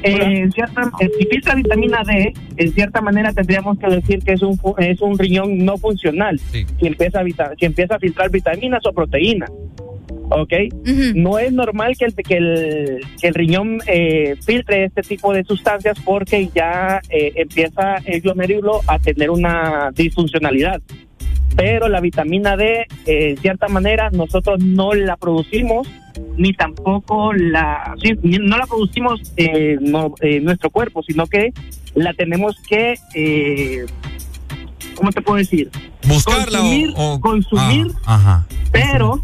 [0.02, 4.32] eh, en cierta, eh, si filtra vitamina D, en cierta manera tendríamos que decir que
[4.34, 6.38] es un es un riñón no funcional.
[6.38, 7.24] Si empieza a
[7.58, 9.50] si empieza a filtrar vitaminas o proteínas.
[10.30, 10.52] ¿Ok?
[11.14, 15.44] No es normal que el, que el, que el riñón eh, filtre este tipo de
[15.44, 20.80] sustancias porque ya eh, empieza el glomérulo a tener una disfuncionalidad
[21.54, 25.88] pero la vitamina D, eh, en cierta manera, nosotros no la producimos,
[26.36, 31.54] ni tampoco la, sí, no la producimos eh, no, en nuestro cuerpo, sino que
[31.94, 33.86] la tenemos que, eh,
[34.96, 35.70] ¿cómo te puedo decir?
[36.06, 38.46] Buscarla o- consumir, o- consumir Ah, ajá.
[38.70, 39.22] pero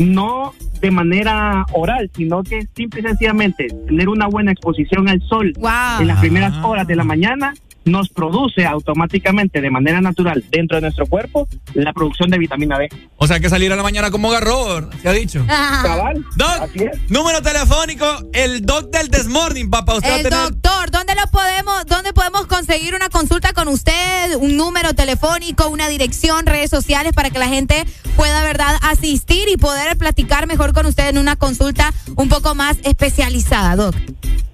[0.00, 5.52] no de manera oral, sino que simple y sencillamente tener una buena exposición al sol
[6.00, 10.82] en las primeras horas de la mañana nos produce automáticamente de manera natural dentro de
[10.82, 12.88] nuestro cuerpo la producción de vitamina D.
[13.16, 15.44] O sea, que salir a la mañana como garro, se ha dicho.
[15.46, 16.24] Cabal.
[16.36, 16.70] Doc,
[17.08, 19.94] número telefónico, el doc del Desmorning, papá.
[19.94, 20.38] Usted va a El tener...
[20.38, 24.36] doctor, ¿dónde lo podemos, dónde podemos conseguir una consulta con usted?
[24.38, 27.84] Un número telefónico, una dirección, redes sociales para que la gente
[28.16, 32.78] pueda, verdad, asistir y poder platicar mejor con usted en una consulta un poco más
[32.84, 33.94] especializada, doc.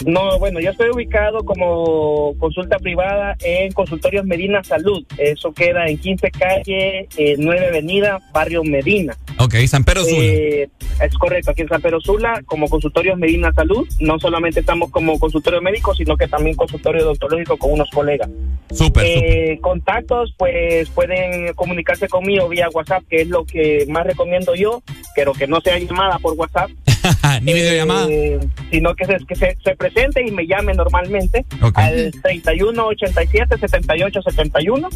[0.04, 5.04] No, bueno, yo estoy ubicado como consulta privada en Consultorios Medina Salud.
[5.18, 9.16] Eso queda en 15 calle, eh, 9 avenida, barrio Medina.
[9.38, 10.24] Ok, San Pedro Sula.
[10.24, 10.68] Eh,
[11.02, 15.18] es correcto, aquí en San Pedro Sula, como consultorios Medina Salud, no solamente estamos como
[15.18, 18.28] consultorio médico, sino que también consultorio odontológico con unos colegas.
[18.70, 24.54] Súper, Eh, Contactos, pues pueden comunicarse conmigo vía WhatsApp, que es lo que más recomiendo
[24.54, 24.82] yo,
[25.14, 26.70] pero que no sea llamada por WhatsApp.
[27.42, 28.06] Ni videollamada.
[28.08, 31.44] Eh, sino que, se, que se, se presente y me llame normalmente
[31.74, 34.88] al 31 87 78 71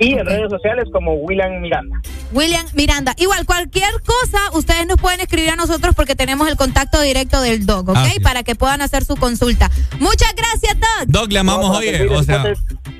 [0.00, 2.00] y en redes sociales como William Miranda.
[2.32, 3.14] William Miranda.
[3.18, 7.66] Igual, cualquier cosa, ustedes nos pueden escribir a nosotros porque tenemos el contacto directo del
[7.66, 7.98] doc, ¿ok?
[8.16, 8.20] Es.
[8.22, 9.70] Para que puedan hacer su consulta.
[9.98, 11.08] Muchas gracias, doc.
[11.08, 12.08] Doc, le amamos, oye.
[12.08, 12.44] O sea,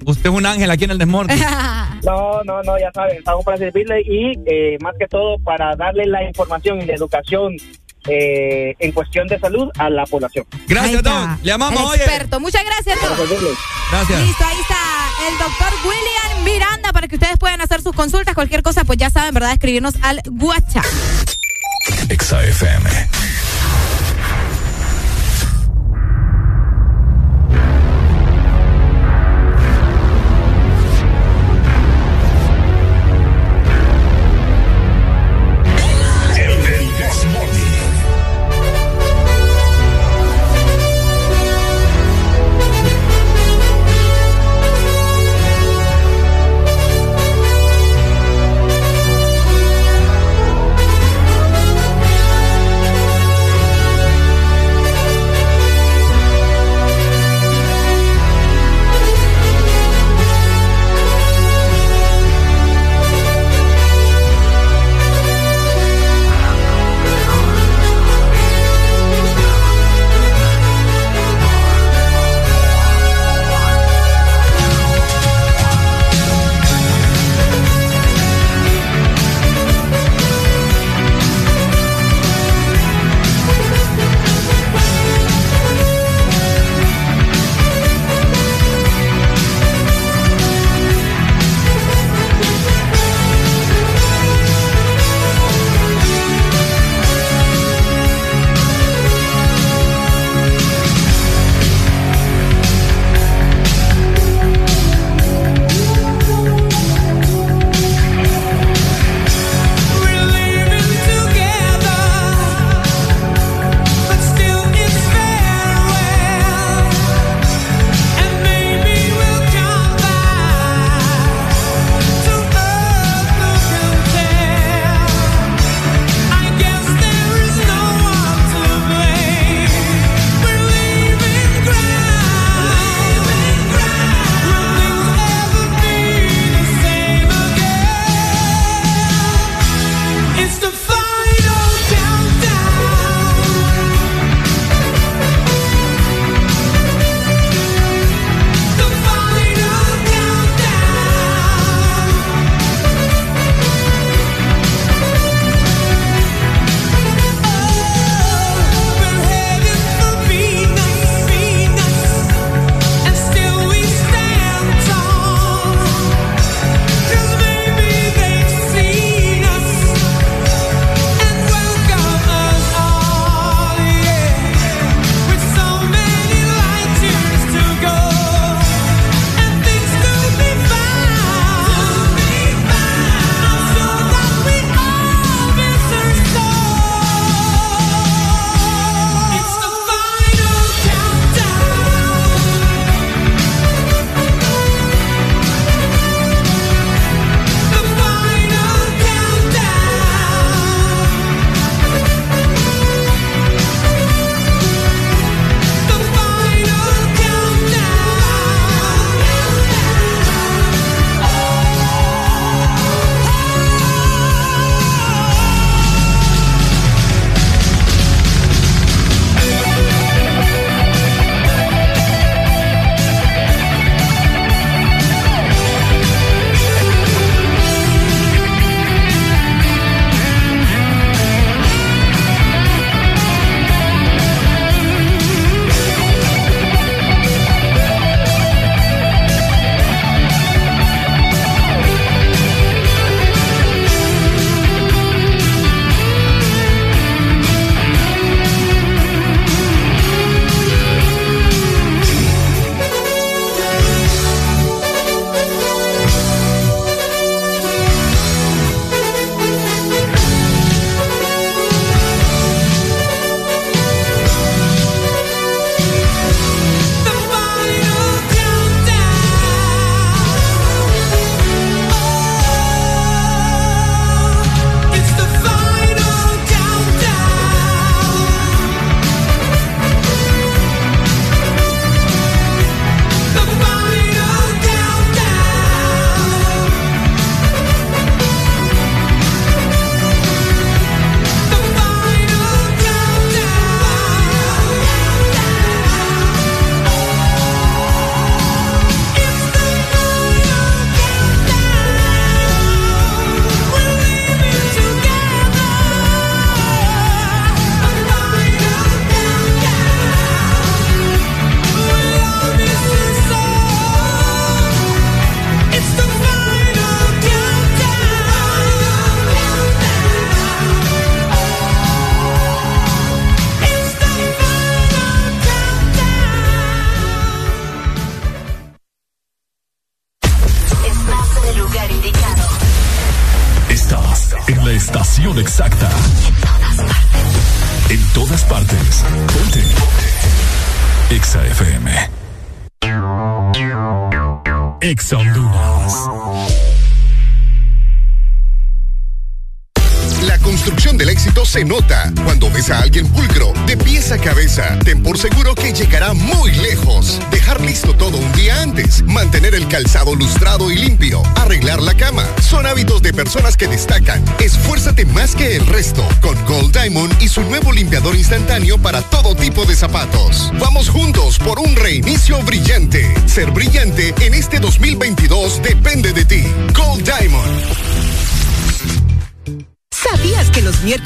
[0.04, 1.36] usted es un ángel aquí en el Desmorning.
[2.02, 6.06] No, no, no, ya saben, estamos para servirle y eh, más que todo para darle
[6.06, 7.56] la información y la educación
[8.08, 10.46] eh, en cuestión de salud a la población.
[10.66, 11.28] Gracias, Doc.
[11.42, 12.02] Le amamos, El oye.
[12.02, 12.40] experto.
[12.40, 13.18] Muchas gracias, doc.
[13.90, 14.20] Gracias.
[14.26, 18.34] Listo, ahí está el doctor William Miranda para que ustedes puedan hacer sus consultas.
[18.34, 19.52] Cualquier cosa, pues ya saben, ¿verdad?
[19.52, 20.84] Escribirnos al WhatsApp.
[22.08, 22.40] Exa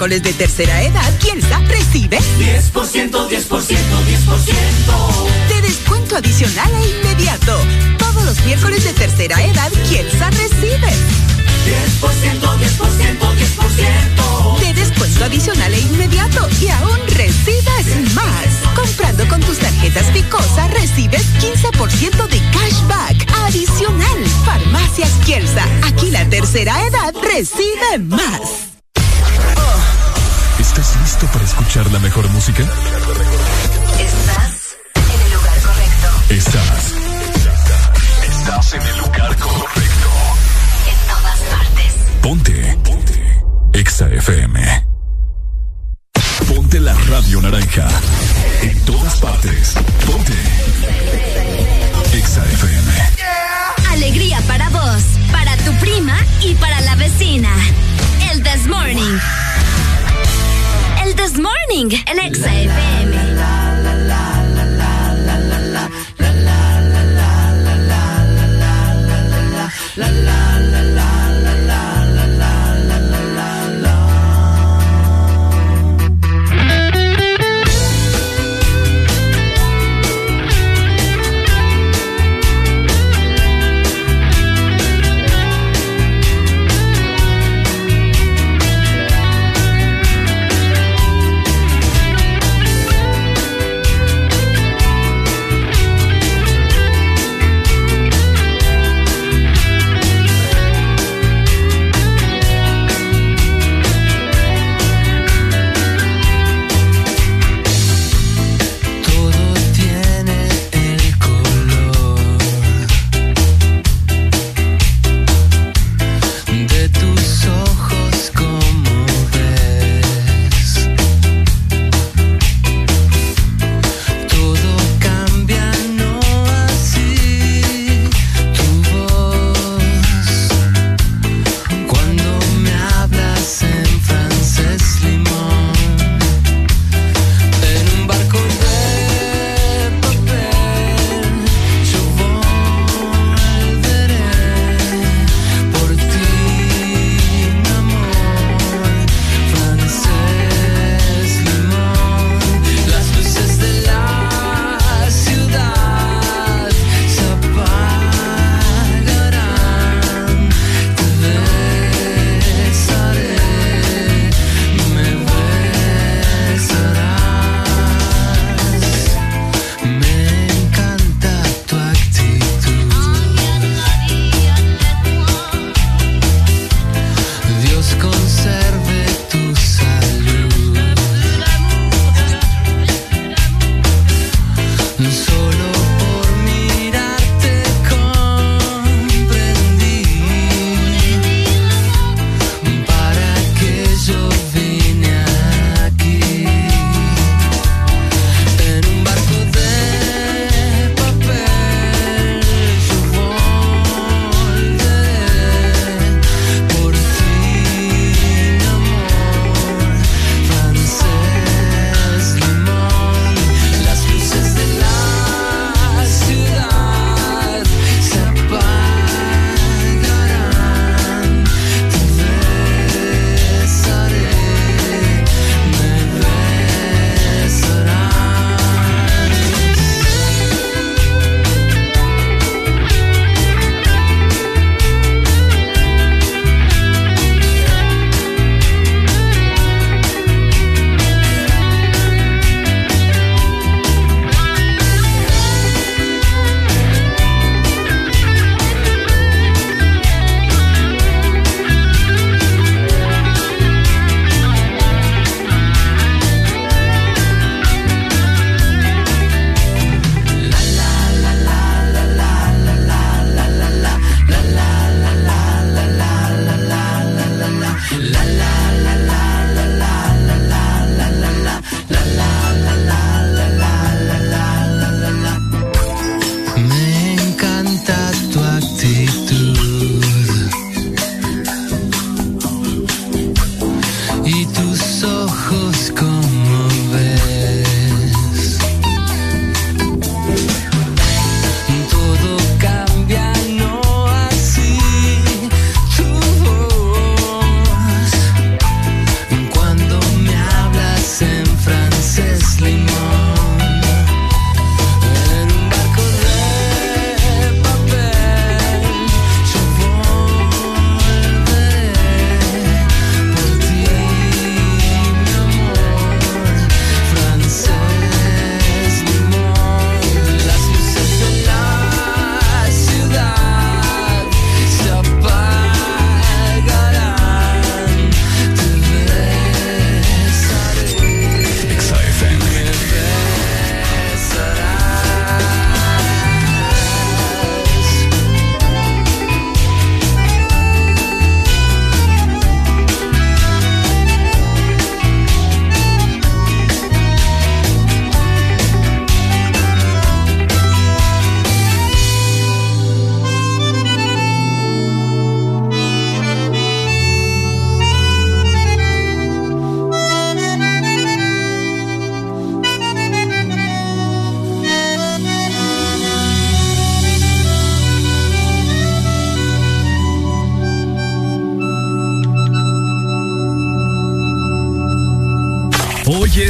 [0.08, 0.73] miércoles de tercera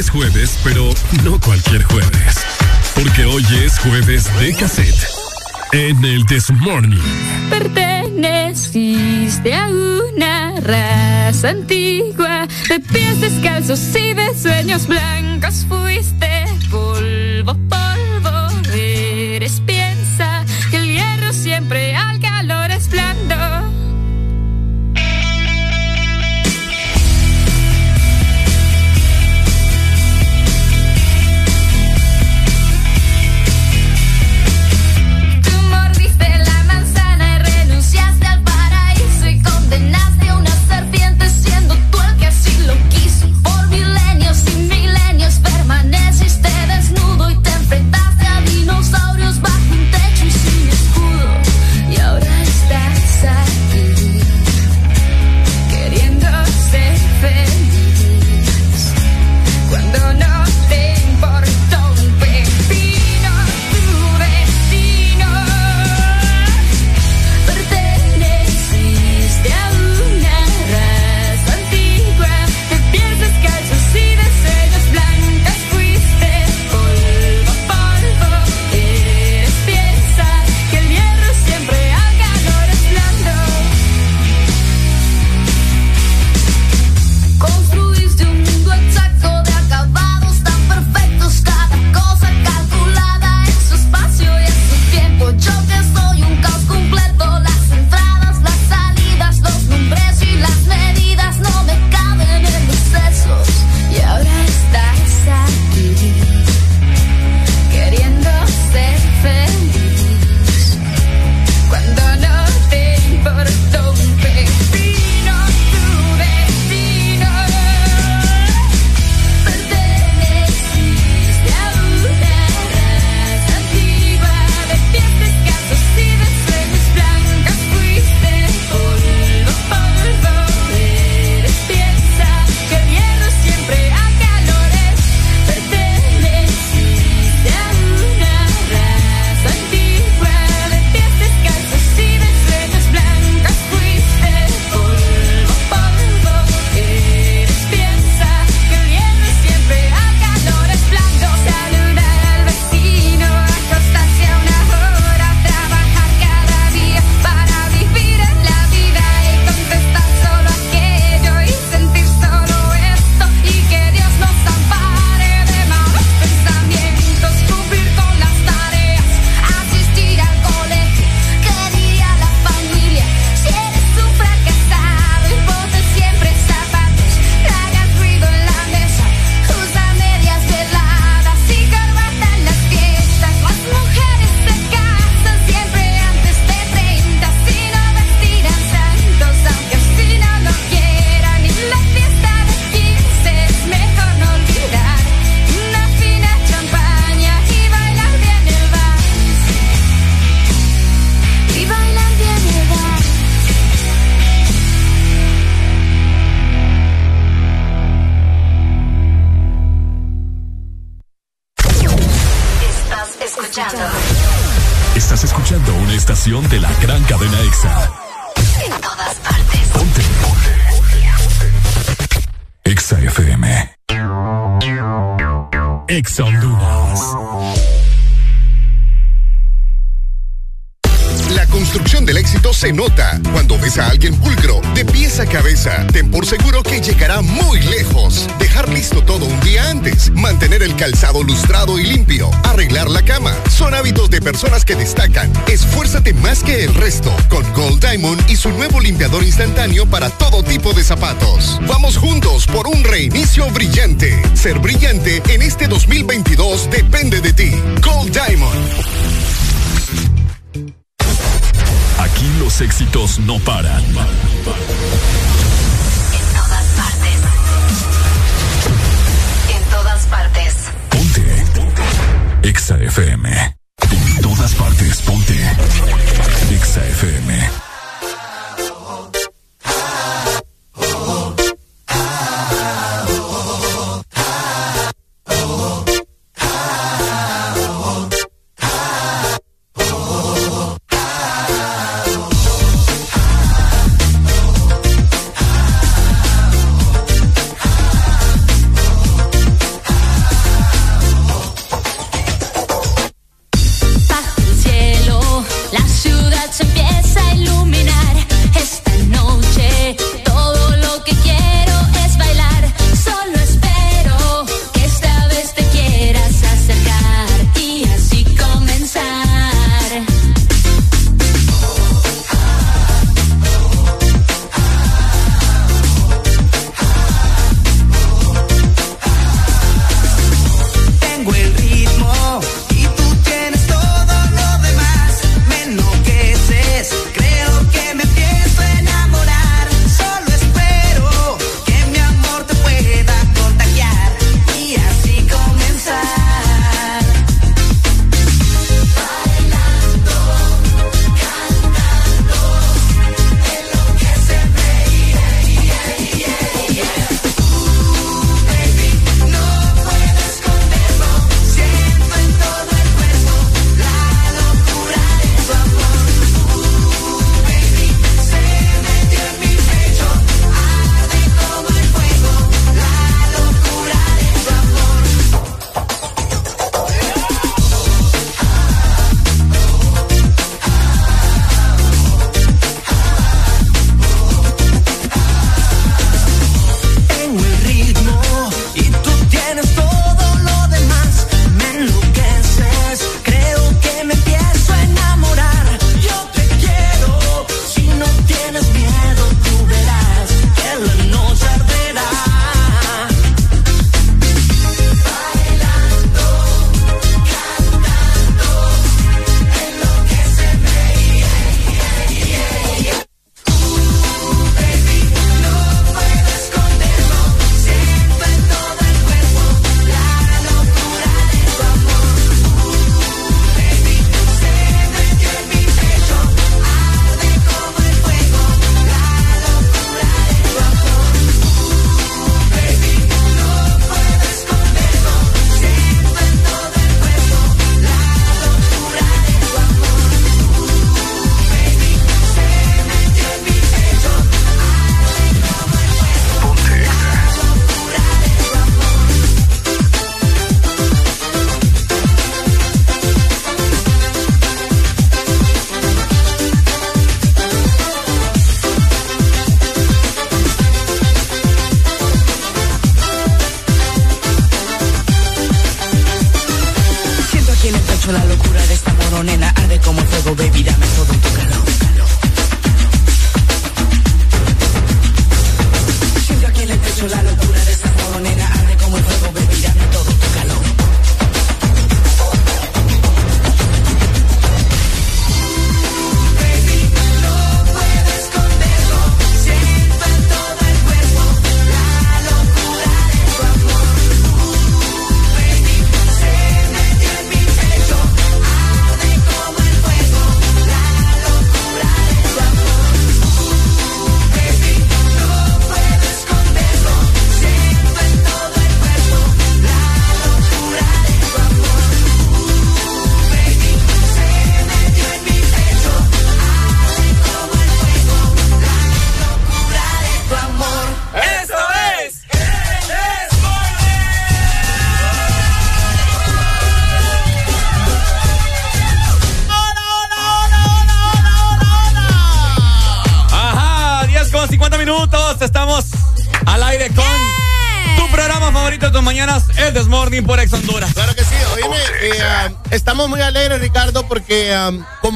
[0.09, 0.89] jueves, pero
[1.23, 2.35] no cualquier jueves.
[2.95, 5.07] Porque hoy es jueves de cassette.
[5.71, 7.01] En el This Morning.
[7.49, 12.47] Perteneciste a una raza antigua.
[12.67, 16.34] De pies descalzos y de sueños blancos fuiste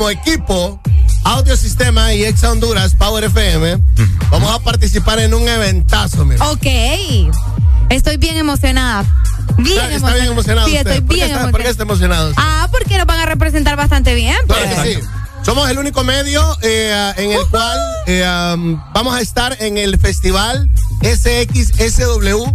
[0.10, 0.82] como equipo,
[1.24, 3.80] Audio Sistema y Exa Honduras, Power FM,
[4.32, 6.50] vamos a participar en un eventazo, mira.
[6.50, 6.66] Ok.
[7.90, 9.06] Estoy bien emocionada.
[9.58, 10.68] Bien Está, está bien emocionado.
[10.68, 10.92] Sí, usted.
[10.92, 12.30] estoy ¿Por qué está, ¿Por qué está emocionado?
[12.30, 12.42] usted?
[12.44, 14.38] Ah, porque nos van a representar bastante bien.
[14.48, 14.80] Claro pues.
[14.80, 15.08] que sí.
[15.44, 19.98] Somos el único medio eh, en el cual eh, um, vamos a estar en el
[20.00, 20.70] festival
[21.02, 22.46] SXSW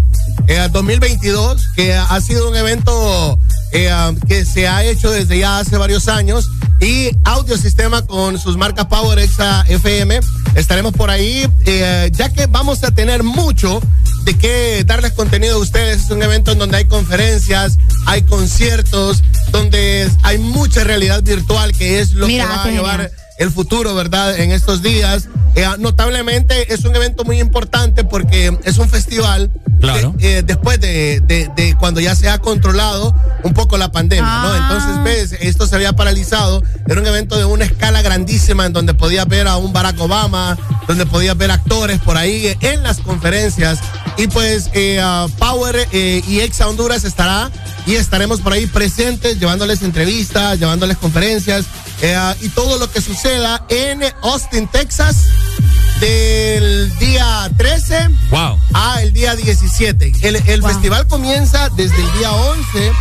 [0.49, 3.39] eh, 2022, que ha sido un evento
[3.73, 3.91] eh,
[4.29, 6.49] que se ha hecho desde ya hace varios años.
[6.81, 10.21] Y Audio Sistema con sus marcas Power Exa FM.
[10.55, 13.81] Estaremos por ahí, eh, ya que vamos a tener mucho
[14.25, 16.05] de qué darles contenido a ustedes.
[16.05, 22.01] Es un evento en donde hay conferencias, hay conciertos, donde hay mucha realidad virtual, que
[22.01, 23.13] es lo Mira, que va a llevar genial.
[23.39, 24.39] el futuro, ¿verdad?
[24.39, 25.29] En estos días.
[25.55, 29.51] Eh, notablemente es un evento muy importante porque es un festival.
[29.93, 30.15] Claro.
[30.19, 34.49] eh, después de, de- de cuando ya se ha controlado un poco la pandemia, ¿no?
[34.53, 34.69] Ah.
[34.71, 36.63] Entonces, ves, esto se había paralizado.
[36.89, 40.57] Era un evento de una escala grandísima en donde podías ver a un Barack Obama,
[40.89, 43.79] donde podías ver actores por ahí eh, en las conferencias.
[44.17, 45.03] Y pues eh,
[45.39, 47.51] Power eh, y Exa Honduras estará
[47.87, 51.65] y estaremos por ahí presentes, llevándoles entrevistas, llevándoles conferencias
[52.07, 55.17] eh, y todo lo que suceda en Austin, Texas,
[56.01, 58.59] del día 13 Wow.
[58.75, 60.13] a el día 17.
[60.23, 62.93] El, el festival comienza desde el día 11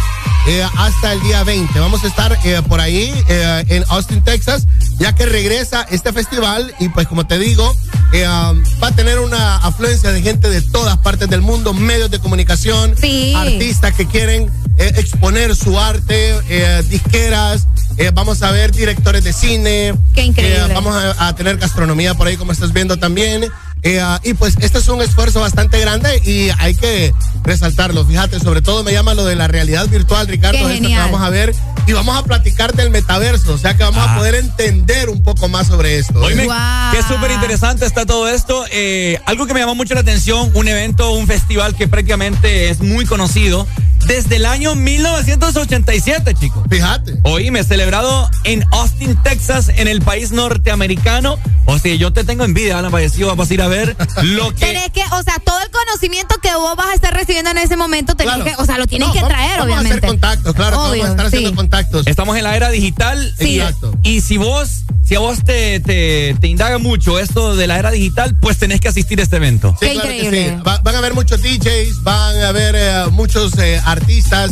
[0.48, 1.80] eh, hasta el día 20.
[1.80, 4.68] Vamos a estar eh, por ahí eh, en Austin, Texas,
[5.00, 7.74] ya que regresa este festival y pues como te digo,
[8.12, 12.12] eh, um, va a tener una afluencia de gente de todas partes del mundo, medios
[12.12, 12.94] de comunicación,
[13.36, 17.66] artistas que quieren eh, exponer su arte, eh, disqueras.
[17.98, 19.94] eh, vamos a ver directores de cine.
[20.14, 20.58] Qué increíble.
[20.58, 23.46] Eh, vamos a, a tener gastronomía por ahí, como estás viendo también.
[23.84, 28.06] Eh, ah, y pues este es un esfuerzo bastante grande y hay que resaltarlo.
[28.06, 31.22] Fíjate, sobre todo me llama lo de la realidad virtual, Ricardo, Qué esto que vamos
[31.22, 31.54] a ver.
[31.86, 35.50] Y vamos a platicar del metaverso, o sea que vamos a poder entender un poco
[35.50, 36.22] más sobre esto.
[36.22, 36.28] ¿eh?
[36.28, 36.48] Oíme,
[36.94, 38.64] que súper interesante está todo esto.
[38.72, 42.80] Eh, algo que me llamó mucho la atención, un evento, un festival que prácticamente es
[42.80, 43.68] muy conocido
[44.08, 46.64] desde el año 1987, chicos.
[46.70, 47.20] Fíjate.
[47.24, 51.38] Oíme, celebrado en Austin, Texas, en el país norteamericano.
[51.66, 53.73] O sea, yo te tengo envidia, Alan Vallecillo, vamos a ir a ver
[54.24, 54.66] lo que...
[54.66, 57.76] Tenés que, o sea, todo el conocimiento que vos vas a estar recibiendo en ese
[57.78, 58.50] momento, tenés Claro.
[58.50, 60.08] que, o sea, lo tienes No, que vamos- traer, vamos a hacer obviamente.
[60.08, 61.56] contactos, claro, que vamos a Obvio, estar haciendo sí.
[61.56, 62.08] contactos.
[62.08, 63.34] Estamos en la era digital.
[63.38, 63.46] Sí.
[63.50, 63.94] Y, Exacto.
[64.04, 64.70] y si vos,
[65.06, 68.80] si a vos te, te, te indaga mucho esto de la era digital, pues tenés
[68.82, 69.76] que asistir a este evento.
[69.80, 70.62] Sí, Qué claro que sí.
[70.66, 74.52] Va- van a haber muchos DJs, van a haber eh, muchos eh, artistas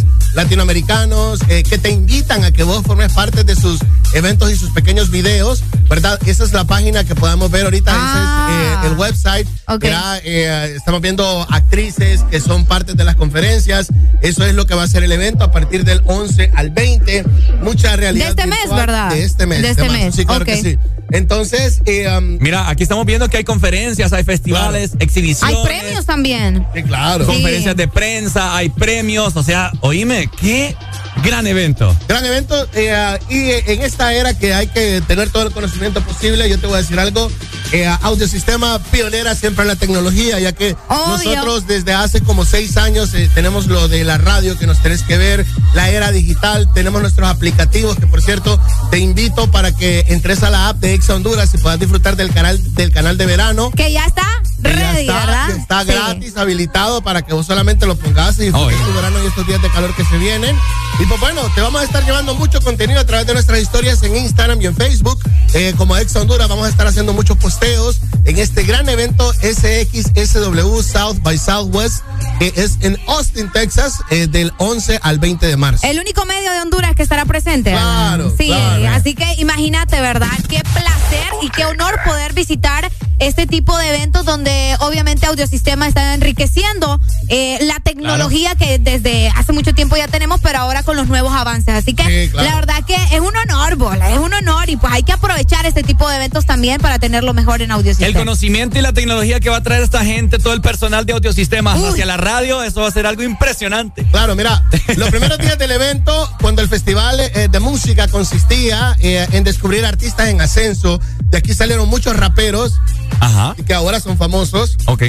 [0.55, 3.79] latinoamericanos eh, que te invitan a que vos formes parte de sus
[4.13, 6.19] eventos y sus pequeños videos, ¿verdad?
[6.25, 8.49] Esa es la página que podemos ver ahorita, Ah.
[8.51, 9.47] ese es eh, el website.
[9.67, 9.81] Ok.
[9.81, 13.88] Verá, eh, estamos viendo actrices que son parte de las conferencias.
[14.22, 17.24] Eso es lo que va a ser el evento a partir del 11 al 20.
[17.61, 18.35] Mucha realidad.
[18.35, 18.76] De este mes.
[18.76, 19.10] ¿verdad?
[19.10, 19.61] De este mes.
[19.61, 20.45] De este mes, Sí, claro ok.
[20.47, 20.77] que sí.
[21.11, 25.58] Entonces, eh, um, Mira, aquí estamos viendo que hay conferencias, hay festivales, exhibiciones.
[25.58, 26.65] Hay premios también.
[26.74, 27.26] sí, claro.
[27.26, 30.74] Conferencias de prensa, hay premios, o sea, oíme, qué
[31.23, 31.95] gran evento.
[32.07, 36.01] Gran evento eh, y eh, en esta era que hay que tener todo el conocimiento
[36.03, 37.31] posible, yo te voy a decir algo,
[37.71, 41.07] eh, Audio Sistema pionera siempre en la tecnología, ya que Obvio.
[41.35, 45.03] nosotros desde hace como seis años eh, tenemos lo de la radio que nos tenés
[45.03, 50.05] que ver, la era digital, tenemos nuestros aplicativos que por cierto te invito para que
[50.09, 53.25] entres a la app de Exa Honduras y puedas disfrutar del canal del canal de
[53.25, 53.71] verano.
[53.75, 54.23] Que ya está.
[54.63, 55.47] Ya ready, está, ¿verdad?
[55.49, 55.87] ya está Sí.
[55.87, 59.61] gratis, habilitado para que vos solamente lo pongas y disfrutes tu verano y estos días
[59.61, 60.55] de calor que se vienen.
[60.99, 64.01] Y pues bueno, te vamos a estar llevando mucho contenido a través de nuestras historias
[64.01, 65.22] en Instagram y en Facebook.
[65.53, 70.81] Eh, como Ex Honduras vamos a estar haciendo muchos posteos en este gran evento SXSW
[70.81, 72.06] South by Southwest,
[72.40, 75.85] que es en Austin, Texas, eh, del 11 al 20 de marzo.
[75.85, 77.72] El único medio de Honduras que estará presente.
[77.72, 78.88] Claro, Sí, claro.
[78.95, 80.31] así que imagínate, ¿verdad?
[80.47, 82.90] Qué placer y qué honor poder visitar
[83.22, 89.53] este tipo de eventos donde obviamente Audiosistema está enriqueciendo eh, la tecnología que desde hace
[89.53, 91.74] mucho tiempo ya tenemos, pero ahora con los nuevos avances.
[91.74, 92.50] Así que Sí, claro.
[92.50, 95.66] la verdad que es un honor, Bola, es un honor y pues hay que aprovechar
[95.66, 98.17] este tipo de eventos también para tenerlo mejor en El Audiosistema.
[98.19, 101.82] conocimiento y la tecnología que va a traer esta gente, todo el personal de audiosistemas
[101.84, 104.06] hacia la radio, eso va a ser algo impresionante.
[104.12, 104.64] Claro, mira,
[104.98, 109.85] los primeros días del evento, cuando el festival eh, de música consistía eh, en descubrir
[109.85, 112.74] artistas en ascenso, de aquí salieron muchos raperos
[113.19, 113.56] Ajá.
[113.66, 114.78] que ahora son famosos.
[114.85, 115.03] Ok.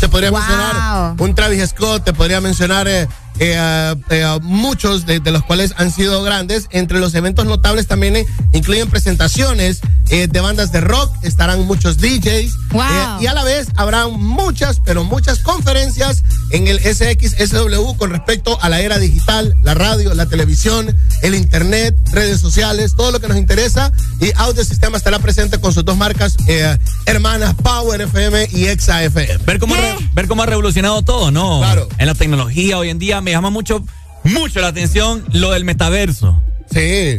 [0.00, 0.38] Te podría Wow.
[0.40, 3.06] mencionar un Travis Scott, te podría mencionar eh,
[3.38, 6.66] eh, eh, muchos de, de los cuales han sido grandes.
[6.70, 11.96] Entre los eventos notables también eh, incluyen presentaciones eh, de bandas de rock, estarán muchos
[11.98, 12.82] DJs Wow.
[12.82, 18.58] eh, y a la vez habrá muchas, pero muchas conferencias en el SXSW con respecto
[18.62, 23.28] a la era digital, la radio, la televisión, el internet, redes sociales, todo lo que
[23.28, 23.92] nos interesa.
[24.20, 29.02] Y Audio Sistema estará presente con sus dos marcas eh, hermanas, Power FM y Exa
[29.04, 29.38] FM.
[29.44, 31.58] Ver cómo, re- ver cómo ha revolucionado todo, ¿no?
[31.60, 31.88] Claro.
[31.98, 33.84] En la tecnología hoy en día me llama mucho,
[34.22, 36.40] mucho la atención lo del metaverso.
[36.72, 37.18] Sí.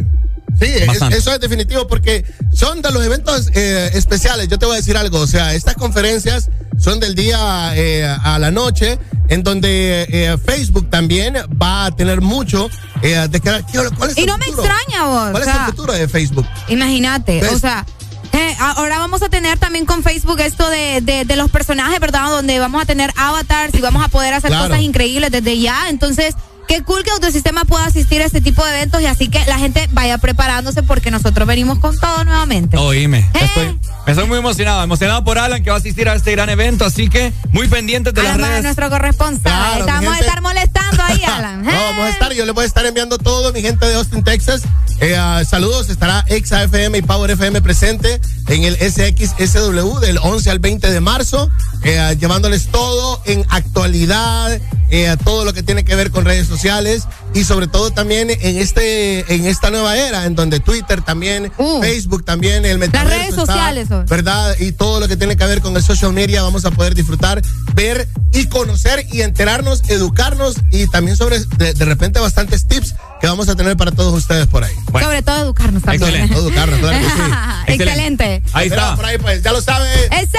[0.58, 2.24] Sí, es- eso es definitivo porque
[2.54, 4.48] son de los eventos eh, especiales.
[4.48, 8.40] Yo te voy a decir algo, o sea, estas conferencias son del día eh, a
[8.40, 12.70] la noche, en donde eh, Facebook también va a tener mucho
[13.02, 13.64] eh, de que-
[13.98, 15.32] ¿Cuál es Y el no me extraña vos.
[15.32, 16.48] ¿Cuál o es sea, el futuro de Facebook?
[16.70, 17.86] Imagínate, o sea,
[18.36, 22.30] eh, ahora vamos a tener también con Facebook esto de, de, de los personajes, ¿verdad?
[22.30, 24.68] Donde vamos a tener avatars y vamos a poder hacer Claro.
[24.68, 25.90] cosas increíbles desde ya.
[25.90, 26.36] Entonces,
[26.68, 29.58] qué cool que Autosistema pueda asistir a este tipo de eventos y así que la
[29.58, 32.78] gente vaya preparándose porque nosotros venimos con todo nuevamente.
[32.78, 33.40] Oíme, Eh.
[33.42, 36.86] estoy, estoy muy emocionado, emocionado por Alan que va a asistir a este gran evento,
[36.86, 38.64] así que muy pendientes de las Alan, redes.
[38.64, 39.42] nuestro corresponsal.
[39.42, 41.62] Claro, Estamos a estar molestando ahí, Alan.
[41.64, 44.24] No, vamos a estar, yo le voy a estar enviando todo, mi gente de Austin,
[44.24, 44.62] Texas.
[45.02, 50.52] Eh, ah, saludos, estará Exa FM y Power FM presente en el SXSW del 11
[50.52, 51.50] al 20 de marzo,
[51.84, 54.58] eh, ah, llevándoles todo en actualidad,
[54.90, 58.58] eh, todo lo que tiene que ver con redes sociales y sobre todo también en
[58.58, 63.56] este en esta nueva era en donde Twitter también, Facebook también, el metaverso redes está,
[63.98, 64.06] son.
[64.08, 64.56] ¿verdad?
[64.60, 67.42] Y todo lo que tiene que ver con el social media vamos a poder disfrutar,
[67.74, 73.28] ver y conocer y enterarnos, educarnos y también sobre de, de repente bastantes tips que
[73.28, 74.76] vamos a tener para todos ustedes por ahí.
[74.92, 76.04] Sobre todo educarnos también.
[76.04, 76.36] Excelente.
[76.36, 77.32] Educarnos, claro que sí.
[77.68, 78.44] Excelente.
[78.54, 78.96] Ahí está.
[78.96, 79.90] Por ahí pues, ya lo sabe.
[80.12, 80.38] ¡Eso!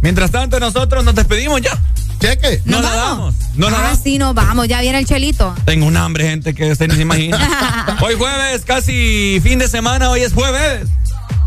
[0.00, 1.78] Mientras tanto, nosotros nos despedimos ya.
[2.20, 2.62] Cheque.
[2.64, 3.34] Nos, la vamos?
[3.34, 3.56] damos.
[3.56, 4.00] Nos la ah, damos.
[4.02, 4.68] sí, nos vamos.
[4.68, 5.54] Ya viene el chelito.
[5.64, 7.96] Tengo un hambre, gente, que usted ni se imagina.
[8.02, 10.88] hoy jueves, casi fin de semana, hoy es jueves.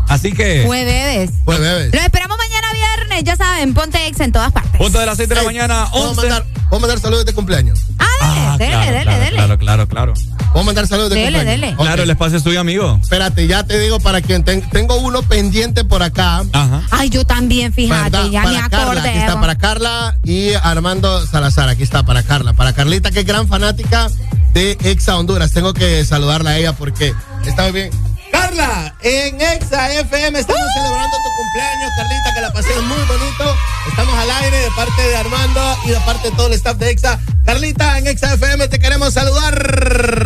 [0.08, 0.64] Así que.
[0.66, 1.30] Jueves.
[1.44, 1.90] Pues bebé.
[1.92, 4.78] Lo esperamos mañana viernes, ya saben, ponte ex en todas partes.
[4.78, 6.20] Punto de las 6 de la mañana, ¿Puedo 11.
[6.22, 7.80] mandar, puedo mandar saludos de cumpleaños?
[7.98, 9.36] Ah, dele, claro, dele, claro, dele.
[9.36, 10.14] Claro, claro, claro.
[10.52, 11.60] ¿Puedo mandar saludos de Dele, cumpleaños?
[11.60, 11.74] dele.
[11.76, 11.82] Ok.
[11.84, 12.98] Claro, el espacio es tuyo, amigo.
[13.02, 16.42] Espérate, ya te digo para quien ten- tengo uno pendiente por acá.
[16.52, 16.82] Ajá.
[16.90, 18.30] Ay, yo también, fíjate, ¿Verdad?
[18.30, 19.08] ya para me Carla, acordé.
[19.10, 22.54] aquí está para Carla y Armando Salazar, aquí está para Carla.
[22.54, 24.08] Para Carlita, que es gran fanática
[24.54, 25.52] de Exa Honduras.
[25.52, 27.12] Tengo que saludarla a ella porque
[27.46, 27.90] está muy bien.
[28.30, 33.56] Carla, en Exa FM estamos celebrando tu cumpleaños, Carlita, que la pasé muy bonito.
[33.88, 36.90] Estamos al aire de parte de Armando y de parte de todo el staff de
[36.90, 37.18] Exa.
[37.44, 39.54] Carlita, en Exa FM te queremos saludar.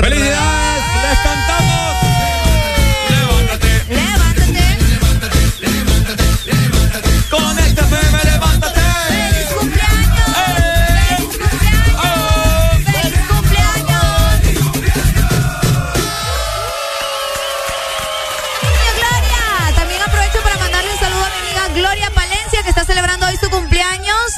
[0.01, 1.42] ¡Felicidades!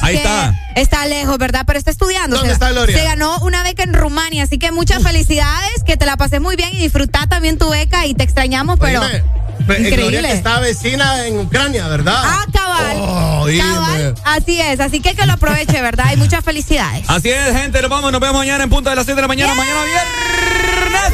[0.03, 0.55] Ahí que está.
[0.77, 1.62] Está lejos, ¿verdad?
[1.67, 2.37] Pero está estudiando.
[2.37, 2.97] ¿Dónde Se- está Gloria?
[2.97, 6.57] Se ganó una beca en Rumania, así que muchas felicidades, que te la pasé muy
[6.57, 9.23] bien y disfruta también tu beca y te extrañamos, pero Oíme,
[9.67, 10.23] Gloria increíble.
[10.28, 12.17] que está vecina en Ucrania, ¿verdad?
[12.25, 12.97] Ah, cabal.
[12.99, 14.15] Oh, cabal.
[14.25, 16.07] Así es, así que que lo aproveche, ¿verdad?
[16.12, 17.05] Y muchas felicidades.
[17.09, 19.28] Así es, gente, nos vamos, nos vemos mañana en punto de las 6 de la
[19.28, 21.12] mañana, mañana viernes.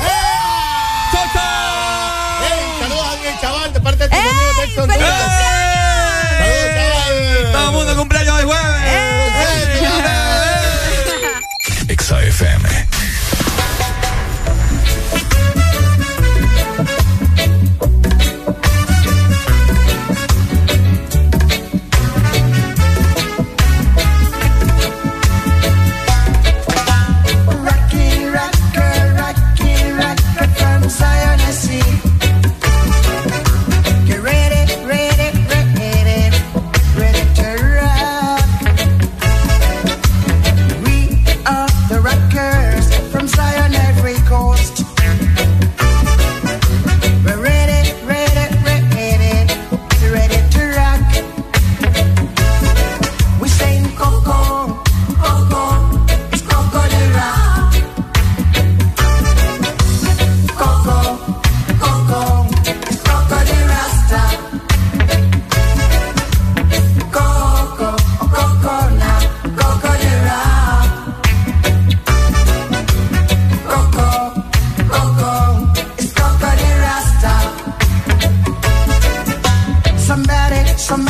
[1.13, 2.43] ¡Chau, chau!
[2.43, 4.25] Ey, saludos a Daniel Chaval de parte de tus ¡Ey!
[4.25, 4.89] amigos
[7.97, 8.83] cumpleaños el jueves.
[8.87, 9.29] ¡Eh!
[9.43, 9.87] ¡Eh!
[11.89, 13.00] ¡Eh!